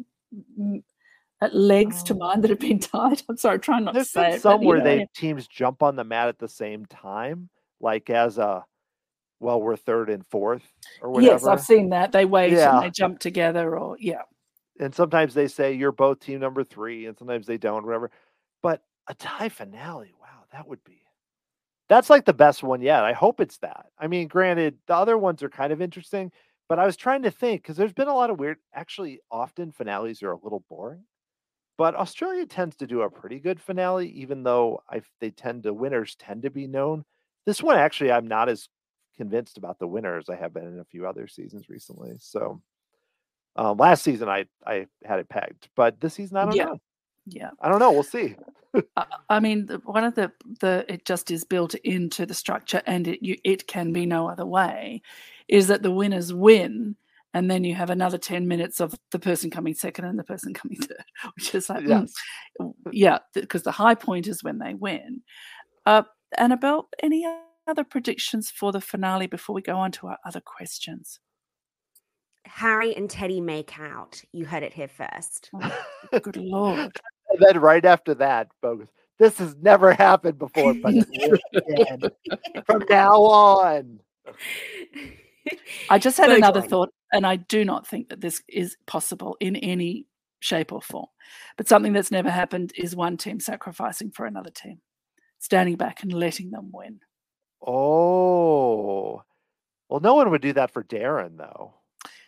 uh, 1.40 1.50
legs 1.54 2.02
to 2.04 2.16
mind 2.16 2.44
that 2.44 2.50
have 2.50 2.60
been 2.60 2.80
tied? 2.96 3.22
I'm 3.30 3.38
sorry, 3.38 3.60
trying 3.60 3.86
not 3.86 3.94
There's 3.94 4.08
to 4.08 4.12
say 4.14 4.24
been 4.24 4.34
it. 4.38 4.42
some 4.42 4.62
but, 4.62 4.66
where 4.66 4.80
know, 4.80 4.84
they 4.86 4.98
yeah. 5.00 5.06
teams 5.16 5.48
jump 5.48 5.84
on 5.84 5.98
the 5.98 6.04
mat 6.04 6.30
at 6.30 6.40
the 6.40 6.48
same 6.48 6.88
time, 6.88 7.48
like 7.80 8.10
as 8.10 8.38
a 8.38 8.66
well, 9.40 9.62
we're 9.62 9.76
third 9.76 10.10
and 10.10 10.26
fourth 10.26 10.64
or 11.02 11.12
whatever. 11.12 11.34
Yes, 11.34 11.46
I've 11.46 11.62
seen 11.62 11.90
that. 11.90 12.12
They 12.12 12.26
wait 12.26 12.54
Yeah. 12.54 12.76
and 12.76 12.84
they 12.86 12.90
jump 12.90 13.20
together, 13.20 13.78
or 13.78 13.98
yeah. 14.00 14.24
and 14.80 14.94
sometimes 14.94 15.34
they 15.34 15.48
say 15.48 15.74
you're 15.74 15.92
both 15.92 16.20
team 16.20 16.40
number 16.40 16.64
three, 16.64 17.06
and 17.06 17.18
sometimes 17.18 17.46
they 17.46 17.58
don't, 17.58 17.86
whatever. 17.86 18.12
But 18.64 18.82
a 19.08 19.14
tie 19.14 19.50
finale, 19.50 20.14
wow, 20.20 20.46
that 20.52 20.68
would 20.68 20.84
be 20.84 21.02
that's 21.90 22.10
like 22.10 22.26
the 22.26 22.34
best 22.34 22.64
one 22.64 22.82
yet. 22.82 23.04
I 23.04 23.14
hope 23.14 23.40
it's 23.40 23.58
that. 23.60 23.86
I 23.98 24.08
mean, 24.08 24.28
granted, 24.28 24.78
the 24.88 24.96
other 24.96 25.18
ones 25.18 25.42
are 25.44 25.50
kind 25.50 25.72
of 25.72 25.82
interesting, 25.82 26.32
but 26.68 26.80
I 26.80 26.86
was 26.86 26.98
trying 26.98 27.22
to 27.24 27.32
think 27.32 27.62
because 27.64 27.78
there's 27.78 27.94
been 27.94 28.10
a 28.10 28.14
lot 28.14 28.30
of 28.30 28.40
weird. 28.40 28.58
Actually, 28.74 29.22
often 29.32 29.72
finales 29.72 30.22
are 30.24 30.32
a 30.32 30.40
little 30.44 30.64
boring, 30.70 31.04
but 31.78 31.96
Australia 31.96 32.46
tends 32.46 32.76
to 32.78 32.88
do 32.88 33.02
a 33.04 33.10
pretty 33.10 33.40
good 33.40 33.62
finale, 33.62 34.10
even 34.10 34.44
though 34.44 34.82
I 34.90 35.02
they 35.22 35.30
tend 35.32 35.64
to 35.64 35.74
winners 35.74 36.16
tend 36.16 36.42
to 36.44 36.50
be 36.50 36.68
known. 36.68 37.06
This 37.48 37.64
one 37.64 37.78
actually, 37.78 38.12
I'm 38.12 38.28
not 38.28 38.50
as 38.50 38.68
convinced 39.16 39.58
about 39.58 39.80
the 39.80 39.88
winner 39.88 40.18
as 40.18 40.30
I 40.30 40.36
have 40.36 40.54
been 40.54 40.68
in 40.68 40.80
a 40.80 40.86
few 40.86 41.08
other 41.08 41.28
seasons 41.28 41.70
recently. 41.70 42.16
So 42.20 42.62
um, 43.56 43.78
last 43.78 44.04
season 44.04 44.28
I 44.28 44.46
I 44.66 44.88
had 45.06 45.20
it 45.20 45.30
pegged, 45.30 45.70
but 45.74 46.00
this 46.02 46.14
season 46.16 46.36
I 46.36 46.46
don't 46.46 46.56
Yeah. 46.58 46.66
know. 46.66 46.78
Yeah. 47.26 47.50
I 47.62 47.70
don't 47.70 47.80
know. 47.80 47.94
We'll 47.94 48.04
see. 48.04 48.36
I, 48.98 49.06
I 49.30 49.40
mean, 49.40 49.70
one 49.86 50.04
of 50.04 50.16
the 50.16 50.30
the 50.60 50.86
it 50.90 51.06
just 51.06 51.32
is 51.32 51.46
built 51.46 51.74
into 51.76 52.26
the 52.26 52.34
structure, 52.34 52.82
and 52.86 53.08
it 53.08 53.24
you, 53.24 53.38
it 53.46 53.66
can 53.66 53.94
be 53.94 54.06
no 54.06 54.30
other 54.30 54.46
way, 54.46 55.02
is 55.48 55.68
that 55.68 55.84
the 55.84 55.92
winners 55.92 56.34
win, 56.34 56.98
and 57.34 57.50
then 57.50 57.64
you 57.64 57.76
have 57.76 57.90
another 57.90 58.18
ten 58.18 58.46
minutes 58.46 58.82
of 58.82 58.94
the 59.12 59.20
person 59.20 59.50
coming 59.50 59.74
second 59.74 60.04
and 60.04 60.20
the 60.20 60.24
person 60.26 60.54
coming 60.60 60.80
third, 60.80 61.06
which 61.36 61.56
is 61.56 61.70
like, 61.70 61.86
mm, 61.86 62.10
yeah, 62.92 63.20
because 63.34 63.64
the 63.64 63.72
high 63.72 63.96
point 63.96 64.28
is 64.28 64.44
when 64.44 64.60
they 64.60 64.74
win. 64.74 65.22
Uh, 65.86 66.04
Annabel, 66.38 66.90
any 67.02 67.26
other 67.68 67.84
predictions 67.84 68.50
for 68.50 68.72
the 68.72 68.82
finale 68.82 69.28
before 69.28 69.54
we 69.56 69.62
go 69.62 69.78
on 69.78 69.92
to 69.94 70.08
our 70.08 70.18
other 70.26 70.42
questions? 70.42 71.20
Harry 72.46 72.96
and 72.96 73.10
Teddy 73.10 73.42
make 73.42 73.78
out. 73.80 74.22
You 74.32 74.46
heard 74.46 74.64
it 74.64 74.74
here 74.74 74.88
first. 74.88 75.50
Oh, 75.54 76.20
good 76.22 76.38
lord. 76.38 76.92
And 77.30 77.42
then 77.42 77.60
right 77.60 77.84
after 77.84 78.16
that, 78.16 78.48
Beau 78.62 78.78
goes. 78.78 78.88
This 79.20 79.38
has 79.40 79.54
never 79.58 79.92
happened 79.92 80.40
before, 80.40 80.74
but 80.76 80.94
it 80.96 81.42
again. 81.54 82.10
from 82.66 82.86
now 82.90 83.16
on. 83.22 84.00
I 85.90 86.00
just 86.00 86.18
had 86.18 86.28
Very 86.28 86.38
another 86.38 86.62
fine. 86.62 86.70
thought, 86.70 86.90
and 87.12 87.28
I 87.28 87.36
do 87.36 87.66
not 87.66 87.86
think 87.86 88.08
that 88.08 88.22
this 88.22 88.42
is 88.48 88.78
possible 88.86 89.36
in 89.42 89.58
any 89.58 90.06
shape 90.40 90.72
or 90.72 90.82
form. 90.82 91.08
But 91.58 91.68
something 91.68 91.92
that's 91.92 92.12
never 92.12 92.30
happened 92.30 92.72
is 92.78 92.96
one 92.96 93.18
team 93.18 93.42
sacrificing 93.42 94.12
for 94.12 94.26
another 94.26 94.52
team, 94.52 94.80
standing 95.40 95.76
back 95.76 96.04
and 96.04 96.12
letting 96.14 96.52
them 96.52 96.70
win. 96.72 97.00
Oh, 97.66 99.22
well, 99.90 100.00
no 100.00 100.16
one 100.16 100.30
would 100.32 100.42
do 100.42 100.54
that 100.54 100.72
for 100.72 100.84
Darren, 100.84 101.38
though. 101.38 101.74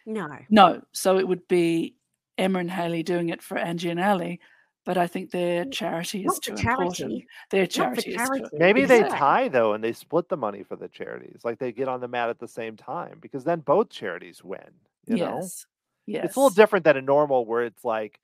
No. 0.06 0.30
No, 0.50 0.82
so 0.92 1.18
it 1.20 1.28
would 1.28 1.48
be 1.48 1.96
Emma 2.38 2.60
and 2.60 2.72
Haley 2.72 3.04
doing 3.04 3.30
it 3.30 3.42
for 3.42 3.58
Angie 3.58 3.90
and 3.90 4.00
Ali, 4.00 4.40
but 4.86 4.98
I 4.98 5.08
think 5.08 5.30
their 5.32 5.66
charity 5.66 6.22
is 6.22 6.26
Not 6.26 6.42
too 6.42 6.52
for 6.52 6.58
charity. 6.58 6.84
important. 7.04 7.24
Their 7.52 7.62
Not 7.64 7.70
for 7.70 7.74
charity 7.76 8.00
is 8.00 8.06
too 8.06 8.14
charity. 8.26 8.46
Maybe 8.58 8.86
they 8.86 9.00
Exactly. 9.00 9.20
tie 9.20 9.48
though, 9.50 9.74
and 9.74 9.84
they 9.84 9.94
split 9.94 10.30
the 10.30 10.38
money 10.38 10.64
for 10.64 10.76
the 10.78 10.88
charities. 10.88 11.42
Like 11.44 11.60
they 11.60 11.72
get 11.72 11.88
on 11.88 12.00
the 12.02 12.08
mat 12.08 12.30
at 12.30 12.40
the 12.40 12.48
same 12.48 12.76
time, 12.76 13.18
because 13.22 13.44
then 13.44 13.60
both 13.60 13.90
charities 13.90 14.44
win. 14.44 14.62
You 15.06 15.18
know, 15.18 15.36
yes. 15.42 15.66
Yes. 16.06 16.26
it's 16.26 16.36
a 16.36 16.40
little 16.40 16.56
different 16.56 16.86
than 16.86 16.98
a 16.98 17.02
normal 17.02 17.46
where 17.46 17.64
it's 17.64 17.84
like, 17.86 18.20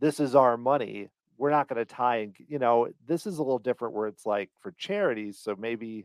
this 0.00 0.18
is 0.20 0.34
our 0.34 0.56
money. 0.56 1.10
We're 1.40 1.50
not 1.50 1.68
going 1.68 1.78
to 1.78 1.86
tie, 1.86 2.18
and 2.18 2.36
you 2.48 2.58
know, 2.58 2.88
this 3.06 3.26
is 3.26 3.38
a 3.38 3.42
little 3.42 3.58
different 3.58 3.94
where 3.94 4.06
it's 4.08 4.26
like 4.26 4.50
for 4.60 4.72
charities. 4.72 5.38
So 5.38 5.56
maybe, 5.58 6.04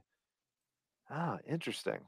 ah, 1.11 1.39
interesting. 1.45 1.99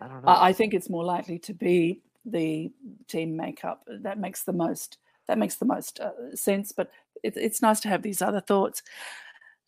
I 0.00 0.08
don't 0.08 0.24
know. 0.24 0.34
I 0.34 0.54
think 0.54 0.72
it's 0.72 0.88
more 0.88 1.04
likely 1.04 1.38
to 1.40 1.52
be 1.52 2.00
the 2.24 2.72
team 3.08 3.36
makeup 3.36 3.86
that 4.02 4.18
makes 4.18 4.44
the 4.44 4.54
most 4.54 4.96
that 5.28 5.36
makes 5.36 5.56
the 5.56 5.66
most 5.66 6.00
uh, 6.00 6.34
sense. 6.34 6.72
But 6.72 6.90
it, 7.22 7.36
it's 7.36 7.60
nice 7.60 7.80
to 7.80 7.88
have 7.88 8.00
these 8.00 8.22
other 8.22 8.40
thoughts. 8.40 8.82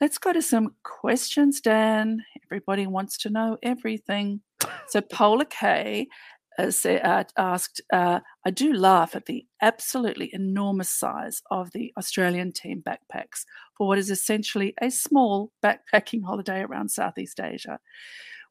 Let's 0.00 0.16
go 0.16 0.32
to 0.32 0.40
some 0.40 0.74
questions, 0.82 1.60
Dan. 1.60 2.24
Everybody 2.46 2.86
wants 2.86 3.18
to 3.18 3.30
know 3.30 3.58
everything. 3.62 4.40
So 4.88 5.02
Polar 5.02 5.44
K 5.44 6.08
uh, 6.58 6.70
say, 6.70 7.00
uh, 7.00 7.24
asked, 7.36 7.80
uh, 7.92 8.20
"I 8.44 8.50
do 8.50 8.72
laugh 8.72 9.14
at 9.14 9.26
the 9.26 9.46
absolutely 9.62 10.30
enormous 10.32 10.90
size 10.90 11.40
of 11.50 11.70
the 11.72 11.92
Australian 11.96 12.52
team 12.52 12.82
backpacks 12.82 13.44
for 13.76 13.86
what 13.86 13.98
is 13.98 14.10
essentially 14.10 14.74
a 14.82 14.90
small 14.90 15.52
backpacking 15.64 16.24
holiday 16.24 16.60
around 16.60 16.90
Southeast 16.90 17.40
Asia." 17.40 17.78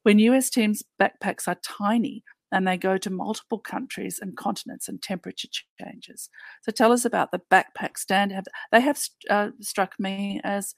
when 0.02 0.18
US 0.20 0.48
teams' 0.48 0.82
backpacks 1.00 1.46
are 1.46 1.58
tiny 1.62 2.22
and 2.50 2.66
they 2.66 2.78
go 2.78 2.96
to 2.96 3.10
multiple 3.10 3.58
countries 3.58 4.18
and 4.20 4.36
continents 4.36 4.88
and 4.88 5.02
temperature 5.02 5.48
changes. 5.80 6.30
So 6.62 6.72
tell 6.72 6.92
us 6.92 7.04
about 7.04 7.30
the 7.30 7.42
backpacks, 7.50 8.06
Dan. 8.06 8.30
Have, 8.30 8.46
they 8.72 8.80
have 8.80 8.98
uh, 9.28 9.50
struck 9.60 9.94
me 9.98 10.40
as 10.44 10.74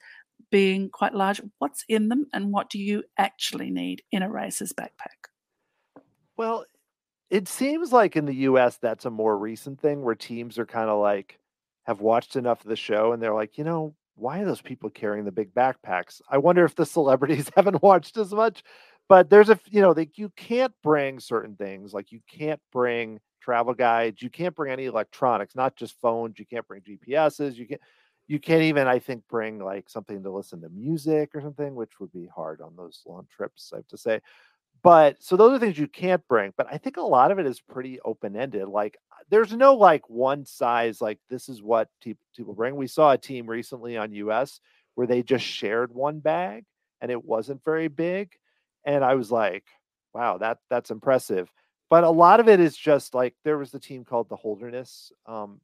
being 0.51 0.91
quite 0.91 1.15
large. 1.15 1.41
What's 1.59 1.85
in 1.89 2.09
them 2.09 2.27
and 2.33 2.53
what 2.53 2.71
do 2.71 2.79
you 2.79 3.05
actually 3.19 3.71
need 3.71 4.03
in 4.11 4.23
a 4.23 4.31
racer's 4.31 4.73
backpack? 4.73 5.31
Well, 6.37 6.65
it 7.31 7.49
seems 7.49 7.93
like 7.93 8.17
in 8.17 8.27
the 8.27 8.35
US 8.35 8.77
that's 8.79 9.05
a 9.05 9.11
more 9.11 9.37
recent 9.39 9.81
thing 9.81 10.03
where 10.03 10.15
teams 10.15 10.59
are 10.59 10.67
kind 10.67 10.91
of 10.91 11.01
like 11.01 11.39
have 11.85 12.01
watched 12.01 12.37
enough 12.37 12.63
of 12.63 12.69
the 12.69 12.77
show 12.77 13.13
and 13.13 13.23
they're 13.23 13.35
like, 13.35 13.57
you 13.59 13.65
know, 13.65 13.95
why 14.17 14.41
are 14.41 14.45
those 14.45 14.61
people 14.61 14.91
carrying 14.91 15.25
the 15.25 15.33
big 15.33 15.55
backpacks? 15.55 16.21
I 16.29 16.39
wonder 16.39 16.65
if 16.65 16.75
the 16.75 16.87
celebrities 16.87 17.51
haven't 17.57 17.83
watched 17.83 18.17
as 18.17 18.33
much. 18.33 18.63
But 19.09 19.29
there's 19.31 19.49
a 19.51 19.59
you 19.71 19.81
know, 19.81 19.91
like 19.93 20.19
you 20.19 20.31
can't 20.37 20.73
bring 20.83 21.19
certain 21.21 21.57
things, 21.57 21.93
like 21.93 22.13
you 22.13 22.21
can't 22.31 22.61
bring 22.73 23.19
travel 23.41 23.75
guides, 23.75 24.23
you 24.23 24.31
can't 24.31 24.55
bring 24.55 24.73
any 24.73 24.85
electronics, 24.87 25.57
not 25.57 25.75
just 25.77 25.99
phones, 26.01 26.39
you 26.39 26.47
can't 26.47 26.67
bring 26.69 26.83
GPSs, 26.83 27.55
you 27.57 27.67
can't 27.67 27.81
you 28.29 28.39
can't 28.39 28.63
even 28.63 28.87
I 28.87 29.01
think 29.01 29.25
bring 29.29 29.59
like 29.59 29.89
something 29.91 30.23
to 30.23 30.31
listen 30.31 30.61
to 30.63 30.69
music 30.69 31.31
or 31.35 31.41
something, 31.41 31.75
which 31.75 31.99
would 31.99 32.13
be 32.13 32.27
hard 32.35 32.61
on 32.61 32.77
those 32.77 33.03
long 33.07 33.27
trips, 33.35 33.71
I 33.73 33.79
have 33.79 33.89
to 33.89 33.99
say 33.99 34.21
but 34.83 35.17
so 35.23 35.37
those 35.37 35.53
are 35.53 35.59
things 35.59 35.79
you 35.79 35.89
can't 35.89 36.27
bring 36.29 36.53
but 36.57 36.67
i 36.71 36.79
think 36.79 36.97
a 36.97 37.03
lot 37.03 37.31
of 37.31 37.39
it 37.39 37.47
is 37.47 37.61
pretty 37.61 38.01
open-ended 38.01 38.69
like 38.69 38.97
uh, 39.13 39.23
there's 39.31 39.53
no 39.53 39.75
like 39.75 40.09
one 40.09 40.45
size 40.45 41.01
like 41.01 41.19
this 41.29 41.49
is 41.49 41.63
what 41.63 41.89
people 42.01 42.55
bring. 42.55 42.77
We 42.77 42.87
saw 42.87 43.13
a 43.13 43.19
team 43.19 43.49
recently 43.49 43.97
on 43.97 44.13
us 44.31 44.61
where 44.95 45.07
they 45.07 45.23
just 45.23 45.45
shared 45.45 45.95
one 45.95 46.21
bag 46.21 46.65
and 47.01 47.11
it 47.11 47.25
wasn't 47.25 47.65
very 47.65 47.89
big 47.89 48.33
and 48.85 49.05
i 49.05 49.15
was 49.15 49.31
like 49.31 49.65
wow 50.15 50.39
that 50.39 50.59
that's 50.69 50.91
impressive. 50.91 51.53
But 51.89 52.05
a 52.05 52.11
lot 52.11 52.39
of 52.39 52.49
it 52.49 52.61
is 52.61 52.77
just 52.77 53.15
like 53.15 53.35
there 53.45 53.59
was 53.59 53.73
the 53.73 53.81
team 53.81 54.05
called 54.05 54.29
the 54.29 54.37
holderness 54.37 55.11
um, 55.27 55.61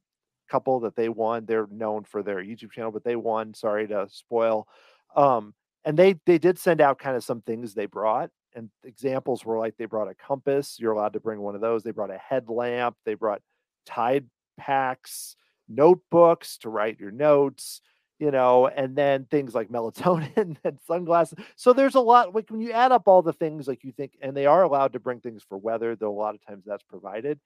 couple 0.49 0.81
that 0.81 0.97
they 0.97 1.09
won. 1.09 1.47
They're 1.47 1.69
known 1.71 2.05
for 2.05 2.23
their 2.23 2.43
youtube 2.43 2.73
channel 2.73 2.93
but 2.93 3.05
they 3.05 3.17
won 3.17 3.55
sorry 3.55 3.87
to 3.89 4.09
spoil 4.11 4.69
um, 5.15 5.55
and 5.85 5.97
they 5.97 6.17
they 6.27 6.39
did 6.39 6.59
send 6.59 6.81
out 6.81 6.99
kind 6.99 7.17
of 7.17 7.25
some 7.25 7.41
things 7.43 7.73
they 7.75 7.87
brought 7.87 8.31
and 8.57 8.71
examples 8.85 9.45
were 9.45 9.59
like 9.59 9.77
they 9.77 9.85
brought 9.85 10.09
a 10.09 10.15
compass 10.15 10.77
you're 10.81 10.93
allowed 10.93 11.13
to 11.13 11.21
bring 11.21 11.41
one 11.41 11.55
of 11.55 11.61
those 11.61 11.83
they 11.83 11.91
brought 11.93 12.11
a 12.11 12.19
headlamp 12.19 12.97
they 13.05 13.15
brought 13.15 13.41
tide 13.85 14.25
packs 14.59 15.37
notebooks 15.69 16.59
to 16.59 16.69
write 16.69 16.99
your 16.99 17.11
notes 17.11 17.81
you 18.19 18.31
know 18.31 18.67
and 18.67 18.97
then 18.97 19.27
things 19.31 19.55
like 19.55 19.69
melatonin 19.69 20.57
and 20.65 20.79
sunglasses 20.87 21.39
so 21.55 21.73
there's 21.73 21.95
a 21.95 22.01
lot 22.01 22.35
like 22.35 22.51
when 22.51 22.61
you 22.61 22.73
add 22.73 22.93
up 22.93 23.03
all 23.07 23.23
the 23.23 23.33
things 23.33 23.69
like 23.69 23.85
you 23.85 23.93
think 23.93 24.13
and 24.21 24.37
they 24.37 24.47
are 24.47 24.63
allowed 24.63 24.93
to 24.93 25.01
bring 25.01 25.21
things 25.21 25.45
for 25.49 25.59
weather 25.59 25.95
though 25.95 26.11
a 26.11 26.19
lot 26.19 26.35
of 26.35 26.45
times 26.47 26.65
that's 26.67 26.83
provided 26.85 27.39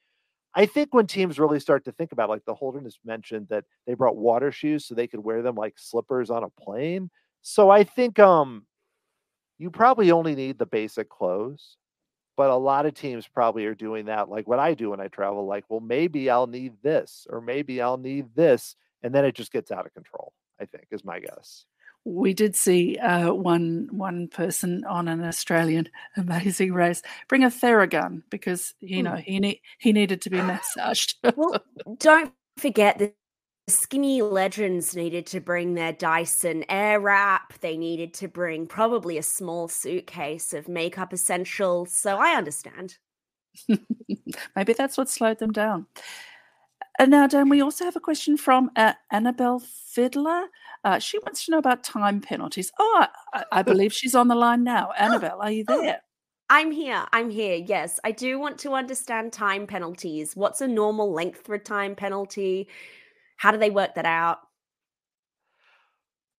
I 0.54 0.66
think 0.66 0.92
when 0.92 1.06
teams 1.06 1.38
really 1.38 1.60
start 1.60 1.84
to 1.84 1.92
think 1.92 2.12
about, 2.12 2.28
like 2.28 2.44
the 2.44 2.54
Holderness 2.54 2.98
mentioned, 3.04 3.48
that 3.50 3.64
they 3.86 3.94
brought 3.94 4.16
water 4.16 4.50
shoes 4.50 4.84
so 4.84 4.94
they 4.94 5.06
could 5.06 5.20
wear 5.20 5.42
them 5.42 5.54
like 5.54 5.74
slippers 5.78 6.30
on 6.30 6.42
a 6.42 6.48
plane. 6.48 7.10
So 7.42 7.70
I 7.70 7.84
think, 7.84 8.18
um, 8.18 8.66
you 9.60 9.70
probably 9.70 10.10
only 10.10 10.34
need 10.34 10.58
the 10.58 10.66
basic 10.66 11.08
clothes. 11.08 11.76
But 12.36 12.48
a 12.48 12.56
lot 12.56 12.86
of 12.86 12.94
teams 12.94 13.28
probably 13.28 13.66
are 13.66 13.74
doing 13.74 14.06
that, 14.06 14.30
like 14.30 14.48
what 14.48 14.58
I 14.58 14.72
do 14.72 14.90
when 14.90 15.00
I 15.00 15.08
travel. 15.08 15.46
Like, 15.46 15.64
well, 15.68 15.80
maybe 15.80 16.30
I'll 16.30 16.46
need 16.46 16.72
this, 16.82 17.26
or 17.28 17.42
maybe 17.42 17.82
I'll 17.82 17.98
need 17.98 18.34
this, 18.34 18.76
and 19.02 19.14
then 19.14 19.26
it 19.26 19.34
just 19.34 19.52
gets 19.52 19.70
out 19.70 19.84
of 19.84 19.92
control. 19.92 20.32
I 20.58 20.64
think 20.64 20.86
is 20.90 21.04
my 21.04 21.20
guess 21.20 21.66
we 22.04 22.32
did 22.32 22.56
see 22.56 22.96
uh, 22.96 23.32
one 23.32 23.88
one 23.90 24.28
person 24.28 24.84
on 24.84 25.08
an 25.08 25.22
Australian 25.22 25.88
amazing 26.16 26.72
race 26.72 27.02
bring 27.28 27.44
a 27.44 27.48
Theragun 27.48 28.22
because 28.30 28.74
you 28.80 29.02
know 29.02 29.16
he 29.16 29.38
ne- 29.38 29.60
he 29.78 29.92
needed 29.92 30.22
to 30.22 30.30
be 30.30 30.40
massaged. 30.40 31.16
well, 31.36 31.62
don't 31.98 32.32
forget 32.56 32.98
the 32.98 33.12
skinny 33.68 34.22
legends 34.22 34.96
needed 34.96 35.26
to 35.26 35.40
bring 35.40 35.74
their 35.74 35.92
Dyson 35.92 36.64
Airwrap. 36.68 37.58
They 37.60 37.76
needed 37.76 38.14
to 38.14 38.28
bring 38.28 38.66
probably 38.66 39.18
a 39.18 39.22
small 39.22 39.68
suitcase 39.68 40.52
of 40.52 40.68
makeup 40.68 41.12
essentials. 41.12 41.92
So 41.92 42.18
I 42.18 42.36
understand. 42.36 42.98
Maybe 44.56 44.72
that's 44.72 44.98
what 44.98 45.08
slowed 45.08 45.38
them 45.38 45.52
down. 45.52 45.86
And 46.98 47.10
now, 47.10 47.26
Dan, 47.26 47.48
we 47.48 47.62
also 47.62 47.84
have 47.84 47.96
a 47.96 48.00
question 48.00 48.36
from 48.36 48.70
uh, 48.76 48.92
Annabel 49.10 49.60
Fidler. 49.60 50.46
Uh, 50.84 50.98
she 50.98 51.18
wants 51.20 51.44
to 51.44 51.52
know 51.52 51.58
about 51.58 51.82
time 51.82 52.20
penalties. 52.20 52.70
Oh, 52.78 53.06
I, 53.32 53.44
I 53.52 53.62
believe 53.62 53.92
she's 53.92 54.14
on 54.14 54.28
the 54.28 54.34
line 54.34 54.64
now. 54.64 54.90
Annabel, 54.98 55.38
are 55.40 55.50
you 55.50 55.64
oh, 55.68 55.80
there? 55.80 56.02
I'm 56.50 56.70
here. 56.72 57.06
I'm 57.12 57.30
here. 57.30 57.54
Yes, 57.54 58.00
I 58.04 58.10
do 58.10 58.38
want 58.38 58.58
to 58.58 58.74
understand 58.74 59.32
time 59.32 59.66
penalties. 59.66 60.34
What's 60.34 60.60
a 60.60 60.68
normal 60.68 61.12
length 61.12 61.46
for 61.46 61.54
a 61.54 61.58
time 61.58 61.94
penalty? 61.94 62.68
How 63.40 63.52
do 63.52 63.56
they 63.56 63.70
work 63.70 63.94
that 63.94 64.04
out? 64.04 64.40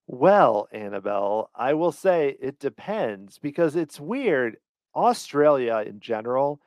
Well, 0.06 0.68
Annabel, 0.72 1.50
I 1.56 1.74
will 1.74 1.92
say 1.92 2.38
it 2.40 2.60
depends 2.60 3.40
because 3.40 3.76
it's 3.76 4.00
weird. 4.00 4.58
Australia 4.96 5.84
in 5.84 6.00
general 6.00 6.62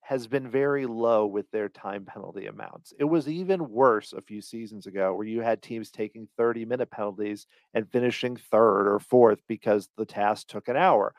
has 0.00 0.26
been 0.26 0.50
very 0.50 0.84
low 0.84 1.26
with 1.26 1.48
their 1.52 1.68
time 1.68 2.04
penalty 2.04 2.46
amounts. 2.46 2.92
It 2.98 3.04
was 3.04 3.28
even 3.28 3.70
worse 3.70 4.12
a 4.12 4.20
few 4.20 4.40
seasons 4.40 4.88
ago 4.88 5.14
where 5.14 5.28
you 5.28 5.42
had 5.42 5.62
teams 5.62 5.92
taking 5.92 6.26
30 6.36 6.64
minute 6.64 6.90
penalties 6.90 7.46
and 7.72 7.88
finishing 7.88 8.34
third 8.34 8.88
or 8.88 8.98
fourth 8.98 9.38
because 9.46 9.88
the 9.96 10.04
task 10.04 10.48
took 10.48 10.66
an 10.66 10.76
hour. 10.76 11.14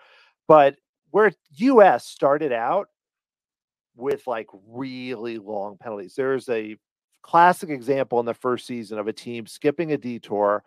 But 0.49 0.75
where 1.11 1.31
US 1.59 2.05
started 2.05 2.51
out 2.51 2.89
with 3.95 4.27
like 4.27 4.47
really 4.67 5.37
long 5.37 5.77
penalties. 5.77 6.15
There's 6.15 6.49
a 6.49 6.77
classic 7.27 7.69
example 7.69 8.19
in 8.19 8.25
the 8.25 8.33
first 8.33 8.65
season 8.65 8.97
of 8.97 9.07
a 9.07 9.13
team 9.13 9.45
skipping 9.45 9.91
a 9.91 9.97
detour 9.97 10.63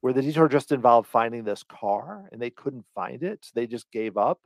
where 0.00 0.12
the 0.12 0.22
detour 0.22 0.48
just 0.48 0.72
involved 0.72 1.08
finding 1.08 1.44
this 1.44 1.62
car 1.62 2.28
and 2.32 2.42
they 2.42 2.50
couldn't 2.50 2.84
find 2.94 3.22
it. 3.22 3.38
So 3.44 3.52
they 3.54 3.66
just 3.66 3.90
gave 3.92 4.16
up 4.16 4.40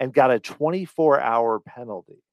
and 0.00 0.12
got 0.12 0.32
a 0.32 0.40
24 0.40 1.20
hour 1.20 1.60
penalty 1.60 2.24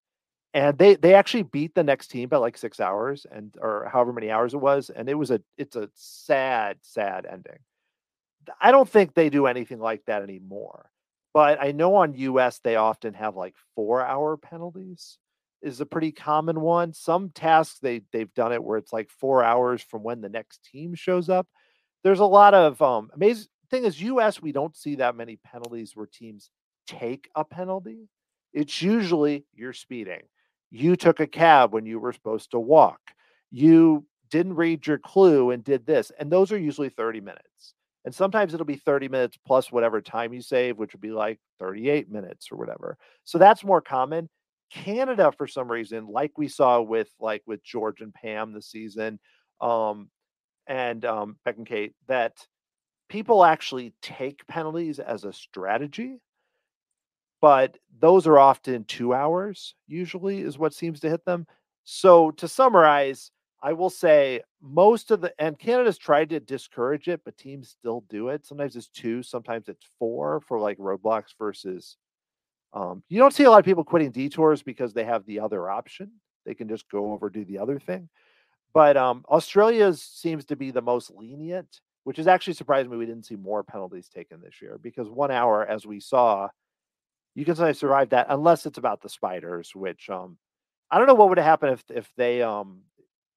and 0.53 0.77
they 0.77 0.95
they 0.95 1.13
actually 1.13 1.43
beat 1.43 1.75
the 1.75 1.83
next 1.83 2.07
team 2.07 2.27
by 2.27 2.37
like 2.37 2.57
six 2.57 2.79
hours 2.79 3.25
and 3.31 3.55
or 3.61 3.87
however 3.91 4.11
many 4.11 4.31
hours 4.31 4.53
it 4.53 4.57
was 4.57 4.89
and 4.89 5.07
it 5.07 5.13
was 5.13 5.31
a 5.31 5.41
it's 5.57 5.75
a 5.75 5.89
sad 5.93 6.77
sad 6.81 7.25
ending 7.25 7.59
i 8.59 8.71
don't 8.71 8.89
think 8.89 9.13
they 9.13 9.29
do 9.29 9.45
anything 9.45 9.79
like 9.79 10.03
that 10.07 10.23
anymore 10.23 10.89
but 11.33 11.61
i 11.61 11.71
know 11.71 11.95
on 11.95 12.13
us 12.15 12.59
they 12.59 12.75
often 12.75 13.13
have 13.13 13.35
like 13.35 13.55
four 13.75 14.01
hour 14.03 14.35
penalties 14.35 15.17
is 15.61 15.81
a 15.81 15.85
pretty 15.85 16.11
common 16.11 16.59
one 16.61 16.93
some 16.93 17.29
tasks 17.29 17.79
they 17.79 18.01
they've 18.11 18.33
done 18.33 18.51
it 18.51 18.63
where 18.63 18.77
it's 18.77 18.93
like 18.93 19.09
four 19.09 19.43
hours 19.43 19.81
from 19.81 20.03
when 20.03 20.21
the 20.21 20.29
next 20.29 20.63
team 20.63 20.93
shows 20.95 21.29
up 21.29 21.47
there's 22.03 22.19
a 22.19 22.25
lot 22.25 22.53
of 22.53 22.81
um 22.81 23.09
amazing 23.13 23.47
thing 23.69 23.85
is 23.85 24.01
us 24.01 24.41
we 24.41 24.51
don't 24.51 24.75
see 24.75 24.95
that 24.95 25.15
many 25.15 25.37
penalties 25.37 25.95
where 25.95 26.07
teams 26.07 26.49
take 26.87 27.29
a 27.35 27.43
penalty 27.45 28.09
it's 28.53 28.81
usually 28.81 29.45
you're 29.53 29.73
speeding 29.73 30.21
you 30.71 30.95
took 30.95 31.19
a 31.19 31.27
cab 31.27 31.73
when 31.73 31.85
you 31.85 31.99
were 31.99 32.13
supposed 32.13 32.51
to 32.51 32.59
walk. 32.59 32.99
You 33.51 34.05
didn't 34.29 34.55
read 34.55 34.87
your 34.87 34.97
clue 34.97 35.51
and 35.51 35.63
did 35.63 35.85
this. 35.85 36.11
And 36.17 36.31
those 36.31 36.51
are 36.51 36.57
usually 36.57 36.89
30 36.89 37.19
minutes. 37.19 37.75
And 38.05 38.15
sometimes 38.15 38.53
it'll 38.53 38.65
be 38.65 38.77
30 38.77 39.09
minutes 39.09 39.37
plus 39.45 39.71
whatever 39.71 40.01
time 40.01 40.33
you 40.33 40.41
save, 40.41 40.77
which 40.77 40.93
would 40.93 41.01
be 41.01 41.11
like 41.11 41.39
38 41.59 42.09
minutes 42.09 42.51
or 42.51 42.55
whatever. 42.55 42.97
So 43.25 43.37
that's 43.37 43.63
more 43.63 43.81
common. 43.81 44.29
Canada, 44.71 45.31
for 45.31 45.47
some 45.47 45.71
reason, 45.71 46.07
like 46.07 46.37
we 46.37 46.47
saw 46.47 46.81
with 46.81 47.09
like 47.19 47.43
with 47.45 47.63
George 47.63 48.01
and 48.01 48.13
Pam 48.13 48.53
this 48.53 48.67
season, 48.67 49.19
um, 49.59 50.09
and 50.67 51.03
um, 51.05 51.37
Beck 51.45 51.57
and 51.57 51.67
Kate, 51.67 51.93
that 52.07 52.33
people 53.09 53.43
actually 53.43 53.93
take 54.01 54.47
penalties 54.47 54.99
as 54.99 55.25
a 55.25 55.33
strategy 55.33 56.17
but 57.41 57.77
those 57.99 58.27
are 58.27 58.37
often 58.39 58.83
two 58.85 59.13
hours, 59.13 59.73
usually, 59.87 60.41
is 60.41 60.59
what 60.59 60.73
seems 60.73 60.99
to 61.01 61.09
hit 61.09 61.25
them. 61.25 61.47
So 61.83 62.31
to 62.31 62.47
summarize, 62.47 63.31
I 63.63 63.73
will 63.73 63.89
say 63.89 64.41
most 64.61 65.09
of 65.11 65.21
the 65.21 65.33
and 65.39 65.57
Canada's 65.57 65.97
tried 65.97 66.29
to 66.29 66.39
discourage 66.39 67.07
it, 67.07 67.21
but 67.25 67.37
teams 67.37 67.69
still 67.69 68.05
do 68.09 68.29
it. 68.29 68.45
Sometimes 68.45 68.75
it's 68.75 68.89
two, 68.89 69.23
sometimes 69.23 69.67
it's 69.67 69.85
four 69.97 70.41
for 70.47 70.59
like 70.59 70.77
roadblocks 70.77 71.33
versus 71.37 71.97
um, 72.73 73.03
you 73.09 73.19
don't 73.19 73.33
see 73.33 73.43
a 73.43 73.49
lot 73.49 73.59
of 73.59 73.65
people 73.65 73.83
quitting 73.83 74.11
detours 74.11 74.63
because 74.63 74.93
they 74.93 75.03
have 75.03 75.25
the 75.25 75.39
other 75.39 75.69
option. 75.69 76.11
They 76.45 76.53
can 76.53 76.67
just 76.67 76.89
go 76.89 77.11
over 77.11 77.29
do 77.29 77.45
the 77.45 77.59
other 77.59 77.79
thing. 77.79 78.09
But 78.73 78.95
um, 78.95 79.25
Australia 79.29 79.93
seems 79.93 80.45
to 80.45 80.55
be 80.55 80.71
the 80.71 80.81
most 80.81 81.11
lenient, 81.11 81.81
which 82.05 82.19
is 82.19 82.27
actually 82.27 82.53
surprising 82.53 82.89
me 82.89 82.97
we 82.97 83.05
didn't 83.05 83.25
see 83.25 83.35
more 83.35 83.63
penalties 83.63 84.07
taken 84.07 84.41
this 84.41 84.61
year 84.61 84.79
because 84.81 85.09
one 85.09 85.31
hour, 85.31 85.65
as 85.65 85.85
we 85.85 85.99
saw, 85.99 86.47
you 87.35 87.45
can 87.45 87.55
sometimes 87.55 87.79
survive 87.79 88.09
that 88.09 88.27
unless 88.29 88.65
it's 88.65 88.77
about 88.77 89.01
the 89.01 89.09
spiders, 89.09 89.71
which 89.75 90.09
um 90.09 90.37
I 90.89 90.97
don't 90.97 91.07
know 91.07 91.13
what 91.13 91.29
would 91.29 91.37
have 91.37 91.45
happened 91.45 91.73
if 91.73 91.83
if 91.97 92.09
they 92.15 92.41
um 92.41 92.81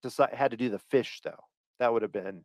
decide, 0.02 0.35
had 0.35 0.52
to 0.52 0.56
do 0.56 0.70
the 0.70 0.78
fish 0.78 1.20
though. 1.24 1.44
That 1.81 1.93
would 1.93 2.02
have 2.02 2.12
been 2.12 2.44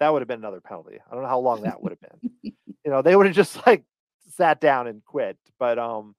that 0.00 0.12
would 0.12 0.20
have 0.20 0.28
been 0.28 0.40
another 0.40 0.60
penalty. 0.60 0.98
I 1.10 1.14
don't 1.14 1.22
know 1.22 1.28
how 1.28 1.38
long 1.38 1.62
that 1.62 1.82
would 1.82 1.92
have 1.92 2.00
been. 2.00 2.30
you 2.84 2.90
know, 2.90 3.02
they 3.02 3.16
would 3.16 3.26
have 3.26 3.34
just 3.34 3.66
like 3.66 3.84
sat 4.36 4.60
down 4.60 4.86
and 4.86 5.04
quit. 5.04 5.38
But 5.58 5.78
um 5.78 6.14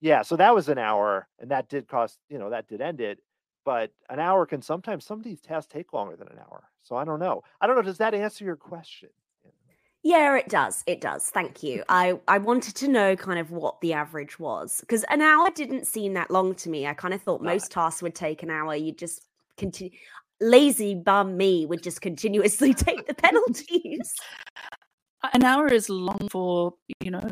yeah, 0.00 0.22
so 0.22 0.36
that 0.36 0.54
was 0.54 0.68
an 0.68 0.78
hour 0.78 1.28
and 1.38 1.50
that 1.50 1.68
did 1.68 1.88
cost, 1.88 2.18
you 2.28 2.38
know, 2.38 2.50
that 2.50 2.68
did 2.68 2.80
end 2.80 3.00
it. 3.00 3.18
But 3.64 3.90
an 4.08 4.20
hour 4.20 4.46
can 4.46 4.62
sometimes 4.62 5.04
some 5.04 5.18
of 5.18 5.24
these 5.24 5.40
tasks 5.40 5.70
take 5.72 5.92
longer 5.92 6.16
than 6.16 6.28
an 6.28 6.38
hour. 6.38 6.64
So 6.82 6.96
I 6.96 7.04
don't 7.04 7.20
know. 7.20 7.42
I 7.60 7.66
don't 7.66 7.76
know. 7.76 7.82
Does 7.82 7.98
that 7.98 8.14
answer 8.14 8.44
your 8.44 8.56
question? 8.56 9.10
Yeah, 10.02 10.36
it 10.36 10.48
does. 10.48 10.84
It 10.86 11.00
does. 11.00 11.28
Thank 11.28 11.62
you. 11.62 11.82
I 11.88 12.18
I 12.28 12.38
wanted 12.38 12.76
to 12.76 12.88
know 12.88 13.16
kind 13.16 13.38
of 13.38 13.50
what 13.50 13.80
the 13.80 13.92
average 13.92 14.38
was 14.38 14.80
because 14.80 15.04
an 15.10 15.20
hour 15.20 15.50
didn't 15.50 15.86
seem 15.86 16.14
that 16.14 16.30
long 16.30 16.54
to 16.56 16.70
me. 16.70 16.86
I 16.86 16.94
kind 16.94 17.12
of 17.12 17.20
thought 17.20 17.42
most 17.42 17.72
tasks 17.72 18.02
would 18.02 18.14
take 18.14 18.42
an 18.42 18.50
hour. 18.50 18.74
You 18.74 18.92
just 18.92 19.26
continue. 19.56 19.96
Lazy 20.40 20.94
bum 20.94 21.36
me 21.36 21.66
would 21.66 21.82
just 21.82 22.00
continuously 22.00 22.72
take 22.86 23.06
the 23.06 23.14
penalties. 23.26 24.14
An 25.32 25.44
hour 25.44 25.66
is 25.66 25.88
long 25.88 26.28
for 26.30 26.74
you 27.00 27.10
know 27.10 27.28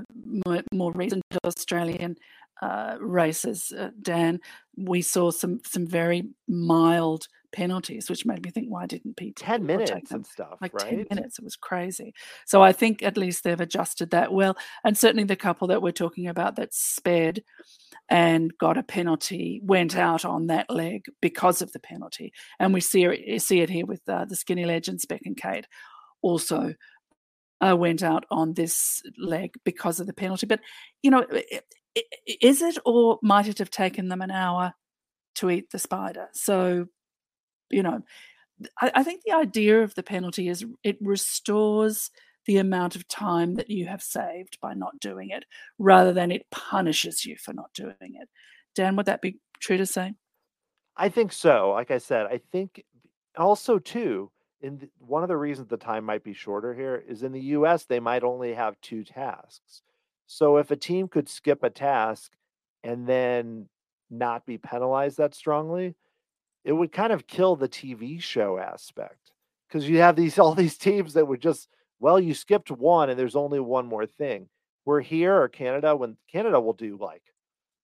more, 0.47 0.63
more 0.73 0.93
recent 0.93 1.23
Australian 1.45 2.17
uh, 2.63 2.97
races. 3.01 3.73
Uh, 3.77 3.91
Dan, 4.03 4.41
we 4.77 5.03
saw 5.03 5.31
some 5.31 5.61
some 5.65 5.87
very 5.87 6.25
mild 6.49 7.29
penalties, 7.53 8.11
which 8.11 8.27
made 8.27 8.45
me 8.45 8.51
think, 8.51 8.69
why 8.69 8.87
didn't 8.87 9.17
people 9.17 9.43
10 9.43 9.65
minutes 9.65 9.91
take 9.91 10.09
them? 10.09 10.17
and 10.17 10.27
stuff, 10.27 10.59
like 10.61 10.75
right? 10.75 10.91
10 10.91 11.07
minutes. 11.11 11.39
It 11.39 11.45
was 11.45 11.57
crazy. 11.57 12.13
So 12.45 12.63
I 12.63 12.73
think 12.73 13.03
at 13.03 13.17
least 13.17 13.45
they've 13.45 13.61
adjusted 13.61 14.11
that 14.11 14.33
well. 14.33 14.57
And 14.85 14.97
certainly 14.97 15.25
the 15.25 15.37
couple 15.37 15.69
that 15.69 15.81
we're 15.81 15.93
talking 15.93 16.29
about 16.29 16.57
that 16.57 16.75
sped 16.75 17.43
and 18.11 18.53
got 18.59 18.77
a 18.77 18.83
penalty 18.83 19.61
went 19.65 19.97
out 19.97 20.25
on 20.25 20.49
that 20.49 20.71
leg 20.71 21.07
because 21.23 21.63
of 21.63 21.73
the 21.73 21.81
penalty. 21.81 22.33
And 22.59 22.75
we 22.75 22.81
see 22.81 23.05
it, 23.05 23.41
see 23.41 23.61
it 23.61 23.71
here 23.71 23.87
with 23.87 24.07
uh, 24.09 24.27
the 24.27 24.37
skinny 24.37 24.67
legends, 24.67 25.07
Beck 25.07 25.23
and 25.25 25.37
Kate, 25.37 25.67
also 26.21 26.75
uh, 27.61 27.77
went 27.77 28.03
out 28.03 28.25
on 28.31 28.55
this 28.55 29.03
leg 29.19 29.55
because 29.65 30.01
of 30.01 30.07
the 30.07 30.13
penalty. 30.13 30.47
But, 30.47 30.61
you 31.03 31.11
know, 31.11 31.27
is 32.41 32.63
it 32.63 32.79
or 32.85 33.19
might 33.23 33.49
it 33.49 33.59
have 33.59 33.71
taken 33.71 34.09
them 34.09 34.23
an 34.23 34.31
hour 34.31 34.75
to 35.37 35.51
eat 35.51 35.71
the 35.71 35.79
spider? 35.79 36.29
So 36.33 36.87
you 37.71 37.83
know, 37.83 38.03
I, 38.81 38.93
I 38.97 39.03
think 39.03 39.23
the 39.25 39.35
idea 39.35 39.83
of 39.83 39.95
the 39.95 40.03
penalty 40.03 40.49
is 40.49 40.65
it 40.83 40.97
restores 41.01 42.11
the 42.47 42.59
amount 42.59 42.95
of 42.95 43.09
time 43.09 43.55
that 43.57 43.71
you 43.71 43.87
have 43.87 44.03
saved 44.03 44.59
by 44.61 44.75
not 44.75 45.01
doing 45.01 45.31
it 45.31 45.45
rather 45.79 46.13
than 46.13 46.31
it 46.31 46.47
punishes 46.51 47.25
you 47.25 47.37
for 47.37 47.53
not 47.53 47.73
doing 47.75 47.97
it. 48.01 48.29
Dan, 48.75 48.95
would 48.97 49.07
that 49.07 49.21
be 49.23 49.39
true 49.59 49.77
to 49.77 49.87
say? 49.87 50.15
I 50.97 51.09
think 51.09 51.33
so. 51.33 51.71
Like 51.71 51.91
I 51.91 51.99
said, 51.99 52.27
I 52.27 52.41
think 52.53 52.85
also 53.37 53.79
too, 53.79 54.31
in 54.61 54.79
the, 54.79 54.89
one 54.99 55.23
of 55.23 55.29
the 55.29 55.37
reasons 55.37 55.69
the 55.69 55.77
time 55.77 56.05
might 56.05 56.25
be 56.25 56.33
shorter 56.33 56.75
here 56.75 57.03
is 57.09 57.23
in 57.23 57.33
the 57.33 57.41
US 57.41 57.85
they 57.85 58.01
might 58.01 58.25
only 58.25 58.55
have 58.55 58.81
two 58.81 59.05
tasks. 59.05 59.83
So 60.27 60.57
if 60.57 60.71
a 60.71 60.77
team 60.77 61.09
could 61.09 61.29
skip 61.29 61.63
a 61.63 61.71
task 61.71 62.33
and 62.83 63.07
then 63.07 63.69
not 64.11 64.47
be 64.47 64.59
penalized 64.59 65.19
that 65.19 65.35
strongly, 65.35 65.95
it 66.65 66.73
would 66.73 66.93
kind 66.93 67.13
of 67.13 67.27
kill 67.27 67.57
the 67.57 67.69
TV 67.69 68.21
show 68.21 68.59
aspect 68.59 69.33
because 69.69 69.89
you 69.89 69.99
have 69.99 70.17
these 70.17 70.39
all 70.41 70.55
these 70.55 70.77
teams 70.77 71.15
that 71.15 71.27
would 71.27 71.41
just 71.41 71.69
well 72.01 72.19
you 72.21 72.35
skipped 72.35 72.71
one 72.71 73.11
and 73.11 73.19
there's 73.19 73.37
only 73.37 73.61
one 73.61 73.87
more 73.87 74.07
thing 74.07 74.49
We're 74.85 75.01
here 75.01 75.41
or 75.41 75.49
Canada 75.49 75.95
when 75.97 76.17
Canada 76.31 76.61
will 76.61 76.73
do 76.73 76.97
like 77.01 77.23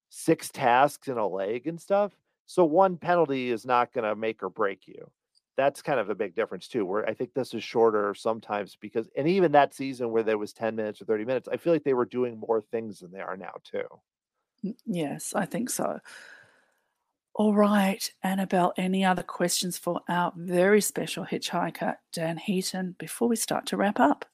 six 0.09 0.49
tasks 0.49 1.07
in 1.07 1.17
a 1.17 1.27
leg 1.27 1.67
and 1.67 1.79
stuff. 1.81 2.11
So 2.45 2.65
one 2.65 2.97
penalty 2.97 3.49
is 3.49 3.65
not 3.65 3.93
going 3.93 4.03
to 4.03 4.15
make 4.15 4.43
or 4.43 4.49
break 4.49 4.87
you. 4.87 5.09
That's 5.55 5.81
kind 5.81 5.99
of 5.99 6.09
a 6.09 6.15
big 6.15 6.35
difference 6.35 6.67
too. 6.67 6.85
Where 6.85 7.07
I 7.07 7.13
think 7.13 7.33
this 7.33 7.53
is 7.53 7.63
shorter 7.63 8.15
sometimes 8.15 8.75
because, 8.79 9.07
and 9.15 9.27
even 9.27 9.51
that 9.51 9.73
season 9.73 10.09
where 10.09 10.23
there 10.23 10.37
was 10.37 10.53
10 10.53 10.75
minutes 10.75 11.01
or 11.01 11.05
30 11.05 11.25
minutes, 11.25 11.47
I 11.51 11.57
feel 11.57 11.73
like 11.73 11.83
they 11.83 11.93
were 11.93 12.05
doing 12.05 12.39
more 12.39 12.61
things 12.61 12.99
than 12.99 13.11
they 13.11 13.19
are 13.19 13.37
now 13.37 13.53
too. 13.63 13.85
Yes, 14.85 15.33
I 15.35 15.45
think 15.45 15.69
so. 15.69 15.99
All 17.35 17.55
right, 17.55 18.11
Annabel, 18.21 18.73
any 18.77 19.03
other 19.03 19.23
questions 19.23 19.77
for 19.77 20.01
our 20.07 20.31
very 20.35 20.81
special 20.81 21.25
hitchhiker, 21.25 21.95
Dan 22.11 22.37
Heaton, 22.37 22.95
before 22.99 23.27
we 23.27 23.35
start 23.35 23.65
to 23.67 23.77
wrap 23.77 23.99
up? 23.99 24.25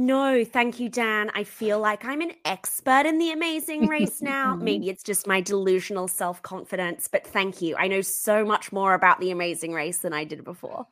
No, 0.00 0.44
thank 0.44 0.78
you, 0.78 0.88
Dan. 0.88 1.28
I 1.34 1.42
feel 1.42 1.80
like 1.80 2.04
I'm 2.04 2.20
an 2.20 2.30
expert 2.44 3.04
in 3.04 3.18
the 3.18 3.32
amazing 3.32 3.88
race 3.88 4.22
now. 4.22 4.38
Mm-hmm. 4.54 4.64
Maybe 4.64 4.88
it's 4.90 5.02
just 5.02 5.26
my 5.26 5.40
delusional 5.40 6.06
self 6.06 6.40
confidence, 6.42 7.08
but 7.08 7.26
thank 7.26 7.60
you. 7.60 7.76
I 7.76 7.88
know 7.88 8.00
so 8.00 8.44
much 8.44 8.70
more 8.70 8.94
about 8.94 9.18
the 9.18 9.32
amazing 9.32 9.72
race 9.72 9.98
than 9.98 10.12
I 10.12 10.22
did 10.22 10.44
before. 10.44 10.86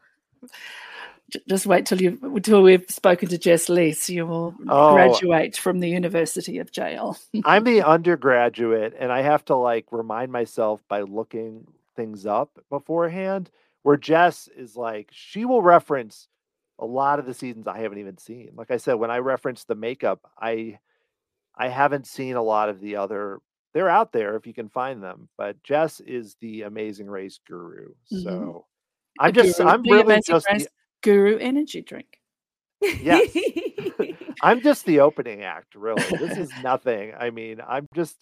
Just 1.49 1.67
wait 1.67 1.87
till 1.87 2.03
you 2.03 2.19
until 2.23 2.63
we've 2.63 2.85
spoken 2.89 3.29
to 3.29 3.39
Jess 3.39 3.69
Lees. 3.69 4.11
You 4.11 4.27
will 4.27 4.55
Oh. 4.69 4.95
graduate 4.95 5.57
from 5.57 5.79
the 5.79 5.89
University 5.89 6.59
of 6.59 6.73
Jail. 6.73 7.17
I'm 7.45 7.63
the 7.65 7.83
undergraduate 7.83 8.95
and 8.99 9.13
I 9.13 9.23
have 9.23 9.45
to 9.47 9.55
like 9.57 9.87
remind 9.93 10.33
myself 10.33 10.83
by 10.89 11.03
looking 11.03 11.67
things 11.95 12.27
up 12.27 12.59
beforehand. 12.71 13.51
Where 13.83 13.97
Jess 13.97 14.49
is 14.57 14.77
like, 14.77 15.11
she 15.13 15.45
will 15.45 15.63
reference 15.63 16.27
a 16.79 16.87
lot 16.87 17.19
of 17.19 17.27
the 17.27 17.35
seasons 17.35 17.67
I 17.67 17.79
haven't 17.79 17.99
even 17.99 18.19
seen. 18.19 18.51
Like 18.55 18.71
I 18.71 18.77
said, 18.77 18.95
when 18.95 19.11
I 19.11 19.19
referenced 19.19 19.69
the 19.69 19.75
makeup, 19.75 20.21
I 20.41 20.79
I 21.57 21.69
haven't 21.69 22.07
seen 22.07 22.37
a 22.37 22.43
lot 22.43 22.69
of 22.69 22.81
the 22.81 22.97
other. 22.97 23.41
They're 23.73 23.89
out 23.89 24.13
there 24.13 24.37
if 24.37 24.47
you 24.47 24.55
can 24.55 24.69
find 24.69 25.03
them, 25.03 25.29
but 25.37 25.63
Jess 25.63 26.01
is 26.01 26.37
the 26.41 26.63
amazing 26.63 27.09
race 27.09 27.39
guru. 27.47 27.95
Mhm. 28.13 28.23
So 28.23 28.67
I'm 29.19 29.33
just 29.33 29.59
Guru- 29.59 29.71
I'm 29.71 29.83
the 29.83 29.91
really 29.91 30.03
Amazing 30.03 30.35
just 30.35 30.47
Race 30.51 30.65
the, 30.65 30.71
Guru 31.03 31.39
Energy 31.39 31.83
Drink. 31.83 32.21
Yes. 32.81 33.35
I'm 34.43 34.61
just 34.61 34.85
the 34.85 35.01
opening 35.01 35.43
act, 35.43 35.75
really. 35.75 36.03
This 36.19 36.37
is 36.37 36.51
nothing. 36.63 37.15
I 37.19 37.31
mean, 37.31 37.61
I'm 37.67 37.87
just 37.95 38.17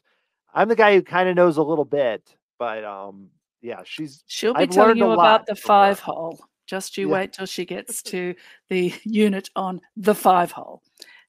I'm 0.53 0.69
the 0.69 0.77
guy 0.77 0.95
who 0.95 1.03
kind 1.03 1.29
of 1.29 1.35
knows 1.35 1.57
a 1.57 1.63
little 1.63 1.85
bit, 1.85 2.37
but 2.59 2.85
um 2.85 3.31
yeah, 3.63 3.81
she's 3.85 4.23
She'll 4.27 4.55
be 4.55 4.61
I've 4.61 4.71
telling 4.71 4.97
you 4.97 5.11
about 5.11 5.47
the 5.47 5.57
five 5.57 5.99
hole. 5.99 6.39
Just 6.67 6.97
you 6.97 7.09
Yeah. 7.09 7.15
wait 7.15 7.33
till 7.33 7.47
she 7.47 7.65
gets 7.65 8.03
to 8.05 8.35
the 8.71 8.93
unit 9.05 9.51
on 9.57 9.81
the 9.97 10.15
five 10.15 10.53
hole. 10.53 10.83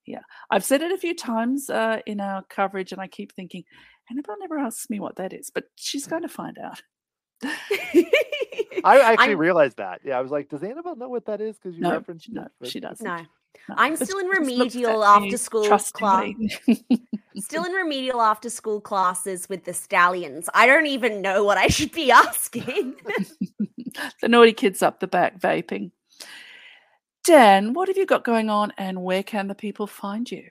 Yeah, 0.06 0.22
I've 0.52 0.64
said 0.64 0.82
it 0.84 0.92
a 0.92 0.98
few 0.98 1.16
times 1.16 1.70
uh, 1.70 2.00
in 2.06 2.20
our 2.22 2.44
coverage, 2.44 2.92
and 2.92 3.02
I 3.02 3.08
keep 3.08 3.34
thinking, 3.34 3.64
Annabel 4.12 4.36
never 4.40 4.60
asks 4.60 4.88
me 4.90 5.00
what 5.00 5.16
that 5.16 5.34
is, 5.34 5.50
but 5.50 5.64
she's 5.76 6.06
going 6.06 6.22
to 6.22 6.28
find 6.30 6.60
out. 6.60 6.82
I 7.44 8.06
actually 8.84 9.30
I'm- 9.30 9.38
realized 9.40 9.78
that. 9.78 10.02
Yeah, 10.04 10.18
I 10.18 10.22
was 10.22 10.32
like, 10.32 10.50
does 10.50 10.64
Annabel 10.64 10.96
know 10.96 11.10
what 11.10 11.26
that 11.26 11.42
is? 11.42 11.58
Because 11.58 11.76
you 11.76 11.82
No, 11.82 11.92
referenced 11.94 12.32
no, 12.32 12.48
it, 12.62 12.68
she 12.68 12.80
doesn't. 12.80 13.06
no. 13.06 13.26
No, 13.70 13.76
I'm 13.78 13.96
still 13.96 14.20
in 14.20 14.26
she 14.26 14.30
just 14.30 14.50
looks 14.58 14.76
remedial 14.76 15.04
after 15.04 15.38
school 15.38 15.66
trustingly. 15.66 16.36
Still 17.38 17.64
in 17.66 17.72
remedial 17.72 18.22
after 18.22 18.50
school 18.50 18.82
classes 18.82 19.50
with 19.50 19.64
the 19.64 19.74
stallions. 19.74 20.50
I 20.54 20.68
don't 20.68 20.88
even 20.88 21.22
know 21.22 21.44
what 21.44 21.58
I 21.58 21.68
should 21.68 21.92
be 21.92 22.12
asking. 22.12 22.96
the 24.22 24.28
naughty 24.28 24.54
kids 24.54 24.82
up 24.82 25.00
the 25.00 25.08
back 25.08 25.40
vaping. 25.40 25.92
Dan, 27.24 27.74
what 27.74 27.88
have 27.88 27.98
you 27.98 28.06
got 28.06 28.24
going 28.24 28.50
on, 28.50 28.72
and 28.78 29.04
where 29.04 29.24
can 29.24 29.48
the 29.48 29.56
people 29.56 29.88
find 29.88 30.30
you? 30.30 30.48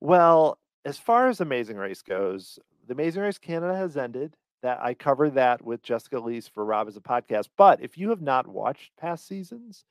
Well, 0.00 0.58
as 0.84 0.96
far 0.96 1.28
as 1.28 1.40
Amazing 1.40 1.76
Race 1.76 2.00
goes, 2.00 2.58
the 2.86 2.94
Amazing 2.94 3.22
Race 3.22 3.38
Canada 3.38 3.76
has 3.76 3.96
ended. 3.96 4.34
That 4.60 4.80
I 4.82 4.92
covered 4.92 5.34
that 5.34 5.64
with 5.64 5.84
Jessica 5.84 6.18
Lees 6.18 6.48
for 6.48 6.64
Rob 6.64 6.88
Has 6.88 6.96
a 6.96 7.00
Podcast. 7.00 7.48
But 7.56 7.80
if 7.80 7.96
you 7.96 8.10
have 8.10 8.22
not 8.22 8.48
watched 8.48 8.90
past 8.96 9.28
seasons, 9.28 9.84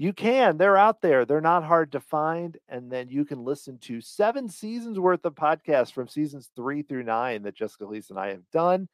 you 0.00 0.12
can. 0.12 0.56
They're 0.56 0.76
out 0.76 1.02
there. 1.02 1.24
They're 1.24 1.40
not 1.40 1.64
hard 1.64 1.90
to 1.92 2.00
find. 2.00 2.56
And 2.68 2.90
then 2.90 3.08
you 3.08 3.24
can 3.24 3.44
listen 3.44 3.78
to 3.78 4.00
seven 4.00 4.48
seasons 4.48 4.96
worth 4.96 5.24
of 5.24 5.34
podcasts 5.34 5.92
from 5.92 6.06
seasons 6.06 6.50
three 6.54 6.82
through 6.82 7.02
nine 7.02 7.42
that 7.42 7.56
Jessica 7.56 7.84
Lees 7.84 8.10
and 8.10 8.18
I 8.18 8.28
have 8.28 8.48
done 8.52 8.88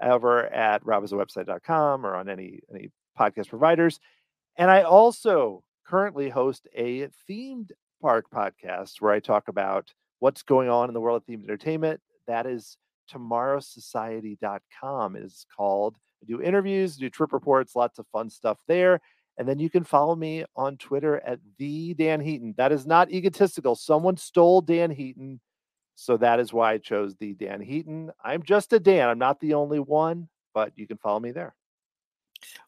over 0.00 0.44
at 0.52 0.84
robhasawebsite.com 0.84 2.04
or 2.04 2.16
on 2.16 2.28
any 2.28 2.60
any 2.70 2.90
podcast 3.18 3.48
providers. 3.48 3.98
And 4.58 4.70
I 4.70 4.82
also 4.82 5.64
currently 5.86 6.28
host 6.28 6.68
a 6.74 7.08
themed 7.28 7.70
park 8.02 8.26
podcast 8.32 9.00
where 9.00 9.12
I 9.12 9.20
talk 9.20 9.48
about 9.48 9.90
what's 10.18 10.42
going 10.42 10.68
on 10.68 10.88
in 10.88 10.94
the 10.94 11.00
world 11.00 11.22
of 11.22 11.26
themed 11.26 11.44
entertainment. 11.44 11.98
That 12.26 12.44
is 12.44 12.76
tomorrowsociety.com 13.10 15.16
is 15.16 15.46
called. 15.56 15.96
I 16.22 16.26
do 16.26 16.42
interviews, 16.42 16.96
do 16.96 17.08
trip 17.08 17.32
reports, 17.32 17.74
lots 17.74 17.98
of 17.98 18.06
fun 18.12 18.28
stuff 18.28 18.58
there. 18.68 19.00
And 19.38 19.48
then 19.48 19.58
you 19.58 19.70
can 19.70 19.84
follow 19.84 20.14
me 20.14 20.44
on 20.56 20.76
Twitter 20.76 21.20
at 21.26 21.40
the 21.58 21.94
Dan 21.94 22.20
Heaton. 22.20 22.54
That 22.58 22.72
is 22.72 22.86
not 22.86 23.10
egotistical. 23.10 23.74
Someone 23.74 24.16
stole 24.16 24.60
Dan 24.60 24.90
Heaton. 24.90 25.40
So 25.94 26.16
that 26.18 26.40
is 26.40 26.52
why 26.52 26.72
I 26.72 26.78
chose 26.78 27.16
the 27.16 27.34
Dan 27.34 27.60
Heaton. 27.60 28.10
I'm 28.22 28.42
just 28.42 28.72
a 28.72 28.80
Dan. 28.80 29.08
I'm 29.08 29.18
not 29.18 29.40
the 29.40 29.54
only 29.54 29.78
one, 29.78 30.28
but 30.54 30.72
you 30.76 30.86
can 30.86 30.98
follow 30.98 31.20
me 31.20 31.32
there. 31.32 31.54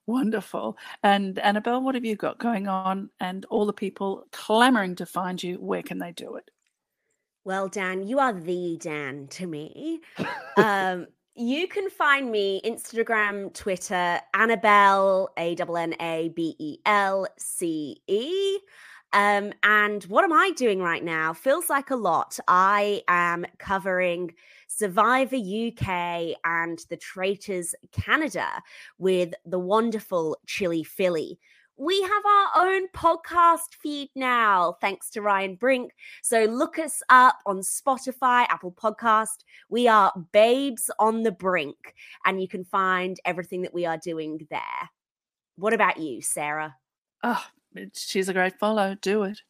Wonderful. 0.07 0.77
And 1.03 1.39
Annabel, 1.39 1.83
what 1.83 1.95
have 1.95 2.05
you 2.05 2.17
got 2.17 2.39
going 2.39 2.69
on? 2.69 3.11
And 3.21 3.45
all 3.47 3.67
the 3.67 3.73
people 3.73 4.25
clamoring 4.33 4.97
to 4.97 5.07
find 5.07 5.43
you, 5.43 5.57
where 5.57 5.83
can 5.83 5.99
they 5.99 6.13
do 6.13 6.37
it? 6.37 6.51
Well, 7.45 7.69
Dan, 7.69 8.07
you 8.07 8.19
are 8.21 8.33
the 8.33 8.79
Dan 8.81 9.27
to 9.33 9.47
me. 9.47 10.01
um, 10.57 11.07
you 11.37 11.67
can 11.67 11.91
find 11.91 12.31
me 12.31 12.61
Instagram, 12.65 13.53
Twitter, 13.55 14.21
Annabel, 14.35 15.31
A 15.37 15.57
N 15.57 15.77
N 15.77 15.95
A 16.01 16.29
B 16.35 16.55
E 16.59 16.79
L 16.87 17.27
C 17.37 18.01
E. 18.07 18.59
Um, 19.13 19.53
and 19.63 20.03
what 20.05 20.25
am 20.25 20.33
I 20.33 20.51
doing 20.57 20.81
right 20.81 21.03
now? 21.03 21.33
Feels 21.33 21.71
like 21.71 21.91
a 21.91 21.97
lot. 21.97 22.39
I 22.49 23.03
am 23.07 23.47
covering 23.59 24.35
Survivor 24.67 25.37
UK 25.37 26.37
and 26.45 26.85
The 26.89 26.97
Traitors 26.97 27.77
Canada 27.93 28.63
with 28.99 29.33
the 29.47 29.59
wonderful 29.59 30.37
Chili 30.47 30.83
Philly. 30.83 31.39
We 31.77 32.01
have 32.03 32.23
our 32.25 32.67
own 32.67 32.87
podcast 32.95 33.75
feed 33.83 34.09
now, 34.15 34.77
thanks 34.81 35.11
to 35.11 35.23
Ryan 35.23 35.57
Brink. 35.57 35.91
So 36.23 36.45
look 36.45 36.79
us 36.79 37.03
up 37.09 37.39
on 37.47 37.59
Spotify, 37.59 38.47
Apple 38.49 38.71
Podcast. 38.71 39.43
We 39.69 39.89
are 39.89 40.13
Babes 40.31 40.89
on 41.01 41.25
the 41.25 41.33
Brink, 41.33 41.95
and 42.27 42.41
you 42.41 42.47
can 42.47 42.65
find 42.65 43.19
everything 43.25 43.63
that 43.63 43.75
we 43.75 43.87
are 43.87 43.99
doing 43.99 44.47
there. 44.51 44.61
What 45.57 45.73
about 45.73 45.99
you, 45.99 46.23
Sarah? 46.23 46.77
Oh, 47.25 47.45
she's 47.93 48.29
a 48.29 48.33
great 48.33 48.57
follow. 48.61 48.97
Do 49.03 49.25
it. 49.25 49.41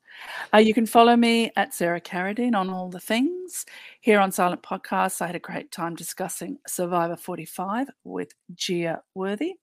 Uh, 0.54 0.58
you 0.58 0.72
can 0.72 0.86
follow 0.86 1.16
me 1.16 1.50
at 1.56 1.74
Sarah 1.74 2.00
Carradine 2.00 2.54
on 2.56 2.70
all 2.70 2.88
the 2.88 3.00
things. 3.00 3.66
Here 4.00 4.18
on 4.18 4.32
Silent 4.32 4.62
Podcasts, 4.62 5.20
I 5.20 5.26
had 5.26 5.36
a 5.36 5.40
great 5.40 5.70
time 5.70 5.94
discussing 5.94 6.56
Survivor 6.66 7.16
45 7.16 7.88
with 8.04 8.32
Gia 8.54 9.02
Worthy. 9.14 9.56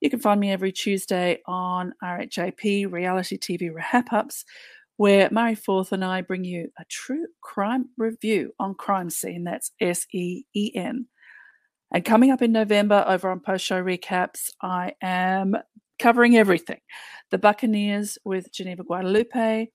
You 0.00 0.10
can 0.10 0.20
find 0.20 0.40
me 0.40 0.50
every 0.50 0.72
Tuesday 0.72 1.40
on 1.46 1.94
RHAP 2.02 2.92
Reality 2.92 3.38
TV 3.38 3.72
Wrap 3.74 4.12
Ups, 4.12 4.44
where 4.96 5.28
Murray 5.32 5.54
Forth 5.54 5.92
and 5.92 6.04
I 6.04 6.20
bring 6.20 6.44
you 6.44 6.70
a 6.78 6.84
true 6.90 7.26
crime 7.40 7.88
review 7.96 8.52
on 8.58 8.74
Crime 8.74 9.10
Scene. 9.10 9.44
That's 9.44 9.72
S 9.80 10.06
E 10.12 10.44
E 10.54 10.72
N. 10.74 11.06
And 11.92 12.04
coming 12.04 12.30
up 12.30 12.42
in 12.42 12.52
November 12.52 13.04
over 13.06 13.30
on 13.30 13.40
Post 13.40 13.64
Show 13.64 13.82
Recaps, 13.82 14.50
I 14.60 14.94
am 15.00 15.56
covering 15.98 16.36
everything 16.36 16.80
The 17.30 17.38
Buccaneers 17.38 18.18
with 18.24 18.52
Geneva 18.52 18.82
Guadalupe, 18.82 19.68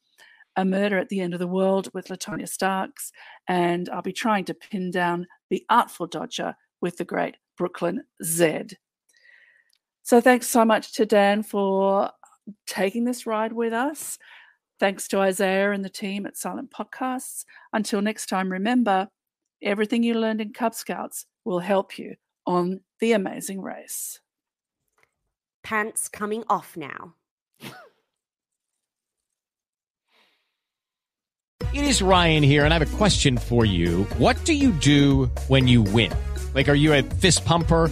A 0.57 0.65
Murder 0.65 0.97
at 0.97 1.09
the 1.09 1.21
End 1.21 1.33
of 1.33 1.39
the 1.39 1.47
World 1.47 1.89
with 1.93 2.09
Latonia 2.09 2.47
Starks, 2.47 3.11
and 3.47 3.89
I'll 3.89 4.01
be 4.01 4.11
trying 4.13 4.45
to 4.45 4.53
pin 4.53 4.91
down 4.91 5.27
The 5.49 5.65
Artful 5.69 6.07
Dodger 6.07 6.55
with 6.81 6.97
the 6.97 7.05
great 7.05 7.37
Brooklyn 7.57 8.03
Zed. 8.23 8.77
So 10.09 10.19
thanks 10.19 10.47
so 10.47 10.65
much 10.65 10.93
to 10.93 11.05
Dan 11.05 11.43
for 11.43 12.09
taking 12.65 13.03
this 13.03 13.27
ride 13.27 13.53
with 13.53 13.73
us. 13.73 14.17
Thanks 14.79 15.07
to 15.09 15.19
Isaiah 15.19 15.69
and 15.69 15.85
the 15.85 15.89
team 15.89 16.25
at 16.25 16.35
Silent 16.35 16.71
Podcasts. 16.71 17.45
Until 17.73 18.01
next 18.01 18.25
time, 18.25 18.51
remember 18.51 19.09
everything 19.61 20.01
you 20.01 20.15
learned 20.15 20.41
in 20.41 20.51
Cub 20.51 20.73
Scouts 20.73 21.27
will 21.45 21.59
help 21.59 21.99
you 21.99 22.15
on 22.47 22.79
the 22.99 23.11
amazing 23.11 23.61
race. 23.61 24.19
Pants 25.63 26.07
coming 26.07 26.43
off 26.49 26.75
now. 26.75 27.13
It 31.71 31.83
is 31.83 32.01
Ryan 32.01 32.41
here, 32.41 32.65
and 32.65 32.73
I 32.73 32.79
have 32.79 32.93
a 32.93 32.97
question 32.97 33.37
for 33.37 33.63
you. 33.63 34.05
What 34.17 34.43
do 34.43 34.53
you 34.53 34.71
do 34.71 35.25
when 35.49 35.67
you 35.67 35.83
win? 35.83 36.11
Like, 36.55 36.67
are 36.67 36.73
you 36.73 36.93
a 36.95 37.03
fist 37.03 37.45
pumper? 37.45 37.91